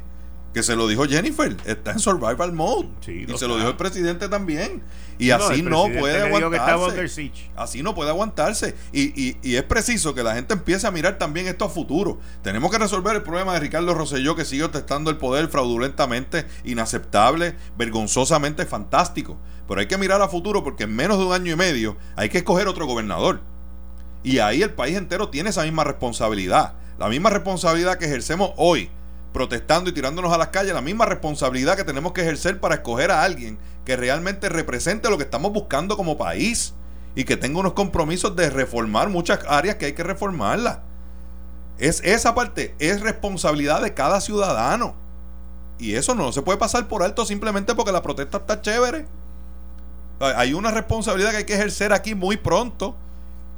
que 0.52 0.62
se 0.62 0.76
lo 0.76 0.86
dijo 0.86 1.06
Jennifer, 1.06 1.56
está 1.64 1.92
en 1.92 1.98
survival 1.98 2.52
mode. 2.52 2.88
y 3.06 3.38
se 3.38 3.48
lo 3.48 3.56
dijo 3.56 3.68
el 3.68 3.76
presidente 3.76 4.28
también. 4.28 4.82
Y 5.18 5.30
así 5.30 5.62
no 5.62 5.84
puede 5.84 6.22
aguantarse. 6.22 7.32
Así 7.56 7.82
no 7.82 7.94
puede 7.94 8.10
aguantarse. 8.10 8.74
Y, 8.92 9.36
y, 9.42 9.56
es 9.56 9.62
preciso 9.62 10.14
que 10.14 10.22
la 10.22 10.34
gente 10.34 10.54
empiece 10.54 10.86
a 10.86 10.90
mirar 10.90 11.18
también 11.18 11.46
esto 11.46 11.64
a 11.64 11.68
futuro. 11.68 12.18
Tenemos 12.42 12.70
que 12.70 12.78
resolver 12.78 13.16
el 13.16 13.22
problema 13.22 13.54
de 13.54 13.60
Ricardo 13.60 13.94
Rosselló 13.94 14.36
que 14.36 14.44
sigue 14.44 14.68
testando 14.68 15.10
el 15.10 15.16
poder 15.16 15.48
fraudulentamente, 15.48 16.46
inaceptable, 16.64 17.56
vergonzosamente 17.78 18.66
fantástico. 18.66 19.38
Pero 19.68 19.80
hay 19.80 19.86
que 19.86 19.96
mirar 19.96 20.20
a 20.20 20.28
futuro 20.28 20.62
porque 20.64 20.84
en 20.84 20.94
menos 20.94 21.18
de 21.18 21.24
un 21.24 21.32
año 21.32 21.52
y 21.52 21.56
medio 21.56 21.96
hay 22.16 22.28
que 22.28 22.38
escoger 22.38 22.68
otro 22.68 22.86
gobernador. 22.86 23.40
Y 24.22 24.38
ahí 24.38 24.62
el 24.62 24.70
país 24.70 24.96
entero 24.96 25.28
tiene 25.30 25.50
esa 25.50 25.62
misma 25.62 25.84
responsabilidad. 25.84 26.74
La 26.98 27.08
misma 27.08 27.30
responsabilidad 27.30 27.98
que 27.98 28.04
ejercemos 28.04 28.52
hoy 28.56 28.90
protestando 29.32 29.90
y 29.90 29.92
tirándonos 29.92 30.32
a 30.32 30.38
las 30.38 30.48
calles, 30.48 30.74
la 30.74 30.80
misma 30.80 31.06
responsabilidad 31.06 31.76
que 31.76 31.84
tenemos 31.84 32.12
que 32.12 32.20
ejercer 32.20 32.60
para 32.60 32.76
escoger 32.76 33.10
a 33.10 33.22
alguien 33.22 33.58
que 33.84 33.96
realmente 33.96 34.48
represente 34.48 35.10
lo 35.10 35.16
que 35.16 35.24
estamos 35.24 35.52
buscando 35.52 35.96
como 35.96 36.18
país 36.18 36.74
y 37.14 37.24
que 37.24 37.36
tenga 37.36 37.60
unos 37.60 37.72
compromisos 37.72 38.36
de 38.36 38.50
reformar 38.50 39.08
muchas 39.08 39.40
áreas 39.48 39.76
que 39.76 39.86
hay 39.86 39.92
que 39.92 40.02
reformarlas. 40.02 40.78
Es 41.78 42.00
esa 42.04 42.34
parte, 42.34 42.74
es 42.78 43.00
responsabilidad 43.00 43.82
de 43.82 43.94
cada 43.94 44.20
ciudadano. 44.20 44.94
Y 45.78 45.94
eso 45.94 46.14
no 46.14 46.32
se 46.32 46.42
puede 46.42 46.58
pasar 46.58 46.86
por 46.86 47.02
alto 47.02 47.24
simplemente 47.26 47.74
porque 47.74 47.92
la 47.92 48.02
protesta 48.02 48.38
está 48.38 48.60
chévere. 48.60 49.06
Hay 50.20 50.54
una 50.54 50.70
responsabilidad 50.70 51.32
que 51.32 51.38
hay 51.38 51.44
que 51.44 51.54
ejercer 51.54 51.92
aquí 51.92 52.14
muy 52.14 52.36
pronto 52.36 52.96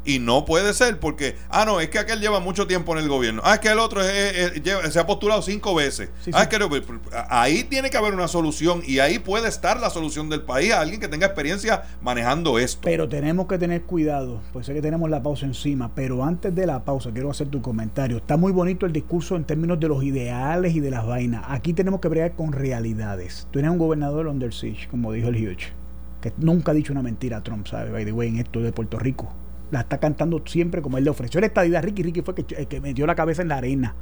y 0.04 0.18
no 0.18 0.44
puede 0.44 0.74
ser 0.74 1.00
porque, 1.00 1.36
ah, 1.48 1.64
no, 1.64 1.80
es 1.80 1.88
que 1.88 1.98
aquel 1.98 2.20
lleva 2.20 2.40
mucho 2.40 2.66
tiempo 2.66 2.92
en 2.92 3.02
el 3.02 3.08
gobierno. 3.08 3.42
Ah, 3.44 3.54
es 3.54 3.60
que 3.60 3.68
el 3.68 3.78
otro 3.78 4.02
se 4.02 4.98
ha 4.98 5.06
postulado 5.06 5.42
cinco 5.42 5.74
veces. 5.74 6.10
ah, 6.32 6.48
que 6.48 6.58
pues, 6.58 6.82
ahí 7.28 7.64
tiene 7.64 7.90
que 7.90 7.96
haber 7.96 8.14
una 8.14 8.28
solución 8.28 8.82
y 8.86 8.98
ahí 8.98 9.18
puede 9.18 9.48
estar 9.48 9.80
la 9.80 9.90
solución 9.90 10.28
del 10.28 10.42
país 10.42 10.72
a 10.72 10.80
alguien 10.80 11.00
que 11.00 11.08
tenga 11.08 11.26
experiencia 11.26 11.82
manejando 12.02 12.58
esto. 12.58 12.80
Pero 12.82 13.08
tenemos 13.08 13.46
que 13.46 13.58
tener 13.58 13.82
cuidado, 13.82 14.40
pues 14.52 14.66
sé 14.66 14.74
que 14.74 14.82
tenemos 14.82 15.10
la 15.10 15.22
pausa 15.22 15.46
encima, 15.46 15.94
pero 15.94 16.24
antes 16.24 16.54
de 16.54 16.66
la 16.66 16.84
pausa 16.84 17.10
quiero 17.12 17.30
hacer 17.30 17.48
tu 17.48 17.62
comentario. 17.62 18.18
Está 18.18 18.36
muy 18.36 18.52
bonito 18.52 18.86
el 18.86 18.92
discurso 18.92 19.36
en 19.36 19.44
términos 19.44 19.80
de 19.80 19.88
los 19.88 20.02
ideales 20.02 20.74
y 20.74 20.80
de 20.80 20.90
las 20.90 21.06
vainas. 21.06 21.44
Aquí 21.48 21.72
tenemos 21.72 22.00
que 22.00 22.08
bregar 22.08 22.34
con 22.34 22.52
realidades. 22.52 23.48
Tú 23.50 23.58
eres 23.58 23.70
un 23.70 23.78
gobernador 23.78 24.26
under 24.26 24.52
siege, 24.52 24.88
como 24.88 25.12
dijo 25.12 25.28
el 25.28 25.36
Hughes, 25.36 25.72
que 26.20 26.32
nunca 26.38 26.72
ha 26.72 26.74
dicho 26.74 26.92
una 26.92 27.02
mentira 27.02 27.38
a 27.38 27.42
Trump, 27.42 27.66
¿sabes? 27.66 27.92
By 27.92 28.04
the 28.04 28.12
way, 28.12 28.28
en 28.28 28.38
esto 28.38 28.60
de 28.60 28.72
Puerto 28.72 28.98
Rico 28.98 29.34
la 29.70 29.80
está 29.80 29.98
cantando 29.98 30.42
siempre 30.44 30.82
como 30.82 30.98
él 30.98 31.04
le 31.04 31.10
ofreció 31.10 31.40
la 31.40 31.46
estadía 31.46 31.78
a 31.78 31.82
Ricky. 31.82 32.02
Ricky 32.02 32.22
fue 32.22 32.34
el 32.36 32.44
que, 32.44 32.66
que 32.66 32.80
metió 32.80 33.06
la 33.06 33.14
cabeza 33.14 33.42
en 33.42 33.48
la 33.48 33.56
arena. 33.56 33.94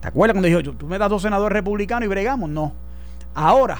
¿Te 0.00 0.08
acuerdas 0.08 0.34
cuando 0.34 0.48
dijo, 0.48 0.76
tú 0.76 0.86
me 0.86 0.98
das 0.98 1.08
dos 1.08 1.22
senadores 1.22 1.52
republicanos 1.52 2.04
y 2.04 2.08
bregamos? 2.08 2.50
No. 2.50 2.72
Ahora, 3.34 3.78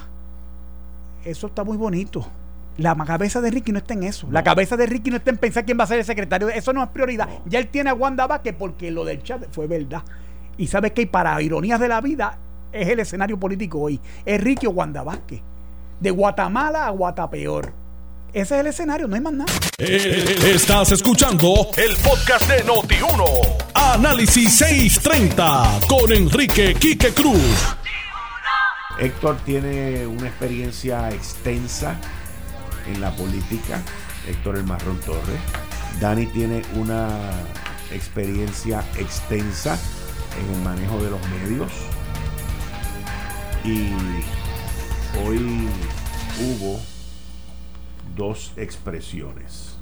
eso 1.25 1.47
está 1.47 1.65
muy 1.65 1.77
bonito. 1.77 2.27
La 2.77 2.97
cabeza 2.97 3.41
de 3.41 3.51
Ricky 3.51 3.73
no 3.73 3.79
está 3.79 3.95
en 3.95 4.03
eso. 4.03 4.27
La 4.31 4.43
cabeza 4.43 4.77
de 4.77 4.87
Ricky 4.87 5.11
no 5.11 5.17
está 5.17 5.31
en 5.31 5.37
pensar 5.37 5.65
quién 5.65 5.79
va 5.79 5.85
a 5.85 5.87
ser 5.87 5.99
el 5.99 6.05
secretario. 6.05 6.49
Eso 6.49 6.73
no 6.73 6.83
es 6.83 6.89
prioridad. 6.89 7.29
Ya 7.47 7.59
él 7.59 7.69
tiene 7.69 7.91
a 7.91 7.95
Wanda 7.95 8.27
Vázquez 8.27 8.55
porque 8.59 8.91
lo 8.91 9.05
del 9.05 9.23
chat 9.23 9.47
fue 9.53 9.67
verdad. 9.67 10.03
Y 10.57 10.67
sabes 10.67 10.93
que 10.93 11.07
para 11.07 11.41
ironías 11.41 11.79
de 11.79 11.89
la 11.89 12.01
vida 12.01 12.39
es 12.73 12.89
el 12.89 13.01
escenario 13.01 13.39
político 13.39 13.81
hoy. 13.81 14.01
Es 14.25 14.43
Ricky 14.43 14.67
o 14.67 14.71
Wanda 14.71 15.03
Vázquez. 15.03 15.41
De 16.01 16.11
Guatemala 16.11 16.87
a 16.87 16.91
Guatapeor. 16.91 17.84
Ese 18.35 18.57
es 18.57 18.61
el 18.63 18.67
escenario, 18.67 19.07
no 19.07 19.15
hay 19.15 19.21
más 19.21 19.33
nada. 19.33 19.53
Eh, 19.79 20.53
estás 20.53 20.91
escuchando 20.91 21.71
el 21.77 21.95
podcast 21.99 22.49
de 22.49 22.65
Noti1. 22.65 23.25
Análisis 23.75 24.57
630 24.57 25.79
con 25.89 26.11
Enrique 26.11 26.75
Quique 26.75 27.15
Cruz. 27.15 27.77
Héctor 28.99 29.37
tiene 29.45 30.05
una 30.09 30.27
experiencia 30.27 31.11
extensa 31.11 31.97
en 32.93 33.01
la 33.01 33.15
política. 33.15 33.81
Héctor 34.27 34.57
El 34.57 34.65
Marrón 34.65 34.99
Torres. 35.03 35.41
Dani 36.01 36.27
tiene 36.27 36.63
una 36.75 37.31
experiencia 37.93 38.85
extensa 38.99 39.79
en 40.41 40.57
el 40.57 40.61
manejo 40.63 41.01
de 41.01 41.11
los 41.11 41.21
medios. 41.29 41.71
Y 43.65 43.93
hoy 45.25 45.69
hubo 46.41 46.94
dos 48.17 48.53
expresiones. 48.57 49.79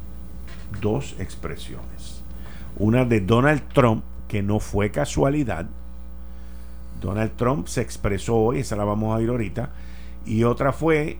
Dos 0.80 1.14
expresiones. 1.18 2.22
Una 2.76 3.04
de 3.04 3.20
Donald 3.20 3.62
Trump, 3.72 4.04
que 4.28 4.42
no 4.42 4.60
fue 4.60 4.90
casualidad. 4.90 5.66
Donald 7.00 7.32
Trump 7.36 7.66
se 7.66 7.82
expresó 7.82 8.36
hoy, 8.36 8.60
esa 8.60 8.76
la 8.76 8.84
vamos 8.84 9.16
a 9.16 9.22
ir 9.22 9.28
ahorita. 9.28 9.70
Y 10.24 10.44
otra 10.44 10.72
fue 10.72 11.18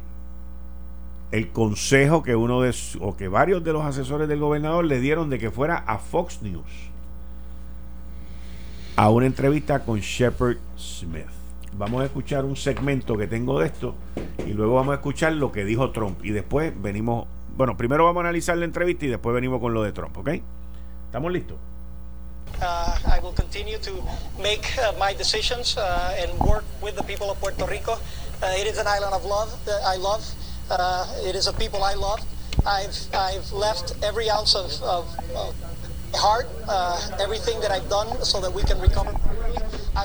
el 1.33 1.51
consejo 1.51 2.23
que 2.23 2.37
uno 2.37 2.61
de 2.61 2.75
o 3.01 3.17
que 3.17 3.29
varios 3.29 3.65
de 3.65 3.73
los 3.73 3.85
asesores 3.85 4.29
del 4.29 4.39
gobernador 4.39 4.85
le 4.85 5.01
dieron 5.01 5.31
de 5.31 5.39
que 5.39 5.51
fuera 5.51 5.77
a 5.77 5.99
Fox 5.99 6.43
News 6.43 6.93
a 8.97 9.11
una 9.11 9.27
entrevista 9.27 9.81
con 9.81 10.01
Shepard 10.01 10.59
Smith. 10.77 11.42
Vamos 11.75 12.03
a 12.03 12.05
escuchar 12.05 12.45
un 12.45 12.57
segmento 12.57 13.17
que 13.17 13.27
tengo 13.27 13.59
de 13.59 13.67
esto 13.67 13.95
y 14.47 14.53
luego 14.53 14.75
vamos 14.75 14.93
a 14.93 14.97
escuchar 14.97 15.33
lo 15.33 15.51
que 15.53 15.65
dijo 15.65 15.91
Trump 15.91 16.23
y 16.25 16.31
después 16.31 16.73
venimos, 16.81 17.27
bueno, 17.57 17.77
primero 17.77 18.05
vamos 18.05 18.21
a 18.21 18.29
analizar 18.29 18.57
la 18.59 18.67
entrevista 18.67 19.07
y 19.07 19.09
después 19.09 19.35
venimos 19.35 19.61
con 19.61 19.73
lo 19.73 19.83
de 19.83 19.93
Trump, 19.93 20.17
¿ok? 20.19 20.29
¿Estamos 21.07 21.33
listos? 21.33 21.57
Uh, 22.61 22.95
I 23.07 23.19
will 23.23 23.33
continue 23.35 23.79
to 23.79 23.91
make 24.39 24.63
uh, 24.79 24.93
my 24.99 25.15
decisions 25.15 25.77
uh, 25.79 26.15
and 26.21 26.39
work 26.41 26.65
with 26.83 26.95
the 26.95 27.03
people 27.03 27.31
of 27.31 27.41
Puerto 27.41 27.67
Rico. 27.67 27.99
It 28.43 28.67
is 28.67 28.79
an 28.79 28.87
island 28.87 29.15
of 29.15 29.25
love 29.25 29.51
that 29.65 29.83
I 29.85 29.97
love. 29.97 30.23
It 31.27 31.35
is 31.35 31.47
a 31.47 31.53
people 31.53 31.83
I 31.83 31.95
love. 31.95 32.21
I've 32.67 33.53
left 33.53 33.95
every 34.03 34.29
ounce 34.31 34.55
of, 34.55 34.71
heart, 36.15 36.47
everything 37.19 37.59
that 37.61 37.71
I've 37.71 37.89
done 37.89 38.23
so 38.23 38.41
that 38.41 38.53
we 38.53 38.63
can 38.63 38.79
recover. 38.81 39.13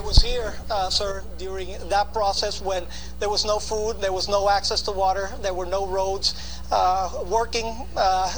Was 0.08 0.22
here, 0.24 0.54
uh, 0.72 0.90
sir, 0.90 1.22
during 1.38 1.76
that 1.90 2.14
process 2.14 2.62
when 2.62 2.86
there 3.20 3.28
was 3.30 3.44
no 3.44 3.60
food, 3.60 4.00
there 4.00 4.14
was 4.14 4.30
no 4.30 4.50
access 4.50 4.82
to 4.84 4.94
water, 4.94 5.30
there 5.42 5.54
were 5.54 5.66
no 5.66 5.86
roads, 5.86 6.62
uh, 6.72 7.26
working 7.30 7.86
uh, 7.98 8.34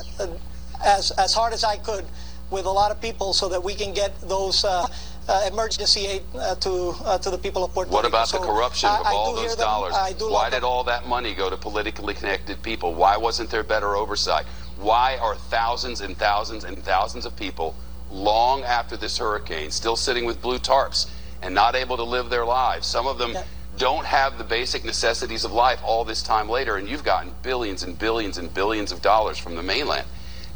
as, 0.84 1.12
as 1.12 1.32
hard 1.32 1.54
as 1.54 1.64
I 1.64 1.78
could 1.78 2.06
with 2.50 2.66
a 2.66 2.72
lot 2.72 2.90
of 2.90 3.00
people 3.00 3.34
so 3.34 3.48
that 3.50 3.64
we 3.64 3.76
can 3.76 3.94
get 3.94 4.20
those 4.22 4.66
uh, 4.66 4.88
uh, 5.28 5.48
emergency 5.52 6.08
aid 6.08 6.24
uh, 6.34 6.56
to 6.56 6.96
uh, 7.06 7.20
to 7.20 7.30
the 7.30 7.38
people 7.38 7.64
of 7.64 7.72
Puerto 7.72 7.90
Rico. 7.92 7.98
what 7.98 8.06
about 8.06 8.30
So 8.30 8.40
the 8.40 8.48
corruption 8.48 8.90
I- 8.90 9.02
of 9.02 9.06
all 9.06 9.36
those 9.36 9.56
them. 9.56 9.66
dollars? 9.68 9.94
I 9.94 10.14
do 10.14 10.32
Why 10.32 10.50
did 10.50 10.64
all 10.64 10.84
that 10.86 11.06
money 11.08 11.36
go 11.36 11.52
to 11.52 11.58
politically 11.58 12.16
connected 12.16 12.64
people? 12.64 12.96
Why 12.96 13.16
wasn't 13.16 13.52
there 13.52 13.62
better 13.64 13.96
oversight? 13.96 14.48
Why 14.80 15.18
are 15.22 15.36
thousands 15.36 16.02
and 16.02 16.18
thousands 16.18 16.64
and 16.64 16.84
thousands 16.84 17.28
of 17.28 17.36
people 17.36 17.76
long 18.10 18.64
after 18.64 18.98
this 18.98 19.20
hurricane 19.20 19.70
still 19.70 19.96
sitting 19.96 20.26
with 20.26 20.42
blue 20.42 20.58
tarps 20.58 21.06
and 21.42 21.54
not 21.54 21.76
able 21.76 21.98
to 21.98 22.04
live 22.04 22.30
their 22.30 22.46
lives? 22.46 22.88
Some 22.88 23.08
of 23.08 23.18
them 23.18 23.36
don't 23.78 24.06
have 24.06 24.38
the 24.38 24.44
basic 24.44 24.84
necessities 24.84 25.46
of 25.46 25.54
life 25.54 25.80
all 25.84 26.04
this 26.04 26.22
time 26.22 26.50
later, 26.50 26.76
and 26.76 26.88
you've 26.88 27.04
gotten 27.04 27.34
billions 27.42 27.84
and 27.84 27.98
billions 27.98 28.38
and 28.38 28.54
billions 28.54 28.92
of 28.92 29.02
dollars 29.02 29.38
from 29.38 29.56
the 29.56 29.64
mainland. 29.64 30.06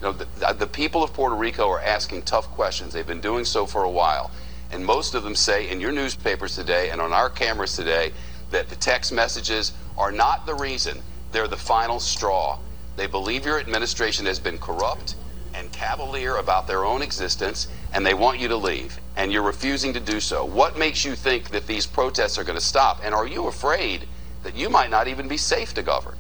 You 0.02 0.08
know, 0.08 0.12
the, 0.12 0.54
the 0.54 0.68
people 0.68 1.04
of 1.04 1.14
Puerto 1.14 1.36
Rico 1.36 1.70
are 1.70 1.80
asking 1.80 2.24
tough 2.24 2.48
questions. 2.50 2.94
They've 2.94 3.08
been 3.08 3.22
doing 3.22 3.46
so 3.46 3.66
for 3.66 3.84
a 3.84 3.90
while. 3.90 4.32
And 4.72 4.86
most 4.86 5.16
of 5.16 5.24
them 5.24 5.36
say 5.36 5.70
in 5.70 5.80
your 5.80 5.92
newspapers 5.92 6.56
today 6.56 6.90
and 6.90 7.00
on 7.00 7.14
our 7.14 7.30
cameras 7.30 7.76
today 7.76 8.12
that 8.52 8.70
the 8.70 8.76
text 8.76 9.14
messages 9.14 9.72
are 9.98 10.12
not 10.12 10.46
the 10.46 10.56
reason, 10.56 11.02
they're 11.32 11.48
the 11.48 11.56
final 11.56 12.00
straw. 12.00 12.60
They 12.96 13.08
believe 13.08 13.46
your 13.46 13.60
administration 13.60 14.26
has 14.26 14.40
been 14.40 14.58
corrupt 14.58 15.16
and 15.54 15.72
cavalier 15.72 16.38
about 16.38 16.68
their 16.68 16.84
own 16.84 17.02
existence, 17.02 17.68
and 17.94 18.06
they 18.06 18.14
want 18.14 18.40
you 18.40 18.48
to 18.48 18.58
leave. 18.58 19.00
And 19.16 19.32
you're 19.32 19.44
refusing 19.44 19.94
to 19.94 20.00
do 20.00 20.20
so. 20.20 20.46
What 20.46 20.78
makes 20.78 21.06
you 21.06 21.16
think 21.16 21.50
that 21.50 21.68
these 21.68 21.86
protests 21.86 22.38
are 22.38 22.44
going 22.44 22.58
to 22.58 22.66
stop? 22.66 23.02
And 23.04 23.14
are 23.14 23.28
you 23.28 23.48
afraid 23.48 24.08
that 24.44 24.56
you 24.56 24.70
might 24.70 24.90
not 24.90 25.08
even 25.08 25.28
be 25.28 25.38
safe 25.38 25.74
to 25.76 25.84
govern? 25.84 26.18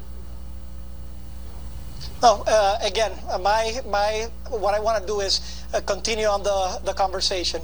No, 2.21 2.43
uh, 2.47 2.77
again, 2.81 3.11
my 3.41 3.81
my 3.89 4.27
what 4.49 4.73
I 4.73 4.79
want 4.79 5.01
to 5.01 5.05
do 5.05 5.19
is 5.19 5.41
uh, 5.73 5.81
continue 5.81 6.25
on 6.25 6.41
the 6.43 6.79
the 6.85 6.93
conversation. 6.93 7.61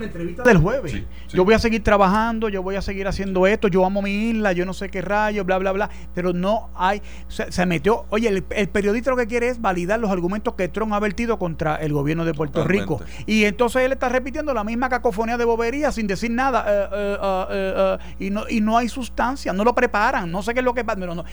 La 0.00 0.06
entrevista 0.06 0.42
del 0.42 0.58
jueves. 0.58 0.92
Sí, 0.92 1.04
sí. 1.28 1.36
Yo 1.36 1.44
voy 1.44 1.54
a 1.54 1.58
seguir 1.58 1.82
trabajando, 1.82 2.48
yo 2.48 2.62
voy 2.62 2.76
a 2.76 2.82
seguir 2.82 3.06
haciendo 3.06 3.46
esto, 3.46 3.68
yo 3.68 3.84
amo 3.84 4.02
mi 4.02 4.30
isla, 4.30 4.52
yo 4.52 4.66
no 4.66 4.72
sé 4.72 4.88
qué 4.88 5.00
rayo, 5.00 5.44
bla, 5.44 5.58
bla, 5.58 5.72
bla. 5.72 5.90
Pero 6.14 6.32
no 6.32 6.70
hay. 6.74 7.00
Se, 7.28 7.50
se 7.52 7.64
metió. 7.66 8.04
Oye, 8.10 8.28
el, 8.28 8.44
el 8.50 8.68
periodista 8.68 9.10
lo 9.10 9.16
que 9.16 9.26
quiere 9.26 9.48
es 9.48 9.60
validar 9.60 10.00
los 10.00 10.10
argumentos 10.10 10.54
que 10.54 10.68
Trump 10.68 10.92
ha 10.94 11.00
vertido 11.00 11.38
contra 11.38 11.76
el 11.76 11.92
gobierno 11.92 12.24
de 12.24 12.34
Puerto 12.34 12.64
Rico. 12.64 13.00
Y 13.26 13.44
entonces 13.44 13.82
él 13.82 13.92
está 13.92 14.08
repitiendo 14.08 14.52
la 14.52 14.64
misma 14.64 14.88
cacofonía 14.88 15.36
de 15.36 15.44
bobería 15.44 15.92
sin 15.92 16.06
decir 16.06 16.30
nada. 16.30 16.64
eh, 16.66 16.88
eh, 16.92 17.48
eh, 17.50 17.98
y, 18.26 18.30
no, 18.30 18.44
y 18.48 18.60
no 18.60 18.76
hay 18.76 18.88
sustancia, 18.88 19.52
no 19.52 19.64
lo 19.64 19.74
preparan, 19.74 20.30
no 20.30 20.42
sé 20.42 20.54
qué 20.54 20.60
es 20.60 20.64
lo 20.64 20.74
que 20.74 20.84
pasa. 20.84 20.98
no. 21.06 21.24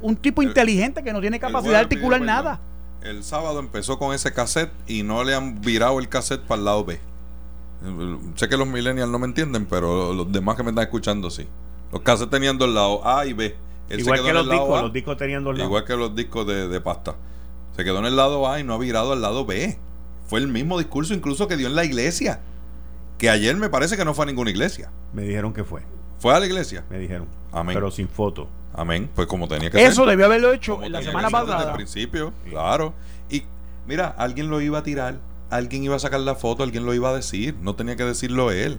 Un 0.00 0.16
tipo 0.16 0.42
El- 0.42 0.48
inteligente 0.48 1.02
que 1.02 1.12
no 1.12 1.20
tiene 1.20 1.40
capacidad 1.40 1.72
de 1.72 1.78
articular 1.78 2.20
nada. 2.20 2.60
El 3.02 3.22
sábado 3.24 3.58
empezó 3.60 3.98
con 3.98 4.14
ese 4.14 4.32
cassette 4.32 4.70
y 4.86 5.02
no 5.02 5.24
le 5.24 5.34
han 5.34 5.60
virado 5.60 5.98
el 5.98 6.08
cassette 6.08 6.40
para 6.42 6.58
el 6.58 6.64
lado 6.64 6.84
B. 6.84 7.00
Sé 8.36 8.48
que 8.48 8.56
los 8.56 8.66
millennials 8.66 9.10
no 9.10 9.18
me 9.18 9.26
entienden, 9.26 9.66
pero 9.66 10.12
los 10.12 10.30
demás 10.32 10.56
que 10.56 10.62
me 10.62 10.70
están 10.70 10.84
escuchando 10.84 11.30
sí. 11.30 11.46
Los 11.92 12.02
cassettes 12.02 12.30
tenían 12.30 12.58
dos 12.58 12.68
lados, 12.70 13.00
A 13.04 13.24
y 13.26 13.32
B. 13.32 13.54
Él 13.90 14.00
Igual 14.00 14.16
quedó 14.16 14.24
que 14.24 14.30
en 14.30 14.34
los 14.36 14.42
el 14.44 14.48
lado 14.48 14.60
discos, 14.62 14.78
A, 14.78 14.82
los 14.82 14.92
discos 14.92 15.16
tenían 15.16 15.44
dos 15.44 15.54
lados. 15.54 15.66
Igual 15.68 15.84
que 15.84 15.96
los 15.96 16.14
discos 16.16 16.46
de, 16.46 16.68
de 16.68 16.80
pasta. 16.80 17.14
Se 17.76 17.84
quedó 17.84 17.98
en 17.98 18.06
el 18.06 18.16
lado 18.16 18.48
A 18.50 18.58
y 18.60 18.64
no 18.64 18.74
ha 18.74 18.78
virado 18.78 19.12
al 19.12 19.20
lado 19.20 19.44
B. 19.44 19.78
Fue 20.26 20.40
el 20.40 20.48
mismo 20.48 20.78
discurso 20.78 21.12
incluso 21.14 21.46
que 21.48 21.56
dio 21.56 21.66
en 21.68 21.74
la 21.74 21.84
iglesia. 21.84 22.40
Que 23.18 23.28
ayer 23.30 23.56
me 23.56 23.68
parece 23.68 23.96
que 23.96 24.04
no 24.04 24.14
fue 24.14 24.24
a 24.24 24.26
ninguna 24.26 24.50
iglesia. 24.50 24.90
Me 25.12 25.22
dijeron 25.22 25.52
que 25.52 25.64
fue, 25.64 25.82
Fue 26.18 26.34
a 26.34 26.40
la 26.40 26.46
iglesia. 26.46 26.84
me 26.90 26.98
dijeron. 26.98 27.28
Amén. 27.52 27.74
Pero 27.74 27.90
sin 27.90 28.08
foto. 28.08 28.48
Amén. 28.72 29.08
Pues 29.14 29.28
como 29.28 29.46
tenía 29.46 29.70
que 29.70 29.78
ser. 29.78 29.86
Eso 29.88 30.04
debió 30.06 30.24
haberlo 30.26 30.52
hecho 30.52 30.76
Como 30.76 30.88
la 30.88 31.02
semana 31.02 31.28
ser 31.28 31.38
Desde 31.40 31.50
el 31.52 31.56
pasada. 31.58 31.74
principio, 31.74 32.32
claro. 32.48 32.94
Y 33.30 33.44
mira, 33.86 34.08
alguien 34.18 34.48
lo 34.50 34.60
iba 34.60 34.78
a 34.78 34.82
tirar, 34.82 35.18
alguien 35.56 35.84
iba 35.84 35.96
a 35.96 35.98
sacar 35.98 36.20
la 36.20 36.34
foto, 36.34 36.62
alguien 36.62 36.84
lo 36.86 36.94
iba 36.94 37.10
a 37.10 37.14
decir. 37.14 37.56
No 37.60 37.74
tenía 37.74 37.96
que 37.96 38.04
decirlo 38.04 38.50
él. 38.50 38.78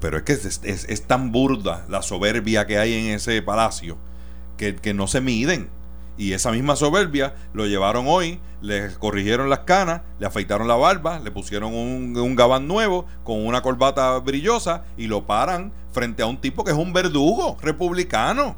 Pero 0.00 0.16
es 0.18 0.22
que 0.24 0.32
es, 0.32 0.60
es- 0.64 1.06
tan 1.06 1.30
burda 1.32 1.84
la 1.88 2.02
soberbia 2.02 2.66
que 2.66 2.78
hay 2.78 2.94
en 2.94 3.14
ese 3.14 3.40
palacio 3.42 3.96
que, 4.56 4.74
que 4.76 4.94
no 4.94 5.06
se 5.06 5.20
miden. 5.20 5.70
Y 6.18 6.32
esa 6.34 6.50
misma 6.52 6.76
soberbia 6.76 7.34
lo 7.54 7.66
llevaron 7.66 8.04
hoy, 8.06 8.38
le 8.60 8.92
corrigieron 8.94 9.48
las 9.48 9.60
canas, 9.60 10.02
le 10.18 10.26
afeitaron 10.26 10.68
la 10.68 10.74
barba, 10.76 11.18
le 11.20 11.30
pusieron 11.30 11.72
un, 11.74 12.16
un 12.16 12.36
gabán 12.36 12.68
nuevo 12.68 13.06
con 13.24 13.44
una 13.46 13.62
corbata 13.62 14.18
brillosa 14.18 14.84
y 14.98 15.06
lo 15.06 15.26
paran 15.26 15.72
frente 15.92 16.22
a 16.22 16.26
un 16.26 16.40
tipo 16.40 16.64
que 16.64 16.70
es 16.72 16.76
un 16.76 16.92
verdugo 16.92 17.56
republicano 17.62 18.56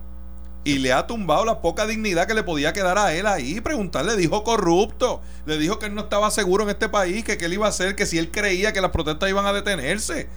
y 0.65 0.78
le 0.78 0.93
ha 0.93 1.07
tumbado 1.07 1.45
la 1.45 1.61
poca 1.61 1.86
dignidad 1.86 2.27
que 2.27 2.35
le 2.35 2.43
podía 2.43 2.73
quedar 2.73 2.97
a 2.99 3.12
él 3.15 3.27
ahí. 3.27 3.61
Preguntarle, 3.61 4.16
dijo 4.16 4.43
corrupto, 4.45 5.20
le 5.47 5.59
dijo 5.59 5.78
que 5.78 5.86
él 5.86 5.95
no 5.95 6.03
estaba 6.03 6.31
seguro 6.31 6.65
en 6.65 6.70
este 6.70 6.89
país, 6.89 7.23
que 7.24 7.36
qué 7.36 7.45
él 7.45 7.53
iba 7.53 7.66
a 7.66 7.69
hacer, 7.69 7.95
que 7.97 8.07
si 8.07 8.19
él 8.19 8.31
creía 8.31 8.73
que 8.73 8.81
las 8.81 8.91
protestas 8.91 9.28
iban 9.28 9.45
a 9.47 9.53
detenerse. 9.53 10.28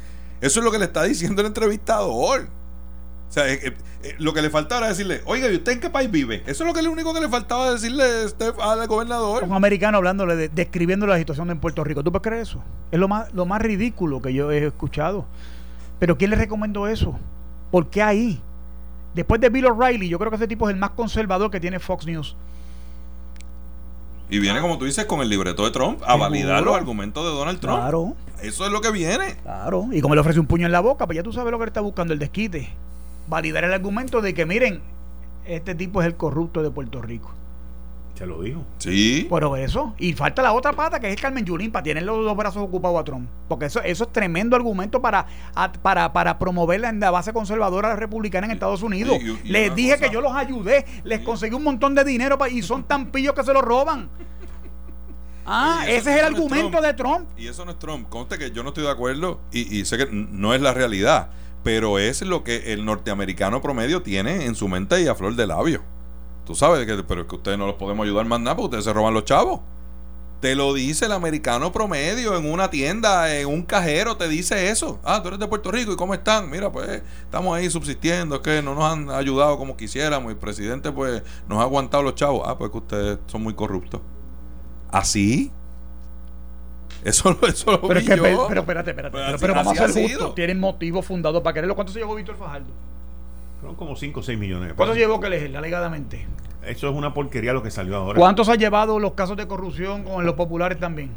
Eso 0.41 0.59
es 0.59 0.63
lo 0.65 0.71
que 0.71 0.79
le 0.79 0.85
está 0.85 1.03
diciendo 1.03 1.41
el 1.41 1.47
entrevistador. 1.47 2.49
O 3.29 3.31
sea, 3.31 3.51
eh, 3.51 3.73
eh, 4.03 4.15
lo 4.19 4.33
que 4.33 4.41
le 4.41 4.49
faltaba 4.49 4.79
era 4.81 4.89
decirle, 4.89 5.21
oiga, 5.25 5.49
¿y 5.49 5.55
usted 5.55 5.73
en 5.73 5.79
qué 5.81 5.89
país 5.89 6.09
vive? 6.09 6.43
Eso 6.45 6.63
es 6.63 6.67
lo 6.67 6.73
que 6.73 6.81
lo 6.81 6.91
único 6.91 7.13
que 7.13 7.19
le 7.19 7.27
faltaba 7.27 7.71
decirle 7.71 8.03
al 8.61 8.87
gobernador. 8.87 9.43
un 9.43 9.53
americano 9.53 9.97
hablándole, 9.97 10.35
de- 10.35 10.49
describiendo 10.49 11.07
la 11.07 11.17
situación 11.17 11.49
en 11.51 11.59
Puerto 11.59 11.83
Rico. 11.83 12.03
¿Tú 12.03 12.11
puedes 12.11 12.23
creer 12.23 12.41
eso? 12.43 12.61
Es 12.91 12.99
lo 12.99 13.07
más, 13.07 13.33
lo 13.33 13.45
más 13.45 13.61
ridículo 13.61 14.21
que 14.21 14.33
yo 14.33 14.51
he 14.51 14.65
escuchado. 14.67 15.25
Pero 15.99 16.17
¿quién 16.17 16.29
le 16.31 16.35
recomendó 16.37 16.87
eso? 16.87 17.19
¿Por 17.71 17.89
qué 17.89 18.01
ahí? 18.01 18.41
Después 19.17 19.41
de 19.41 19.49
Bill 19.49 19.65
O'Reilly, 19.65 20.09
yo 20.09 20.19
creo 20.19 20.29
que 20.29 20.35
ese 20.35 20.47
tipo 20.47 20.69
es 20.69 20.75
el 20.75 20.79
más 20.79 20.91
conservador 20.91 21.49
que 21.49 21.59
tiene 21.59 21.79
Fox 21.79 22.05
News. 22.05 22.35
Y 24.29 24.37
viene, 24.37 24.61
como 24.61 24.77
tú 24.77 24.85
dices, 24.85 25.05
con 25.05 25.21
el 25.21 25.29
libreto 25.29 25.65
de 25.65 25.71
Trump 25.71 26.03
a 26.05 26.15
validar 26.15 26.61
los 26.61 26.75
argumentos 26.75 27.25
de 27.25 27.31
Donald 27.31 27.59
Trump. 27.59 27.79
Claro. 27.79 28.13
Eso 28.43 28.67
es 28.67 28.71
lo 28.71 28.79
que 28.79 28.91
viene. 28.91 29.37
Claro. 29.41 29.87
Y 29.91 30.01
como 30.01 30.13
le 30.13 30.21
ofrece 30.21 30.39
un 30.39 30.45
puño 30.45 30.67
en 30.67 30.71
la 30.71 30.81
boca, 30.81 31.07
pues 31.07 31.15
ya 31.15 31.23
tú 31.23 31.33
sabes 31.33 31.49
lo 31.49 31.57
que 31.57 31.65
le 31.65 31.69
está 31.69 31.81
buscando 31.81 32.13
el 32.13 32.19
desquite. 32.19 32.69
Validar 33.27 33.63
el 33.63 33.73
argumento 33.73 34.21
de 34.21 34.35
que, 34.35 34.45
miren, 34.45 34.81
este 35.47 35.73
tipo 35.73 36.03
es 36.03 36.07
el 36.07 36.15
corrupto 36.15 36.61
de 36.61 36.69
Puerto 36.69 37.01
Rico. 37.01 37.31
Se 38.17 38.25
lo 38.25 38.41
dijo. 38.41 38.63
Sí. 38.79 39.27
Pero 39.29 39.55
eso. 39.55 39.93
Y 39.99 40.13
falta 40.13 40.41
la 40.41 40.53
otra 40.53 40.73
pata 40.73 40.99
que 40.99 41.11
es 41.13 41.21
Carmen 41.21 41.45
Yulín 41.45 41.71
para 41.71 41.83
tener 41.83 42.01
los 42.01 42.25
dos 42.25 42.35
brazos 42.35 42.63
ocupados 42.63 42.99
a 42.99 43.03
Trump. 43.03 43.29
Porque 43.47 43.65
eso, 43.67 43.79
eso 43.83 44.05
es 44.05 44.11
tremendo 44.11 44.55
argumento 44.55 44.99
para, 45.01 45.27
a- 45.53 45.71
para, 45.71 46.11
para 46.13 46.39
promover 46.39 46.79
la, 46.79 46.91
la 46.93 47.11
base 47.11 47.31
conservadora 47.31 47.95
republicana 47.95 48.47
en 48.47 48.53
Estados 48.53 48.81
Unidos. 48.81 49.17
y- 49.21 49.47
y 49.47 49.51
les 49.51 49.75
dije 49.75 49.95
cosa- 49.97 50.07
que 50.07 50.13
yo 50.13 50.21
los 50.21 50.33
ayudé, 50.35 50.83
les 51.03 51.19
conseguí 51.19 51.53
un 51.55 51.63
montón 51.63 51.93
de 51.93 52.03
dinero 52.03 52.39
pa- 52.39 52.49
y 52.49 52.63
son 52.63 52.83
tan 52.85 53.11
pillos 53.11 53.35
que 53.35 53.43
se 53.43 53.53
lo 53.53 53.61
roban. 53.61 54.09
Ah, 55.49 55.85
ese 55.87 56.11
es 56.11 56.17
el 56.23 56.31
no 56.31 56.37
argumento 56.37 56.81
de 56.81 56.93
Trump. 56.93 57.29
Y 57.37 57.47
eso 57.47 57.63
no 57.63 57.71
es 57.71 57.79
Trump. 57.79 58.09
Conste 58.09 58.37
que 58.37 58.51
yo 58.51 58.63
no 58.63 58.69
estoy 58.69 58.83
de 58.83 58.89
acuerdo 58.91 59.39
y, 59.51 59.77
y 59.79 59.85
sé 59.85 59.97
que 59.97 60.07
no 60.11 60.53
es 60.53 60.59
la 60.61 60.73
realidad, 60.73 61.29
pero 61.63 61.99
es 61.99 62.21
lo 62.21 62.43
que 62.43 62.73
el 62.73 62.83
norteamericano 62.83 63.61
promedio 63.61 64.01
tiene 64.01 64.45
en 64.45 64.55
su 64.55 64.67
mente 64.67 65.01
y 65.01 65.07
a 65.07 65.15
flor 65.15 65.35
de 65.35 65.47
labio. 65.47 65.83
Tú 66.47 66.55
sabes 66.55 66.85
que, 66.87 67.03
pero 67.03 67.21
es 67.21 67.27
que 67.27 67.35
ustedes 67.35 67.57
no 67.59 67.67
los 67.67 67.75
podemos 67.75 68.05
ayudar 68.05 68.25
más 68.25 68.39
nada 68.39 68.55
porque 68.55 68.65
ustedes 68.67 68.85
se 68.85 68.93
roban 68.93 69.13
los 69.13 69.25
chavos. 69.25 69.59
Te 70.39 70.55
lo 70.55 70.73
dice 70.73 71.05
el 71.07 71.11
americano 71.11 71.71
promedio 71.73 72.37
en 72.37 72.49
una 72.49 72.69
tienda, 72.69 73.35
en 73.35 73.47
un 73.47 73.63
cajero, 73.63 74.15
te 74.17 74.27
dice 74.29 74.69
eso. 74.69 74.99
Ah, 75.03 75.19
tú 75.21 75.27
eres 75.27 75.39
de 75.39 75.47
Puerto 75.47 75.71
Rico 75.71 75.91
y 75.91 75.95
cómo 75.97 76.13
están. 76.13 76.49
Mira, 76.49 76.71
pues 76.71 77.01
estamos 77.23 77.57
ahí 77.57 77.69
subsistiendo, 77.69 78.35
es 78.35 78.41
que 78.41 78.61
no 78.61 78.75
nos 78.75 78.83
han 78.85 79.09
ayudado 79.09 79.57
como 79.57 79.75
quisiéramos. 79.75 80.31
El 80.31 80.37
presidente, 80.37 80.91
pues, 80.91 81.21
nos 81.49 81.59
ha 81.59 81.63
aguantado 81.63 82.03
los 82.03 82.15
chavos. 82.15 82.43
Ah, 82.45 82.57
pues 82.57 82.71
que 82.71 82.77
ustedes 82.77 83.17
son 83.25 83.41
muy 83.43 83.55
corruptos. 83.55 83.99
¿Así? 84.89 85.51
Eso, 87.03 87.37
eso 87.47 87.71
lo 87.71 87.81
Pero, 87.81 87.99
es 87.99 88.05
que, 88.07 88.15
yo. 88.15 88.23
pero, 88.23 88.45
pero 88.47 88.61
espérate, 88.61 88.91
espérate. 88.91 89.17
Pero, 89.17 89.27
así- 89.27 89.37
pero 89.41 89.53
vamos 89.55 89.79
a 89.79 89.87
ser 89.89 90.03
justos. 90.09 90.35
Tienen 90.35 90.59
motivos 90.59 91.05
fundados 91.05 91.41
para 91.41 91.53
quererlo. 91.55 91.75
¿Cuánto 91.75 91.91
se 91.91 91.99
llevó 91.99 92.15
Víctor 92.15 92.35
Fajardo? 92.37 92.71
Fueron 93.59 93.75
como 93.75 93.95
5 93.95 94.19
o 94.19 94.23
6 94.23 94.37
millones 94.37 94.69
de 94.69 94.75
¿Cuánto 94.75 94.95
llevó 94.95 95.19
que 95.19 95.29
le 95.29 95.57
alegadamente? 95.57 96.27
Eso 96.63 96.89
es 96.89 96.95
una 96.95 97.13
porquería 97.13 97.53
lo 97.53 97.63
que 97.63 97.71
salió 97.71 97.95
ahora. 97.95 98.19
¿Cuántos 98.19 98.49
ha 98.49 98.55
llevado 98.55 98.99
los 98.99 99.13
casos 99.13 99.37
de 99.37 99.47
corrupción 99.47 100.03
con 100.03 100.25
los 100.25 100.35
populares 100.35 100.79
también? 100.79 101.11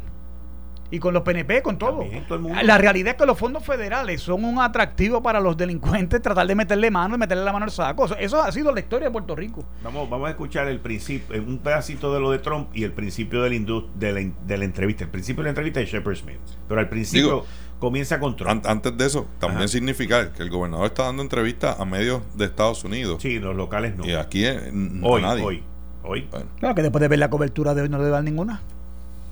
Y 0.93 0.99
con 0.99 1.13
los 1.13 1.23
PNP, 1.23 1.61
con 1.61 1.77
todo. 1.77 1.99
También, 1.99 2.25
todo 2.25 2.35
el 2.35 2.41
mundo. 2.41 2.61
La 2.63 2.77
realidad 2.77 3.11
es 3.11 3.15
que 3.17 3.25
los 3.25 3.37
fondos 3.37 3.63
federales 3.65 4.21
son 4.21 4.43
un 4.43 4.59
atractivo 4.59 5.23
para 5.23 5.39
los 5.39 5.55
delincuentes 5.55 6.21
tratar 6.21 6.45
de 6.45 6.53
meterle 6.53 6.91
mano 6.91 7.15
y 7.15 7.17
meterle 7.17 7.45
la 7.45 7.53
mano 7.53 7.63
al 7.63 7.71
saco. 7.71 8.05
Eso, 8.05 8.17
eso 8.17 8.41
ha 8.41 8.51
sido 8.51 8.73
la 8.73 8.81
historia 8.81 9.07
de 9.07 9.11
Puerto 9.11 9.33
Rico. 9.33 9.63
Vamos, 9.83 10.09
vamos 10.09 10.27
a 10.27 10.31
escuchar 10.31 10.67
el 10.67 10.81
principio, 10.81 11.41
un 11.41 11.59
pedacito 11.59 12.13
de 12.13 12.19
lo 12.19 12.31
de 12.31 12.39
Trump 12.39 12.69
y 12.73 12.83
el 12.83 12.91
principio 12.91 13.41
de 13.41 13.49
la, 13.49 13.85
de 13.95 14.31
de 14.57 14.65
entrevista. 14.65 15.05
El 15.05 15.09
principio 15.09 15.43
de 15.43 15.45
la 15.45 15.49
entrevista 15.51 15.79
es 15.79 15.89
Shepard 15.89 16.15
Smith. 16.15 16.39
Pero 16.67 16.79
al 16.81 16.89
principio 16.89 17.23
Digo, 17.23 17.45
comienza 17.81 18.17
con 18.19 18.37
Trump. 18.37 18.65
An- 18.65 18.71
antes 18.71 18.95
de 18.97 19.05
eso, 19.05 19.25
también 19.39 19.63
Ajá. 19.63 19.67
significa 19.67 20.31
que 20.31 20.43
el 20.43 20.49
gobernador 20.49 20.85
está 20.85 21.03
dando 21.03 21.21
entrevistas 21.23 21.77
a 21.77 21.83
medios 21.83 22.21
de 22.35 22.45
Estados 22.45 22.83
Unidos. 22.85 23.21
Sí, 23.21 23.39
los 23.39 23.53
locales 23.57 23.97
no. 23.97 24.05
Y 24.05 24.13
aquí 24.13 24.45
eh, 24.45 24.71
hoy, 25.03 25.21
a 25.21 25.27
nadie. 25.27 25.43
hoy, 25.43 25.63
hoy. 26.03 26.27
Bueno, 26.31 26.45
Claro 26.59 26.75
que 26.75 26.81
después 26.83 27.01
de 27.01 27.09
ver 27.09 27.19
la 27.19 27.29
cobertura 27.29 27.73
de 27.73 27.81
hoy 27.81 27.89
no 27.89 27.97
le 27.97 28.07
dan 28.07 28.23
ninguna. 28.23 28.61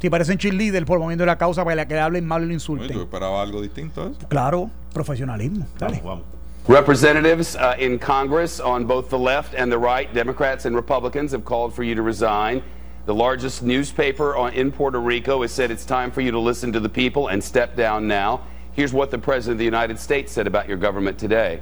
Si 0.01 0.09
parecen 0.09 0.37
cheerleader 0.37 0.85
por 0.85 0.97
moviendo 0.99 1.25
la 1.25 1.37
causa 1.37 1.63
para 1.63 1.87
que 1.87 1.93
le 1.93 1.99
hablen 2.01 2.25
mal 2.25 2.41
y 2.41 2.45
lo 2.45 2.49
oye, 2.49 2.57
¿tú 2.65 2.73
insulten. 2.73 2.99
esperabas 2.99 3.45
algo 3.47 3.61
distinto 3.61 4.01
a 4.01 4.05
eso? 4.09 4.27
Claro, 4.27 4.69
profesionalismo. 4.93 5.65
Dale. 5.77 6.01
Vamos, 6.03 6.23
vamos. 6.25 6.25
Representatives 6.67 7.55
uh, 7.55 7.73
in 7.81 7.97
Congress 7.97 8.59
on 8.59 8.85
both 8.85 9.09
the 9.09 9.17
left 9.17 9.53
and 9.55 9.71
the 9.71 9.77
right, 9.77 10.13
Democrats 10.13 10.65
and 10.65 10.75
Republicans, 10.75 11.31
have 11.33 11.43
called 11.43 11.73
for 11.73 11.83
you 11.83 11.95
to 11.95 12.01
resign. 12.01 12.61
The 13.09 13.15
largest 13.15 13.63
newspaper 13.63 14.49
in 14.49 14.71
Puerto 14.71 14.99
Rico 14.99 15.41
has 15.41 15.51
said 15.51 15.71
it's 15.71 15.83
time 15.83 16.11
for 16.11 16.21
you 16.21 16.29
to 16.29 16.37
listen 16.37 16.71
to 16.73 16.79
the 16.79 16.89
people 16.89 17.29
and 17.29 17.43
step 17.43 17.75
down 17.75 18.07
now. 18.07 18.41
Here's 18.73 18.93
what 18.93 19.09
the 19.09 19.17
President 19.17 19.53
of 19.53 19.57
the 19.57 19.65
United 19.65 19.97
States 19.97 20.31
said 20.31 20.45
about 20.45 20.67
your 20.67 20.77
government 20.77 21.17
today. 21.17 21.59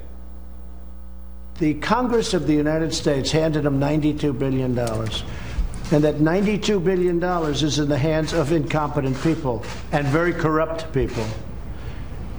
The 1.60 1.76
Congress 1.76 2.34
of 2.34 2.48
the 2.48 2.54
United 2.54 2.94
States 2.94 3.32
handed 3.32 3.66
him 3.66 3.80
$92 3.80 4.38
billion. 4.38 4.78
And 4.78 6.04
that 6.04 6.16
$92 6.16 6.84
billion 6.84 7.24
is 7.54 7.80
in 7.80 7.88
the 7.88 7.98
hands 7.98 8.34
of 8.34 8.52
incompetent 8.52 9.18
people 9.22 9.64
and 9.94 10.06
very 10.06 10.34
corrupt 10.34 10.92
people. 10.92 11.26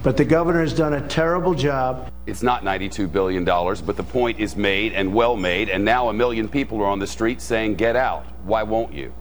But 0.03 0.17
the 0.17 0.23
governor 0.23 0.61
has 0.61 0.71
done 0.71 0.93
a 0.93 1.07
terrible 1.07 1.55
job. 1.55 2.11
It's 2.27 2.43
not 2.43 2.63
$92 2.63 3.11
billion, 3.11 3.43
but 3.43 3.97
the 3.97 4.03
point 4.03 4.39
is 4.39 4.55
made 4.55 4.93
and 4.93 5.15
well 5.15 5.35
made, 5.35 5.67
and 5.67 5.83
now 5.83 6.09
a 6.09 6.13
million 6.13 6.47
people 6.47 6.79
are 6.81 6.85
on 6.85 6.99
the 6.99 7.07
street 7.07 7.41
saying, 7.41 7.73
get 7.73 7.95
out. 7.95 8.23
Why 8.49 8.63
won't 8.63 8.93
you? 8.93 9.13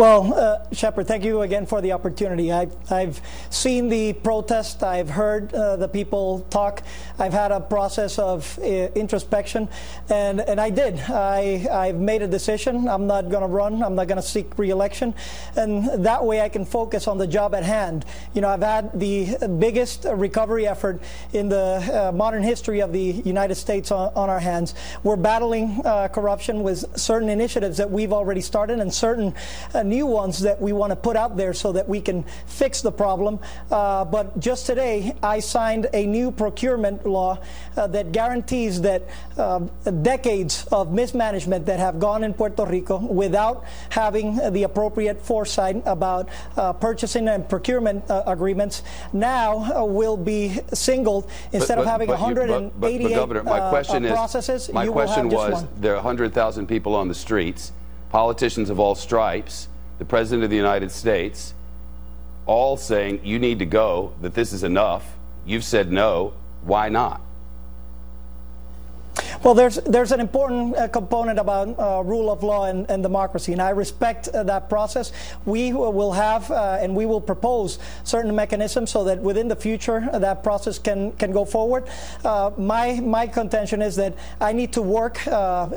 Well, 0.00 0.32
uh, 0.32 0.64
Shepard, 0.72 1.08
thank 1.08 1.24
you 1.24 1.42
again 1.42 1.66
for 1.66 1.82
the 1.82 1.92
opportunity. 1.92 2.50
I've, 2.50 2.74
I've 2.90 3.20
seen 3.50 3.90
the 3.90 4.14
protest. 4.14 4.82
I've 4.82 5.10
heard 5.10 5.52
uh, 5.52 5.76
the 5.76 5.88
people 5.88 6.40
talk. 6.48 6.82
I've 7.18 7.34
had 7.34 7.52
a 7.52 7.60
process 7.60 8.18
of 8.18 8.58
uh, 8.60 8.62
introspection, 8.62 9.68
and, 10.08 10.40
and 10.40 10.58
I 10.58 10.70
did. 10.70 10.98
I, 11.00 11.66
I've 11.70 11.96
made 11.96 12.22
a 12.22 12.26
decision. 12.26 12.88
I'm 12.88 13.06
not 13.06 13.28
going 13.28 13.42
to 13.42 13.46
run. 13.46 13.82
I'm 13.82 13.94
not 13.94 14.08
going 14.08 14.16
to 14.16 14.26
seek 14.26 14.56
reelection. 14.58 15.12
And 15.54 16.02
that 16.02 16.24
way 16.24 16.40
I 16.40 16.48
can 16.48 16.64
focus 16.64 17.06
on 17.06 17.18
the 17.18 17.26
job 17.26 17.54
at 17.54 17.64
hand. 17.64 18.06
You 18.32 18.40
know, 18.40 18.48
I've 18.48 18.62
had 18.62 18.98
the 18.98 19.36
biggest 19.58 20.06
recovery 20.10 20.66
effort 20.66 21.02
in 21.34 21.50
the 21.50 22.08
uh, 22.08 22.16
modern 22.16 22.42
history 22.42 22.80
of 22.80 22.94
the 22.94 23.02
United 23.02 23.56
States 23.56 23.90
on, 23.90 24.14
on 24.14 24.30
our 24.30 24.40
hands. 24.40 24.74
We're 25.02 25.16
battling 25.16 25.82
uh, 25.84 26.08
corruption 26.08 26.62
with 26.62 26.98
certain 26.98 27.28
initiatives 27.28 27.76
that 27.76 27.90
we've 27.90 28.14
already 28.14 28.40
started 28.40 28.80
and 28.80 28.94
certain 28.94 29.34
uh, 29.74 29.89
new 29.90 30.06
ones 30.06 30.38
that 30.40 30.58
we 30.60 30.72
want 30.72 30.90
to 30.90 30.96
put 30.96 31.16
out 31.16 31.36
there 31.36 31.52
so 31.52 31.72
that 31.72 31.86
we 31.88 32.00
can 32.00 32.22
fix 32.46 32.80
the 32.80 32.92
problem. 32.92 33.38
Uh, 33.70 34.04
but 34.04 34.38
just 34.40 34.64
today, 34.66 35.14
I 35.22 35.40
signed 35.40 35.88
a 35.92 36.06
new 36.06 36.30
procurement 36.30 37.04
law 37.06 37.38
uh, 37.76 37.86
that 37.88 38.12
guarantees 38.12 38.80
that 38.82 39.02
uh, 39.36 39.58
decades 40.02 40.64
of 40.70 40.92
mismanagement 40.92 41.66
that 41.66 41.78
have 41.80 41.98
gone 41.98 42.24
in 42.24 42.32
Puerto 42.34 42.64
Rico 42.64 42.98
without 42.98 43.64
having 43.90 44.36
the 44.52 44.62
appropriate 44.62 45.20
foresight 45.20 45.82
about 45.86 46.28
uh, 46.56 46.72
purchasing 46.72 47.28
and 47.28 47.48
procurement 47.48 48.08
uh, 48.10 48.22
agreements 48.26 48.82
now 49.12 49.50
uh, 49.74 49.84
will 49.84 50.16
be 50.16 50.58
singled 50.72 51.28
instead 51.52 51.78
of 51.78 51.84
having 51.86 52.08
you- 52.08 52.14
but- 52.14 52.20
but- 52.80 52.90
188 52.90 53.02
but, 53.02 53.14
Governor, 53.14 53.42
my 53.42 53.60
question 53.70 54.04
is, 54.04 54.12
processes. 54.12 54.72
My 54.72 54.86
question 54.86 55.28
was: 55.28 55.64
there 55.80 55.92
are 55.92 55.96
100,000 55.96 56.66
people 56.66 56.94
on 56.94 57.08
the 57.08 57.14
streets, 57.14 57.72
politicians 58.10 58.70
of 58.70 58.78
all 58.78 58.94
stripes, 58.94 59.68
the 60.00 60.06
President 60.06 60.42
of 60.42 60.50
the 60.50 60.56
United 60.56 60.90
States, 60.90 61.52
all 62.46 62.78
saying 62.78 63.20
you 63.22 63.38
need 63.38 63.58
to 63.58 63.66
go. 63.66 64.14
That 64.22 64.34
this 64.34 64.52
is 64.52 64.64
enough. 64.64 65.06
You've 65.44 65.62
said 65.62 65.92
no. 65.92 66.32
Why 66.62 66.88
not? 66.88 67.20
Well, 69.42 69.54
there's 69.54 69.76
there's 69.76 70.12
an 70.12 70.20
important 70.20 70.76
uh, 70.76 70.88
component 70.88 71.38
about 71.38 71.78
uh, 71.78 72.02
rule 72.04 72.30
of 72.30 72.42
law 72.42 72.66
and, 72.66 72.88
and 72.90 73.02
democracy, 73.02 73.52
and 73.52 73.62
I 73.62 73.70
respect 73.70 74.28
uh, 74.28 74.42
that 74.44 74.68
process. 74.68 75.12
We 75.46 75.72
will 75.72 76.12
have 76.12 76.50
uh, 76.50 76.78
and 76.80 76.94
we 76.94 77.06
will 77.06 77.22
propose 77.22 77.78
certain 78.04 78.34
mechanisms 78.34 78.90
so 78.90 79.04
that 79.04 79.18
within 79.18 79.48
the 79.48 79.56
future 79.56 80.08
uh, 80.12 80.18
that 80.18 80.42
process 80.42 80.78
can 80.78 81.12
can 81.12 81.32
go 81.32 81.46
forward. 81.46 81.88
Uh, 82.22 82.50
my 82.58 83.00
my 83.00 83.26
contention 83.26 83.80
is 83.80 83.96
that 83.96 84.14
I 84.40 84.52
need 84.52 84.72
to 84.74 84.82
work 84.82 85.18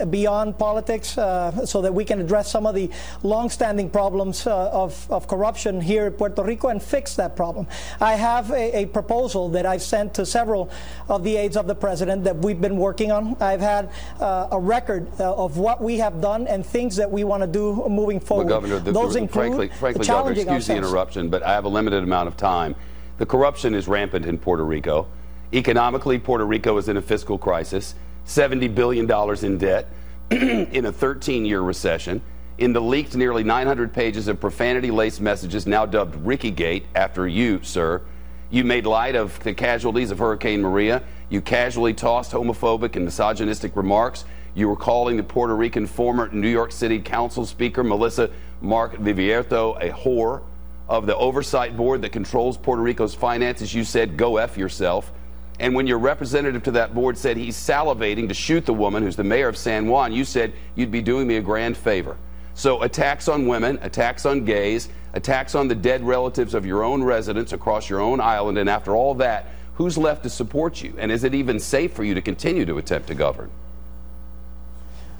beyond 0.10 0.58
politics 0.58 1.10
so 1.10 1.82
that 1.82 1.94
we 1.94 2.04
can 2.04 2.20
address 2.20 2.52
some 2.52 2.66
of 2.66 2.76
the 2.76 2.90
long-standing 3.24 3.90
problems 3.90 4.46
of 4.46 5.10
of 5.10 5.28
corruption 5.28 5.80
here 5.80 6.08
in 6.08 6.14
Puerto 6.14 6.44
Rico 6.44 6.68
and 6.68 6.84
fix 6.84 7.16
that 7.16 7.36
problem. 7.36 7.68
I 8.02 8.16
have 8.16 8.52
a, 8.52 8.84
a 8.84 8.86
proposal 8.88 9.50
that 9.50 9.66
I've 9.66 9.82
sent 9.82 10.14
to 10.16 10.26
several 10.26 10.70
of 11.08 11.24
the 11.24 11.38
aides 11.38 11.56
of 11.56 11.68
the 11.68 11.76
president 11.76 12.26
that 12.26 12.38
we've 12.38 12.60
been 12.60 12.78
working 12.78 13.12
on. 13.12 13.23
I've 13.40 13.62
had 13.62 13.90
uh, 14.20 14.48
a 14.52 14.60
record 14.60 15.08
uh, 15.20 15.34
of 15.36 15.58
what 15.58 15.82
we 15.82 15.98
have 15.98 16.22
done 16.22 16.48
and 16.48 16.66
things 16.66 16.96
that 16.96 17.10
we 17.10 17.24
want 17.24 17.42
to 17.42 17.48
do 17.48 17.88
moving 17.90 18.20
forward. 18.20 18.48
Well, 18.48 18.62
Governor, 18.62 18.80
the, 18.80 18.92
Those 18.92 19.14
the- 19.14 19.20
include 19.20 19.46
frankly, 19.46 19.68
frankly, 19.70 20.06
Governor, 20.06 20.34
excuse 20.34 20.68
the 20.68 20.76
interruption, 20.76 21.30
but 21.30 21.44
I 21.44 21.54
have 21.54 21.66
a 21.66 21.70
limited 21.70 22.04
amount 22.04 22.28
of 22.28 22.38
time. 22.38 22.76
The 23.18 23.26
corruption 23.26 23.76
is 23.76 23.88
rampant 23.88 24.26
in 24.26 24.38
Puerto 24.38 24.66
Rico. 24.66 25.08
Economically, 25.54 26.18
Puerto 26.18 26.46
Rico 26.46 26.78
is 26.78 26.90
in 26.90 26.98
a 26.98 27.02
fiscal 27.02 27.38
crisis, 27.38 27.94
$70 28.26 28.74
billion 28.74 29.10
in 29.46 29.58
debt, 29.58 29.88
in 30.32 30.86
a 30.86 30.92
13 30.92 31.46
year 31.46 31.62
recession. 31.62 32.22
In 32.58 32.74
the 32.74 32.82
leaked 32.82 33.16
nearly 33.16 33.44
900 33.44 33.94
pages 33.94 34.28
of 34.28 34.40
profanity 34.40 34.92
laced 34.92 35.22
messages, 35.22 35.66
now 35.66 35.86
dubbed 35.86 36.16
Ricky 36.26 36.52
Gate, 36.52 36.86
after 36.96 37.28
you, 37.28 37.62
sir, 37.64 38.02
you 38.50 38.64
made 38.64 38.86
light 38.86 39.16
of 39.16 39.40
the 39.44 39.54
casualties 39.54 40.12
of 40.12 40.20
Hurricane 40.20 40.62
Maria. 40.62 41.02
You 41.34 41.42
casually 41.42 41.96
tossed 41.96 42.32
homophobic 42.32 42.96
and 42.96 43.06
misogynistic 43.06 43.76
remarks. 43.76 44.24
You 44.54 44.70
were 44.70 44.76
calling 44.76 45.18
the 45.18 45.24
Puerto 45.24 45.56
Rican 45.56 45.88
former 45.88 46.30
New 46.32 46.48
York 46.48 46.72
City 46.72 47.00
Council 47.00 47.44
Speaker 47.44 47.84
Melissa 47.84 48.30
Mark 48.62 48.98
Vivierto 49.00 49.74
a 49.82 49.90
whore. 49.90 50.44
Of 50.88 51.08
the 51.08 51.16
oversight 51.16 51.76
board 51.76 52.04
that 52.04 52.12
controls 52.12 52.56
Puerto 52.56 52.84
Rico's 52.84 53.16
finances, 53.16 53.74
you 53.74 53.84
said, 53.84 54.16
go 54.16 54.38
F 54.38 54.60
yourself. 54.60 55.12
And 55.60 55.74
when 55.74 55.88
your 55.88 55.98
representative 55.98 56.62
to 56.64 56.72
that 56.72 56.94
board 56.94 57.18
said 57.18 57.36
he's 57.36 57.58
salivating 57.58 58.28
to 58.28 58.36
shoot 58.36 58.64
the 58.64 58.74
woman 58.76 59.02
who's 59.02 59.16
the 59.16 59.24
mayor 59.24 59.48
of 59.48 59.58
San 59.58 59.88
Juan, 59.88 60.14
you 60.14 60.26
said 60.26 60.54
you'd 60.76 60.92
be 60.92 61.02
doing 61.02 61.26
me 61.26 61.38
a 61.38 61.42
grand 61.42 61.76
favor. 61.76 62.16
So 62.54 62.84
attacks 62.84 63.28
on 63.28 63.48
women, 63.48 63.80
attacks 63.82 64.28
on 64.28 64.46
gays, 64.46 64.90
attacks 65.14 65.56
on 65.56 65.68
the 65.68 65.74
dead 65.74 66.04
relatives 66.04 66.54
of 66.54 66.64
your 66.64 66.84
own 66.84 67.04
residents 67.04 67.54
across 67.54 67.90
your 67.90 68.02
own 68.02 68.22
island, 68.22 68.60
and 68.60 68.70
after 68.70 68.96
all 68.96 69.16
that, 69.16 69.48
who's 69.76 69.98
left 69.98 70.24
to 70.24 70.30
support 70.30 70.82
you? 70.82 70.94
And 70.98 71.12
is 71.12 71.24
it 71.24 71.34
even 71.34 71.60
safe 71.60 71.94
for 71.94 72.04
you 72.04 72.14
to 72.14 72.22
continue 72.22 72.66
to 72.66 72.78
attempt 72.78 73.08
to 73.08 73.16
govern? 73.16 73.50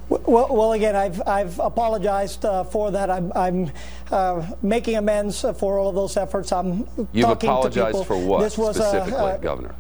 Well, 0.10 0.48
well, 0.52 0.74
again, 0.74 0.96
I've, 0.96 1.22
I've 1.26 1.58
apologized 1.60 2.46
uh, 2.46 2.64
for 2.66 2.92
that. 2.92 3.10
I'm, 3.10 3.32
I'm 3.36 3.72
uh, 4.12 4.46
making 4.62 4.98
amends 4.98 5.42
for 5.42 5.80
all 5.80 5.90
of 5.90 5.96
those 5.96 6.18
efforts. 6.18 6.52
I'm 6.52 6.88
You've 7.14 7.26
talking 7.26 7.50
apologized 7.50 7.98
to 7.98 8.04
people. 8.04 8.04
for 8.04 8.18
what 8.18 8.42
This 8.42 8.58
was, 8.58 8.80
uh, 8.80 8.90
specifically, 8.90 9.42
Governor? 9.42 9.76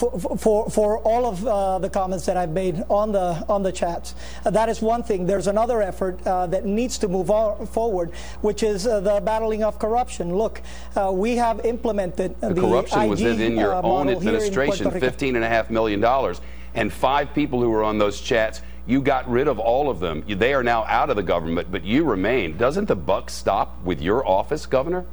For, 0.00 0.38
for, 0.38 0.70
for 0.70 0.98
all 0.98 1.26
of 1.26 1.46
uh, 1.46 1.78
the 1.78 1.90
comments 1.90 2.24
that 2.26 2.36
I've 2.36 2.50
made 2.50 2.82
on 2.88 3.12
the 3.12 3.44
on 3.48 3.62
the 3.62 3.72
chats. 3.72 4.14
Uh, 4.44 4.50
that 4.50 4.68
is 4.68 4.80
one 4.80 5.02
thing. 5.02 5.26
There's 5.26 5.46
another 5.46 5.82
effort 5.82 6.26
uh, 6.26 6.46
that 6.48 6.64
needs 6.64 6.98
to 6.98 7.08
move 7.08 7.28
forward, 7.70 8.12
which 8.40 8.62
is 8.62 8.86
uh, 8.86 9.00
the 9.00 9.20
battling 9.20 9.62
of 9.62 9.78
corruption. 9.78 10.34
Look, 10.34 10.62
uh, 10.96 11.12
we 11.12 11.36
have 11.36 11.64
implemented 11.66 12.40
The, 12.40 12.54
the 12.54 12.60
corruption 12.62 13.02
IG, 13.02 13.10
was 13.10 13.22
within 13.22 13.56
your 13.56 13.74
uh, 13.74 13.82
own 13.82 14.08
in 14.08 14.16
administration, 14.16 14.84
Puerto 14.84 14.94
Rico. 14.94 15.06
fifteen 15.10 15.36
and 15.36 15.44
a 15.44 15.48
half 15.48 15.70
million 15.70 16.00
dollars, 16.00 16.40
and 16.74 16.92
five 16.92 17.34
people 17.34 17.60
who 17.60 17.70
were 17.70 17.84
on 17.84 17.98
those 17.98 18.20
chats. 18.20 18.62
You 18.86 19.02
got 19.02 19.30
rid 19.30 19.46
of 19.46 19.58
all 19.60 19.88
of 19.90 20.00
them. 20.00 20.24
They 20.26 20.52
are 20.54 20.64
now 20.64 20.84
out 20.84 21.10
of 21.10 21.16
the 21.16 21.22
government, 21.22 21.70
but 21.70 21.84
you 21.84 22.02
remain. 22.02 22.56
Doesn't 22.56 22.86
the 22.86 22.96
buck 22.96 23.30
stop 23.30 23.80
with 23.84 24.00
your 24.00 24.26
office, 24.26 24.66
Governor? 24.66 25.04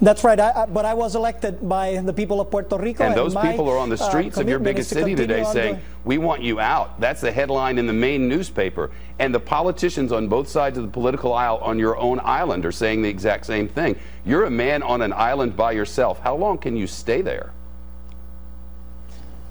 That's 0.00 0.24
right. 0.24 0.38
I, 0.38 0.62
I, 0.62 0.66
but 0.66 0.84
I 0.84 0.94
was 0.94 1.14
elected 1.14 1.66
by 1.66 1.96
the 1.96 2.12
people 2.12 2.40
of 2.40 2.50
Puerto 2.50 2.76
Rico, 2.76 3.04
And 3.04 3.14
those 3.14 3.34
my, 3.34 3.50
people 3.50 3.68
are 3.68 3.78
on 3.78 3.88
the 3.88 3.94
uh, 3.94 4.08
streets 4.08 4.36
of 4.36 4.48
your 4.48 4.58
biggest 4.58 4.90
to 4.90 4.96
city 4.96 5.14
today 5.14 5.42
saying, 5.44 5.74
doing- 5.74 5.84
We 6.04 6.18
want 6.18 6.42
you 6.42 6.60
out. 6.60 7.00
That's 7.00 7.20
the 7.20 7.32
headline 7.32 7.78
in 7.78 7.86
the 7.86 7.92
main 7.92 8.28
newspaper. 8.28 8.90
And 9.18 9.34
the 9.34 9.40
politicians 9.40 10.12
on 10.12 10.28
both 10.28 10.48
sides 10.48 10.76
of 10.76 10.84
the 10.84 10.90
political 10.90 11.32
aisle 11.32 11.58
on 11.62 11.78
your 11.78 11.96
own 11.96 12.20
island 12.22 12.66
are 12.66 12.72
saying 12.72 13.02
the 13.02 13.08
exact 13.08 13.46
same 13.46 13.68
thing. 13.68 13.96
You're 14.24 14.44
a 14.44 14.50
man 14.50 14.82
on 14.82 15.00
an 15.00 15.12
island 15.14 15.56
by 15.56 15.72
yourself. 15.72 16.20
How 16.20 16.36
long 16.36 16.58
can 16.58 16.76
you 16.76 16.86
stay 16.86 17.22
there? 17.22 17.52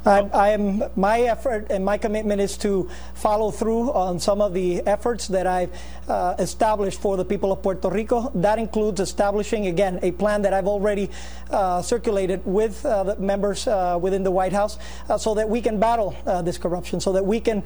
I, 0.06 0.19
I 0.34 0.49
am 0.49 0.84
my 0.95 1.22
effort 1.22 1.68
and 1.72 1.84
my 1.84 1.98
commitment 1.98 2.40
is 2.40 2.57
to 2.57 2.90
follow 3.15 3.49
through 3.49 3.91
on 3.94 4.19
some 4.19 4.40
of 4.40 4.53
the 4.53 4.82
efforts 4.86 5.27
that 5.30 5.48
I've 5.48 5.72
uh, 6.07 6.36
established 6.38 7.02
for 7.02 7.18
the 7.18 7.26
people 7.26 7.52
of 7.52 7.64
Puerto 7.64 7.90
Rico. 7.90 8.32
That 8.36 8.60
includes 8.60 8.99
establishing 8.99 9.65
again 9.65 9.99
a 10.03 10.11
plan 10.11 10.44
that 10.44 10.53
I've 10.53 10.68
already 10.68 11.10
uh, 11.49 11.82
circulated 11.82 12.45
with 12.45 12.86
uh, 12.86 13.03
the 13.03 13.15
members 13.15 13.68
uh, 13.68 13.98
within 13.99 14.23
the 14.23 14.32
White 14.32 14.53
House, 14.53 14.77
uh, 15.10 15.18
so 15.18 15.34
that 15.36 15.49
we 15.49 15.61
can 15.61 15.80
battle 15.80 16.15
uh, 16.26 16.41
this 16.41 16.57
corruption, 16.57 16.99
so 16.99 17.14
that 17.14 17.26
we 17.26 17.40
can 17.40 17.64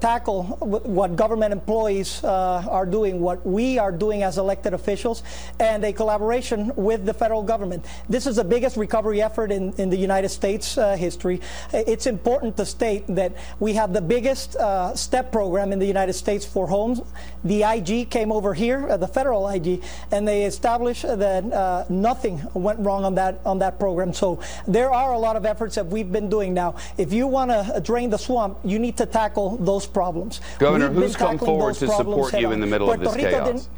tackle 0.00 0.42
wh- 0.42 0.84
what 0.86 1.16
government 1.16 1.52
employees 1.52 2.22
are 2.24 2.86
doing, 2.86 3.20
what 3.20 3.44
we 3.46 3.78
are 3.78 3.92
doing 3.92 4.22
as 4.22 4.36
elected 4.36 4.74
officials, 4.74 5.22
and 5.58 5.84
a 5.84 5.92
collaboration 5.92 6.72
with 6.76 7.06
the 7.06 7.14
federal 7.14 7.42
government. 7.42 7.84
This 8.08 8.26
is 8.26 8.36
the 8.36 8.44
biggest 8.44 8.76
recovery 8.76 9.22
effort 9.22 9.50
in, 9.50 9.72
in 9.74 9.88
the 9.88 9.96
United 9.96 10.28
States 10.28 10.74
history. 10.74 11.40
It's 11.72 12.06
important 12.06 12.56
to 12.56 12.66
state 12.66 13.06
that 13.08 13.32
we 13.60 13.74
have 13.74 13.92
the 13.92 14.00
biggest 14.00 14.56
uh, 14.56 14.94
STEP 14.94 15.32
program 15.32 15.72
in 15.72 15.78
the 15.78 15.86
United 15.86 16.14
States 16.14 16.44
for 16.44 16.66
homes. 16.66 17.00
The 17.44 17.62
IG 17.62 18.10
came 18.10 18.32
over 18.32 18.54
here, 18.54 18.88
uh, 18.88 18.96
the 18.96 19.08
federal 19.08 19.48
IG, 19.48 19.82
and 20.10 20.26
they 20.26 20.44
established 20.44 21.02
that 21.02 21.52
uh, 21.52 21.84
nothing 21.88 22.40
went 22.54 22.80
wrong 22.80 23.04
on 23.04 23.14
that 23.14 23.40
on 23.44 23.58
that 23.60 23.78
program. 23.78 24.12
So 24.12 24.40
there 24.66 24.90
are 24.92 25.12
a 25.12 25.18
lot 25.18 25.36
of 25.36 25.46
efforts 25.46 25.74
that 25.76 25.86
we've 25.86 26.10
been 26.10 26.28
doing 26.28 26.54
now. 26.54 26.76
If 26.98 27.12
you 27.12 27.26
want 27.26 27.50
to 27.50 27.80
drain 27.80 28.10
the 28.10 28.18
swamp, 28.18 28.58
you 28.64 28.78
need 28.78 28.96
to 28.98 29.06
tackle 29.06 29.56
those 29.58 29.86
problems. 29.86 30.40
Governor, 30.58 30.86
We've 30.86 30.94
been 30.94 31.02
who's 31.02 31.16
come 31.16 31.38
tackling 31.38 31.48
forward 31.48 31.74
those 31.74 31.78
to 31.80 31.88
support 31.88 32.34
you 32.34 32.52
in 32.52 32.60
the 32.60 32.66
middle 32.66 32.90
of 32.90 33.00
this 33.00 33.14
Rico 33.14 33.30
chaos? 33.30 33.68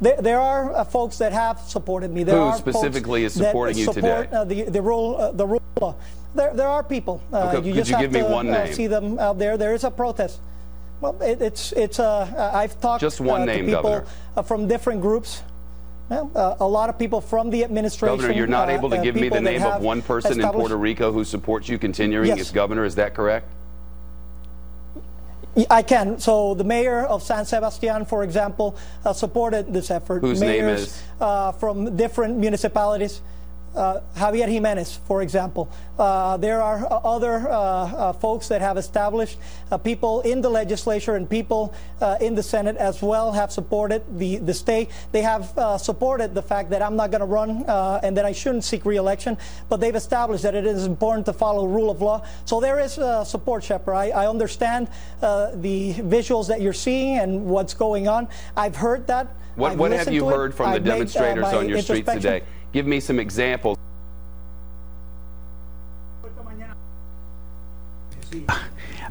There, 0.00 0.20
there 0.20 0.40
are 0.40 0.74
uh, 0.74 0.84
folks 0.84 1.18
that 1.18 1.32
have 1.32 1.60
supported 1.60 2.10
me. 2.10 2.24
There 2.24 2.38
Who 2.38 2.56
specifically 2.56 3.24
is 3.24 3.34
supporting 3.34 3.78
you 3.78 3.84
support, 3.84 4.30
today? 4.30 4.36
Uh, 4.36 4.44
the 4.44 4.62
the 4.64 4.82
rule 4.82 5.16
uh, 5.16 5.32
the 5.32 5.46
rule. 5.46 5.62
of 5.76 5.82
law. 5.82 5.94
There 6.34 6.54
there 6.54 6.68
are 6.68 6.82
people. 6.82 7.22
Uh, 7.32 7.52
Okay, 7.54 7.66
you 7.66 7.74
could 7.74 7.84
just 7.84 7.90
you 7.90 7.96
have 7.96 8.02
give 8.02 8.12
me 8.12 8.20
to 8.20 8.26
one 8.26 8.48
uh, 8.48 8.72
see 8.72 8.86
them 8.86 9.18
out 9.18 9.38
there. 9.38 9.56
There 9.56 9.74
is 9.74 9.84
a 9.84 9.90
protest. 9.90 10.40
Well, 11.00 11.20
it, 11.22 11.40
it's 11.42 11.72
it's. 11.72 11.98
Uh, 11.98 12.52
I've 12.54 12.80
talked 12.80 13.00
Just 13.00 13.20
one 13.20 13.46
name, 13.46 13.66
to 13.66 13.76
people 13.76 14.06
uh, 14.36 14.42
from 14.42 14.68
different 14.68 15.00
groups. 15.00 15.42
Well, 16.08 16.30
uh, 16.34 16.56
a 16.60 16.68
lot 16.68 16.88
of 16.88 16.98
people 16.98 17.20
from 17.20 17.50
the 17.50 17.64
administration. 17.64 18.16
Governor, 18.16 18.34
you're 18.34 18.46
not 18.46 18.70
able 18.70 18.88
to 18.90 18.98
give 19.02 19.16
me 19.16 19.28
the 19.28 19.40
name 19.40 19.62
of 19.62 19.82
one 19.82 20.02
person 20.02 20.40
in 20.40 20.48
Puerto 20.48 20.76
Rico 20.76 21.10
who 21.10 21.24
supports 21.24 21.68
you 21.68 21.78
continuing 21.78 22.28
Yes. 22.28 22.40
as 22.40 22.50
governor. 22.50 22.84
Is 22.84 22.94
that 22.94 23.14
correct? 23.14 23.48
I 25.70 25.82
can. 25.82 26.18
So 26.18 26.54
the 26.54 26.64
mayor 26.64 27.06
of 27.06 27.22
San 27.22 27.44
Sebastian, 27.44 28.04
for 28.04 28.22
example, 28.22 28.76
uh, 29.04 29.12
supported 29.12 29.72
this 29.72 29.90
effort. 29.90 30.20
Whose 30.20 30.40
name 30.40 30.66
Mayors 30.66 30.80
is? 30.82 31.02
Uh, 31.20 31.52
from 31.52 31.96
different 31.96 32.36
municipalities. 32.36 33.22
Uh, 33.76 34.00
Javier 34.16 34.48
Jimenez, 34.48 34.98
for 35.06 35.20
example. 35.20 35.68
Uh, 35.98 36.36
there 36.38 36.62
are 36.62 36.86
uh, 36.86 36.96
other 37.04 37.48
uh, 37.48 37.52
uh, 37.52 38.12
folks 38.14 38.48
that 38.48 38.60
have 38.60 38.78
established, 38.78 39.38
uh, 39.70 39.76
people 39.76 40.22
in 40.22 40.40
the 40.40 40.48
legislature 40.48 41.16
and 41.16 41.28
people 41.28 41.74
uh, 42.00 42.16
in 42.20 42.34
the 42.34 42.42
Senate 42.42 42.76
as 42.76 43.02
well 43.02 43.32
have 43.32 43.52
supported 43.52 44.02
the, 44.18 44.38
the 44.38 44.54
stay. 44.54 44.88
They 45.12 45.22
have 45.22 45.56
uh, 45.58 45.78
supported 45.78 46.34
the 46.34 46.42
fact 46.42 46.70
that 46.70 46.80
I'm 46.80 46.96
not 46.96 47.10
going 47.10 47.20
to 47.20 47.26
run 47.26 47.64
uh, 47.68 48.00
and 48.02 48.16
that 48.16 48.24
I 48.24 48.32
shouldn't 48.32 48.64
seek 48.64 48.84
re-election, 48.84 49.36
but 49.68 49.80
they've 49.80 49.94
established 49.94 50.42
that 50.44 50.54
it 50.54 50.66
is 50.66 50.86
important 50.86 51.26
to 51.26 51.32
follow 51.32 51.66
rule 51.66 51.90
of 51.90 52.00
law. 52.00 52.26
So 52.46 52.60
there 52.60 52.80
is 52.80 52.98
uh, 52.98 53.24
support, 53.24 53.62
Shepard. 53.62 53.94
I, 53.94 54.08
I 54.08 54.26
understand 54.26 54.88
uh, 55.20 55.50
the 55.54 55.94
visuals 55.94 56.48
that 56.48 56.60
you're 56.60 56.72
seeing 56.72 57.18
and 57.18 57.44
what's 57.44 57.74
going 57.74 58.08
on. 58.08 58.28
I've 58.56 58.76
heard 58.76 59.06
that. 59.08 59.28
What, 59.56 59.72
I've 59.72 59.78
what 59.78 59.92
have 59.92 60.12
you 60.12 60.20
to 60.20 60.28
it. 60.28 60.36
heard 60.36 60.54
from 60.54 60.70
the 60.70 60.76
I've 60.76 60.84
made, 60.84 60.90
demonstrators 60.90 61.42
my 61.42 61.54
on 61.54 61.68
your 61.68 61.80
streets 61.80 62.10
today? 62.12 62.42
Give 62.76 62.86
me 62.86 63.00
some 63.00 63.22
examples. 63.22 63.78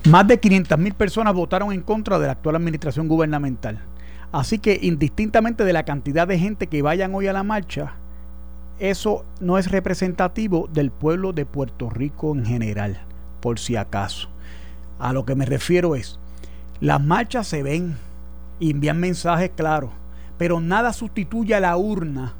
Más 0.07 0.27
de 0.27 0.39
500 0.39 0.77
mil 0.77 0.93
personas 0.93 1.33
votaron 1.33 1.71
en 1.71 1.81
contra 1.81 2.19
de 2.19 2.27
la 2.27 2.33
actual 2.33 2.57
administración 2.57 3.07
gubernamental. 3.07 3.81
Así 4.31 4.59
que 4.59 4.77
indistintamente 4.79 5.63
de 5.63 5.73
la 5.73 5.83
cantidad 5.83 6.27
de 6.27 6.37
gente 6.37 6.67
que 6.67 6.83
vayan 6.83 7.15
hoy 7.15 7.25
a 7.25 7.33
la 7.33 7.41
marcha, 7.41 7.93
eso 8.77 9.25
no 9.39 9.57
es 9.57 9.71
representativo 9.71 10.69
del 10.71 10.91
pueblo 10.91 11.33
de 11.33 11.47
Puerto 11.47 11.89
Rico 11.89 12.35
en 12.35 12.45
general, 12.45 12.99
por 13.39 13.57
si 13.57 13.77
acaso. 13.77 14.29
A 14.99 15.11
lo 15.11 15.25
que 15.25 15.33
me 15.33 15.47
refiero 15.47 15.95
es, 15.95 16.19
las 16.81 17.03
marchas 17.03 17.47
se 17.47 17.63
ven 17.63 17.97
y 18.59 18.69
envían 18.69 18.99
mensajes 18.99 19.49
claros, 19.55 19.89
pero 20.37 20.59
nada 20.59 20.93
sustituye 20.93 21.55
a 21.55 21.59
la 21.59 21.75
urna 21.77 22.35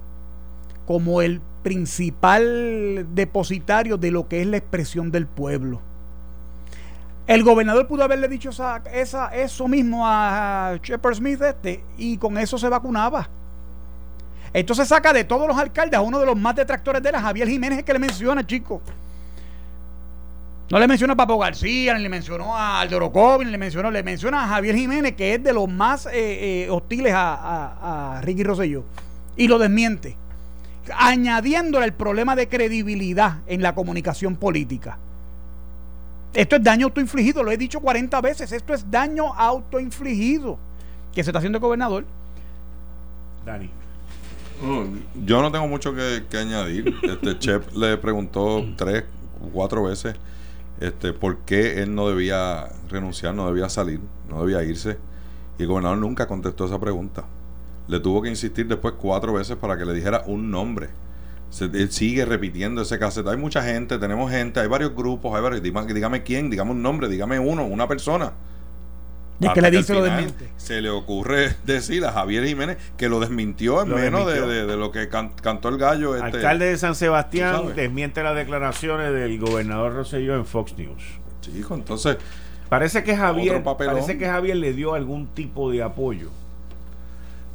como 0.86 1.22
el 1.22 1.42
principal 1.64 3.08
depositario 3.14 3.98
de 3.98 4.12
lo 4.12 4.28
que 4.28 4.42
es 4.42 4.48
la 4.48 4.58
expresión 4.58 5.12
del 5.12 5.26
pueblo. 5.26 5.82
El 7.28 7.44
gobernador 7.44 7.88
pudo 7.88 8.04
haberle 8.04 8.28
dicho 8.28 8.52
esa, 8.52 8.84
esa, 8.94 9.36
eso 9.36 9.68
mismo 9.68 10.04
a 10.06 10.78
Shepard 10.84 11.16
Smith 11.16 11.42
este 11.42 11.84
y 11.98 12.18
con 12.18 12.38
eso 12.38 12.58
se 12.58 12.70
vacunaba. 12.70 13.28
Entonces 14.54 14.88
saca 14.88 15.12
de 15.12 15.24
todos 15.24 15.48
los 15.48 15.58
alcaldes 15.58 15.98
a 15.98 16.02
uno 16.02 16.20
de 16.20 16.26
los 16.28 16.38
más 16.38 16.56
detractores 16.56 17.02
de 17.02 17.12
la 17.12 17.20
Javier 17.20 17.48
Jiménez 17.48 17.84
que 17.84 17.94
le 17.94 18.00
menciona, 18.00 18.46
chico. 18.46 18.82
No 20.70 20.80
le 20.80 20.88
menciona 20.88 21.14
a 21.14 21.16
Papo 21.16 21.38
García, 21.38 21.96
ni 21.96 22.02
le 22.04 22.10
mencionó 22.10 22.56
a 22.56 22.80
Aldo 22.80 22.98
Orocovi, 22.98 23.46
ni 23.46 23.52
le 23.52 23.58
mencionó, 23.58 23.92
le 23.92 24.02
menciona 24.02 24.44
a 24.44 24.48
Javier 24.48 24.76
Jiménez, 24.76 25.16
que 25.16 25.36
es 25.36 25.44
de 25.44 25.52
los 25.54 25.68
más 25.68 26.06
eh, 26.08 26.12
eh, 26.64 26.70
hostiles 26.70 27.14
a, 27.14 27.34
a, 27.34 28.18
a 28.18 28.22
Ricky 28.22 28.44
Rosselló. 28.44 28.84
Y 29.36 29.48
lo 29.48 29.60
desmiente. 29.60 30.18
Añadiéndole 30.98 31.86
el 31.86 31.94
problema 31.94 32.36
de 32.36 32.48
credibilidad 32.48 33.38
en 33.48 33.62
la 33.62 33.74
comunicación 33.74 34.36
política. 34.36 34.98
Esto 36.34 36.58
es 36.58 36.64
daño 36.64 36.88
autoinfligido, 36.88 37.44
lo 37.44 37.52
he 37.52 37.58
dicho 37.58 37.80
40 37.80 38.20
veces. 38.22 38.52
Esto 38.52 38.74
es 38.74 38.90
daño 38.92 39.34
autoinfligido 39.34 40.60
que 41.14 41.24
se 41.24 41.30
está 41.30 41.40
haciendo 41.40 41.58
el 41.58 41.62
gobernador. 41.62 42.06
Dani. 43.46 43.70
Yo 45.26 45.42
no 45.42 45.52
tengo 45.52 45.68
mucho 45.68 45.94
que, 45.94 46.24
que 46.30 46.38
añadir. 46.38 46.94
Este 47.04 47.40
Chef 47.40 47.74
le 47.76 47.98
preguntó 47.98 48.66
tres, 48.78 49.04
cuatro 49.54 49.84
veces 49.84 50.16
este, 50.80 51.14
por 51.14 51.38
qué 51.40 51.82
él 51.82 51.96
no 51.96 52.10
debía 52.10 52.68
renunciar, 52.90 53.34
no 53.34 53.48
debía 53.48 53.70
salir, 53.70 54.00
no 54.30 54.42
debía 54.42 54.64
irse. 54.64 54.98
Y 55.58 55.64
el 55.64 55.70
gobernador 55.70 55.98
nunca 55.98 56.28
contestó 56.28 56.66
esa 56.66 56.80
pregunta. 56.80 57.26
Le 57.88 58.00
tuvo 58.00 58.22
que 58.22 58.30
insistir 58.30 58.68
después 58.68 58.96
cuatro 58.98 59.34
veces 59.34 59.56
para 59.58 59.78
que 59.78 59.86
le 59.86 59.94
dijera 59.94 60.24
un 60.26 60.50
nombre. 60.50 60.90
Se- 61.50 61.66
él 61.66 61.92
sigue 61.92 62.26
repitiendo 62.26 62.82
ese 62.82 62.98
cassette. 62.98 63.28
Hay 63.28 63.38
mucha 63.38 63.62
gente, 63.62 63.98
tenemos 64.00 64.32
gente, 64.32 64.60
hay 64.60 64.68
varios 64.68 64.96
grupos, 64.96 65.36
hay 65.36 65.42
varios. 65.42 65.62
Dígame, 65.62 65.94
dígame 65.94 66.24
quién, 66.24 66.50
dígame 66.50 66.72
un 66.72 66.82
nombre, 66.82 67.08
dígame 67.08 67.40
uno, 67.40 67.66
una 67.66 67.88
persona. 67.88 68.34
Y 69.40 69.50
que 69.50 69.62
le 69.62 69.70
dice 69.70 69.94
lo 69.94 70.02
desmiente. 70.02 70.50
Se 70.56 70.82
le 70.82 70.90
ocurre 70.90 71.56
decir 71.66 72.06
a 72.06 72.12
Javier 72.14 72.46
Jiménez 72.46 72.78
que 72.98 73.10
lo 73.10 73.20
desmintió 73.20 73.82
en 73.84 73.90
Lo 73.90 73.98
menos 73.98 74.26
de- 74.26 74.34
desmintió. 74.34 74.62
De, 74.62 74.66
de 74.72 74.78
lo 74.78 74.92
que 74.92 75.10
can- 75.10 75.34
cantó 75.42 75.70
el 75.70 75.78
gallo. 75.78 76.16
Este, 76.16 76.38
Alcalde 76.38 76.66
de 76.68 76.78
San 76.78 76.96
Sebastián 76.96 77.76
desmiente 77.76 78.24
las 78.24 78.36
declaraciones 78.36 79.14
del 79.14 79.38
gobernador 79.40 79.94
Rosselló 79.94 80.36
en 80.36 80.46
Fox 80.46 80.76
News. 80.78 81.04
Chico, 81.42 81.76
entonces, 81.76 82.18
Parece 82.70 83.04
que 83.04 83.16
Javier, 83.16 83.62
parece 83.78 84.18
que 84.18 84.26
Javier 84.26 84.58
le 84.58 84.74
dio 84.74 84.96
algún 84.96 85.28
tipo 85.28 85.70
de 85.70 85.84
apoyo. 85.84 86.30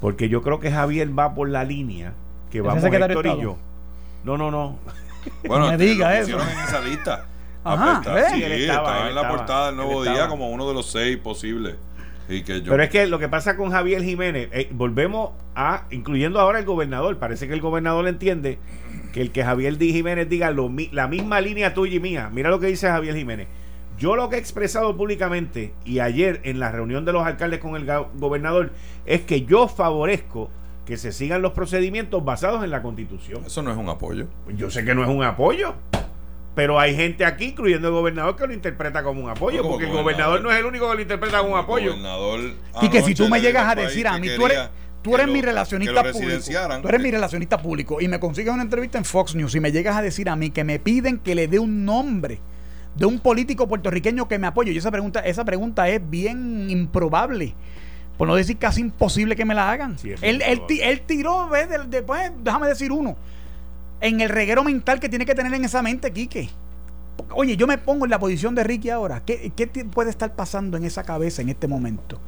Porque 0.00 0.28
yo 0.28 0.42
creo 0.42 0.60
que 0.60 0.70
Javier 0.70 1.16
va 1.18 1.34
por 1.34 1.48
la 1.48 1.64
línea 1.64 2.12
que 2.50 2.58
¿Ese 2.58 2.66
vamos 2.66 2.84
Héctor 2.84 3.26
y 3.26 3.40
yo. 3.42 3.56
No, 4.24 4.36
no, 4.38 4.50
no. 4.50 4.78
bueno, 5.46 5.68
me 5.68 5.76
diga 5.76 6.08
lo 6.10 6.14
eso. 6.16 6.22
pusieron 6.38 6.48
en 6.48 6.58
esa 6.64 6.80
lista. 6.80 7.24
Ajá, 7.62 7.96
Ah, 7.96 8.00
pues 8.02 8.24
sí, 8.32 8.42
él 8.42 8.52
estaba, 8.52 8.78
estaba 8.80 9.02
él 9.02 9.08
en 9.10 9.14
la 9.14 9.20
estaba, 9.20 9.36
portada 9.36 9.66
del 9.66 9.76
Nuevo 9.76 10.02
Día 10.02 10.28
como 10.28 10.48
uno 10.50 10.66
de 10.66 10.74
los 10.74 10.90
seis 10.90 11.18
posibles. 11.18 11.74
Y 12.28 12.42
que 12.42 12.62
yo, 12.62 12.70
Pero 12.70 12.82
es 12.82 12.90
que 12.90 13.06
lo 13.06 13.18
que 13.18 13.28
pasa 13.28 13.56
con 13.56 13.70
Javier 13.70 14.02
Jiménez, 14.02 14.48
eh, 14.52 14.68
volvemos 14.70 15.30
a, 15.54 15.82
incluyendo 15.90 16.38
ahora 16.40 16.60
el 16.60 16.64
gobernador, 16.64 17.18
parece 17.18 17.48
que 17.48 17.54
el 17.54 17.60
gobernador 17.60 18.06
entiende 18.08 18.58
que 19.12 19.20
el 19.20 19.32
que 19.32 19.42
Javier 19.44 19.76
Di 19.78 19.92
Jiménez 19.92 20.28
diga 20.28 20.50
lo 20.52 20.68
mi- 20.68 20.88
la 20.92 21.08
misma 21.08 21.40
línea 21.40 21.74
tuya 21.74 21.96
y 21.96 22.00
mía. 22.00 22.30
Mira 22.32 22.48
lo 22.50 22.60
que 22.60 22.68
dice 22.68 22.86
Javier 22.88 23.16
Jiménez. 23.16 23.48
Yo 24.00 24.16
lo 24.16 24.30
que 24.30 24.36
he 24.36 24.38
expresado 24.38 24.96
públicamente 24.96 25.74
y 25.84 25.98
ayer 25.98 26.40
en 26.44 26.58
la 26.58 26.72
reunión 26.72 27.04
de 27.04 27.12
los 27.12 27.26
alcaldes 27.26 27.60
con 27.60 27.76
el 27.76 27.84
gobernador 28.14 28.72
es 29.04 29.20
que 29.20 29.42
yo 29.44 29.68
favorezco 29.68 30.48
que 30.86 30.96
se 30.96 31.12
sigan 31.12 31.42
los 31.42 31.52
procedimientos 31.52 32.24
basados 32.24 32.64
en 32.64 32.70
la 32.70 32.80
constitución. 32.80 33.44
eso 33.44 33.62
no 33.62 33.70
es 33.70 33.76
un 33.76 33.90
apoyo. 33.90 34.26
Yo 34.56 34.70
sé 34.70 34.86
que 34.86 34.94
no 34.94 35.02
es 35.02 35.08
un 35.10 35.22
apoyo, 35.22 35.74
pero 36.54 36.80
hay 36.80 36.96
gente 36.96 37.26
aquí, 37.26 37.48
incluyendo 37.48 37.88
el 37.88 37.92
gobernador, 37.94 38.36
que 38.36 38.46
lo 38.46 38.54
interpreta 38.54 39.02
como 39.02 39.22
un 39.22 39.28
apoyo, 39.28 39.58
como 39.58 39.72
porque 39.74 39.86
el 39.86 39.92
gobernador. 39.92 40.40
no 40.40 40.50
es 40.50 40.56
el 40.58 40.64
único 40.64 40.88
que 40.88 40.94
lo 40.96 41.02
interpreta 41.02 41.40
como 41.40 41.52
un 41.52 41.58
apoyo. 41.60 41.90
gobernador 41.90 42.40
Y 42.80 42.88
que 42.88 43.02
si 43.02 43.14
tú 43.14 43.28
me 43.28 43.38
llegas 43.42 43.68
a 43.68 43.74
decir 43.74 44.08
a 44.08 44.14
que 44.14 44.20
mí, 44.22 44.28
tú 44.34 44.46
eres, 44.46 44.56
quería 44.56 44.70
tú 45.02 45.10
que 45.10 45.14
eres 45.16 45.26
lo- 45.26 45.32
mi 45.34 45.42
relacionista 45.42 46.02
público. 46.10 46.80
Tú 46.80 46.88
eres 46.88 47.02
mi 47.02 47.10
relacionista 47.10 47.58
público 47.60 48.00
y 48.00 48.08
me 48.08 48.18
consigues 48.18 48.54
una 48.54 48.62
entrevista 48.62 48.96
en 48.96 49.04
Fox 49.04 49.34
News 49.34 49.54
y 49.56 49.60
me 49.60 49.70
llegas 49.72 49.94
a 49.94 50.00
decir 50.00 50.30
a 50.30 50.36
mí 50.36 50.48
que 50.50 50.64
me 50.64 50.78
piden 50.78 51.18
que 51.18 51.34
le 51.34 51.48
dé 51.48 51.58
un 51.58 51.84
nombre 51.84 52.40
de 52.96 53.06
un 53.06 53.18
político 53.18 53.68
puertorriqueño 53.68 54.28
que 54.28 54.38
me 54.38 54.46
apoye. 54.46 54.72
Y 54.72 54.76
esa 54.78 54.90
pregunta, 54.90 55.20
esa 55.20 55.44
pregunta 55.44 55.88
es 55.88 56.00
bien 56.08 56.68
improbable. 56.70 57.54
Por 58.18 58.28
no 58.28 58.34
decir 58.34 58.58
casi 58.58 58.82
imposible 58.82 59.34
que 59.36 59.44
me 59.46 59.54
la 59.54 59.70
hagan. 59.70 59.98
Sí, 59.98 60.10
él, 60.20 60.42
él, 60.42 60.60
él 60.82 61.00
tiró, 61.06 61.48
¿ves? 61.48 61.68
Del- 61.70 61.88
después, 61.88 62.30
déjame 62.44 62.66
decir 62.68 62.92
uno. 62.92 63.16
En 64.02 64.20
el 64.20 64.28
reguero 64.28 64.62
mental 64.64 65.00
que 65.00 65.08
tiene 65.08 65.24
que 65.24 65.34
tener 65.34 65.52
en 65.54 65.64
esa 65.64 65.82
mente, 65.82 66.10
Quique. 66.12 66.50
Oye, 67.32 67.56
yo 67.56 67.66
me 67.66 67.78
pongo 67.78 68.04
en 68.04 68.10
la 68.10 68.18
posición 68.18 68.54
de 68.54 68.64
Ricky 68.64 68.90
ahora. 68.90 69.22
¿Qué, 69.24 69.52
qué 69.56 69.66
puede 69.66 70.10
estar 70.10 70.34
pasando 70.34 70.76
en 70.76 70.84
esa 70.84 71.02
cabeza 71.02 71.42
en 71.42 71.48
este 71.50 71.68
momento? 71.68 72.18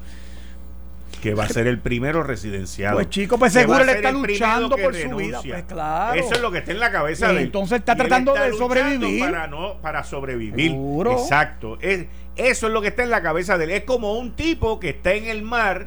Que 1.23 1.35
va 1.35 1.45
a 1.45 1.49
ser 1.49 1.69
el 1.69 1.79
primero 1.79 2.25
residenciado. 2.25 2.97
Pues, 2.97 3.09
chico, 3.09 3.39
pues, 3.39 3.53
seguro 3.53 3.79
él 3.79 3.87
ser 3.87 3.97
está 3.99 4.11
luchando 4.11 4.77
por 4.77 4.93
su 4.93 5.03
renuncia. 5.03 5.41
vida, 5.41 5.41
pues, 5.43 5.63
claro. 5.65 6.21
Eso 6.21 6.35
es 6.35 6.41
lo 6.41 6.51
que 6.51 6.59
está 6.59 6.73
en 6.73 6.81
la 6.81 6.91
cabeza 6.91 7.31
Y 7.31 7.35
de 7.35 7.41
él. 7.41 7.47
entonces 7.47 7.79
está 7.79 7.95
tratando 7.95 8.35
de 8.35 8.53
sobrevivir. 8.55 9.21
Para, 9.25 9.47
no, 9.47 9.81
para 9.81 10.03
sobrevivir. 10.03 10.73
Seguro. 10.73 11.13
Exacto. 11.13 11.79
Es, 11.81 12.07
eso 12.35 12.67
es 12.67 12.73
lo 12.73 12.83
que 12.83 12.89
está 12.89 13.05
en 13.05 13.11
la 13.11 13.23
cabeza 13.23 13.57
de 13.57 13.65
él. 13.65 13.71
Es 13.71 13.85
como 13.85 14.19
un 14.19 14.35
tipo 14.35 14.81
que 14.81 14.89
está 14.91 15.13
en 15.15 15.27
el 15.27 15.43
mar, 15.43 15.87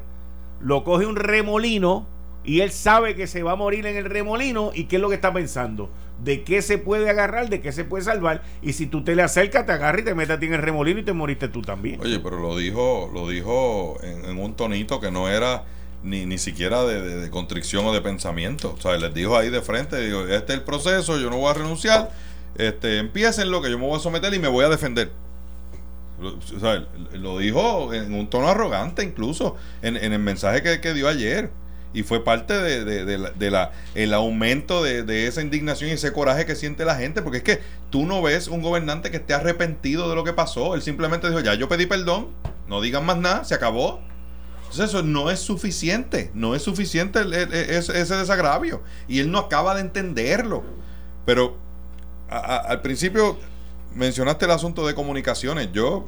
lo 0.61 0.85
coge 0.85 1.05
un 1.05 1.17
remolino 1.17 2.07
y 2.45 2.61
él 2.61 2.71
sabe 2.71 3.15
que 3.15 3.27
se 3.27 3.43
va 3.43 3.53
a 3.53 3.55
morir 3.55 3.85
en 3.85 3.97
el 3.97 4.05
remolino. 4.05 4.71
¿Y 4.73 4.85
qué 4.85 4.97
es 4.97 5.01
lo 5.01 5.09
que 5.09 5.15
está 5.15 5.33
pensando? 5.33 5.89
¿De 6.23 6.43
qué 6.43 6.61
se 6.61 6.77
puede 6.77 7.09
agarrar? 7.09 7.49
¿De 7.49 7.61
qué 7.61 7.71
se 7.71 7.83
puede 7.83 8.03
salvar? 8.03 8.41
Y 8.61 8.73
si 8.73 8.87
tú 8.87 9.03
te 9.03 9.15
le 9.15 9.21
acercas, 9.23 9.65
te 9.65 9.71
agarras 9.73 10.01
y 10.01 10.05
te 10.05 10.15
metes 10.15 10.37
a 10.37 10.39
ti 10.39 10.45
en 10.45 10.53
el 10.53 10.61
remolino 10.61 10.99
y 10.99 11.03
te 11.03 11.13
moriste 11.13 11.47
tú 11.49 11.61
también. 11.61 11.99
Oye, 12.01 12.19
pero 12.19 12.39
lo 12.39 12.55
dijo, 12.57 13.09
lo 13.13 13.27
dijo 13.27 13.97
en, 14.01 14.37
un 14.39 14.55
tonito 14.55 14.99
que 15.01 15.11
no 15.11 15.27
era 15.29 15.63
ni, 16.03 16.25
ni 16.25 16.37
siquiera 16.37 16.83
de, 16.83 17.01
de- 17.21 17.29
constricción 17.29 17.85
o 17.85 17.93
de 17.93 18.01
pensamiento. 18.01 18.75
O 18.77 18.81
sea, 18.81 18.95
les 18.97 19.13
dijo 19.13 19.35
ahí 19.37 19.49
de 19.49 19.61
frente, 19.61 19.99
digo, 19.99 20.21
este 20.21 20.53
es 20.53 20.59
el 20.59 20.63
proceso, 20.63 21.19
yo 21.19 21.29
no 21.29 21.37
voy 21.37 21.49
a 21.51 21.53
renunciar, 21.55 22.11
este, 22.57 22.99
empiecen 22.99 23.51
lo 23.51 23.61
que 23.61 23.69
yo 23.69 23.77
me 23.77 23.85
voy 23.85 23.97
a 23.97 23.99
someter 23.99 24.33
y 24.33 24.39
me 24.39 24.47
voy 24.47 24.63
a 24.63 24.69
defender. 24.69 25.11
O 26.21 26.59
sea, 26.59 26.87
lo 27.13 27.39
dijo 27.39 27.93
en 27.93 28.13
un 28.13 28.29
tono 28.29 28.47
arrogante 28.47 29.03
incluso 29.03 29.57
en, 29.81 29.97
en 29.97 30.13
el 30.13 30.19
mensaje 30.19 30.63
que, 30.63 30.79
que 30.79 30.93
dio 30.93 31.09
ayer. 31.09 31.51
Y 31.95 32.03
fue 32.03 32.23
parte 32.23 32.53
de, 32.53 32.83
de- 32.85 33.49
la- 33.51 33.71
el 33.95 34.13
aumento 34.13 34.83
de, 34.83 35.01
de 35.03 35.25
esa 35.27 35.41
indignación 35.41 35.89
y 35.89 35.93
ese 35.93 36.11
coraje 36.13 36.45
que 36.45 36.55
siente 36.55 36.85
la 36.85 36.95
gente. 36.95 37.21
Porque 37.21 37.37
es 37.37 37.43
que 37.43 37.61
tú 37.89 38.05
no 38.05 38.21
ves 38.21 38.47
un 38.49 38.61
gobernante 38.61 39.09
que 39.09 39.17
esté 39.17 39.33
arrepentido 39.33 40.09
de 40.09 40.15
lo 40.15 40.23
que 40.23 40.33
pasó. 40.33 40.75
Él 40.75 40.81
simplemente 40.81 41.27
dijo, 41.29 41.39
ya 41.39 41.53
yo 41.55 41.69
pedí 41.69 41.85
perdón, 41.85 42.27
no 42.67 42.81
digan 42.81 43.05
más 43.05 43.17
nada, 43.17 43.45
se 43.45 43.55
acabó. 43.55 44.01
Entonces 44.63 44.89
eso 44.89 45.03
no 45.03 45.31
es 45.31 45.39
suficiente, 45.39 46.31
no 46.33 46.53
es 46.53 46.61
suficiente 46.63 47.21
ese, 47.77 47.93
desagravio. 47.93 48.81
Y 49.07 49.19
él 49.19 49.31
no 49.31 49.37
acaba 49.39 49.73
de 49.75 49.81
entenderlo. 49.81 50.63
Pero 51.25 51.57
al 52.29 52.81
principio 52.81 53.37
mencionaste 53.93 54.43
el 54.45 54.51
asunto 54.51 54.85
de 54.85 54.93
comunicaciones. 54.95 55.69
Yo 55.71 56.07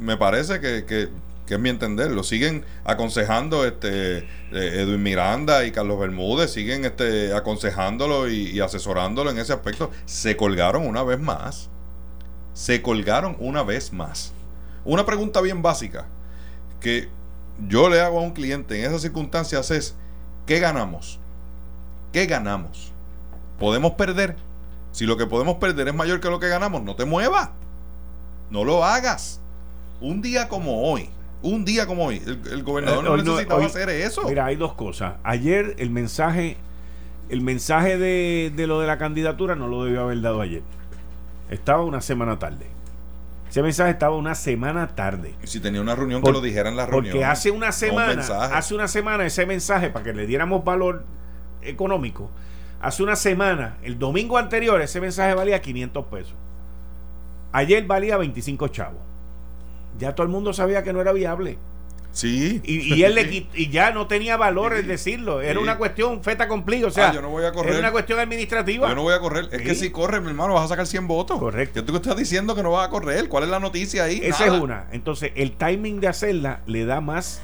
me 0.00 0.16
parece 0.16 0.58
que- 0.60 1.08
que 1.48 1.54
es 1.54 1.60
mi 1.60 1.70
entender. 1.70 2.12
Lo 2.12 2.22
siguen 2.22 2.64
aconsejando 2.84 3.64
este 3.64 4.18
eh, 4.18 4.24
Edwin 4.52 5.02
Miranda 5.02 5.64
y 5.64 5.72
Carlos 5.72 5.98
Bermúdez, 5.98 6.52
siguen 6.52 6.84
este, 6.84 7.34
aconsejándolo 7.34 8.28
y, 8.28 8.50
y 8.50 8.60
asesorándolo 8.60 9.30
en 9.30 9.38
ese 9.38 9.52
aspecto. 9.52 9.90
Se 10.04 10.36
colgaron 10.36 10.86
una 10.86 11.02
vez 11.02 11.18
más. 11.18 11.70
Se 12.52 12.82
colgaron 12.82 13.36
una 13.40 13.62
vez 13.62 13.92
más. 13.92 14.32
Una 14.84 15.04
pregunta 15.04 15.40
bien 15.40 15.62
básica 15.62 16.06
que 16.80 17.08
yo 17.66 17.88
le 17.88 18.00
hago 18.00 18.18
a 18.18 18.22
un 18.22 18.32
cliente 18.32 18.78
en 18.78 18.84
esas 18.84 19.02
circunstancias 19.02 19.70
es, 19.70 19.96
¿qué 20.46 20.60
ganamos? 20.60 21.18
¿Qué 22.12 22.26
ganamos? 22.26 22.92
¿Podemos 23.58 23.92
perder? 23.92 24.36
Si 24.92 25.06
lo 25.06 25.16
que 25.16 25.26
podemos 25.26 25.56
perder 25.56 25.88
es 25.88 25.94
mayor 25.94 26.20
que 26.20 26.30
lo 26.30 26.40
que 26.40 26.48
ganamos, 26.48 26.82
no 26.82 26.94
te 26.94 27.04
muevas. 27.04 27.50
No 28.50 28.64
lo 28.64 28.84
hagas. 28.84 29.40
Un 30.00 30.22
día 30.22 30.48
como 30.48 30.90
hoy, 30.90 31.10
un 31.42 31.64
día 31.64 31.86
como 31.86 32.06
hoy, 32.06 32.22
el, 32.26 32.40
el 32.52 32.62
gobernador 32.62 33.04
no 33.04 33.14
Eh, 33.14 33.18
no- 33.18 33.22
necesitaba 33.32 33.60
hoy- 33.60 33.66
hacer 33.66 33.88
eso. 33.90 34.22
Mira, 34.28 34.46
hay 34.46 34.56
dos 34.56 34.74
cosas. 34.74 35.14
Ayer 35.22 35.74
el 35.78 35.90
mensaje, 35.90 36.56
el 37.28 37.40
mensaje 37.40 37.96
de, 37.98 38.52
de 38.54 38.66
lo 38.66 38.80
de 38.80 38.86
la 38.86 38.98
candidatura 38.98 39.54
no 39.54 39.68
lo 39.68 39.84
debió 39.84 40.02
haber 40.02 40.20
dado 40.20 40.40
ayer. 40.40 40.62
Estaba 41.50 41.82
una 41.84 42.00
semana 42.00 42.38
tarde. 42.38 42.66
Ese 43.48 43.62
mensaje 43.62 43.90
estaba 43.92 44.14
una 44.16 44.34
semana 44.34 44.88
tarde. 44.88 45.34
Y 45.42 45.46
si 45.46 45.58
tenía 45.60 45.80
una 45.80 45.94
reunión, 45.94 46.20
Por- 46.20 46.30
que 46.32 46.38
lo 46.38 46.40
dijera 46.44 46.68
en 46.68 46.76
la 46.76 46.84
reunión. 46.86 47.12
Porque 47.14 47.24
hace 47.24 47.50
una 47.50 47.68
un 47.68 47.72
semana, 47.72 48.22
hace 48.52 48.74
una 48.74 48.88
semana 48.88 49.24
ese 49.24 49.46
mensaje 49.46 49.88
para 49.88 50.04
que 50.04 50.12
le 50.12 50.26
diéramos 50.26 50.64
valor 50.64 51.04
económico. 51.62 52.30
Hace 52.80 53.02
una 53.02 53.16
semana, 53.16 53.78
el 53.82 53.98
domingo 53.98 54.36
anterior, 54.38 54.80
ese 54.82 55.00
mensaje 55.00 55.34
valía 55.34 55.60
500 55.62 56.04
pesos. 56.06 56.34
Ayer 57.52 57.86
valía 57.86 58.16
25 58.18 58.68
chavos. 58.68 59.00
Ya 59.98 60.14
todo 60.14 60.24
el 60.24 60.32
mundo 60.32 60.52
sabía 60.52 60.82
que 60.82 60.92
no 60.92 61.00
era 61.00 61.12
viable. 61.12 61.58
Sí. 62.10 62.60
Y, 62.64 62.94
y 62.94 63.04
él 63.04 63.14
le 63.14 63.22
y 63.54 63.68
ya 63.68 63.90
no 63.92 64.06
tenía 64.06 64.36
valor 64.36 64.72
el 64.74 64.86
decirlo. 64.88 65.40
Era 65.40 65.54
Sí. 65.54 65.58
una 65.62 65.76
cuestión 65.76 66.22
feta 66.24 66.48
cumplida. 66.48 66.86
O 66.88 66.90
sea, 66.90 67.10
Ah, 67.10 67.12
yo 67.12 67.20
no 67.22 67.28
voy 67.28 67.44
a 67.44 67.52
correr. 67.52 67.72
era 67.72 67.80
una 67.80 67.92
cuestión 67.92 68.18
administrativa. 68.18 68.88
Yo 68.88 68.94
no 68.94 69.02
voy 69.02 69.14
a 69.14 69.20
correr. 69.20 69.48
Es 69.52 69.62
que 69.62 69.74
Sí. 69.74 69.86
si 69.86 69.90
corres, 69.90 70.20
mi 70.22 70.28
hermano, 70.28 70.54
vas 70.54 70.64
a 70.64 70.68
sacar 70.68 70.86
100 70.86 71.06
votos. 71.06 71.38
Correcto. 71.38 71.84
¿Qué 71.84 71.92
tú 71.92 71.96
estás 71.96 72.16
diciendo 72.16 72.54
que 72.56 72.62
no 72.62 72.70
vas 72.72 72.88
a 72.88 72.90
correr? 72.90 73.28
¿Cuál 73.28 73.44
es 73.44 73.50
la 73.50 73.60
noticia 73.60 74.04
ahí? 74.04 74.20
Esa 74.22 74.46
Nada. 74.46 74.56
es 74.56 74.62
una. 74.64 74.86
Entonces, 74.92 75.32
el 75.36 75.52
timing 75.52 76.00
de 76.00 76.08
hacerla 76.08 76.60
le 76.66 76.86
da 76.86 77.00
más 77.00 77.40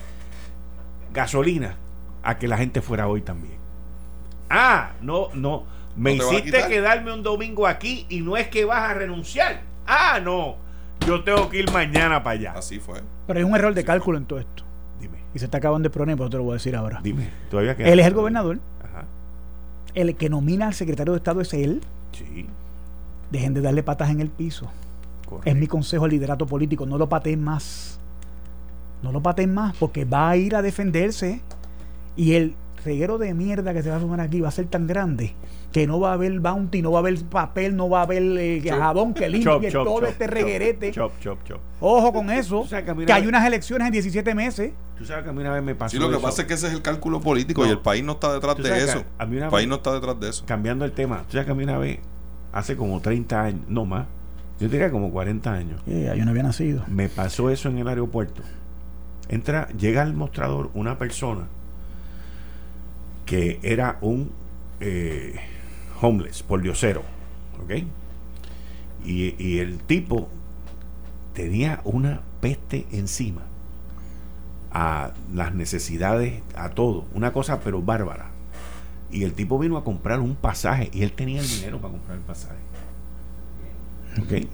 gasolina 1.12 1.76
a 2.22 2.38
que 2.38 2.48
la 2.48 2.56
gente 2.56 2.80
fuera 2.82 3.06
hoy 3.06 3.20
también. 3.22 3.58
Ah, 4.50 4.92
no, 5.02 5.28
no. 5.34 5.64
Me 5.96 6.14
¿No 6.16 6.20
te 6.20 6.24
vas 6.26 6.34
a 6.34 6.38
hiciste 6.38 6.68
quedarme 6.68 7.12
un 7.12 7.22
domingo 7.22 7.66
aquí 7.66 8.06
y 8.08 8.20
no 8.20 8.36
es 8.36 8.48
que 8.48 8.64
vas 8.64 8.90
a 8.90 8.94
renunciar. 8.94 9.62
Ah, 9.86 10.18
no. 10.22 10.56
Yo 11.06 11.22
tengo 11.22 11.48
que 11.50 11.58
ir 11.58 11.70
mañana 11.72 12.22
para 12.22 12.38
allá. 12.38 12.52
Así 12.56 12.78
fue. 12.78 13.00
Pero 13.26 13.38
hay 13.38 13.44
un 13.44 13.54
error 13.54 13.74
de 13.74 13.84
cálculo 13.84 14.18
en 14.18 14.24
todo 14.24 14.38
esto. 14.38 14.64
Dime, 15.00 15.18
Y 15.34 15.38
se 15.38 15.44
está 15.46 15.58
acabando 15.58 15.86
el 15.86 15.92
problema, 15.92 16.16
pero 16.16 16.30
te 16.30 16.36
lo 16.38 16.44
voy 16.44 16.52
a 16.52 16.54
decir 16.54 16.74
ahora. 16.76 17.00
dime. 17.02 17.30
Todavía 17.50 17.76
queda. 17.76 17.88
Él 17.88 18.00
es 18.00 18.06
el 18.06 18.14
gobernador. 18.14 18.58
Ajá. 18.82 19.04
El 19.94 20.16
que 20.16 20.28
nomina 20.30 20.66
al 20.66 20.74
secretario 20.74 21.12
de 21.12 21.18
Estado 21.18 21.40
es 21.40 21.52
él. 21.52 21.82
Sí. 22.12 22.46
Dejen 23.30 23.52
de 23.54 23.60
darle 23.60 23.82
patas 23.82 24.10
en 24.10 24.20
el 24.20 24.28
piso. 24.30 24.70
correcto. 25.26 25.50
Es 25.50 25.56
mi 25.56 25.66
consejo 25.66 26.04
al 26.04 26.10
liderato 26.12 26.46
político. 26.46 26.86
No 26.86 26.96
lo 26.98 27.08
pateen 27.08 27.42
más. 27.42 27.98
No 29.02 29.12
lo 29.12 29.20
pateen 29.22 29.52
más 29.52 29.76
porque 29.76 30.04
va 30.06 30.30
a 30.30 30.36
ir 30.36 30.56
a 30.56 30.62
defenderse 30.62 31.42
y 32.16 32.32
el 32.34 32.54
reguero 32.84 33.18
de 33.18 33.32
mierda 33.34 33.72
que 33.72 33.82
se 33.82 33.90
va 33.90 33.96
a 33.96 34.00
sumar 34.00 34.20
aquí 34.20 34.40
va 34.40 34.48
a 34.48 34.52
ser 34.52 34.66
tan 34.66 34.86
grande 34.86 35.32
que 35.72 35.86
no 35.86 35.98
va 35.98 36.10
a 36.10 36.12
haber 36.14 36.38
bounty, 36.38 36.82
no 36.82 36.92
va 36.92 36.98
a 36.98 37.00
haber 37.00 37.18
papel, 37.24 37.74
no 37.74 37.88
va 37.88 38.00
a 38.00 38.02
haber 38.02 38.22
eh, 38.38 38.62
jabón 38.64 39.12
que 39.14 39.28
limpie 39.28 39.44
Chop, 39.44 39.62
chop, 39.72 39.84
todo 39.84 40.00
chop, 40.00 40.08
este 40.08 40.26
reguerete. 40.28 40.92
Chop, 40.92 41.12
chop, 41.20 41.38
chop. 41.44 41.58
Ojo 41.80 42.12
con 42.12 42.30
eso. 42.30 42.64
Que 43.04 43.12
hay 43.12 43.26
unas 43.26 43.44
elecciones 43.46 43.86
en 43.86 43.92
17 43.92 44.34
meses. 44.34 44.72
Tú 44.96 45.04
sabes 45.04 45.24
que 45.24 45.30
a 45.30 45.32
mí 45.32 45.40
una 45.40 45.52
vez 45.52 45.62
me 45.64 45.74
pasó. 45.74 45.90
Sí, 45.96 45.98
lo 45.98 46.08
que 46.10 46.14
eso. 46.16 46.22
pasa 46.22 46.42
es 46.42 46.48
que 46.48 46.54
ese 46.54 46.68
es 46.68 46.74
el 46.74 46.82
cálculo 46.82 47.20
político 47.20 47.62
No. 47.62 47.68
y 47.68 47.70
el 47.72 47.80
país 47.80 48.04
no 48.04 48.12
está 48.12 48.32
detrás 48.32 48.56
de 48.56 48.84
eso. 48.84 49.02
a 49.18 49.26
mí 49.26 49.36
una 49.36 49.46
el 49.46 49.50
país 49.50 49.64
vez- 49.64 49.68
no 49.70 49.74
está 49.76 49.92
detrás 49.92 50.20
de 50.20 50.28
eso. 50.28 50.44
Cambiando 50.46 50.84
el 50.84 50.92
tema. 50.92 51.22
Tú 51.26 51.32
sabes 51.32 51.46
que 51.46 51.52
a 51.52 51.54
mí 51.56 51.64
una 51.64 51.78
vez, 51.78 51.98
hace 52.52 52.76
como 52.76 53.00
30 53.00 53.42
años, 53.42 53.60
no 53.68 53.84
más, 53.84 54.06
yo 54.60 54.68
diría 54.68 54.92
como 54.92 55.10
40 55.10 55.52
años, 55.52 55.80
Eh, 55.88 56.14
yo 56.16 56.24
no 56.24 56.30
había 56.30 56.44
nacido. 56.44 56.84
me 56.86 57.08
pasó 57.08 57.50
eso 57.50 57.68
en 57.68 57.78
el 57.78 57.88
aeropuerto. 57.88 58.42
entra, 59.28 59.68
llega 59.78 60.02
al 60.02 60.14
mostrador 60.14 60.70
una 60.74 60.98
persona 60.98 61.48
que 63.26 63.58
era 63.62 63.98
un 64.00 64.30
eh, 64.80 65.34
homeless, 66.00 66.42
por 66.42 66.60
diosero, 66.62 67.02
¿ok? 67.62 67.72
Y, 69.04 69.34
y 69.42 69.58
el 69.58 69.78
tipo 69.78 70.28
tenía 71.34 71.80
una 71.84 72.20
peste 72.40 72.86
encima 72.92 73.42
a 74.70 75.12
las 75.32 75.54
necesidades, 75.54 76.42
a 76.56 76.70
todo, 76.70 77.06
una 77.14 77.32
cosa 77.32 77.60
pero 77.60 77.80
bárbara. 77.82 78.30
Y 79.10 79.22
el 79.22 79.32
tipo 79.34 79.58
vino 79.58 79.76
a 79.76 79.84
comprar 79.84 80.18
un 80.20 80.34
pasaje 80.34 80.90
y 80.92 81.02
él 81.02 81.12
tenía 81.12 81.40
el 81.40 81.48
dinero 81.48 81.78
para 81.80 81.92
comprar 81.92 82.16
el 82.18 82.24
pasaje. 82.24 82.56
¿Ok? 84.20 84.48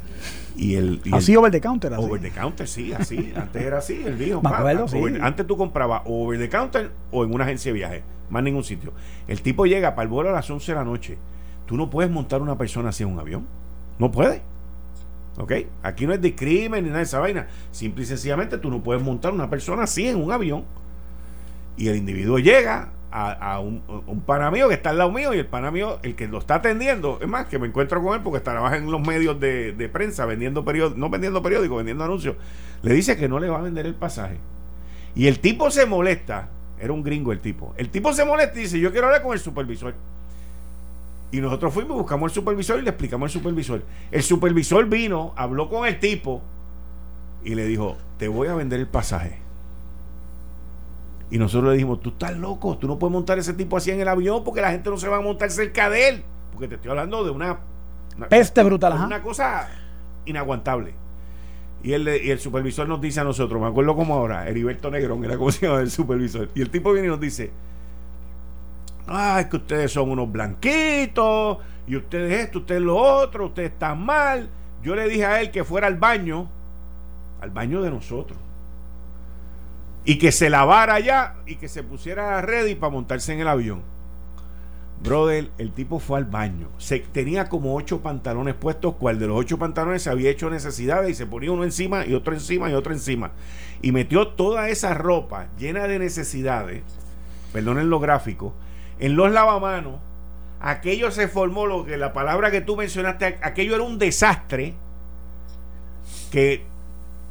Y 0.57 0.75
el, 0.75 1.01
y 1.05 1.15
así 1.15 1.33
el, 1.33 1.39
over 1.39 1.51
the 1.51 1.61
counter. 1.61 1.95
Así. 1.95 2.03
Over 2.05 2.21
the 2.21 2.31
counter, 2.31 2.69
sí, 2.69 2.93
así. 2.93 3.33
Antes 3.35 3.63
era 3.63 3.79
así, 3.79 4.03
el. 4.05 4.17
Me 4.43 4.49
acuerdo, 4.51 4.89
sí. 4.89 4.99
over- 4.99 5.23
antes 5.23 5.47
tú 5.47 5.57
comprabas 5.57 6.03
over 6.05 6.39
the 6.39 6.49
counter 6.51 6.91
o 7.11 7.25
en 7.25 7.33
una 7.33 7.45
agencia 7.45 7.71
de 7.73 7.79
viaje, 7.79 8.03
más 8.31 8.43
ningún 8.43 8.65
sitio. 8.65 8.93
El 9.29 9.43
tipo 9.43 9.67
llega 9.67 9.95
para 9.95 10.05
el 10.05 10.09
vuelo 10.09 10.31
a 10.31 10.33
las 10.33 10.49
11 10.49 10.73
de 10.73 10.77
la 10.77 10.85
noche. 10.85 11.19
Tú 11.67 11.77
no 11.77 11.91
puedes 11.91 12.11
montar 12.11 12.43
una 12.43 12.57
persona 12.57 12.89
así 12.89 13.03
en 13.03 13.11
un 13.11 13.21
avión. 13.21 13.47
No 13.99 14.11
puedes. 14.11 14.43
¿Ok? 15.37 15.53
Aquí 15.83 16.07
no 16.07 16.13
es 16.13 16.21
de 16.21 16.35
crimen 16.35 16.85
ni 16.85 16.89
nada 16.89 16.99
de 16.99 17.05
esa 17.05 17.21
vaina. 17.21 17.49
Simple 17.71 18.03
y 18.03 18.07
sencillamente 18.07 18.59
tú 18.59 18.71
no 18.71 18.83
puedes 18.83 19.03
montar 19.03 19.33
una 19.33 19.49
persona 19.49 19.85
así 19.85 20.09
en 20.09 20.23
un 20.23 20.33
avión. 20.33 20.65
Y 21.77 21.89
el 21.89 21.97
individuo 21.97 22.39
llega 22.39 22.93
a, 23.13 23.59
un, 23.59 23.83
un 24.07 24.21
pana 24.21 24.51
mío 24.51 24.69
que 24.69 24.75
está 24.75 24.91
al 24.91 24.99
lado 24.99 25.11
mío 25.11 25.35
y 25.35 25.39
el 25.39 25.47
pana 25.47 25.71
mío, 25.71 25.99
el 26.03 26.15
que 26.15 26.29
lo 26.29 26.39
está 26.39 26.57
atendiendo, 26.57 27.19
es 27.21 27.29
más, 27.29 27.47
que 27.47 27.59
me 27.59 27.67
encuentro 27.67 28.03
con 28.03 28.15
él 28.15 28.21
porque 28.23 28.41
trabaja 28.41 28.77
en 28.77 28.91
los 28.91 29.01
medios 29.01 29.41
de, 29.41 29.73
de 29.73 29.89
prensa 29.89 30.27
vendiendo 30.27 30.65
periódicos, 30.65 30.99
no 30.99 31.11
vendiendo 31.11 31.43
periódicos, 31.43 31.79
vendiendo 31.79 32.05
anuncios, 32.05 32.37
le 32.83 32.95
dice 32.95 33.17
que 33.17 33.29
no 33.29 33.41
le 33.41 33.49
va 33.49 33.59
a 33.59 33.63
vender 33.63 33.87
el 33.87 33.95
pasaje. 33.95 34.39
Y 35.15 35.27
el 35.27 35.41
tipo 35.41 35.71
se 35.71 35.87
molesta, 35.87 36.51
era 36.81 36.93
un 36.93 37.03
gringo 37.03 37.33
el 37.33 37.41
tipo, 37.41 37.75
el 37.77 37.91
tipo 37.91 38.13
se 38.13 38.25
molesta 38.25 38.59
y 38.59 38.63
dice, 38.63 38.81
yo 38.81 38.91
quiero 38.91 39.07
hablar 39.07 39.23
con 39.23 39.33
el 39.33 39.39
supervisor. 39.39 39.95
Y 41.33 41.41
nosotros 41.41 41.73
fuimos, 41.73 41.97
buscamos 41.97 42.33
el 42.33 42.35
supervisor 42.35 42.81
y 42.81 42.83
le 42.83 42.91
explicamos 42.91 43.27
al 43.27 43.31
supervisor. 43.31 43.83
El 44.11 44.23
supervisor 44.23 44.87
vino, 44.87 45.33
habló 45.37 45.69
con 45.69 45.87
el 45.87 46.01
tipo 46.01 46.43
y 47.45 47.55
le 47.55 47.65
dijo, 47.67 47.97
te 48.19 48.27
voy 48.27 48.49
a 48.49 48.55
vender 48.55 48.81
el 48.81 48.89
pasaje. 48.89 49.39
Y 51.31 51.39
nosotros 51.39 51.71
le 51.71 51.77
dijimos, 51.77 52.01
tú 52.01 52.11
estás 52.11 52.37
loco, 52.37 52.77
tú 52.79 52.89
no 52.89 52.99
puedes 52.99 53.13
montar 53.13 53.39
ese 53.39 53.53
tipo 53.53 53.77
así 53.77 53.93
en 53.93 54.01
el 54.01 54.09
avión 54.09 54.43
porque 54.43 54.61
la 54.61 54.73
gente 54.73 54.91
no 54.91 54.97
se 54.97 55.09
va 55.09 55.19
a 55.19 55.21
montar 55.21 55.51
cerca 55.51 55.89
de 55.89 56.09
él. 56.09 56.25
Porque 56.53 56.67
te 56.67 56.75
estoy 56.75 56.91
hablando 56.91 57.23
de 57.23 57.31
una... 57.31 57.61
una 58.17 58.29
Peste 58.29 58.63
brutal. 58.65 58.95
Una 58.95 59.23
cosa 59.23 59.69
inaguantable. 60.25 60.95
Y 61.83 61.93
el, 61.95 62.07
el 62.09 62.39
supervisor 62.39 62.87
nos 62.89 63.01
dice 63.01 63.21
a 63.21 63.25
nosotros, 63.25 63.61
me 63.61 63.69
acuerdo 63.69 63.97
como 63.97 64.15
ahora, 64.15 64.47
Heriberto 64.47 64.91
Negrón, 64.91 65.25
era 65.25 65.37
como 65.37 65.51
se 65.51 65.67
llama 65.67 65.81
el 65.81 65.91
supervisor. 65.91 66.51
Y 66.55 66.61
el 66.61 66.71
tipo 66.71 66.93
viene 66.93 67.09
y 67.09 67.11
nos 67.11 67.21
dice, 67.21 67.51
ah, 69.07 69.41
es 69.41 69.47
que 69.47 69.57
ustedes 69.57 69.91
son 69.93 70.11
unos 70.11 70.31
blanquitos, 70.31 71.59
y 71.87 71.97
ustedes 71.97 72.45
esto, 72.45 72.61
ustedes 72.61 72.83
lo 72.83 72.97
otro, 72.97 73.47
ustedes 73.47 73.73
están 73.73 74.05
mal. 74.05 74.49
Yo 74.83 74.95
le 74.95 75.09
dije 75.09 75.25
a 75.25 75.41
él 75.41 75.51
que 75.51 75.65
fuera 75.65 75.87
al 75.87 75.97
baño, 75.97 76.49
al 77.41 77.51
baño 77.51 77.83
de 77.83 77.91
nosotros, 77.91 78.39
y 80.05 80.19
que 80.19 80.33
se 80.33 80.51
lavara 80.51 80.95
allá 80.95 81.37
y 81.47 81.57
que 81.57 81.69
se 81.69 81.83
pusiera 81.83 82.41
ready 82.43 82.75
para 82.75 82.93
montarse 82.93 83.33
en 83.33 83.41
el 83.41 83.49
avión. 83.49 83.83
Brother, 85.03 85.51
el 85.57 85.73
tipo 85.73 85.99
fue 85.99 86.19
al 86.19 86.27
baño. 86.27 86.69
Se, 86.77 86.99
tenía 87.01 87.49
como 87.49 87.75
ocho 87.75 88.03
pantalones 88.03 88.55
puestos, 88.55 88.97
cual 88.97 89.19
de 89.19 89.27
los 89.27 89.39
ocho 89.39 89.59
pantalones 89.59 90.03
se 90.03 90.11
había 90.11 90.31
hecho 90.31 90.51
necesidades 90.51 91.11
y 91.11 91.15
se 91.15 91.27
ponía 91.27 91.53
uno 91.53 91.65
encima 91.65 92.05
y 92.05 92.13
otro 92.13 92.35
encima 92.35 92.71
y 92.71 92.75
otro 92.75 92.93
encima. 92.93 93.33
Y 93.81 93.93
metió 93.93 94.29
toda 94.29 94.69
esa 94.69 94.93
ropa 94.93 95.49
llena 95.59 95.87
de 95.87 95.99
necesidades, 95.99 96.83
perdonen 97.53 97.89
lo 97.89 97.99
gráfico, 97.99 98.55
en 98.99 99.17
los 99.17 99.33
lavamanos. 99.33 100.01
Aquello 100.61 101.11
se 101.11 101.29
formó, 101.29 101.65
lo 101.65 101.87
que 101.87 101.97
la 101.97 102.13
palabra 102.13 102.51
que 102.51 102.61
tú 102.61 102.77
mencionaste, 102.77 103.39
aquello 103.41 103.75
era 103.77 103.85
un 103.85 103.99
desastre 103.99 104.75
que, 106.31 106.63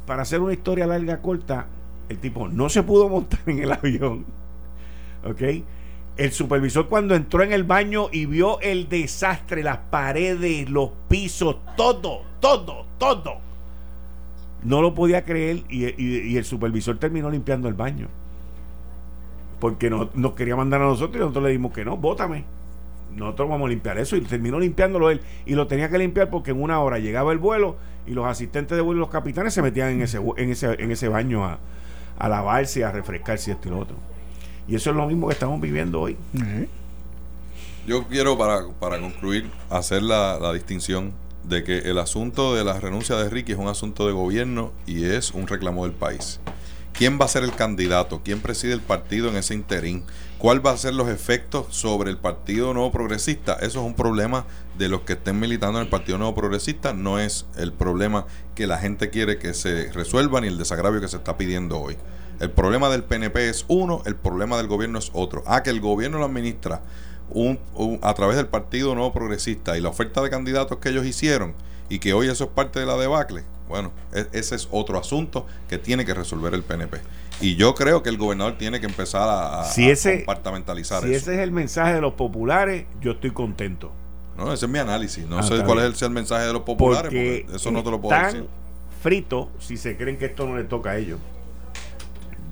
para 0.06 0.22
hacer 0.22 0.40
una 0.40 0.52
historia 0.52 0.88
larga, 0.88 1.22
corta, 1.22 1.66
el 2.08 2.18
tipo 2.18 2.48
no 2.48 2.68
se 2.68 2.82
pudo 2.82 3.08
montar 3.08 3.38
en 3.46 3.60
el 3.60 3.70
avión. 3.72 4.26
¿Ok? 5.24 5.42
El 6.20 6.32
supervisor 6.32 6.86
cuando 6.88 7.14
entró 7.14 7.42
en 7.42 7.52
el 7.54 7.64
baño 7.64 8.08
y 8.12 8.26
vio 8.26 8.60
el 8.60 8.90
desastre, 8.90 9.62
las 9.62 9.78
paredes, 9.78 10.68
los 10.68 10.90
pisos, 11.08 11.56
todo, 11.78 12.20
todo, 12.40 12.84
todo. 12.98 13.38
No 14.62 14.82
lo 14.82 14.94
podía 14.94 15.24
creer 15.24 15.62
y, 15.70 15.86
y- 15.86 16.20
y 16.28 16.36
el 16.36 16.44
supervisor 16.44 16.98
terminó 16.98 17.30
limpiando 17.30 17.68
el 17.68 17.74
baño. 17.74 18.08
Porque 19.60 19.88
no, 19.88 20.10
nos 20.12 20.32
quería 20.34 20.56
mandar 20.56 20.82
a 20.82 20.84
nosotros 20.84 21.16
y 21.16 21.20
nosotros 21.20 21.44
le 21.44 21.50
dimos 21.52 21.72
que 21.72 21.86
no, 21.86 21.96
bótame. 21.96 22.44
Nosotros 23.16 23.48
vamos 23.48 23.66
a 23.66 23.70
limpiar 23.70 23.96
eso 23.98 24.14
y 24.14 24.20
terminó 24.20 24.60
limpiándolo 24.60 25.08
él. 25.08 25.22
Y 25.46 25.54
lo 25.54 25.66
tenía 25.68 25.88
que 25.88 25.96
limpiar 25.96 26.28
porque 26.28 26.50
en 26.50 26.62
una 26.62 26.80
hora 26.80 26.98
llegaba 26.98 27.32
el 27.32 27.38
vuelo 27.38 27.76
y 28.06 28.10
los 28.12 28.26
asistentes 28.26 28.76
de 28.76 28.82
vuelo 28.82 28.98
y 28.98 29.00
los 29.00 29.10
capitanes 29.10 29.54
se 29.54 29.62
metían 29.62 29.88
en 29.88 30.02
ese, 30.02 30.18
en 30.36 30.50
ese, 30.50 30.66
en 30.82 30.90
ese 30.90 31.08
baño 31.08 31.46
a, 31.46 31.58
a 32.18 32.28
lavarse, 32.28 32.84
a 32.84 32.92
refrescarse 32.92 33.52
esto 33.52 33.68
y 33.68 33.70
lo 33.70 33.78
otro. 33.78 33.96
Y 34.68 34.74
eso 34.76 34.90
es 34.90 34.96
lo 34.96 35.06
mismo 35.06 35.26
que 35.28 35.34
estamos 35.34 35.60
viviendo 35.60 36.00
hoy. 36.00 36.16
Yo 37.86 38.06
quiero, 38.06 38.36
para, 38.38 38.68
para 38.78 39.00
concluir, 39.00 39.50
hacer 39.68 40.02
la, 40.02 40.38
la 40.38 40.52
distinción 40.52 41.12
de 41.44 41.64
que 41.64 41.78
el 41.78 41.98
asunto 41.98 42.54
de 42.54 42.64
la 42.64 42.78
renuncia 42.78 43.16
de 43.16 43.28
Ricky 43.28 43.52
es 43.52 43.58
un 43.58 43.68
asunto 43.68 44.06
de 44.06 44.12
gobierno 44.12 44.72
y 44.86 45.04
es 45.04 45.32
un 45.32 45.46
reclamo 45.46 45.84
del 45.84 45.94
país. 45.94 46.40
¿Quién 46.92 47.18
va 47.18 47.24
a 47.24 47.28
ser 47.28 47.44
el 47.44 47.54
candidato? 47.54 48.20
¿Quién 48.22 48.40
preside 48.40 48.72
el 48.72 48.80
partido 48.80 49.28
en 49.28 49.36
ese 49.36 49.54
interín? 49.54 50.04
¿Cuál 50.38 50.64
va 50.64 50.72
a 50.72 50.76
ser 50.76 50.94
los 50.94 51.08
efectos 51.08 51.66
sobre 51.70 52.10
el 52.10 52.18
Partido 52.18 52.74
Nuevo 52.74 52.92
Progresista? 52.92 53.54
Eso 53.54 53.80
es 53.80 53.86
un 53.86 53.94
problema 53.94 54.44
de 54.78 54.88
los 54.88 55.02
que 55.02 55.14
estén 55.14 55.38
militando 55.38 55.78
en 55.78 55.84
el 55.84 55.90
Partido 55.90 56.18
Nuevo 56.18 56.34
Progresista, 56.34 56.94
no 56.94 57.18
es 57.18 57.46
el 57.56 57.72
problema 57.72 58.26
que 58.54 58.66
la 58.66 58.78
gente 58.78 59.10
quiere 59.10 59.38
que 59.38 59.52
se 59.54 59.92
resuelva 59.92 60.40
ni 60.40 60.48
el 60.48 60.56
desagravio 60.58 61.00
que 61.00 61.08
se 61.08 61.18
está 61.18 61.36
pidiendo 61.36 61.78
hoy. 61.78 61.96
El 62.40 62.50
problema 62.50 62.88
del 62.88 63.04
PNP 63.04 63.50
es 63.50 63.66
uno, 63.68 64.02
el 64.06 64.16
problema 64.16 64.56
del 64.56 64.66
gobierno 64.66 64.98
es 64.98 65.10
otro. 65.12 65.42
Ah, 65.46 65.62
que 65.62 65.68
el 65.68 65.80
gobierno 65.80 66.18
lo 66.18 66.24
administra 66.24 66.80
a 68.02 68.14
través 68.14 68.36
del 68.36 68.46
Partido 68.46 68.94
Nuevo 68.94 69.12
Progresista 69.12 69.76
y 69.76 69.82
la 69.82 69.90
oferta 69.90 70.22
de 70.22 70.30
candidatos 70.30 70.78
que 70.78 70.88
ellos 70.88 71.04
hicieron 71.04 71.54
y 71.90 71.98
que 71.98 72.14
hoy 72.14 72.28
eso 72.28 72.44
es 72.44 72.50
parte 72.50 72.80
de 72.80 72.86
la 72.86 72.96
debacle, 72.96 73.44
bueno, 73.70 73.92
e- 74.12 74.26
ese 74.32 74.56
es 74.56 74.68
otro 74.70 74.98
asunto 74.98 75.46
que 75.68 75.78
tiene 75.78 76.04
que 76.04 76.12
resolver 76.12 76.52
el 76.52 76.62
PNP. 76.62 76.98
Y 77.40 77.56
yo 77.56 77.74
creo 77.74 78.02
que 78.02 78.10
el 78.10 78.18
gobernador 78.18 78.58
tiene 78.58 78.80
que 78.80 78.86
empezar 78.86 79.26
a, 79.30 79.64
Si 79.64 79.88
a 79.88 79.92
ese- 79.92 80.16
compartamentalizar 80.18 81.02
Si 81.02 81.08
eso. 81.14 81.16
ese 81.30 81.34
es 81.36 81.40
el 81.40 81.52
mensaje 81.52 81.94
de 81.94 82.00
los 82.02 82.12
populares, 82.14 82.84
yo 83.00 83.12
estoy 83.12 83.30
contento. 83.30 83.92
No, 84.36 84.52
ese 84.52 84.66
es 84.66 84.70
mi 84.70 84.78
análisis. 84.78 85.26
No 85.26 85.38
Ah, 85.38 85.42
sé 85.42 85.56
cuál 85.64 85.78
bien. 85.78 85.92
es 85.92 86.02
el, 86.02 86.08
el 86.08 86.12
mensaje 86.14 86.46
de 86.46 86.52
los 86.52 86.62
populares, 86.62 87.04
Porque 87.10 87.42
porque 87.46 87.56
eso 87.56 87.70
no 87.70 87.82
te 87.82 87.90
lo 87.90 88.00
puedo 88.00 88.20
decir. 88.22 88.46
fritos 89.02 89.48
si 89.58 89.76
se 89.76 89.96
creen 89.96 90.18
que 90.18 90.26
esto 90.26 90.46
no 90.46 90.56
le 90.56 90.64
toca 90.64 90.90
a 90.90 90.96
ellos. 90.98 91.18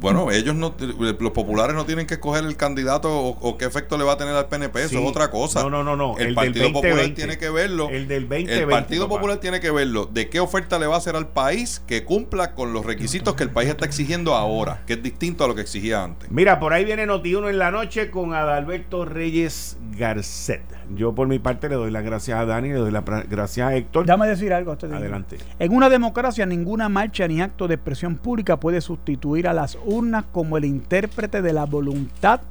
Bueno, 0.01 0.31
ellos 0.31 0.55
no, 0.55 0.75
los 1.21 1.33
populares 1.33 1.75
no 1.75 1.85
tienen 1.85 2.07
que 2.07 2.15
escoger 2.15 2.45
el 2.45 2.57
candidato 2.57 3.11
o, 3.11 3.39
o 3.41 3.59
qué 3.59 3.65
efecto 3.65 3.99
le 3.99 4.05
va 4.05 4.13
a 4.13 4.17
tener 4.17 4.35
al 4.35 4.47
PNP, 4.49 4.81
eso 4.81 4.89
Sí. 4.91 4.97
es 4.97 5.09
otra 5.11 5.31
cosa. 5.31 5.63
No, 5.63 5.71
no, 5.71 5.83
no, 5.83 5.97
no, 5.97 6.17
El, 6.19 6.35
Partido 6.35 6.65
2020. 6.71 6.73
Popular 6.73 7.15
tiene 7.15 7.39
que 7.39 7.51
verlo. 7.51 7.89
El 7.91 8.07
del 8.09 8.23
2020, 8.29 8.59
El 8.63 8.69
Partido. 8.69 9.09
Popular 9.09 9.39
tiene 9.39 9.61
que 9.61 9.71
verlo 9.71 10.07
de 10.07 10.29
qué 10.29 10.41
oferta 10.41 10.79
le 10.79 10.87
va 10.87 10.95
a 10.95 10.99
hacer 10.99 11.17
al 11.17 11.29
país 11.29 11.83
que 11.87 12.05
cumpla 12.05 12.55
con 12.55 12.73
los 12.73 12.87
requisitos 12.87 13.35
que 13.35 13.43
el 13.45 13.51
país 13.51 13.69
está 13.71 13.85
exigiendo 13.87 14.35
ahora, 14.35 14.83
que 14.87 14.95
es 14.95 15.03
distinto 15.03 15.45
a 15.45 15.49
lo 15.49 15.55
que 15.55 15.63
exigía 15.63 16.05
antes. 16.05 16.31
Mira, 16.31 16.61
por 16.61 16.73
ahí 16.73 16.85
viene 16.85 17.07
Noti1 17.07 17.51
en 17.51 17.59
la 17.59 17.71
noche 17.71 18.11
con 18.11 18.35
Adalberto 18.35 19.05
Reyes 19.05 19.77
Garcet. 19.97 20.63
Yo 20.95 21.15
por 21.15 21.29
mi 21.29 21.39
parte 21.39 21.69
le 21.69 21.75
doy 21.75 21.91
las 21.91 22.03
gracias 22.03 22.39
a 22.39 22.47
Dani, 22.47 22.69
le 22.69 22.77
doy 22.77 22.91
las 22.91 23.05
gracias 23.29 23.69
a 23.69 23.77
Héctor. 23.77 24.07
Déjame 24.07 24.27
decir 24.27 24.53
algo. 24.55 24.77
irme. 24.81 24.97
Adelante. 24.97 25.37
En 25.59 25.75
una 25.75 25.91
democracia, 25.91 26.47
ninguna 26.47 26.89
marcha 26.89 27.29
ni 27.29 27.41
acto 27.43 27.69
de 27.69 27.75
expresión 27.75 28.17
pública 28.17 28.59
puede 28.59 28.81
sustituir 28.81 29.49
a 29.49 29.53
las 29.53 29.77
urnas 29.89 30.25
como 30.31 30.59
el 30.59 30.67
intérprete 30.67 31.41
de 31.41 31.53
la 31.53 31.65
voluntad 31.65 32.43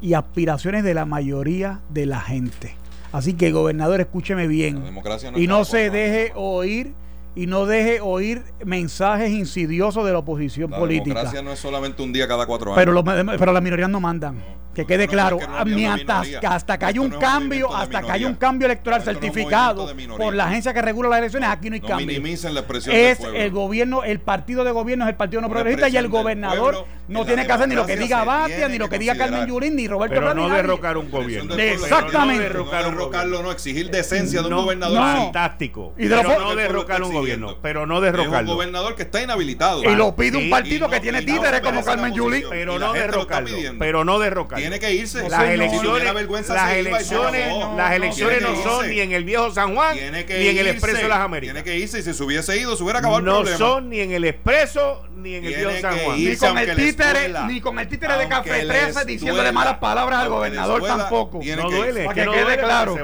y 0.00 0.14
aspiraciones 0.14 0.84
de 0.84 0.94
la 0.94 1.04
mayoría 1.04 1.80
de 1.90 2.06
la 2.06 2.20
gente. 2.20 2.76
Así 3.12 3.34
que, 3.34 3.52
gobernador, 3.52 4.00
escúcheme 4.00 4.46
bien. 4.46 4.80
No 4.80 5.38
y 5.38 5.46
no 5.46 5.64
se 5.64 5.90
deje 5.90 6.32
oír 6.34 6.94
y 7.36 7.46
no 7.46 7.66
deje 7.66 8.00
oír 8.00 8.42
mensajes 8.64 9.30
insidiosos 9.30 10.04
de 10.06 10.12
la 10.12 10.18
oposición 10.18 10.70
La 10.70 10.78
política. 10.78 11.06
democracia 11.14 11.42
no 11.42 11.52
es 11.52 11.58
solamente 11.58 12.02
un 12.02 12.12
día 12.12 12.28
cada 12.28 12.46
cuatro 12.46 12.70
años. 12.72 12.76
Pero, 12.78 12.92
los- 12.92 13.38
pero 13.38 13.52
las 13.52 13.62
minorías 13.62 13.88
no 13.90 14.00
mandan. 14.00 14.42
Que 14.74 14.84
quede 14.84 15.06
No, 15.06 15.12
claro, 15.12 15.38
que 15.38 15.46
minoría. 15.66 16.40
que 16.40 16.46
hasta 16.48 16.76
que 16.76 16.84
haya 16.84 17.00
un 17.00 17.10
no 17.10 17.12
es 17.12 17.22
un 17.22 17.30
cambio, 17.30 17.76
hasta 17.76 18.02
que 18.02 18.10
haya 18.10 18.26
un 18.26 18.34
cambio 18.34 18.66
electoral 18.66 18.98
Esto 18.98 19.12
certificado 19.12 19.86
por 20.18 20.34
la 20.34 20.46
agencia 20.46 20.74
que 20.74 20.82
regula 20.82 21.08
las 21.10 21.18
elecciones, 21.20 21.48
aquí 21.48 21.70
no 21.70 21.74
hay 21.74 21.80
No 21.80 21.86
cambio. 21.86 22.06
minimicen 22.08 22.54
la 22.54 22.60
expresión 22.60 22.92
es 22.92 23.20
del 23.20 23.36
el 23.36 23.50
gobierno, 23.52 24.02
el 24.02 24.18
partido 24.18 24.64
de 24.64 24.72
gobierno 24.72 25.04
es 25.04 25.10
el 25.10 25.14
partido 25.16 25.40
no 25.42 25.48
progresista 25.48 25.88
y 25.88 25.96
el 25.96 26.08
gobernador 26.08 26.86
no 27.06 27.24
tiene 27.24 27.42
la 27.42 27.46
que 27.46 27.52
hacer 27.52 27.68
ni 27.68 27.76
lo 27.76 27.86
que 27.86 27.96
diga 27.96 28.24
Batia, 28.24 28.68
ni 28.68 28.78
lo 28.78 28.88
que 28.88 28.94
que 28.94 28.98
diga 28.98 29.16
Carmen. 29.16 29.46
Yurín, 29.46 29.76
ni 29.76 29.86
Roberto 29.86 30.12
Pero 30.16 30.34
no 30.34 30.48
derrocar 30.48 30.96
un 30.96 31.08
gobierno. 31.08 31.54
Exactamente. 31.54 32.42
No 32.54 32.64
derrocarlo, 32.70 33.42
no, 33.44 33.52
exigir 33.52 33.90
decencia 33.92 34.40
de 34.40 34.46
un 34.46 34.50
No, 34.54 34.62
gobernador. 34.62 34.98
Fantástico. 34.98 35.94
Y 35.96 36.06
no 36.06 36.54
derrocar 36.56 37.00
un 37.00 37.12
gobierno. 37.12 37.23
Pero 37.62 37.86
no 37.86 37.94
Es 37.94 37.98
un 37.98 38.04
derrocarlo. 38.04 38.52
gobernador 38.54 38.94
que 38.96 39.02
está 39.02 39.22
inhabilitado. 39.22 39.82
Y 39.84 39.94
lo 39.94 40.14
pide 40.16 40.38
Sí, 40.38 40.44
un 40.44 40.50
partido 40.50 40.86
y 40.86 40.90
que 40.90 40.96
no- 40.96 41.02
tiene 41.02 41.20
no 41.20 41.26
títeres 41.32 41.60
como 41.60 41.80
la 41.80 41.84
Carmen 41.86 42.14
Yulín. 42.14 42.44
Pero 42.50 42.78
la 42.78 42.86
no 42.86 42.92
derrocarlo. 42.92 43.56
Pero 43.78 44.04
no 44.04 44.18
derrocarlo. 44.18 44.60
Tiene 44.62 44.78
que 44.78 44.92
irse. 44.94 45.28
Las 45.28 45.40
señor. 45.42 45.44
Si 45.44 45.46
tuviera 45.46 45.54
elecciones, 45.54 46.14
vergüenza, 46.14 46.54
las 46.54 46.72
elecciones, 46.74 47.54
las 47.76 47.92
elecciones 47.92 48.42
no 48.42 48.62
son 48.62 48.88
ni 48.88 49.00
en 49.00 49.12
el 49.12 49.24
viejo 49.24 49.50
San 49.52 49.74
Juan 49.74 49.96
ni 49.96 50.02
en 50.02 50.58
el. 50.58 50.66
Expreso 50.74 51.02
de 51.02 51.08
las 51.08 51.18
Américas. 51.18 51.54
Tiene 51.54 51.64
que 51.64 51.78
irse 51.78 51.98
y 51.98 52.02
si 52.02 52.14
se 52.14 52.22
hubiese 52.22 52.58
ido, 52.58 52.76
se 52.76 52.82
hubiera 52.82 52.98
acabado 52.98 53.18
el 53.20 53.24
No 53.24 53.34
problema. 53.36 53.58
son 53.58 53.88
ni 53.90 54.00
en 54.00 54.12
el 54.12 54.24
Expreso 54.24 55.02
ni 55.16 55.36
en 55.36 55.44
el 55.44 55.54
viejo 55.54 55.70
San 55.80 55.98
Juan. 55.98 56.16
Ni 56.18 56.36
con 56.36 56.58
el 56.58 56.76
títere, 56.76 57.32
ni 57.48 57.60
con 57.60 57.78
el 57.78 57.88
títere 57.88 58.16
de 58.18 58.28
Café 58.28 58.64
les 58.64 58.92
13 58.92 59.04
diciéndole 59.06 59.52
malas 59.52 59.78
palabras 59.78 60.20
al 60.20 60.28
gobernador 60.28 60.82
tampoco. 60.84 61.40
No 61.56 61.70
duele, 61.70 62.04
Para 62.04 62.14
que 62.14 62.20
que 62.20 62.26
no 62.26 62.32
quede 62.32 62.42
duele 62.42 62.56
porque 62.58 62.64
claro. 62.66 62.96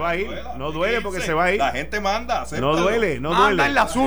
No 0.58 0.72
duele 0.72 0.96
que 0.96 1.00
porque 1.02 1.20
se 1.20 1.32
va 1.32 1.44
a 1.44 1.52
ir. 1.52 1.58
La 1.58 1.70
gente 1.72 2.00
manda, 2.00 2.44
No 2.58 2.76
duele, 2.76 3.20
no 3.20 3.30
Manda 3.30 3.46
duele. 3.48 3.64
en 3.66 3.74
las 3.74 3.96